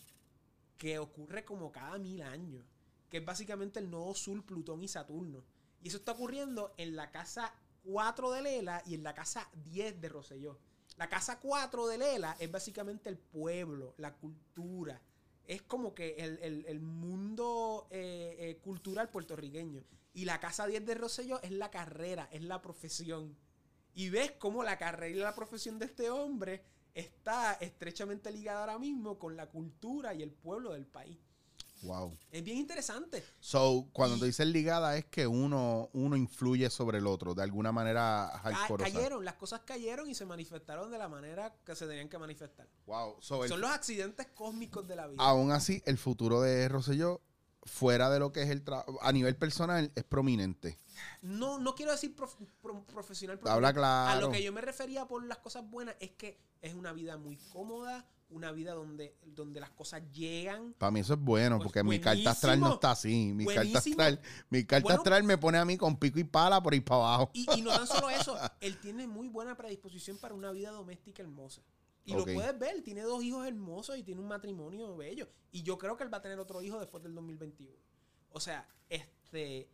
que 0.77 0.99
ocurre 0.99 1.43
como 1.43 1.71
cada 1.71 1.97
mil 1.97 2.21
años. 2.21 2.63
Que 3.09 3.17
es 3.17 3.25
básicamente 3.25 3.79
el 3.79 3.89
nodo 3.89 4.13
sur, 4.13 4.45
Plutón 4.45 4.83
y 4.83 4.87
Saturno. 4.87 5.43
Y 5.81 5.87
eso 5.87 5.97
está 5.97 6.11
ocurriendo 6.11 6.73
en 6.77 6.95
la 6.95 7.11
casa 7.11 7.53
4 7.83 8.31
de 8.31 8.41
Lela 8.41 8.83
y 8.85 8.95
en 8.95 9.03
la 9.03 9.13
casa 9.13 9.49
10 9.65 10.01
de 10.01 10.09
Rosselló. 10.09 10.59
La 10.97 11.07
casa 11.07 11.39
4 11.39 11.87
de 11.87 11.97
Lela 11.97 12.35
es 12.39 12.51
básicamente 12.51 13.09
el 13.09 13.17
pueblo, 13.17 13.93
la 13.97 14.15
cultura. 14.15 15.01
Es 15.47 15.61
como 15.63 15.93
que 15.95 16.15
el, 16.17 16.65
el- 16.67 16.79
mundo 16.81 17.87
eh, 17.89 18.35
eh, 18.39 18.57
cultural 18.61 19.09
puertorriqueño. 19.09 19.83
Y 20.13 20.25
la 20.25 20.39
casa 20.39 20.67
10 20.67 20.85
de 20.85 20.95
Rosselló 20.95 21.41
es 21.41 21.51
la 21.51 21.71
carrera, 21.71 22.27
es 22.31 22.41
la 22.43 22.61
profesión. 22.61 23.35
Y 23.93 24.09
ves 24.09 24.31
cómo 24.33 24.63
la 24.63 24.77
carrera 24.77 25.15
y 25.15 25.19
la 25.19 25.33
profesión 25.35 25.79
de 25.79 25.85
este 25.85 26.09
hombre 26.09 26.61
está 26.93 27.53
estrechamente 27.53 28.31
ligada 28.31 28.61
ahora 28.61 28.79
mismo 28.79 29.17
con 29.17 29.35
la 29.37 29.47
cultura 29.47 30.13
y 30.13 30.21
el 30.21 30.31
pueblo 30.31 30.73
del 30.73 30.85
país. 30.85 31.17
Wow. 31.83 32.17
Es 32.31 32.43
bien 32.43 32.57
interesante. 32.57 33.23
So, 33.39 33.87
cuando 33.93 34.15
Y- 34.17 34.19
te 34.21 34.25
dicen 34.27 34.51
ligada 34.51 34.97
es 34.97 35.05
que 35.05 35.27
uno, 35.27 35.89
uno 35.93 36.15
influye 36.15 36.69
sobre 36.69 36.97
el 36.97 37.07
otro 37.07 37.35
de 37.35 37.43
alguna 37.43 37.71
manera 37.71 38.29
hardcoreosa. 38.43 38.91
cayeron, 38.93 39.23
las 39.23 39.35
cosas 39.35 39.61
cayeron 39.61 40.09
y 40.09 40.15
se 40.15 40.25
manifestaron 40.25 40.89
de 40.91 40.97
la 40.97 41.07
manera 41.07 41.55
que 41.65 41.75
se 41.75 41.85
tenían 41.87 42.09
que 42.09 42.17
manifestar. 42.17 42.67
Wow. 42.85 43.17
So, 43.21 43.43
el- 43.43 43.49
Son 43.49 43.61
los 43.61 43.69
accidentes 43.71 44.27
cósmicos 44.33 44.87
de 44.87 44.95
la 44.95 45.07
vida. 45.07 45.23
aún 45.23 45.51
así, 45.51 45.81
el 45.85 45.97
futuro 45.97 46.41
de 46.41 46.67
Rosselló, 46.67 47.21
fuera 47.63 48.09
de 48.09 48.19
lo 48.19 48.31
que 48.31 48.41
es 48.43 48.49
el 48.49 48.63
trabajo, 48.63 48.97
a 49.01 49.11
nivel 49.11 49.35
personal, 49.35 49.91
es 49.93 50.03
prominente. 50.05 50.77
No, 51.21 51.59
no 51.59 51.75
quiero 51.75 51.91
decir 51.91 52.15
prof- 52.15 52.37
pro- 52.61 52.83
profesional. 52.85 53.39
Habla 53.45 53.67
A 53.69 53.73
claro. 53.73 54.21
lo 54.27 54.31
que 54.31 54.41
yo 54.41 54.51
me 54.53 54.61
refería 54.61 55.05
por 55.05 55.23
las 55.25 55.39
cosas 55.39 55.69
buenas 55.69 55.95
es 55.99 56.11
que 56.11 56.39
es 56.61 56.73
una 56.73 56.91
vida 56.93 57.17
muy 57.17 57.35
cómoda, 57.51 58.05
una 58.29 58.51
vida 58.51 58.73
donde, 58.73 59.15
donde 59.25 59.59
las 59.59 59.69
cosas 59.71 60.01
llegan. 60.11 60.73
Para 60.73 60.91
mí 60.91 60.99
eso 60.99 61.13
es 61.13 61.19
bueno, 61.19 61.57
Pues 61.57 61.65
porque 61.67 61.83
mi 61.83 61.99
carta 61.99 62.31
astral 62.31 62.59
no 62.59 62.73
está 62.73 62.91
así. 62.91 63.31
Mi 63.33 63.45
carta 63.45 63.77
astral, 63.79 64.21
mi 64.49 64.65
carta 64.65 64.83
Bueno. 64.83 64.97
astral 64.99 65.23
me 65.23 65.37
pone 65.37 65.57
a 65.57 65.65
mí 65.65 65.77
con 65.77 65.97
pico 65.97 66.19
y 66.19 66.23
pala 66.23 66.61
por 66.61 66.73
ir 66.75 66.83
para 66.83 67.01
abajo. 67.01 67.29
Y, 67.33 67.45
y 67.57 67.61
no 67.61 67.71
tan 67.71 67.87
solo 67.87 68.09
eso, 68.09 68.37
él 68.59 68.77
tiene 68.79 69.07
muy 69.07 69.29
buena 69.29 69.55
predisposición 69.55 70.17
para 70.17 70.33
una 70.33 70.51
vida 70.51 70.71
doméstica 70.71 71.21
hermosa. 71.23 71.61
Y 72.05 72.13
lo 72.13 72.23
puedes 72.23 72.57
ver, 72.57 72.81
tiene 72.83 73.01
dos 73.01 73.21
hijos 73.21 73.45
hermosos 73.45 73.97
y 73.97 74.03
tiene 74.03 74.21
un 74.21 74.27
matrimonio 74.29 74.95
bello. 74.95 75.27
Y 75.51 75.63
yo 75.63 75.77
creo 75.77 75.97
que 75.97 76.03
él 76.05 76.13
va 76.13 76.19
a 76.19 76.21
tener 76.21 76.39
otro 76.39 76.61
hijo 76.61 76.79
después 76.79 77.03
del 77.03 77.13
2021. 77.15 77.73
O 78.31 78.39
sea, 78.39 78.65
este... 78.89 79.69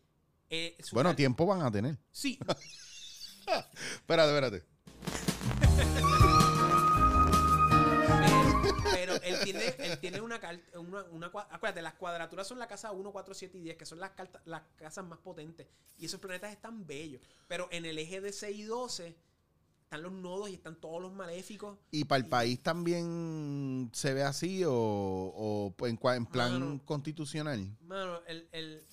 eh, 0.49 0.77
Bueno, 0.93 1.15
tiempo 1.15 1.45
van 1.45 1.61
a 1.61 1.71
tener. 1.71 1.97
Sí, 2.11 2.39
Espérate, 3.45 4.29
espérate. 4.35 4.63
Pero, 8.91 9.15
él 9.21 9.35
tiene, 9.43 9.65
él 9.79 9.99
tiene 9.99 10.21
una 10.21 10.39
carta, 10.39 10.79
una, 10.79 11.03
una 11.11 11.27
acuérdate, 11.27 11.81
las 11.81 11.93
cuadraturas 11.93 12.47
son 12.47 12.59
la 12.59 12.67
casa 12.67 12.91
1, 12.91 13.11
4, 13.11 13.33
7 13.33 13.57
y 13.57 13.61
10, 13.61 13.77
que 13.77 13.85
son 13.85 13.99
las, 13.99 14.11
cartas, 14.11 14.41
las 14.45 14.61
casas 14.75 15.05
más 15.05 15.19
potentes. 15.19 15.67
Y 15.97 16.05
esos 16.05 16.19
planetas 16.19 16.51
están 16.51 16.85
bellos. 16.85 17.21
Pero 17.47 17.67
en 17.71 17.85
el 17.85 17.97
eje 17.99 18.21
de 18.21 18.31
6 18.33 18.57
y 18.57 18.63
12 18.63 19.15
están 19.83 20.01
los 20.03 20.11
nodos 20.11 20.49
y 20.49 20.55
están 20.55 20.75
todos 20.79 21.01
los 21.01 21.13
maléficos. 21.13 21.77
¿Y 21.91 22.05
para 22.05 22.23
el 22.23 22.29
país 22.29 22.61
también 22.61 23.89
se 23.93 24.13
ve 24.13 24.23
así 24.23 24.63
o, 24.65 24.73
o 24.73 25.75
en, 25.87 25.99
en 26.03 26.25
plan 26.25 26.53
Mano. 26.53 26.81
constitucional? 26.85 27.77
Mano, 27.81 28.19
el, 28.27 28.47
el- 28.51 28.83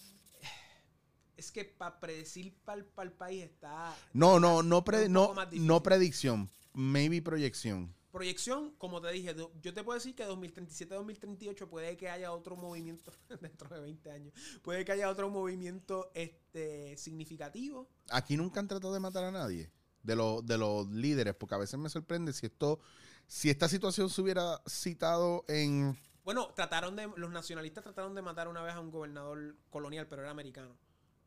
es 1.36 1.50
que 1.50 1.64
para 1.64 1.98
predecir 1.98 2.54
para 2.64 2.82
el 3.02 3.12
país 3.12 3.44
está... 3.44 3.96
No, 4.12 4.38
no, 4.38 4.62
no, 4.62 4.84
pre- 4.84 5.08
no, 5.08 5.34
no 5.52 5.82
predicción, 5.82 6.50
maybe 6.74 7.22
proyección. 7.22 7.94
Proyección, 8.10 8.72
como 8.76 9.00
te 9.00 9.10
dije, 9.12 9.34
yo 9.62 9.74
te 9.74 9.84
puedo 9.84 9.98
decir 9.98 10.14
que 10.14 10.26
2037-2038 10.26 11.68
puede 11.68 11.96
que 11.96 12.08
haya 12.08 12.32
otro 12.32 12.56
movimiento 12.56 13.12
dentro 13.40 13.68
de 13.74 13.80
20 13.80 14.10
años. 14.10 14.34
Puede 14.62 14.84
que 14.84 14.92
haya 14.92 15.08
otro 15.08 15.30
movimiento 15.30 16.10
este, 16.14 16.96
significativo. 16.96 17.88
Aquí 18.10 18.36
nunca 18.36 18.60
han 18.60 18.68
tratado 18.68 18.92
de 18.92 19.00
matar 19.00 19.24
a 19.24 19.30
nadie 19.30 19.70
de 20.02 20.16
los 20.16 20.44
de 20.46 20.58
los 20.58 20.88
líderes, 20.88 21.34
porque 21.34 21.54
a 21.54 21.58
veces 21.58 21.78
me 21.78 21.88
sorprende 21.88 22.32
si 22.32 22.46
esto, 22.46 22.80
si 23.26 23.50
esta 23.50 23.68
situación 23.68 24.08
se 24.10 24.20
hubiera 24.20 24.60
citado 24.66 25.44
en 25.48 25.96
Bueno, 26.24 26.48
trataron 26.54 26.96
de, 26.96 27.08
los 27.16 27.30
nacionalistas 27.30 27.84
trataron 27.84 28.14
de 28.14 28.22
matar 28.22 28.48
una 28.48 28.62
vez 28.62 28.74
a 28.74 28.80
un 28.80 28.90
gobernador 28.90 29.56
colonial, 29.70 30.06
pero 30.08 30.22
era 30.22 30.30
americano. 30.30 30.76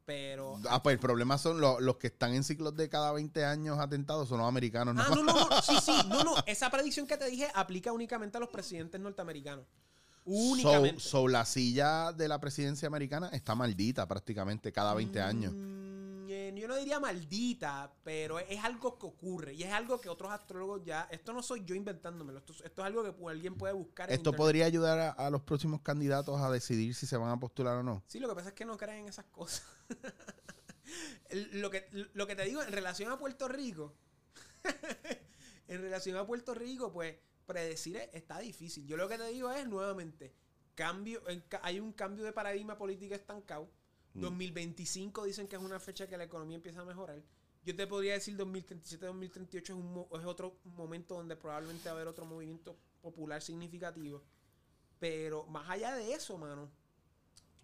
Pero. 0.05 0.59
Ah, 0.69 0.83
pues 0.83 0.93
el 0.93 0.99
problema 0.99 1.37
son 1.37 1.61
los, 1.61 1.81
los 1.81 1.97
que 1.97 2.07
están 2.07 2.33
en 2.33 2.43
ciclos 2.43 2.75
de 2.75 2.89
cada 2.89 3.11
20 3.13 3.45
años 3.45 3.79
atentados, 3.79 4.27
son 4.27 4.39
los 4.39 4.47
americanos. 4.47 4.95
Ah, 4.97 5.07
¿no? 5.09 5.23
no, 5.23 5.33
no, 5.33 5.49
no, 5.49 5.61
sí, 5.61 5.75
sí, 5.81 5.93
no, 6.09 6.23
no. 6.23 6.35
Esa 6.45 6.69
predicción 6.69 7.07
que 7.07 7.17
te 7.17 7.25
dije 7.25 7.47
aplica 7.55 7.91
únicamente 7.91 8.37
a 8.37 8.39
los 8.39 8.49
presidentes 8.49 8.99
norteamericanos. 8.99 9.65
Únicamente. 10.25 11.01
So, 11.01 11.09
so, 11.09 11.27
la 11.27 11.45
silla 11.45 12.11
de 12.13 12.27
la 12.27 12.39
presidencia 12.39 12.87
americana 12.87 13.29
está 13.33 13.55
maldita 13.55 14.07
prácticamente 14.07 14.71
cada 14.71 14.93
20 14.93 15.21
años. 15.21 15.53
Mm, 15.53 15.92
eh, 16.49 16.53
yo 16.55 16.67
no 16.67 16.75
diría 16.75 16.99
maldita, 16.99 17.93
pero 18.03 18.39
es, 18.39 18.63
algo 18.63 18.97
que 18.97 19.05
ocurre 19.05 19.53
y 19.53 19.63
es 19.63 19.71
algo 19.71 19.99
que 20.01 20.09
otros 20.09 20.31
astrólogos 20.31 20.83
ya. 20.83 21.07
Esto 21.11 21.33
no 21.33 21.41
soy 21.43 21.63
yo 21.65 21.75
inventándomelo, 21.75 22.39
esto, 22.39 22.53
esto 22.63 22.81
es 22.81 22.85
algo 22.85 23.03
que 23.03 23.29
alguien 23.29 23.55
puede 23.55 23.73
buscar. 23.73 24.09
en 24.09 24.13
Esto 24.13 24.29
internet. 24.31 24.37
podría 24.37 24.65
ayudar 24.65 24.99
a, 24.99 25.09
a 25.11 25.29
los 25.29 25.41
próximos 25.41 25.81
candidatos 25.81 26.39
a 26.41 26.51
decidir 26.51 26.95
si 26.95 27.05
se 27.05 27.17
van 27.17 27.29
a 27.31 27.39
postular 27.39 27.77
o 27.77 27.83
no. 27.83 28.03
Sí, 28.07 28.19
lo 28.19 28.27
que 28.29 28.35
pasa 28.35 28.49
es 28.49 28.55
que 28.55 28.65
no 28.65 28.77
creen 28.77 28.99
en 28.99 29.07
esas 29.09 29.25
cosas. 29.25 29.63
Lo, 31.53 31.71
que, 31.71 31.87
lo 32.13 32.27
que 32.27 32.35
te 32.35 32.43
digo 32.43 32.61
en 32.61 32.71
relación 32.71 33.11
a 33.11 33.17
Puerto 33.17 33.47
Rico, 33.47 33.95
en 35.67 35.81
relación 35.81 36.17
a 36.17 36.25
Puerto 36.27 36.53
Rico, 36.53 36.91
pues 36.91 37.17
predecir 37.47 37.97
es- 37.97 38.09
está 38.13 38.37
difícil. 38.39 38.85
Yo 38.85 38.97
lo 38.97 39.07
que 39.09 39.17
te 39.17 39.27
digo 39.29 39.51
es, 39.51 39.67
nuevamente, 39.67 40.35
cambio, 40.75 41.21
hay 41.63 41.79
un 41.79 41.91
cambio 41.93 42.23
de 42.25 42.31
paradigma 42.33 42.77
político 42.77 43.15
estancado. 43.15 43.69
2025 44.21 45.23
dicen 45.25 45.47
que 45.47 45.55
es 45.55 45.61
una 45.61 45.79
fecha 45.79 46.07
que 46.07 46.17
la 46.17 46.23
economía 46.25 46.55
empieza 46.55 46.81
a 46.81 46.85
mejorar. 46.85 47.21
Yo 47.65 47.75
te 47.75 47.87
podría 47.87 48.13
decir 48.13 48.37
2037-2038 48.37 49.61
es, 49.63 49.69
un 49.71 50.05
es 50.19 50.25
otro 50.25 50.57
momento 50.65 51.15
donde 51.15 51.35
probablemente 51.35 51.85
va 51.85 51.91
a 51.91 51.95
haber 51.95 52.07
otro 52.07 52.25
movimiento 52.25 52.77
popular 53.01 53.41
significativo. 53.41 54.21
Pero 54.99 55.45
más 55.47 55.69
allá 55.69 55.95
de 55.95 56.13
eso, 56.13 56.37
mano, 56.37 56.69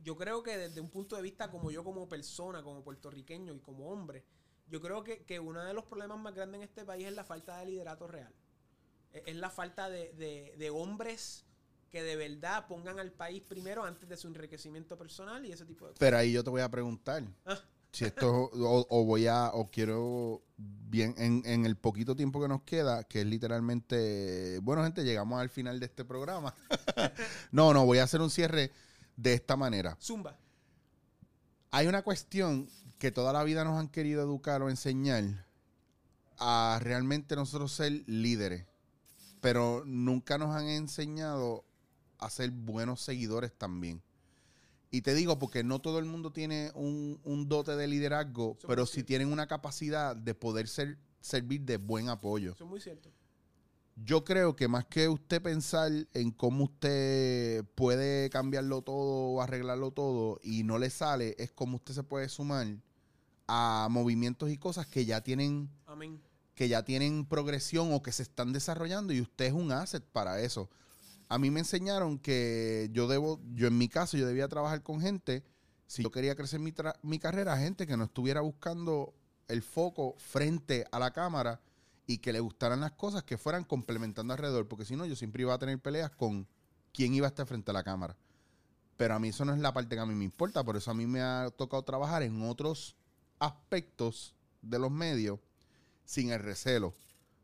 yo 0.02 0.16
creo 0.16 0.42
que 0.44 0.58
desde 0.58 0.80
un 0.82 0.90
punto 0.90 1.16
de 1.16 1.22
vista 1.22 1.52
como 1.52 1.72
yo 1.72 1.84
como 1.84 2.08
persona, 2.08 2.64
como 2.64 2.84
puertorriqueño 2.84 3.54
y 3.54 3.60
como 3.60 3.90
hombre, 3.90 4.24
yo 4.68 4.80
creo 4.82 5.04
que, 5.04 5.24
que 5.26 5.40
uno 5.40 5.64
de 5.64 5.74
los 5.74 5.86
problemas 5.86 6.20
más 6.20 6.34
grandes 6.34 6.60
en 6.60 6.64
este 6.68 6.86
país 6.86 7.06
es 7.08 7.14
la 7.14 7.24
falta 7.26 7.58
de 7.60 7.66
liderato 7.66 8.08
real. 8.08 8.34
Es, 9.12 9.36
la 9.36 9.50
falta 9.50 9.90
de- 9.90 10.14
de 10.58 10.70
hombres 10.70 11.46
que 11.90 12.04
de 12.04 12.16
verdad 12.16 12.68
pongan 12.68 13.00
al 13.00 13.12
país 13.12 13.42
primero 13.42 13.84
antes 13.84 14.08
de 14.08 14.18
su 14.18 14.28
enriquecimiento 14.28 14.98
personal 14.98 15.46
y 15.46 15.52
ese 15.52 15.66
tipo 15.66 15.86
de 15.86 15.92
cosas. 15.92 16.00
Pero 16.00 16.18
ahí 16.18 16.32
yo 16.32 16.44
te 16.44 16.50
voy 16.50 16.62
a 16.62 16.70
preguntar 16.70 17.24
Ah. 17.46 17.60
si 17.92 18.06
esto 18.06 18.32
o, 18.32 18.88
o 18.90 19.06
voy 19.06 19.28
a 19.28 19.52
o 19.54 19.70
quiero 19.70 20.44
bien 20.58 21.16
en, 21.18 21.42
en 21.46 21.66
el 21.66 21.76
poquito 21.76 22.16
tiempo 22.16 22.42
que 22.42 22.48
nos 22.48 22.62
queda, 22.64 23.04
que 23.04 23.22
es 23.22 23.28
literalmente, 23.28 24.60
bueno 24.62 24.84
gente, 24.84 25.04
llegamos 25.04 25.40
al 25.40 25.50
final 25.50 25.80
de 25.80 25.86
este 25.88 26.06
programa. 26.06 26.54
no, 27.52 27.74
no, 27.74 27.86
voy 27.86 27.98
a 27.98 28.04
hacer 28.04 28.22
un 28.22 28.30
cierre 28.30 28.72
de 29.16 29.34
esta 29.34 29.56
manera. 29.56 29.98
Zumba. 30.02 30.38
Hay 31.72 31.88
una 31.88 32.02
cuestión 32.04 32.70
que 32.98 33.12
toda 33.12 33.32
la 33.34 33.44
vida 33.44 33.64
nos 33.64 33.80
han 33.80 33.88
querido 33.90 34.22
educar 34.22 34.62
o 34.62 34.70
enseñar 34.70 35.46
a 36.38 36.80
realmente 36.82 37.36
nosotros 37.36 37.72
ser 37.72 38.04
líderes, 38.08 38.66
pero 39.42 39.84
nunca 39.86 40.38
nos 40.38 40.56
han 40.56 40.68
enseñado 40.68 41.66
a 42.20 42.30
ser 42.30 42.52
buenos 42.52 43.02
seguidores 43.02 43.52
también. 43.58 44.02
Y 44.92 45.02
te 45.02 45.14
digo 45.14 45.38
porque 45.38 45.64
no 45.64 45.80
todo 45.80 46.00
el 46.00 46.06
mundo 46.06 46.32
tiene 46.32 46.72
un, 46.74 47.20
un 47.24 47.48
dote 47.48 47.76
de 47.76 47.88
liderazgo, 47.88 48.56
Eso 48.58 48.68
pero 48.68 48.86
sí 48.86 48.94
cierto. 48.94 49.08
tienen 49.08 49.32
una 49.32 49.48
capacidad 49.48 50.16
de 50.16 50.34
poder 50.34 50.68
ser, 50.68 50.98
servir 51.22 51.62
de 51.62 51.78
buen 51.78 52.10
apoyo. 52.10 52.54
Eso 52.54 52.64
es 52.64 52.70
muy 52.70 52.82
cierto. 52.82 53.12
Yo 53.96 54.24
creo 54.24 54.56
que 54.56 54.68
más 54.70 54.86
que 54.86 55.10
usted 55.10 55.42
pensar 55.42 55.92
en 56.14 56.32
cómo 56.32 56.64
usted 56.64 57.66
puede 57.76 58.30
cambiarlo 58.30 58.82
todo 58.82 59.34
o 59.34 59.42
arreglarlo 59.42 59.92
todo 59.92 60.40
y 60.42 60.64
no 60.64 60.78
le 60.80 60.90
sale, 60.90 61.36
es 61.38 61.52
cómo 61.52 61.76
usted 61.76 61.94
se 61.94 62.04
puede 62.04 62.30
sumar 62.30 62.66
a 63.48 63.88
movimientos 63.92 64.50
y 64.50 64.58
cosas 64.58 64.88
que 64.88 65.06
ya 65.06 65.22
tienen 65.22 65.70
Amén. 65.86 66.22
que 66.56 66.70
ya 66.70 66.84
tienen 66.84 67.26
progresión 67.26 67.92
o 67.94 68.02
que 68.02 68.12
se 68.14 68.24
están 68.24 68.54
desarrollando 68.54 69.12
y 69.12 69.22
usted 69.22 69.46
es 69.48 69.54
un 69.54 69.72
asset 69.72 70.04
para 70.04 70.40
eso. 70.42 70.70
A 71.30 71.38
mí 71.38 71.52
me 71.52 71.60
enseñaron 71.60 72.18
que 72.18 72.90
yo 72.92 73.08
debo, 73.08 73.40
yo 73.54 73.68
en 73.68 73.78
mi 73.78 73.88
caso, 73.88 74.18
yo 74.18 74.28
debía 74.28 74.48
trabajar 74.48 74.82
con 74.82 75.00
gente, 75.00 75.44
si 75.86 76.04
yo 76.04 76.12
quería 76.12 76.36
crecer 76.36 76.60
mi, 76.60 76.74
mi 77.04 77.20
carrera, 77.20 77.58
gente 77.58 77.88
que 77.88 77.96
no 77.96 78.06
estuviera 78.06 78.42
buscando 78.42 79.14
el 79.48 79.62
foco 79.62 80.16
frente 80.18 80.86
a 80.92 81.00
la 81.00 81.12
cámara 81.12 81.62
y 82.08 82.18
que 82.18 82.34
le 82.34 82.40
gustaran 82.40 82.82
las 82.82 82.94
cosas 82.94 83.24
que 83.24 83.38
fueran 83.38 83.64
complementando 83.64 84.34
alrededor, 84.34 84.68
porque 84.68 84.86
si 84.86 84.96
no, 84.96 85.06
yo 85.06 85.16
siempre 85.16 85.44
iba 85.44 85.54
a 85.54 85.60
tener 85.60 85.80
peleas 85.80 86.10
con 86.10 86.48
quién 86.92 87.14
iba 87.14 87.28
a 87.28 87.30
estar 87.30 87.46
frente 87.46 87.70
a 87.70 87.74
la 87.76 87.84
cámara. 87.84 88.18
Pero 88.98 89.14
a 89.14 89.20
mí 89.20 89.30
eso 89.30 89.46
no 89.46 89.54
es 89.54 89.60
la 89.60 89.74
parte 89.74 89.96
que 89.96 90.02
a 90.02 90.06
mí 90.06 90.16
me 90.16 90.26
importa, 90.26 90.64
por 90.64 90.76
eso 90.76 90.90
a 90.90 90.96
mí 90.96 91.06
me 91.06 91.22
ha 91.22 91.50
tocado 91.56 91.84
trabajar 91.84 92.24
en 92.24 92.42
otros 92.42 92.96
aspectos 93.38 94.36
de 94.62 94.80
los 94.80 94.92
medios 94.92 95.40
sin 96.06 96.32
el 96.32 96.40
recelo. 96.40 96.94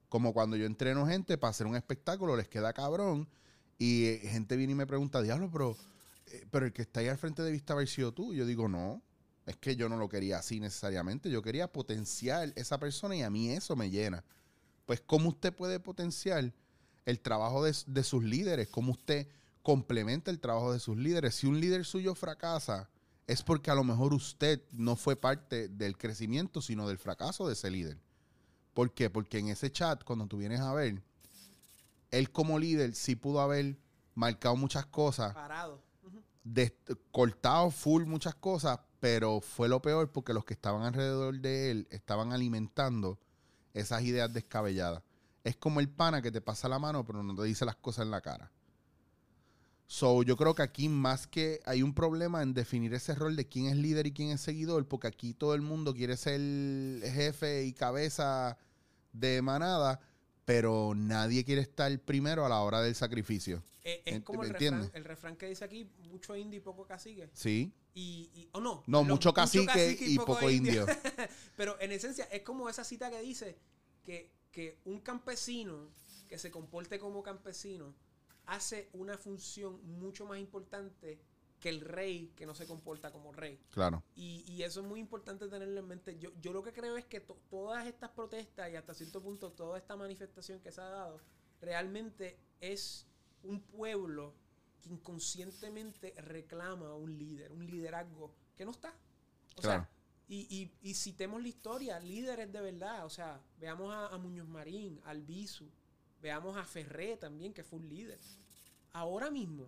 Como 0.09 0.33
cuando 0.33 0.57
yo 0.57 0.65
entreno 0.65 1.05
gente 1.05 1.37
para 1.37 1.51
hacer 1.51 1.67
un 1.67 1.75
espectáculo, 1.75 2.35
les 2.35 2.47
queda 2.47 2.73
cabrón. 2.73 3.27
Y 3.77 4.05
eh, 4.05 4.19
gente 4.23 4.55
viene 4.55 4.73
y 4.73 4.75
me 4.75 4.87
pregunta, 4.87 5.21
diablo, 5.21 5.49
pero, 5.51 5.77
eh, 6.27 6.45
pero 6.51 6.65
el 6.65 6.73
que 6.73 6.83
está 6.83 7.01
ahí 7.01 7.07
al 7.07 7.17
frente 7.17 7.41
debiste 7.41 7.73
haber 7.73 7.87
sido 7.87 8.13
tú. 8.13 8.33
Y 8.33 8.37
yo 8.37 8.45
digo, 8.45 8.67
no, 8.67 9.01
es 9.45 9.57
que 9.57 9.75
yo 9.75 9.89
no 9.89 9.97
lo 9.97 10.09
quería 10.09 10.39
así 10.39 10.59
necesariamente. 10.59 11.29
Yo 11.29 11.41
quería 11.41 11.71
potenciar 11.71 12.53
esa 12.55 12.79
persona 12.79 13.15
y 13.15 13.21
a 13.21 13.29
mí 13.29 13.49
eso 13.49 13.75
me 13.75 13.89
llena. 13.89 14.23
Pues, 14.85 15.01
¿cómo 15.01 15.29
usted 15.29 15.53
puede 15.53 15.79
potenciar 15.79 16.53
el 17.05 17.19
trabajo 17.19 17.63
de, 17.63 17.75
de 17.87 18.03
sus 18.03 18.23
líderes? 18.23 18.69
¿Cómo 18.69 18.93
usted 18.93 19.27
complementa 19.61 20.31
el 20.31 20.39
trabajo 20.39 20.71
de 20.71 20.79
sus 20.79 20.97
líderes? 20.97 21.35
Si 21.35 21.47
un 21.47 21.59
líder 21.59 21.85
suyo 21.85 22.15
fracasa, 22.15 22.89
es 23.27 23.41
porque 23.41 23.71
a 23.71 23.75
lo 23.75 23.83
mejor 23.83 24.13
usted 24.13 24.61
no 24.71 24.95
fue 24.95 25.15
parte 25.15 25.67
del 25.67 25.97
crecimiento, 25.97 26.61
sino 26.61 26.87
del 26.87 26.99
fracaso 26.99 27.47
de 27.47 27.53
ese 27.53 27.71
líder. 27.71 27.97
¿Por 28.73 28.93
qué? 28.93 29.09
Porque 29.09 29.39
en 29.39 29.47
ese 29.47 29.71
chat, 29.71 30.03
cuando 30.03 30.27
tú 30.27 30.37
vienes 30.37 30.59
a 30.59 30.73
ver, 30.73 31.01
él 32.17 32.31
como 32.31 32.59
líder 32.59 32.95
sí 32.95 33.15
pudo 33.15 33.41
haber 33.41 33.77
marcado 34.13 34.55
muchas 34.55 34.85
cosas, 34.85 35.33
Parado. 35.33 35.81
Cortado 37.11 37.71
full 37.71 38.05
muchas 38.05 38.35
cosas, 38.35 38.79
pero 38.99 39.41
fue 39.41 39.67
lo 39.67 39.81
peor 39.81 40.11
porque 40.11 40.33
los 40.33 40.45
que 40.45 40.53
estaban 40.53 40.83
alrededor 40.83 41.39
de 41.39 41.71
él 41.71 41.87
estaban 41.89 42.33
alimentando 42.33 43.19
esas 43.73 44.03
ideas 44.03 44.31
descabelladas. 44.31 45.01
Es 45.43 45.55
como 45.55 45.79
el 45.79 45.89
pana 45.89 46.21
que 46.21 46.31
te 46.31 46.41
pasa 46.41 46.69
la 46.69 46.79
mano, 46.79 47.05
pero 47.05 47.23
no 47.23 47.35
te 47.35 47.43
dice 47.43 47.65
las 47.65 47.75
cosas 47.75 48.05
en 48.05 48.11
la 48.11 48.21
cara. 48.21 48.51
So, 49.87 50.23
yo 50.23 50.35
creo 50.35 50.55
que 50.55 50.63
aquí 50.63 50.89
más 50.89 51.27
que 51.27 51.59
hay 51.65 51.83
un 51.83 51.93
problema 51.93 52.41
en 52.41 52.53
definir 52.53 52.93
ese 52.93 53.13
rol 53.13 53.35
de 53.35 53.47
quién 53.47 53.67
es 53.67 53.77
líder 53.77 54.07
y 54.07 54.11
quién 54.11 54.29
es 54.29 54.41
seguidor, 54.41 54.87
porque 54.87 55.07
aquí 55.07 55.33
todo 55.33 55.53
el 55.53 55.61
mundo 55.61 55.93
quiere 55.93 56.17
ser 56.17 56.39
jefe 57.11 57.65
y 57.65 57.73
cabeza 57.73 58.57
de 59.13 59.41
manada, 59.43 59.99
pero 60.45 60.93
nadie 60.95 61.43
quiere 61.43 61.61
estar 61.61 61.97
primero 61.99 62.45
a 62.45 62.49
la 62.49 62.61
hora 62.61 62.81
del 62.81 62.95
sacrificio. 62.95 63.63
Eh, 63.83 64.01
es 64.05 64.23
como 64.23 64.41
¿me 64.41 64.47
el 64.47 64.53
refrán, 64.53 64.91
el 64.93 65.03
refrán 65.03 65.35
que 65.35 65.47
dice 65.47 65.65
aquí, 65.65 65.89
mucho 66.09 66.35
indio 66.35 66.59
y 66.59 66.61
poco 66.61 66.85
cacique. 66.85 67.29
¿Sí? 67.33 67.73
Y, 67.93 68.29
y- 68.35 68.49
o 68.53 68.59
no. 68.59 68.83
No, 68.87 69.03
mucho 69.03 69.33
cacique 69.33 69.97
y 69.99 70.17
poco 70.17 70.49
indio. 70.49 70.85
Pero 71.57 71.79
en 71.79 71.91
esencia 71.91 72.25
es 72.25 72.41
como 72.43 72.69
esa 72.69 72.83
cita 72.83 73.09
que 73.09 73.21
dice 73.21 73.57
que, 74.03 74.31
que 74.51 74.79
un 74.85 74.99
campesino 75.01 75.89
que 76.27 76.37
se 76.37 76.51
comporte 76.51 76.99
como 76.99 77.21
campesino 77.23 77.93
hace 78.45 78.89
una 78.93 79.17
función 79.17 79.79
mucho 79.99 80.25
más 80.25 80.39
importante 80.39 81.19
que 81.65 81.69
el 81.69 81.81
rey 81.81 82.31
que 82.35 82.45
no 82.45 82.53
se 82.53 82.67
comporta 82.67 83.11
como 83.11 83.31
rey. 83.31 83.59
Claro. 83.71 84.03
Y, 84.15 84.43
y 84.47 84.61
eso 84.61 84.81
es 84.81 84.85
muy 84.85 84.99
importante 84.99 85.47
tenerlo 85.47 85.79
en 85.79 85.87
mente. 85.87 86.15
Yo, 86.19 86.29
yo 86.39 86.53
lo 86.53 86.61
que 86.61 86.71
creo 86.71 86.95
es 86.95 87.05
que 87.05 87.21
to- 87.21 87.39
todas 87.49 87.87
estas 87.87 88.11
protestas 88.11 88.71
y 88.71 88.75
hasta 88.75 88.93
cierto 88.93 89.19
punto 89.19 89.51
toda 89.51 89.75
esta 89.79 89.95
manifestación 89.95 90.59
que 90.59 90.71
se 90.71 90.79
ha 90.81 90.89
dado 90.89 91.19
realmente 91.61 92.37
es 92.61 93.07
un 93.41 93.61
pueblo 93.61 94.35
que 94.83 94.89
inconscientemente 94.89 96.13
reclama 96.21 96.89
a 96.89 96.93
un 96.93 97.17
líder, 97.17 97.51
un 97.51 97.65
liderazgo 97.65 98.31
que 98.55 98.63
no 98.63 98.69
está. 98.69 98.93
O 99.57 99.61
Claro. 99.63 99.81
sea, 99.85 99.89
y, 100.27 100.71
y, 100.83 100.87
y 100.87 100.93
citemos 100.93 101.41
la 101.41 101.47
historia, 101.47 101.99
líderes 101.99 102.51
de 102.53 102.61
verdad. 102.61 103.05
O 103.07 103.09
sea, 103.09 103.41
veamos 103.57 103.91
a, 103.91 104.09
a 104.09 104.17
Muñoz 104.19 104.47
Marín, 104.47 105.01
al 105.05 105.23
Bisu, 105.23 105.67
veamos 106.21 106.57
a 106.57 106.63
Ferré 106.63 107.17
también, 107.17 107.55
que 107.55 107.63
fue 107.63 107.79
un 107.79 107.89
líder. 107.89 108.19
Ahora 108.93 109.31
mismo, 109.31 109.67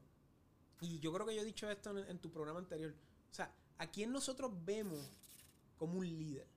y 0.81 0.99
yo 0.99 1.11
creo 1.13 1.25
que 1.25 1.35
yo 1.35 1.41
he 1.41 1.45
dicho 1.45 1.69
esto 1.69 1.97
en, 1.97 2.09
en 2.09 2.19
tu 2.19 2.31
programa 2.31 2.59
anterior, 2.59 2.93
o 3.31 3.33
sea, 3.33 3.51
¿a 3.77 3.87
quién 3.87 4.11
nosotros 4.11 4.51
vemos 4.65 4.99
como 5.77 5.97
un 5.99 6.07
líder? 6.07 6.47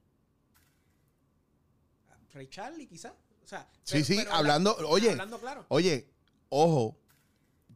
¿A 2.08 2.16
Ray 2.34 2.48
Charlie, 2.48 2.86
quizás. 2.86 3.12
O 3.44 3.46
sea, 3.46 3.68
Sí, 3.82 4.04
sí, 4.04 4.18
habla- 4.18 4.36
hablando- 4.38 4.76
oye, 4.88 5.10
hablando 5.10 5.38
claro. 5.40 5.66
Oye, 5.68 6.08
ojo, 6.48 6.96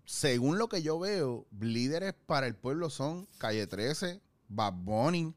según 0.05 0.59
lo 0.59 0.69
que 0.69 0.83
yo 0.83 0.99
veo, 0.99 1.47
líderes 1.61 2.15
para 2.27 2.47
el 2.47 2.55
pueblo 2.55 2.91
son 2.91 3.27
Calle 3.39 3.67
13, 3.67 4.21
Bad 4.49 4.75
Bunny, 4.75 5.35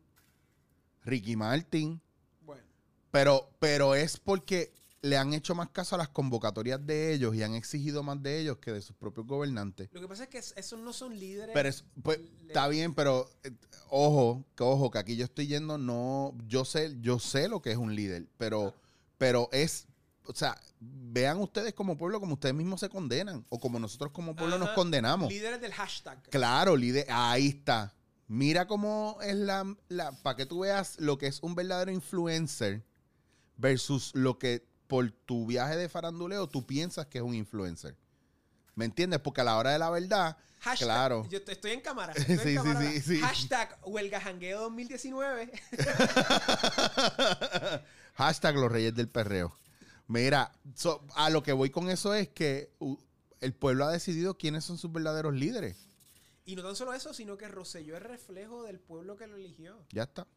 Ricky 1.03 1.36
Martin, 1.36 2.01
Bueno, 2.41 2.64
pero, 3.12 3.49
pero 3.60 3.95
es 3.95 4.20
porque 4.20 4.74
le 5.08 5.18
han 5.18 5.34
hecho 5.34 5.55
más 5.55 5.70
caso 5.70 5.95
a 5.95 5.97
las 5.97 6.10
convocatorias 6.10 6.86
de 6.86 7.14
ellos 7.14 7.36
y 7.36 7.43
han 7.43 7.53
exigido 7.55 8.03
más 8.03 8.22
de 8.22 8.39
ellos 8.39 8.58
que 8.58 8.72
de 8.72 8.82
sus 8.82 8.95
propios 8.95 9.26
gobernantes. 9.28 9.89
lo 9.91 10.01
que 10.01 10.08
pasa 10.08 10.24
es 10.24 10.30
que 10.30 10.38
es- 10.38 10.53
esos 10.58 10.80
no 10.80 10.93
son 10.93 11.18
líderes. 11.18 11.53
Pero 11.53 11.70
es, 11.70 11.84
pues, 12.03 12.20
está 12.47 12.68
bien, 12.68 12.93
pero 12.93 13.30
eh, 13.43 13.51
ojo, 13.89 14.43
que 14.55 14.64
ojo, 14.64 14.91
que 14.91 14.97
aquí 14.99 15.16
yo 15.16 15.26
estoy 15.26 15.47
yendo, 15.47 15.78
no, 15.78 16.34
yo 16.47 16.66
sé, 16.66 16.95
yo 17.01 17.20
sé 17.20 17.47
lo 17.47 17.62
que 17.62 17.72
es 17.72 17.78
un 17.78 17.95
líder, 17.95 18.28
pero, 18.38 18.74
pero 19.18 19.49
es, 19.51 19.88
o 20.26 20.34
sea, 20.36 20.60
vean 20.80 21.38
ustedes 21.39 21.74
como 21.74 21.97
pueblo 21.97 22.20
como 22.20 22.34
ustedes 22.34 22.53
mismos 22.55 22.80
se 22.82 22.89
condenan, 22.89 23.45
o 23.49 23.60
como 23.60 23.80
nosotros 23.80 24.12
como 24.12 24.36
pueblo 24.36 24.58
nos 24.60 24.70
condenamos. 24.70 25.30
Líderes 25.30 25.62
del 25.62 25.72
hashtag. 25.74 26.22
Claro, 26.30 26.76
líder, 26.76 27.05
ahí 27.10 27.47
está. 27.47 27.93
Mira 28.28 28.68
cómo 28.68 29.18
es 29.22 29.36
la, 29.38 29.64
la 29.88 30.12
para 30.22 30.36
que 30.36 30.45
tú 30.45 30.60
veas 30.60 30.99
lo 30.99 31.18
que 31.18 31.28
es 31.28 31.41
un 31.41 31.55
verdadero 31.55 31.91
influencer 31.91 32.84
versus 33.55 34.12
lo 34.14 34.38
que 34.38 34.66
por 34.88 35.11
tu 35.11 35.45
viaje 35.45 35.75
de 35.75 35.89
faranduleo 35.89 36.47
tú 36.47 36.65
piensas 36.65 37.05
que 37.07 37.17
es 37.19 37.23
un 37.23 37.35
influencer. 37.35 37.95
¿Me 38.75 38.85
entiendes? 38.85 39.19
Porque 39.19 39.41
a 39.41 39.43
la 39.43 39.57
hora 39.57 39.71
de 39.71 39.79
la 39.79 39.89
verdad, 39.89 40.38
Hashtag, 40.59 40.88
claro. 40.88 41.27
Yo 41.29 41.39
estoy 41.45 41.71
en 41.71 41.81
cámara. 41.81 42.13
estoy 42.15 42.35
en 42.35 42.39
Sí, 42.39 42.49
sí, 42.49 42.55
cámara. 42.55 42.91
sí, 42.91 43.01
sí. 43.01 43.19
Hashtag 43.19 43.77
huelga 43.85 44.21
jangueo 44.21 44.61
2019. 44.61 45.51
Hashtag 48.15 48.55
los 48.55 48.71
reyes 48.71 48.95
del 48.95 49.09
perreo. 49.09 49.55
Mira, 50.07 50.51
so- 50.75 51.05
a 51.15 51.29
lo 51.29 51.43
que 51.43 51.53
voy 51.53 51.69
con 51.69 51.89
eso 51.89 52.13
es 52.13 52.29
que 52.29 52.71
uh, 52.79 52.97
el 53.41 53.53
pueblo 53.53 53.85
ha 53.85 53.91
decidido 53.91 54.38
quiénes 54.38 54.63
son 54.63 54.77
sus 54.77 54.91
verdaderos 54.91 55.33
líderes. 55.33 55.88
Y 56.45 56.55
no 56.55 56.63
tan 56.63 56.75
solo 56.75 56.93
eso, 56.93 57.13
sino 57.13 57.38
que 57.38 57.47
Rosselló 57.47 57.97
es 57.97 58.03
reflejo 58.03 58.63
del 58.63 58.79
pueblo 58.79 59.17
que 59.17 59.27
lo 59.27 59.35
eligió. 59.35 59.77
Ya 59.91 60.03
está. 60.03 60.27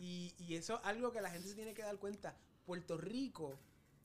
Y, 0.00 0.34
y 0.38 0.54
eso 0.54 0.78
es 0.80 0.86
algo 0.86 1.12
que 1.12 1.20
la 1.20 1.30
gente 1.30 1.48
se 1.48 1.54
tiene 1.54 1.74
que 1.74 1.82
dar 1.82 1.98
cuenta. 1.98 2.36
Puerto 2.64 2.96
Rico 2.96 3.58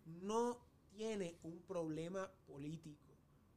no 0.05 0.57
tiene 0.89 1.37
un 1.43 1.61
problema 1.61 2.29
político. 2.45 2.99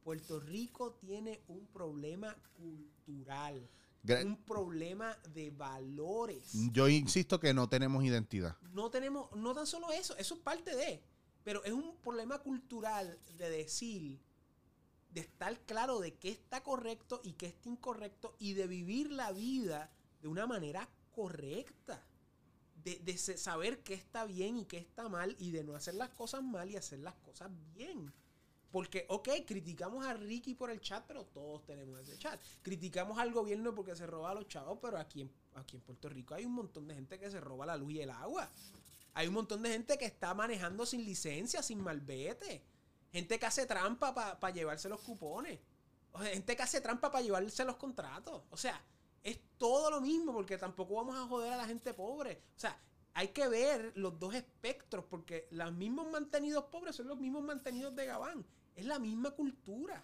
Puerto 0.03 0.39
Rico 0.39 0.93
tiene 0.93 1.41
un 1.47 1.65
problema 1.67 2.35
cultural. 2.57 3.69
Gra- 4.03 4.23
un 4.25 4.37
problema 4.43 5.17
de 5.33 5.49
valores. 5.51 6.53
Yo 6.71 6.87
insisto 6.87 7.39
que 7.39 7.53
no 7.53 7.67
tenemos 7.67 8.03
identidad. 8.03 8.55
No 8.73 8.89
tenemos, 8.89 9.29
no 9.35 9.53
tan 9.53 9.67
solo 9.67 9.91
eso, 9.91 10.15
eso 10.17 10.35
es 10.35 10.39
parte 10.39 10.75
de, 10.75 11.03
pero 11.43 11.63
es 11.65 11.73
un 11.73 11.95
problema 11.97 12.39
cultural 12.39 13.19
de 13.37 13.49
decir, 13.49 14.19
de 15.09 15.21
estar 15.21 15.59
claro 15.65 15.99
de 15.99 16.13
qué 16.13 16.29
está 16.29 16.63
correcto 16.63 17.19
y 17.23 17.33
qué 17.33 17.47
está 17.47 17.67
incorrecto 17.69 18.35
y 18.39 18.53
de 18.53 18.67
vivir 18.67 19.11
la 19.11 19.31
vida 19.31 19.91
de 20.21 20.27
una 20.29 20.47
manera 20.47 20.87
correcta. 21.11 22.05
De, 22.95 23.17
saber 23.17 23.83
qué 23.83 23.93
está 23.93 24.23
bien 24.25 24.57
y 24.57 24.65
qué 24.65 24.77
está 24.77 25.09
mal 25.09 25.35
y 25.39 25.51
de 25.51 25.63
no 25.63 25.75
hacer 25.75 25.95
las 25.95 26.09
cosas 26.09 26.41
mal 26.41 26.69
y 26.69 26.77
hacer 26.77 26.99
las 26.99 27.15
cosas 27.15 27.51
bien. 27.73 28.13
Porque, 28.71 29.05
ok, 29.09 29.29
criticamos 29.45 30.05
a 30.05 30.13
Ricky 30.13 30.53
por 30.53 30.69
el 30.69 30.79
chat, 30.79 31.03
pero 31.07 31.25
todos 31.25 31.65
tenemos 31.65 31.99
ese 31.99 32.17
chat. 32.17 32.39
Criticamos 32.61 33.17
al 33.17 33.31
gobierno 33.33 33.73
porque 33.75 33.95
se 33.95 34.05
roba 34.05 34.31
a 34.31 34.35
los 34.35 34.47
chavos, 34.47 34.79
pero 34.81 34.97
aquí 34.97 35.21
en, 35.21 35.31
aquí 35.55 35.77
en 35.77 35.81
Puerto 35.81 36.07
Rico 36.09 36.33
hay 36.33 36.45
un 36.45 36.53
montón 36.53 36.87
de 36.87 36.95
gente 36.95 37.19
que 37.19 37.29
se 37.29 37.41
roba 37.41 37.65
la 37.65 37.75
luz 37.75 37.93
y 37.93 38.01
el 38.01 38.09
agua. 38.09 38.49
Hay 39.13 39.27
un 39.27 39.33
montón 39.33 39.63
de 39.63 39.71
gente 39.71 39.97
que 39.97 40.05
está 40.05 40.33
manejando 40.33 40.85
sin 40.85 41.03
licencia, 41.03 41.63
sin 41.63 41.81
malvete. 41.81 42.63
Gente 43.11 43.39
que 43.39 43.45
hace 43.45 43.65
trampa 43.65 44.13
para 44.13 44.53
llevarse 44.53 44.87
los 44.87 45.01
cupones. 45.01 45.59
O 46.11 46.21
sea, 46.21 46.31
gente 46.31 46.55
que 46.55 46.63
hace 46.63 46.81
trampa 46.81 47.11
para 47.11 47.23
llevarse 47.23 47.65
los 47.65 47.77
contratos. 47.77 48.43
O 48.49 48.57
sea, 48.57 48.81
es 49.27 49.41
todo 49.57 49.91
lo 49.91 49.99
mismo 49.99 50.31
porque 50.31 50.57
tampoco 50.57 50.95
vamos 50.95 51.17
a 51.17 51.27
joder 51.27 51.51
a 51.51 51.57
la 51.57 51.65
gente 51.65 51.93
pobre. 51.93 52.41
O 52.55 52.59
sea, 52.59 52.79
hay 53.13 53.27
que 53.29 53.45
ver 53.49 53.91
los 53.95 54.17
dos 54.17 54.33
espectros 54.33 55.03
porque 55.03 55.49
los 55.51 55.73
mismos 55.73 56.09
mantenidos 56.09 56.63
pobres 56.65 56.95
son 56.95 57.07
los 57.07 57.19
mismos 57.19 57.43
mantenidos 57.43 57.93
de 57.93 58.05
Gabán. 58.05 58.45
Es 58.73 58.85
la 58.85 58.99
misma 58.99 59.31
cultura. 59.31 60.01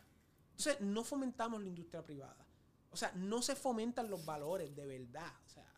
Entonces, 0.51 0.82
no 0.82 1.05
fomentamos 1.05 1.61
la 1.61 1.69
industria 1.69 2.03
privada. 2.03 2.45
O 2.91 2.97
sea, 2.97 3.13
no 3.15 3.41
se 3.41 3.55
fomentan 3.55 4.09
los 4.09 4.26
valores 4.26 4.76
de 4.76 4.86
verdad. 4.86 5.32
O 5.45 5.49
sea, 5.49 5.71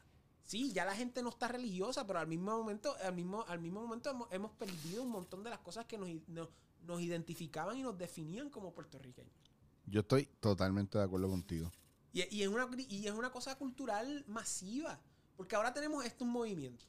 sí, 0.43 0.73
ya 0.73 0.83
la 0.83 0.95
gente 0.95 1.21
no 1.21 1.29
está 1.29 1.47
religiosa, 1.47 2.07
pero 2.07 2.17
al 2.17 2.27
mismo 2.27 2.57
momento, 2.57 2.95
al 3.03 3.13
mismo, 3.13 3.45
al 3.47 3.59
mismo 3.59 3.81
momento 3.81 4.09
hemos, 4.09 4.27
hemos 4.31 4.51
perdido 4.53 5.03
un 5.03 5.09
montón 5.09 5.43
de 5.43 5.51
las 5.51 5.59
cosas 5.59 5.85
que 5.85 5.99
nos, 5.99 6.09
nos, 6.29 6.49
nos 6.81 6.99
identificaban 6.99 7.77
y 7.77 7.83
nos 7.83 7.95
definían 7.95 8.49
como 8.49 8.73
puertorriqueños. 8.73 9.35
Yo 9.85 9.99
estoy 9.99 10.25
totalmente 10.39 10.97
de 10.97 11.03
acuerdo 11.03 11.29
contigo. 11.29 11.71
Y, 12.15 12.43
es 12.43 12.47
una, 12.47 12.69
y 12.77 13.07
es 13.07 13.11
una 13.11 13.29
cosa 13.29 13.55
cultural 13.55 14.23
masiva. 14.27 15.01
Porque 15.35 15.57
ahora 15.57 15.73
tenemos 15.73 16.05
estos 16.05 16.25
movimientos 16.25 16.87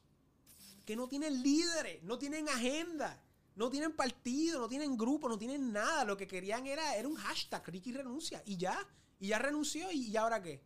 que 0.85 0.95
no 0.95 1.09
tienen 1.09 1.43
líderes, 1.43 2.01
no 2.05 2.17
tienen 2.17 2.49
agenda, 2.49 3.21
no 3.57 3.69
tienen 3.69 3.91
partido, 3.93 4.61
no 4.61 4.69
tienen 4.69 4.97
grupo, 4.97 5.29
no 5.29 5.37
tienen 5.37 5.73
nada. 5.73 6.05
Lo 6.05 6.17
que 6.17 6.29
querían 6.29 6.65
era, 6.69 6.95
era 6.95 7.09
un 7.09 7.17
hashtag, 7.17 7.67
Ricky 7.67 7.93
renuncia. 7.93 8.41
Y 8.47 8.57
ya, 8.57 8.79
y 9.19 9.29
ya 9.29 9.41
renunció. 9.41 9.91
¿Y, 9.91 10.17
ahora 10.17 10.41
qué? 10.41 10.63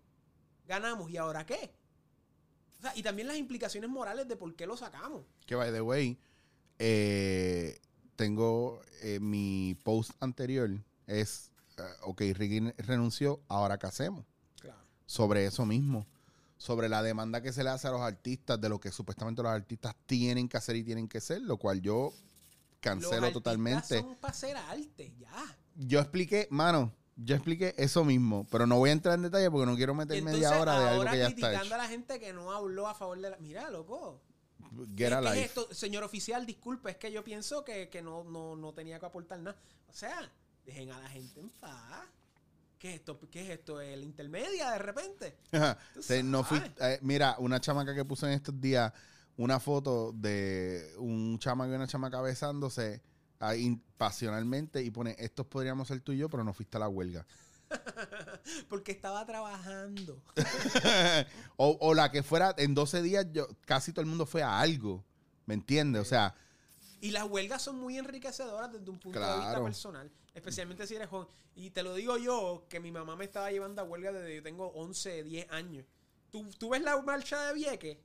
Ganamos. 0.69 1.11
¿Y 1.11 1.17
ahora 1.17 1.47
qué? 1.47 1.73
Y 2.95 3.03
también 3.03 3.29
las 3.29 3.39
implicaciones 3.39 3.89
morales 3.89 4.29
de 4.29 4.37
por 4.37 4.55
qué 4.55 4.67
lo 4.67 4.77
sacamos. 4.77 5.25
Que, 5.47 5.55
by 5.55 5.73
the 5.73 5.81
way, 5.81 6.19
eh, 6.79 7.81
tengo 8.15 8.83
eh, 9.01 9.21
mi 9.21 9.75
post 9.85 10.11
anterior 10.21 10.71
es, 11.07 11.51
eh, 11.79 11.83
ok, 12.03 12.21
Ricky 12.35 12.61
renunció, 12.77 13.41
ahora 13.49 13.79
qué 13.79 13.87
hacemos. 13.87 14.27
Sobre 15.11 15.45
eso 15.45 15.67
mismo. 15.67 16.07
Sobre 16.57 16.89
la 16.89 17.03
demanda 17.03 17.43
que 17.43 17.53
se 17.53 17.65
le 17.65 17.71
hace 17.71 17.89
a 17.89 17.91
los 17.91 18.01
artistas 18.01 18.61
de 18.61 18.69
lo 18.69 18.79
que 18.79 18.93
supuestamente 18.93 19.43
los 19.43 19.51
artistas 19.51 19.97
tienen 20.07 20.49
que 20.49 20.57
hacer 20.57 20.77
y 20.77 20.85
tienen 20.85 21.09
que 21.09 21.21
ser, 21.21 21.43
lo 21.43 21.57
cual 21.57 21.81
yo 21.81 22.13
cancelo 22.79 23.33
totalmente. 23.33 23.99
Son 23.99 24.15
para 24.15 24.31
hacer 24.31 24.57
arte, 24.57 25.13
ya. 25.19 25.59
Yo 25.75 25.99
expliqué, 25.99 26.47
mano, 26.53 26.93
yo 27.17 27.35
expliqué 27.35 27.75
eso 27.77 28.05
mismo, 28.05 28.47
pero 28.53 28.69
no 28.69 28.79
voy 28.79 28.91
a 28.91 28.93
entrar 28.93 29.17
en 29.17 29.23
detalle 29.23 29.51
porque 29.51 29.67
no 29.67 29.75
quiero 29.75 29.97
meter 29.97 30.17
entonces, 30.17 30.43
media 30.43 30.61
hora 30.61 30.79
de 30.79 30.89
algo 30.91 31.05
que 31.07 31.19
ya 31.19 31.27
está 31.27 31.35
criticando 31.35 31.65
hecho. 31.65 31.75
a 31.75 31.79
la 31.79 31.89
gente 31.89 32.21
que 32.21 32.33
no 32.33 32.53
habló 32.53 32.87
a 32.87 32.95
favor 32.95 33.21
de 33.21 33.31
la... 33.31 33.37
Mira, 33.39 33.69
loco. 33.69 34.21
Get 34.95 35.09
¿Qué- 35.09 35.15
a 35.15 35.23
qué 35.23 35.41
es 35.41 35.47
esto? 35.47 35.75
Señor 35.75 36.05
oficial, 36.05 36.47
disculpe, 36.47 36.89
es 36.93 36.99
que 36.99 37.11
yo 37.11 37.25
pienso 37.25 37.65
que, 37.65 37.89
que 37.89 38.01
no, 38.01 38.23
no, 38.23 38.55
no 38.55 38.73
tenía 38.75 39.01
que 39.01 39.07
aportar 39.07 39.41
nada. 39.41 39.59
O 39.89 39.93
sea, 39.93 40.31
dejen 40.65 40.93
a 40.93 41.01
la 41.01 41.09
gente 41.09 41.41
en 41.41 41.51
paz. 41.51 42.07
¿Qué 42.81 42.89
es 42.89 42.95
esto? 42.97 43.21
¿Qué 43.31 43.43
es 43.43 43.51
esto? 43.51 43.79
¿El 43.83 44.03
intermedia 44.03 44.71
de 44.71 44.79
repente? 44.79 45.37
Sí, 46.01 46.23
no 46.25 46.43
fui- 46.43 46.63
eh, 46.81 46.99
mira, 47.03 47.37
una 47.39 47.61
chamaca 47.61 47.95
que 47.95 48.07
puso 48.07 48.27
en 48.27 48.33
estos 48.33 48.59
días 48.59 48.91
una 49.37 49.61
foto 49.61 50.13
de 50.13 50.95
un 50.97 51.39
chamaco 51.39 51.71
y 51.73 51.75
una 51.77 51.87
chamaca 51.87 52.23
besándose 52.23 53.03
ahí 53.39 53.79
pasionalmente 53.99 54.83
y 54.83 54.91
pone, 54.91 55.15
estos 55.19 55.47
podríamos 55.47 55.89
ser 55.89 56.01
tú 56.01 56.13
y 56.13 56.19
yo, 56.19 56.31
pero 56.31 56.43
no 56.43 56.55
fuiste 56.55 56.79
a 56.79 56.81
la 56.81 56.89
huelga. 56.89 57.27
Porque 58.71 58.93
estaba 58.93 59.27
trabajando. 59.27 60.23
o, 61.59 61.77
o 61.81 61.93
la 61.95 62.11
que 62.11 62.23
fuera, 62.23 62.55
en 62.57 62.75
12 62.75 63.03
días 63.03 63.27
yo, 63.31 63.47
casi 63.67 63.93
todo 63.93 64.01
el 64.01 64.09
mundo 64.09 64.25
fue 64.25 64.43
a 64.43 64.59
algo, 64.59 65.05
¿me 65.45 65.53
entiendes? 65.55 66.01
O 66.01 66.07
sea, 66.07 66.35
Y 67.01 67.13
las 67.13 67.25
huelgas 67.25 67.63
son 67.63 67.77
muy 67.79 67.97
enriquecedoras 67.99 68.71
desde 68.73 68.91
un 68.91 68.99
punto 68.99 69.19
de 69.19 69.37
vista 69.39 69.63
personal. 69.65 70.11
Especialmente 70.35 70.87
si 70.87 70.95
eres 70.97 71.09
joven. 71.09 71.29
Y 71.55 71.71
te 71.71 71.83
lo 71.83 71.95
digo 71.95 72.17
yo, 72.19 72.67
que 72.69 72.79
mi 72.81 72.93
mamá 72.93 73.17
me 73.17 73.25
estaba 73.25 73.51
llevando 73.51 73.81
a 73.83 73.85
huelga 73.85 74.13
desde 74.13 74.37
yo 74.37 74.43
tengo 74.43 74.67
11, 74.69 75.25
10 75.25 75.51
años. 75.51 75.85
¿Tú, 76.31 76.49
tú 76.59 76.69
ves 76.71 76.83
la 76.83 77.01
marcha 77.03 77.47
de 77.47 77.55
Vieques 77.55 77.99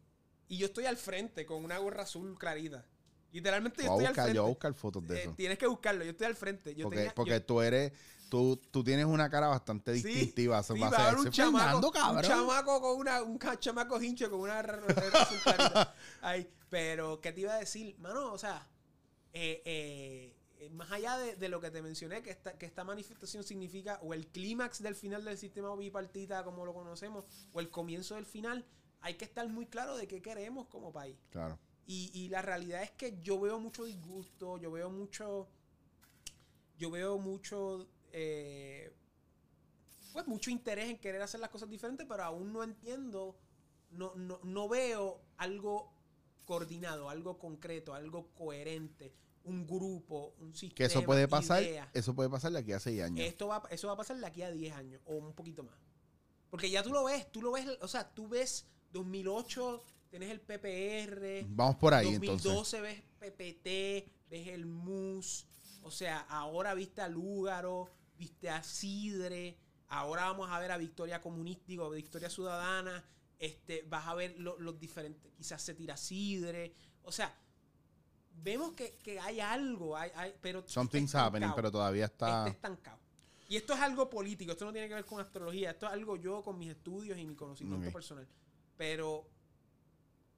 y 0.48 0.58
yo 0.58 0.68
estoy 0.68 0.86
al 0.86 0.98
frente 0.98 1.46
con 1.46 1.64
una 1.64 1.78
gorra 1.78 2.04
azul 2.04 2.38
clarita. 2.40 2.86
Literalmente 3.32 3.84
yo 3.84 3.92
estoy 3.92 4.06
al 4.06 4.14
frente. 4.16 4.34
yo 4.34 4.42
voy 4.44 4.48
a 4.50 4.54
buscar 4.54 4.74
fotos 4.74 5.08
de 5.08 5.16
Eh, 5.18 5.22
eso. 5.24 5.34
tienes 5.36 5.58
que 5.58 5.68
buscarlo, 5.68 6.04
yo 6.06 6.12
estoy 6.12 6.28
al 6.28 6.36
frente. 6.36 6.74
Yo 6.74 6.84
porque 6.84 6.98
tenía- 6.98 7.14
porque 7.14 7.32
yo- 7.32 7.44
tú 7.46 7.62
eres, 7.62 7.92
tú, 8.30 8.58
tú 8.72 8.84
tienes 8.84 9.06
una 9.06 9.30
cara 9.30 9.48
bastante 9.48 9.94
Sí, 9.96 10.04
distintiva. 10.08 10.64
sí, 10.64 10.80
va 10.80 10.88
a 10.88 11.10
ser 11.12 11.20
un 11.20 11.30
chamaco, 11.32 11.86
un 11.86 11.92
cabrón. 11.92 12.24
chamaco 12.24 12.82
con 12.82 12.98
una, 12.98 13.22
un 13.22 13.38
chamaco 13.60 14.02
hincho 14.02 14.32
con 14.32 14.40
una. 14.40 14.64
Ay, 16.22 16.50
pero, 16.70 17.20
¿qué 17.22 17.32
te 17.32 17.42
iba 17.42 17.54
a 17.56 17.60
decir? 17.60 17.96
Mano, 18.00 18.32
o 18.34 18.38
sea, 18.38 18.68
eh, 19.36 20.34
eh, 20.58 20.70
más 20.72 20.92
allá 20.92 21.18
de, 21.20 21.36
de 21.36 21.50
lo 21.50 21.60
que 21.60 21.70
te 21.70 21.82
mencioné, 21.82 22.24
que 22.24 22.32
esta, 22.32 22.58
que 22.58 22.66
esta 22.66 22.84
manifestación 22.84 23.44
significa 23.44 24.00
o 24.02 24.14
el 24.14 24.26
clímax 24.28 24.82
del 24.82 24.96
final 24.96 25.24
del 25.24 25.38
sistema 25.38 25.76
bipartita 25.76 26.44
como 26.44 26.66
lo 26.66 26.74
conocemos, 26.74 27.26
o 27.54 27.60
el 27.60 27.70
comienzo 27.70 28.16
del 28.16 28.26
final, 28.26 28.66
hay 29.02 29.16
que 29.16 29.26
estar 29.26 29.48
muy 29.48 29.68
claro 29.68 29.96
de 29.98 30.08
qué 30.08 30.22
queremos 30.22 30.68
como 30.68 30.92
país. 30.92 31.18
Claro. 31.30 31.60
Y, 31.86 32.10
y 32.14 32.30
la 32.30 32.42
realidad 32.42 32.82
es 32.82 32.92
que 32.92 33.22
yo 33.22 33.40
veo 33.40 33.60
mucho 33.60 33.84
disgusto, 33.84 34.58
yo 34.58 34.72
veo 34.72 34.90
mucho. 34.90 35.48
Yo 36.78 36.90
veo 36.90 37.18
mucho. 37.20 37.88
eh, 38.12 38.92
pues 40.14 40.28
mucho 40.28 40.50
interés 40.50 40.90
en 40.90 40.98
querer 40.98 41.22
hacer 41.22 41.42
las 41.42 41.50
cosas 41.50 41.70
diferentes, 41.70 42.08
pero 42.08 42.24
aún 42.24 42.54
no 42.54 42.64
entiendo. 42.64 43.38
No, 43.92 44.14
no, 44.16 44.40
no 44.44 44.68
veo 44.68 45.22
algo 45.38 45.94
coordinado, 46.46 47.10
algo 47.10 47.38
concreto, 47.38 47.94
algo 47.94 48.30
coherente, 48.34 49.14
un 49.46 49.66
grupo, 49.66 50.36
un 50.40 50.54
sistema. 50.54 50.76
Que 50.76 50.84
eso 50.86 51.04
puede 51.04 51.28
pasar, 51.28 51.64
ideas. 51.64 51.88
eso 51.94 52.14
puede 52.14 52.30
pasar 52.30 52.52
de 52.52 52.60
aquí 52.60 52.74
a 52.74 52.80
seis 52.80 53.02
años. 53.02 53.26
Esto 53.26 53.48
va, 53.48 53.64
eso 53.70 53.88
va 53.88 53.94
a 53.94 53.98
pasar 53.98 54.18
de 54.18 54.26
aquí 54.26 54.42
a 54.42 54.52
10 54.52 54.74
años 54.76 55.02
o 55.06 55.16
un 55.16 55.34
poquito 55.34 55.64
más. 55.64 55.76
Porque 56.50 56.70
ya 56.70 56.84
tú 56.84 56.92
lo 56.92 57.04
ves, 57.06 57.32
tú 57.32 57.42
lo 57.42 57.52
ves, 57.52 57.66
o 57.82 57.88
sea, 57.88 58.14
tú 58.14 58.28
ves 58.28 58.66
2008, 58.92 59.84
tienes 60.10 60.30
el 60.32 60.42
PPR, 60.42 61.46
Vamos 61.50 61.76
por 61.78 61.94
ahí 61.94 62.08
entonces. 62.16 62.44
2012 62.44 62.82
ves 62.82 63.02
PPT, 63.20 64.12
ves 64.30 64.48
el 64.48 64.66
MUS, 64.66 65.48
o 65.82 65.92
sea, 65.92 66.20
ahora 66.22 66.74
viste 66.74 67.02
a 67.02 67.08
Lúgaro, 67.08 67.90
viste 68.18 68.50
a 68.50 68.64
Sidre, 68.64 69.58
ahora 69.90 70.26
vamos 70.26 70.50
a 70.50 70.60
ver 70.60 70.72
a 70.72 70.78
Victoria 70.78 71.22
Comunista, 71.22 71.66
digo, 71.68 71.90
Victoria 71.90 72.30
Ciudadana, 72.30 73.04
este, 73.38 73.84
vas 73.84 74.08
a 74.08 74.14
ver 74.16 74.36
lo- 74.40 74.58
los 74.60 74.80
diferentes, 74.80 75.32
quizás 75.34 75.62
se 75.62 75.74
tira 75.74 75.98
Sidre, 75.98 76.74
o 77.04 77.12
sea, 77.12 77.36
vemos 78.44 78.74
que, 78.74 78.98
que 79.04 79.20
hay 79.20 79.40
algo, 79.40 79.96
hay, 79.98 80.12
hay- 80.16 80.34
pero 80.42 80.64
Something's 80.68 81.10
está 81.10 81.26
happening, 81.26 81.50
pero 81.56 81.72
todavía 81.72 82.06
está. 82.06 82.48
está 82.48 82.50
estancado. 82.50 83.00
Y 83.48 83.56
esto 83.58 83.74
es 83.74 83.80
algo 83.80 84.10
político, 84.10 84.52
esto 84.54 84.66
no 84.66 84.72
tiene 84.72 84.88
que 84.88 84.96
ver 84.96 85.06
con 85.06 85.20
astrología, 85.20 85.72
esto 85.72 85.86
es 85.86 85.92
algo 85.94 86.16
yo 86.16 86.42
con 86.42 86.58
mis 86.58 86.70
estudios 86.70 87.18
y 87.18 87.26
mi 87.26 87.36
conocimiento 87.36 87.92
personal. 87.92 88.28
Pero 88.76 89.28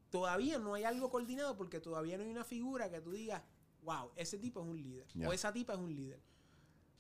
todavía 0.09 0.59
no 0.59 0.73
hay 0.73 0.83
algo 0.83 1.09
coordinado 1.09 1.55
porque 1.57 1.79
todavía 1.79 2.17
no 2.17 2.23
hay 2.23 2.29
una 2.29 2.43
figura 2.43 2.89
que 2.89 2.99
tú 3.01 3.11
digas, 3.11 3.41
wow, 3.83 4.11
ese 4.15 4.37
tipo 4.37 4.61
es 4.61 4.67
un 4.67 4.81
líder. 4.81 5.07
O 5.25 5.31
esa 5.33 5.53
tipa 5.53 5.73
es 5.73 5.79
un 5.79 5.95
líder. 5.95 6.19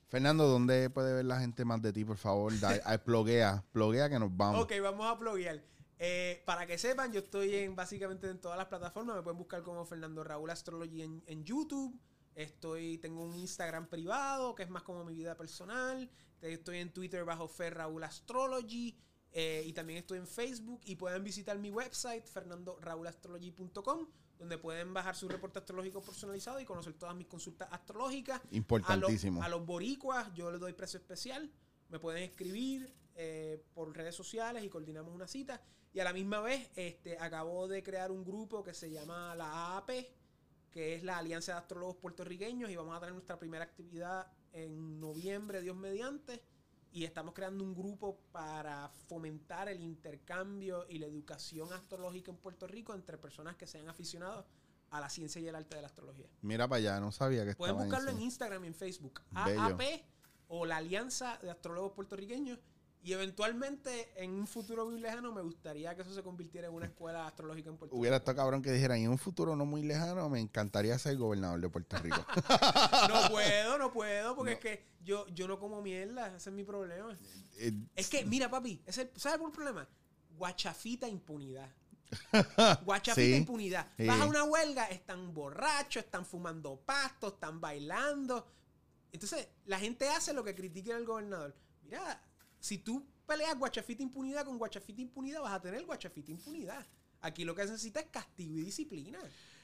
Fernando, 0.07 0.47
¿dónde 0.47 0.89
puede 0.89 1.13
ver 1.13 1.25
la 1.25 1.39
gente 1.41 1.65
más 1.65 1.81
de 1.81 1.91
ti, 1.91 2.05
por 2.05 2.15
favor? 2.17 2.57
Da, 2.59 2.69
ay, 2.85 2.97
pluguea, 2.99 3.63
pluguea 3.73 4.09
que 4.09 4.17
nos 4.19 4.35
vamos. 4.35 4.63
Ok, 4.63 4.71
vamos 4.81 5.05
a 5.05 5.19
pluguear. 5.19 5.61
Eh, 5.99 6.43
para 6.45 6.67
que 6.67 6.77
sepan, 6.77 7.11
yo 7.11 7.19
estoy 7.19 7.55
en 7.55 7.75
básicamente 7.75 8.29
en 8.29 8.39
todas 8.39 8.57
las 8.57 8.67
plataformas. 8.67 9.15
Me 9.15 9.23
pueden 9.23 9.37
buscar 9.37 9.63
como 9.63 9.85
Fernando 9.85 10.23
Raúl 10.23 10.49
Astrology 10.49 11.01
en, 11.01 11.23
en 11.25 11.43
YouTube. 11.43 11.99
Estoy, 12.35 12.99
tengo 12.99 13.23
un 13.23 13.35
Instagram 13.35 13.87
privado 13.87 14.53
que 14.53 14.63
es 14.63 14.69
más 14.69 14.83
como 14.83 15.03
mi 15.03 15.15
vida 15.15 15.35
personal. 15.35 16.09
Estoy 16.41 16.77
en 16.77 16.93
Twitter 16.93 17.25
bajo 17.25 17.47
Fer 17.47 17.73
Raúl 17.75 18.03
Astrology. 18.03 18.95
eh, 19.31 19.63
y 19.65 19.73
también 19.73 19.99
estoy 19.99 20.19
en 20.19 20.27
Facebook. 20.27 20.81
Y 20.85 20.95
pueden 20.95 21.23
visitar 21.23 21.57
mi 21.57 21.71
website, 21.71 22.25
fernandoraulastrology.com, 22.27 24.07
donde 24.37 24.57
pueden 24.57 24.93
bajar 24.93 25.15
su 25.15 25.27
reporte 25.27 25.59
astrológico 25.59 26.01
personalizado 26.01 26.59
y 26.59 26.65
conocer 26.65 26.93
todas 26.93 27.15
mis 27.15 27.27
consultas 27.27 27.67
astrológicas. 27.71 28.41
Importantísimo. 28.51 29.41
A 29.41 29.47
los, 29.49 29.55
a 29.55 29.57
los 29.57 29.65
boricuas 29.65 30.33
yo 30.33 30.51
les 30.51 30.59
doy 30.59 30.73
precio 30.73 30.99
especial. 30.99 31.51
Me 31.89 31.99
pueden 31.99 32.23
escribir 32.23 32.93
eh, 33.15 33.63
por 33.73 33.95
redes 33.95 34.15
sociales 34.15 34.63
y 34.63 34.69
coordinamos 34.69 35.13
una 35.13 35.27
cita. 35.27 35.61
Y 35.93 35.99
a 35.99 36.03
la 36.03 36.13
misma 36.13 36.41
vez 36.41 36.69
este, 36.75 37.17
acabo 37.19 37.67
de 37.67 37.81
crear 37.83 38.11
un 38.11 38.23
grupo 38.23 38.63
que 38.63 38.73
se 38.73 38.91
llama 38.91 39.35
la 39.35 39.77
AAP, 39.77 39.89
que 40.69 40.95
es 40.95 41.03
la 41.03 41.17
Alianza 41.17 41.53
de 41.53 41.57
Astrólogos 41.59 41.95
Puertorriqueños. 41.95 42.69
Y 42.69 42.75
vamos 42.75 42.95
a 42.95 42.99
tener 42.99 43.13
nuestra 43.13 43.39
primera 43.39 43.63
actividad 43.63 44.31
en 44.53 44.99
noviembre, 44.99 45.61
Dios 45.61 45.75
mediante. 45.75 46.43
Y 46.91 47.03
estamos 47.03 47.33
creando 47.33 47.63
un 47.63 47.75
grupo 47.75 48.19
para 48.31 48.89
fomentar 49.07 49.69
el 49.69 49.81
intercambio 49.81 50.85
y 50.89 50.99
la 50.99 51.05
educación 51.05 51.71
astrológica 51.73 52.31
en 52.31 52.37
Puerto 52.37 52.65
Rico 52.67 52.93
entre 52.93 53.17
personas 53.17 53.55
que 53.55 53.67
sean 53.67 53.89
aficionados 53.89 54.45
a 54.89 55.01
la 55.01 55.09
ciencia 55.09 55.41
y 55.41 55.47
el 55.47 55.55
arte 55.55 55.75
de 55.75 55.81
la 55.81 55.87
astrología. 55.87 56.27
Mira 56.41 56.67
para 56.67 56.79
allá, 56.79 56.99
no 56.99 57.11
sabía 57.11 57.45
que 57.45 57.55
Pueden 57.55 57.77
buscarlo 57.77 58.09
en 58.09 58.17
ese. 58.17 58.25
Instagram 58.25 58.63
y 58.63 58.67
en 58.67 58.75
Facebook. 58.75 59.21
Bello. 59.45 59.61
AAP 59.61 59.81
o 60.47 60.65
la 60.65 60.77
Alianza 60.77 61.37
de 61.41 61.51
Astrólogos 61.51 61.91
Puertorriqueños. 61.91 62.59
Y 63.07 63.13
eventualmente, 63.13 64.11
en 64.21 64.31
un 64.31 64.45
futuro 64.47 64.85
muy 64.85 64.99
lejano, 64.99 65.31
me 65.31 65.41
gustaría 65.41 65.95
que 65.95 66.01
eso 66.01 66.13
se 66.13 66.21
convirtiera 66.21 66.67
en 66.67 66.73
una 66.73 66.87
escuela 66.87 67.25
astrológica 67.25 67.69
en 67.69 67.77
Puerto 67.77 67.95
Hubiera 67.95 68.17
Rico. 68.17 68.23
estado 68.23 68.35
cabrón 68.35 68.61
que 68.61 68.69
dijeran, 68.69 68.97
en 68.97 69.09
un 69.09 69.17
futuro 69.17 69.55
no 69.55 69.65
muy 69.65 69.81
lejano, 69.81 70.27
me 70.29 70.41
encantaría 70.41 70.99
ser 70.99 71.15
gobernador 71.15 71.61
de 71.61 71.69
Puerto 71.69 71.97
Rico. 71.99 72.17
No 73.07 73.29
puedo, 73.31 73.77
no 73.77 73.93
puedo, 73.93 74.35
porque 74.35 74.51
es 74.53 74.59
que 74.59 74.85
yo, 75.05 75.25
yo 75.29 75.47
no 75.47 75.57
como 75.57 75.81
mierda. 75.81 76.35
Ese 76.35 76.49
es 76.49 76.53
mi 76.53 76.65
problema. 76.65 77.17
Eh, 77.59 77.71
Es 77.95 78.09
que, 78.09 78.25
mira, 78.25 78.49
papi, 78.49 78.81
ese, 78.85 79.09
¿sabes 79.15 79.37
por 79.39 79.51
el 79.51 79.55
problema? 79.55 79.87
Guachafita 80.37 81.07
impunidad. 81.07 81.69
Guachafita 82.83 83.15
Sí, 83.15 83.35
impunidad. 83.35 83.87
sí. 83.95 84.05
Vas 84.05 84.19
a 84.19 84.25
una 84.25 84.43
huelga, 84.43 84.83
están 84.87 85.33
borrachos, 85.33 86.03
están 86.03 86.25
fumando 86.25 86.75
pasto, 86.85 87.29
están 87.29 87.61
bailando. 87.61 88.45
Entonces, 89.13 89.47
la 89.65 89.79
gente 89.79 90.09
hace 90.09 90.33
lo 90.33 90.43
que 90.43 90.53
critica 90.53 90.97
el 90.97 91.05
gobernador. 91.05 91.55
Mira, 91.83 92.21
si 92.67 92.79
tú 92.79 93.01
peleas 93.25 93.57
guachafita 93.57 94.03
impunidad 94.03 94.43
con 94.45 94.57
guachafita 94.57 95.01
impunidad, 95.01 95.41
vas 95.41 95.53
a 95.53 95.61
tener 95.61 95.85
guachafita 95.85 96.31
impunidad. 96.31 96.85
Aquí 97.21 97.45
lo 97.45 97.55
que 97.55 97.63
necesitas 97.63 98.03
es 98.03 98.09
castigo 98.09 98.57
y 98.57 98.61
disciplina. 98.61 99.19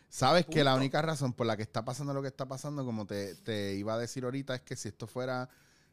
Sabes 0.08 0.46
que 0.46 0.64
la 0.64 0.76
única 0.76 1.02
razón 1.02 1.34
por 1.34 1.46
la 1.46 1.58
que 1.58 1.64
está 1.64 1.84
pasando 1.84 2.14
lo 2.14 2.22
que 2.22 2.30
está 2.30 2.48
pasando, 2.48 2.86
como 2.86 3.06
te, 3.06 3.36
te 3.36 3.74
iba 3.74 3.94
a 3.96 3.98
decir 3.98 4.24
ahorita, 4.24 4.56
es 4.56 4.62
que 4.62 4.78
si 4.78 4.88
esto 4.88 5.06
fuera 5.06 5.50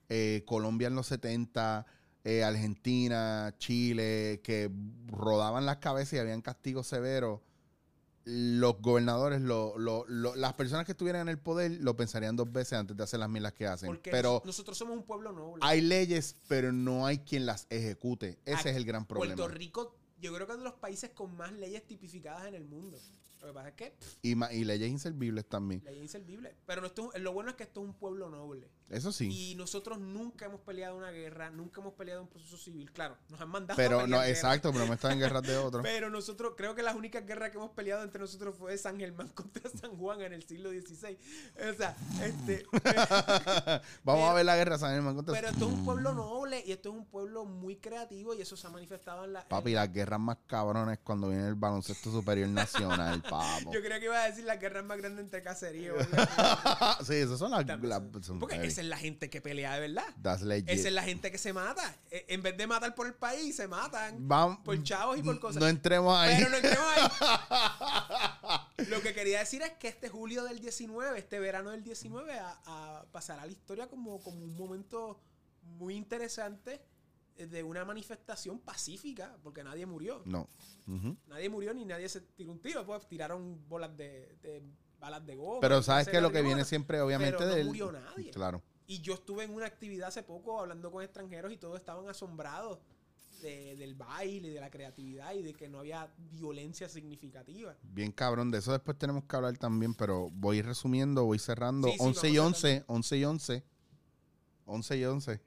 eh, 0.09 0.45
Colombia 0.47 0.87
en 0.87 0.95
los 0.95 1.09
70, 1.09 1.85
eh, 2.23 2.45
Argentina, 2.45 3.55
Chile, 3.59 4.41
que 4.45 4.71
rodaban 5.07 5.67
las 5.67 5.79
cabezas 5.79 6.13
y 6.13 6.19
habían 6.19 6.43
castigos 6.43 6.87
severos, 6.87 7.41
los 8.25 8.81
gobernadores, 8.81 9.41
lo- 9.41 9.79
lo- 9.79 10.05
lo- 10.07 10.35
las 10.37 10.53
personas 10.55 10.85
que 10.87 10.93
estuvieran 10.93 11.23
en 11.23 11.29
el 11.29 11.39
poder 11.39 11.73
lo 11.81 11.97
pensarían 11.97 12.37
dos 12.37 12.51
veces 12.53 12.75
antes 12.75 12.97
de 12.97 13.03
hacer 13.03 13.19
las 13.21 13.29
milas 13.31 13.53
que 13.55 13.67
hacen. 13.67 13.87
Porque 13.89 14.11
Pero 14.11 14.35
nos- 14.35 14.45
nosotros 14.47 14.77
somos 14.77 14.97
un 14.97 15.05
pueblo 15.05 15.33
noble. 15.33 15.61
hay 15.65 15.81
leyes, 15.81 16.37
pero 16.49 16.73
no 16.73 17.07
hay 17.07 17.19
quien 17.19 17.47
las 17.47 17.67
ejecute. 17.71 18.39
Ese 18.45 18.55
Aquí, 18.61 18.69
es 18.71 18.77
el 18.77 18.85
gran 18.85 19.07
problema. 19.07 19.35
Puerto 19.37 19.53
Rico, 19.55 19.97
yo 20.21 20.35
creo 20.35 20.47
que 20.47 20.53
es 20.53 20.59
de 20.59 20.65
los 20.65 20.75
países 20.75 21.11
con 21.11 21.35
más 21.37 21.53
leyes 21.53 21.87
tipificadas 21.87 22.47
en 22.47 22.55
el 22.55 22.65
mundo. 22.65 22.99
Lo 23.41 23.47
que 23.47 23.53
pasa 23.55 23.69
es 23.71 23.75
que 23.75 23.91
pff, 23.93 24.17
Y, 24.23 24.33
y 24.55 24.65
leyes 24.65 24.91
inservibles 24.91 25.47
también. 25.47 25.83
ley 25.87 25.99
inservible. 26.03 26.55
Pero 26.67 26.83
no, 26.83 26.89
esto 26.89 27.11
es- 27.15 27.23
lo 27.23 27.33
bueno 27.33 27.49
es 27.51 27.57
que 27.57 27.63
esto 27.63 27.81
es 27.81 27.87
un 27.87 27.95
pueblo 27.95 28.29
noble. 28.29 28.69
Eso 28.91 29.13
sí. 29.13 29.29
Y 29.53 29.55
nosotros 29.55 30.01
nunca 30.01 30.47
hemos 30.47 30.61
peleado 30.63 30.97
una 30.97 31.11
guerra, 31.13 31.49
nunca 31.51 31.81
hemos 31.81 31.95
peleado 31.95 32.23
un 32.23 32.29
proceso 32.29 32.57
civil. 32.57 32.91
Claro, 32.93 33.17
nos 33.29 33.41
han 33.41 33.49
mandado 33.49 33.75
a 33.75 33.77
Pero 33.77 34.01
pelear 34.01 34.09
no, 34.21 34.25
exacto, 34.27 34.73
pero 34.73 34.85
no 34.87 34.93
están 34.95 35.13
en 35.13 35.21
guerras 35.21 35.43
de 35.45 35.57
otros. 35.57 35.83
Pero 35.91 36.11
nosotros, 36.11 36.55
creo 36.57 36.75
que 36.75 36.83
las 36.83 36.97
únicas 36.97 37.25
guerras 37.25 37.51
que 37.51 37.57
hemos 37.59 37.71
peleado 37.71 38.03
entre 38.03 38.21
nosotros 38.21 38.57
fue 38.57 38.77
San 38.79 38.99
Germán 38.99 39.29
contra 39.35 39.71
San 39.71 39.97
Juan 39.97 40.21
en 40.23 40.33
el 40.33 40.43
siglo 40.43 40.71
XVI. 40.71 41.17
O 41.71 41.75
sea, 41.75 41.97
este, 42.23 42.67
Vamos 44.05 44.29
a 44.29 44.35
ver 44.35 44.45
la 44.45 44.57
guerra 44.57 44.77
San 44.79 44.93
Germán 44.93 45.15
contra- 45.15 45.35
pero 45.35 45.49
esto 45.51 45.67
es 45.69 45.73
un 45.73 45.85
pueblo 45.85 46.13
noble 46.13 46.63
y 46.67 46.73
esto 46.73 46.89
es 46.91 46.97
un 46.97 47.07
pueblo 47.07 47.45
muy 47.45 47.77
creativo 47.77 48.35
y 48.35 48.41
eso 48.43 48.57
se 48.57 48.67
ha 48.67 48.71
manifestado 48.71 49.25
en 49.25 49.35
la... 49.35 49.47
Papi, 49.47 49.71
en- 49.71 49.77
las 49.77 49.93
guerras 49.93 50.19
más 50.21 50.39
cabrones 50.47 50.99
cuando 51.05 51.29
viene 51.29 51.47
el 51.47 51.55
baloncesto 51.55 52.11
superior 52.11 52.49
nacional, 52.49 53.23
papo. 53.23 53.73
Yo 53.73 53.81
creo 53.83 53.99
que 54.01 54.07
iba 54.07 54.21
a 54.21 54.27
decir 54.27 54.45
las 54.45 54.59
guerras 54.59 54.85
más 54.85 54.99
grandes 54.99 55.25
entre 55.25 55.43
caseríos. 55.43 56.05
sí, 57.07 57.15
esas 57.15 57.39
son 57.39 57.53
las... 57.53 57.65
Son- 58.27 58.39
Porque. 58.41 58.80
Esa 58.81 58.83
es 58.83 58.89
la 58.89 58.97
gente 58.97 59.29
que 59.29 59.41
pelea 59.43 59.75
de 59.75 59.81
verdad. 59.89 60.05
That's. 60.23 60.43
Esa 60.43 60.89
es 60.89 60.93
la 60.93 61.03
gente 61.03 61.31
que 61.31 61.39
se 61.39 61.53
mata. 61.53 61.95
E- 62.11 62.25
En 62.29 62.43
vez 62.43 62.57
de 62.57 62.67
matar 62.67 62.95
por 62.95 63.07
el 63.07 63.15
país, 63.15 63.57
se 63.57 63.69
matan 63.69 64.27
por 64.65 64.83
chavos 64.83 65.19
y 65.19 65.23
por 65.23 65.39
cosas. 65.39 65.61
No 65.61 65.69
entremos 65.69 66.17
ahí. 66.19 66.37
Pero 66.39 66.51
no 66.51 66.57
entremos 66.57 66.87
ahí. 66.97 68.87
Lo 68.89 69.01
que 69.03 69.13
quería 69.15 69.41
decir 69.41 69.63
es 69.63 69.73
que 69.73 69.89
este 69.89 70.09
julio 70.09 70.45
del 70.45 70.59
19, 70.61 71.19
este 71.19 71.39
verano 71.39 71.71
del 71.71 71.83
19, 71.85 72.33
a, 72.39 72.59
a 72.67 73.05
pasará 73.13 73.43
a 73.43 73.47
la 73.47 73.53
historia 73.53 73.89
como, 73.89 74.21
como 74.23 74.43
un 74.43 74.57
momento 74.57 75.21
muy 75.63 75.95
interesante 75.95 76.81
eh, 77.37 77.47
de 77.47 77.63
una 77.63 77.85
manifestación 77.85 78.59
pacífica, 78.61 79.37
porque 79.43 79.63
nadie 79.63 79.85
murió. 79.87 80.23
No. 80.25 80.49
Nadie 81.29 81.49
murió 81.49 81.73
ni 81.75 81.85
nadie 81.85 82.09
se 82.09 82.21
tiró 82.23 82.51
un 82.53 82.61
tiro. 82.61 82.85
Pues 82.87 83.07
tiraron 83.07 83.69
bolas 83.69 83.97
de, 83.97 84.35
de- 84.43 84.63
balas 84.99 85.25
de 85.25 85.35
goma. 85.37 85.61
Pero 85.61 85.83
sabes 85.83 86.09
que 86.09 86.21
lo 86.21 86.31
que 86.33 86.43
viene 86.43 86.65
siempre, 86.65 87.01
obviamente, 87.01 87.37
Pero 87.39 87.49
no 87.51 87.55
del... 87.57 87.67
murió 87.67 87.93
nadie. 87.93 88.31
Claro. 88.33 88.63
Y 88.91 89.01
yo 89.03 89.15
estuve 89.15 89.45
en 89.45 89.55
una 89.55 89.67
actividad 89.67 90.09
hace 90.09 90.25
poco 90.25 90.59
hablando 90.61 90.91
con 90.91 91.05
extranjeros 91.05 91.53
y 91.53 91.57
todos 91.57 91.79
estaban 91.79 92.09
asombrados 92.09 92.81
de- 93.41 93.77
del 93.77 93.95
baile, 93.95 94.51
de 94.51 94.59
la 94.61 94.69
creatividad 94.69 95.33
y 95.35 95.43
de 95.43 95.55
que 95.55 95.69
no 95.69 95.79
había 95.79 96.13
violencia 96.33 96.89
significativa. 96.89 97.77
Bien 97.85 98.11
cabrón. 98.11 98.51
De 98.51 98.59
eso 98.59 98.73
después 98.73 98.99
tenemos 98.99 99.23
que 99.25 99.37
hablar 99.37 99.57
también, 99.59 99.95
pero 99.95 100.29
voy 100.33 100.61
resumiendo, 100.61 101.25
voy 101.25 101.39
cerrando. 101.39 101.87
Sí, 101.89 101.95
sí, 101.95 102.03
11 102.05 102.29
y 102.31 102.37
vamos 102.39 102.53
11, 102.65 102.85
11 102.89 103.17
y 103.17 103.25
11. 103.25 103.65
11 104.67 104.97
y 104.99 105.05
11. 105.05 105.41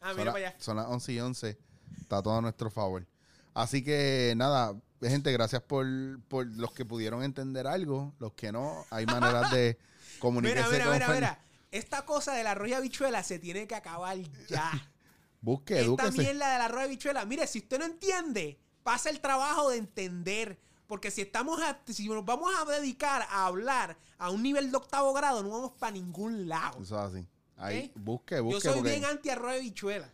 Ah, 0.00 0.08
Son, 0.08 0.16
mira 0.16 0.24
la- 0.26 0.32
para 0.32 0.48
allá. 0.48 0.56
son 0.60 0.76
las 0.76 0.86
11 0.88 1.12
y 1.12 1.20
11. 1.20 1.58
Está 2.00 2.20
todo 2.20 2.36
a 2.36 2.40
nuestro 2.42 2.68
favor. 2.68 3.06
Así 3.54 3.84
que 3.84 4.34
nada, 4.36 4.74
gente, 5.00 5.30
gracias 5.30 5.62
por, 5.62 5.86
por 6.28 6.46
los 6.46 6.72
que 6.72 6.84
pudieron 6.84 7.22
entender 7.22 7.66
algo. 7.68 8.12
Los 8.18 8.32
que 8.32 8.50
no, 8.50 8.84
hay 8.90 9.06
maneras 9.06 9.52
de 9.52 9.78
Mira, 10.12 10.18
comunicarse 10.20 10.72
mira, 10.72 10.84
con 10.84 10.92
mira, 10.94 11.06
Fern- 11.06 11.14
mira. 11.14 11.41
Esta 11.72 12.04
cosa 12.04 12.34
del 12.34 12.46
arroz 12.46 12.68
y 12.68 12.74
habichuela 12.74 13.22
se 13.24 13.38
tiene 13.40 13.66
que 13.66 13.74
acabar 13.74 14.16
ya. 14.48 14.70
Busque, 15.40 15.74
Esta 15.74 15.84
edúquese. 15.86 16.18
mierda 16.18 16.52
del 16.52 16.62
arroz 16.62 16.82
y 16.82 16.84
habichuela. 16.84 17.24
Mire, 17.24 17.46
si 17.48 17.58
usted 17.58 17.78
no 17.80 17.84
entiende, 17.84 18.60
pasa 18.84 19.10
el 19.10 19.20
trabajo 19.20 19.70
de 19.70 19.78
entender. 19.78 20.60
Porque 20.86 21.10
si 21.10 21.22
estamos 21.22 21.60
a- 21.62 21.80
si 21.86 22.06
nos 22.08 22.24
vamos 22.24 22.52
a 22.54 22.64
dedicar 22.70 23.22
a 23.30 23.46
hablar 23.46 23.96
a 24.18 24.30
un 24.30 24.42
nivel 24.42 24.70
de 24.70 24.76
octavo 24.76 25.12
grado, 25.14 25.42
no 25.42 25.48
vamos 25.50 25.72
para 25.72 25.90
ningún 25.92 26.48
lado. 26.48 26.80
Eso 26.82 26.96
es 27.06 27.14
así. 27.14 27.26
Ahí, 27.56 27.90
¿Ok? 27.94 28.00
busque, 28.02 28.36
Yo 28.36 28.44
busque. 28.44 28.68
soy 28.68 28.74
porque- 28.78 28.90
bien 28.90 29.04
anti 29.06 29.30
arroz 29.30 29.54
y 29.54 29.58
habichuela. 29.58 30.12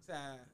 O 0.00 0.04
sea, 0.04 0.44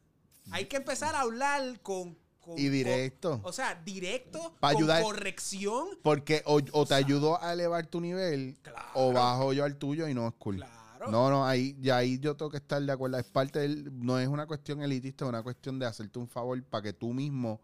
hay 0.50 0.66
que 0.66 0.76
empezar 0.76 1.14
a 1.14 1.20
hablar 1.20 1.80
con. 1.80 2.16
Con- 2.48 2.58
Y 2.58 2.68
directo. 2.68 3.30
con- 3.40 3.40
o 3.44 3.52
sea, 3.52 3.74
directo, 3.84 4.54
Pa' 4.60 4.72
con 4.72 4.76
ayudar. 4.82 5.02
corrección. 5.02 5.88
Porque 6.02 6.42
o, 6.46 6.60
o 6.72 6.86
te 6.86 6.94
ayudo 6.94 7.42
a 7.42 7.52
elevar 7.52 7.86
tu 7.86 8.00
nivel 8.00 8.56
Claro. 8.62 8.78
o 8.94 9.12
bajo 9.12 9.52
yo 9.52 9.64
al 9.64 9.76
tuyo 9.76 10.08
y 10.08 10.14
no 10.14 10.26
es 10.28 10.34
cool. 10.38 10.56
Claro. 10.56 11.10
No, 11.10 11.30
no, 11.30 11.46
ahí, 11.46 11.76
ya 11.80 11.98
ahí 11.98 12.18
yo 12.18 12.36
tengo 12.36 12.50
que 12.50 12.56
estar 12.56 12.82
de 12.82 12.90
acuerdo. 12.92 13.18
Es 13.18 13.24
parte 13.24 13.60
del, 13.60 13.90
no 14.04 14.18
es 14.18 14.26
una 14.28 14.46
cuestión 14.46 14.82
elitista, 14.82 15.24
es 15.24 15.28
una 15.28 15.42
cuestión 15.44 15.78
de 15.78 15.86
hacerte 15.86 16.18
un 16.18 16.26
favor 16.28 16.60
para 16.64 16.82
que 16.82 16.92
tú 16.92 17.12
mismo 17.14 17.60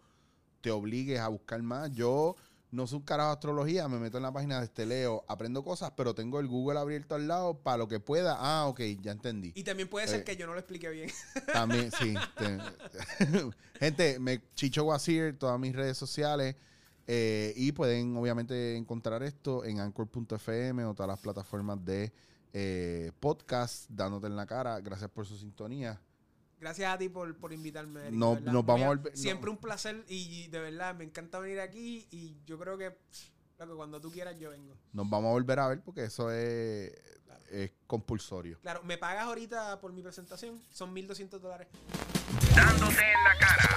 te 0.61 0.71
obligues 0.71 1.19
a 1.19 1.29
buscar 1.29 1.61
más. 1.63 1.91
Yo 1.93 2.37
no 2.75 2.87
soy 2.87 2.99
un 2.99 3.05
carajo 3.05 3.29
de 3.31 3.35
astrología, 3.35 3.89
me 3.89 3.99
meto 3.99 4.17
en 4.17 4.25
la 4.25 4.33
página 4.33 4.59
de 4.59 4.65
este 4.67 4.85
leo, 4.87 5.25
aprendo 5.29 5.63
cosas, 5.63 5.93
pero 5.97 6.15
tengo 6.15 6.41
el 6.41 6.49
Google 6.49 6.79
abierto 6.81 7.15
al 7.15 7.29
lado 7.29 7.55
para 7.63 7.79
lo 7.79 7.89
que 7.89 8.01
pueda. 8.01 8.37
Ah, 8.39 8.67
ok, 8.67 8.81
ya 9.01 9.13
entendí. 9.13 9.53
Y 9.55 9.63
también 9.65 9.89
puede 9.89 10.09
ser 10.09 10.21
Eh. 10.21 10.25
que 10.25 10.37
yo 10.37 10.47
no 10.47 10.53
lo 10.55 10.59
explique 10.59 10.89
bien. 10.91 11.11
También, 11.53 11.91
sí. 11.93 12.15
te- 12.37 12.59
Gente, 13.79 14.19
me 14.19 14.43
Chicho 14.55 14.85
Guasir, 14.85 15.39
todas 15.39 15.59
mis 15.59 15.75
redes 15.75 15.97
sociales. 15.97 16.57
eh, 17.07 17.53
y 17.57 17.73
pueden 17.73 18.17
obviamente 18.17 18.77
encontrar 18.77 19.23
esto 19.23 19.65
en 19.65 19.79
anchor.fm 19.81 20.85
o 20.87 20.95
todas 20.95 21.09
las 21.09 21.21
plataformas 21.21 21.85
de 21.85 22.13
eh, 22.55 23.13
podcast, 23.21 23.91
dándote 23.91 24.27
en 24.27 24.37
la 24.37 24.47
cara. 24.47 24.81
Gracias 24.81 25.11
por 25.11 25.27
su 25.27 25.37
sintonía. 25.37 26.01
Gracias 26.65 26.95
a 26.95 26.97
ti 26.97 27.11
por, 27.11 27.37
por 27.37 27.53
invitarme. 27.53 28.01
Eric, 28.07 28.15
No- 28.15 28.41
nos 28.41 28.65
vamos 28.65 28.77
Mira, 28.77 28.87
a 28.87 28.95
volver- 28.95 29.15
Siempre 29.15 29.47
no. 29.47 29.53
un 29.53 29.59
placer 29.59 30.03
y 30.09 30.49
de 30.49 30.61
verdad 30.61 30.95
me 30.95 31.05
encanta 31.05 31.39
venir 31.39 31.61
aquí 31.61 32.09
y 32.11 32.39
yo 32.47 32.59
creo 32.59 32.79
que, 32.79 32.91
pff, 32.93 33.29
loco, 33.59 33.77
cuando 33.77 34.01
tú 34.01 34.11
quieras 34.11 34.39
yo 34.39 34.49
vengo. 34.49 34.75
Nos 34.95 35.11
vamos 35.11 35.29
a 35.29 35.33
volver 35.33 35.59
a 35.61 35.69
ver 35.69 35.83
porque 35.83 36.05
eso 36.05 36.31
es, 36.31 36.91
es 37.51 37.71
compulsorio. 37.87 38.59
Claro, 38.63 38.83
¿me 38.83 38.97
pagas 38.97 39.25
ahorita 39.25 39.79
por 39.83 39.93
mi 39.93 40.03
presentación? 40.03 40.59
Son 40.71 40.95
1.200 40.95 41.39
dólares. 41.39 41.69
Dándote 42.57 42.95
en 43.13 43.25
la 43.25 43.39
cara. 43.39 43.69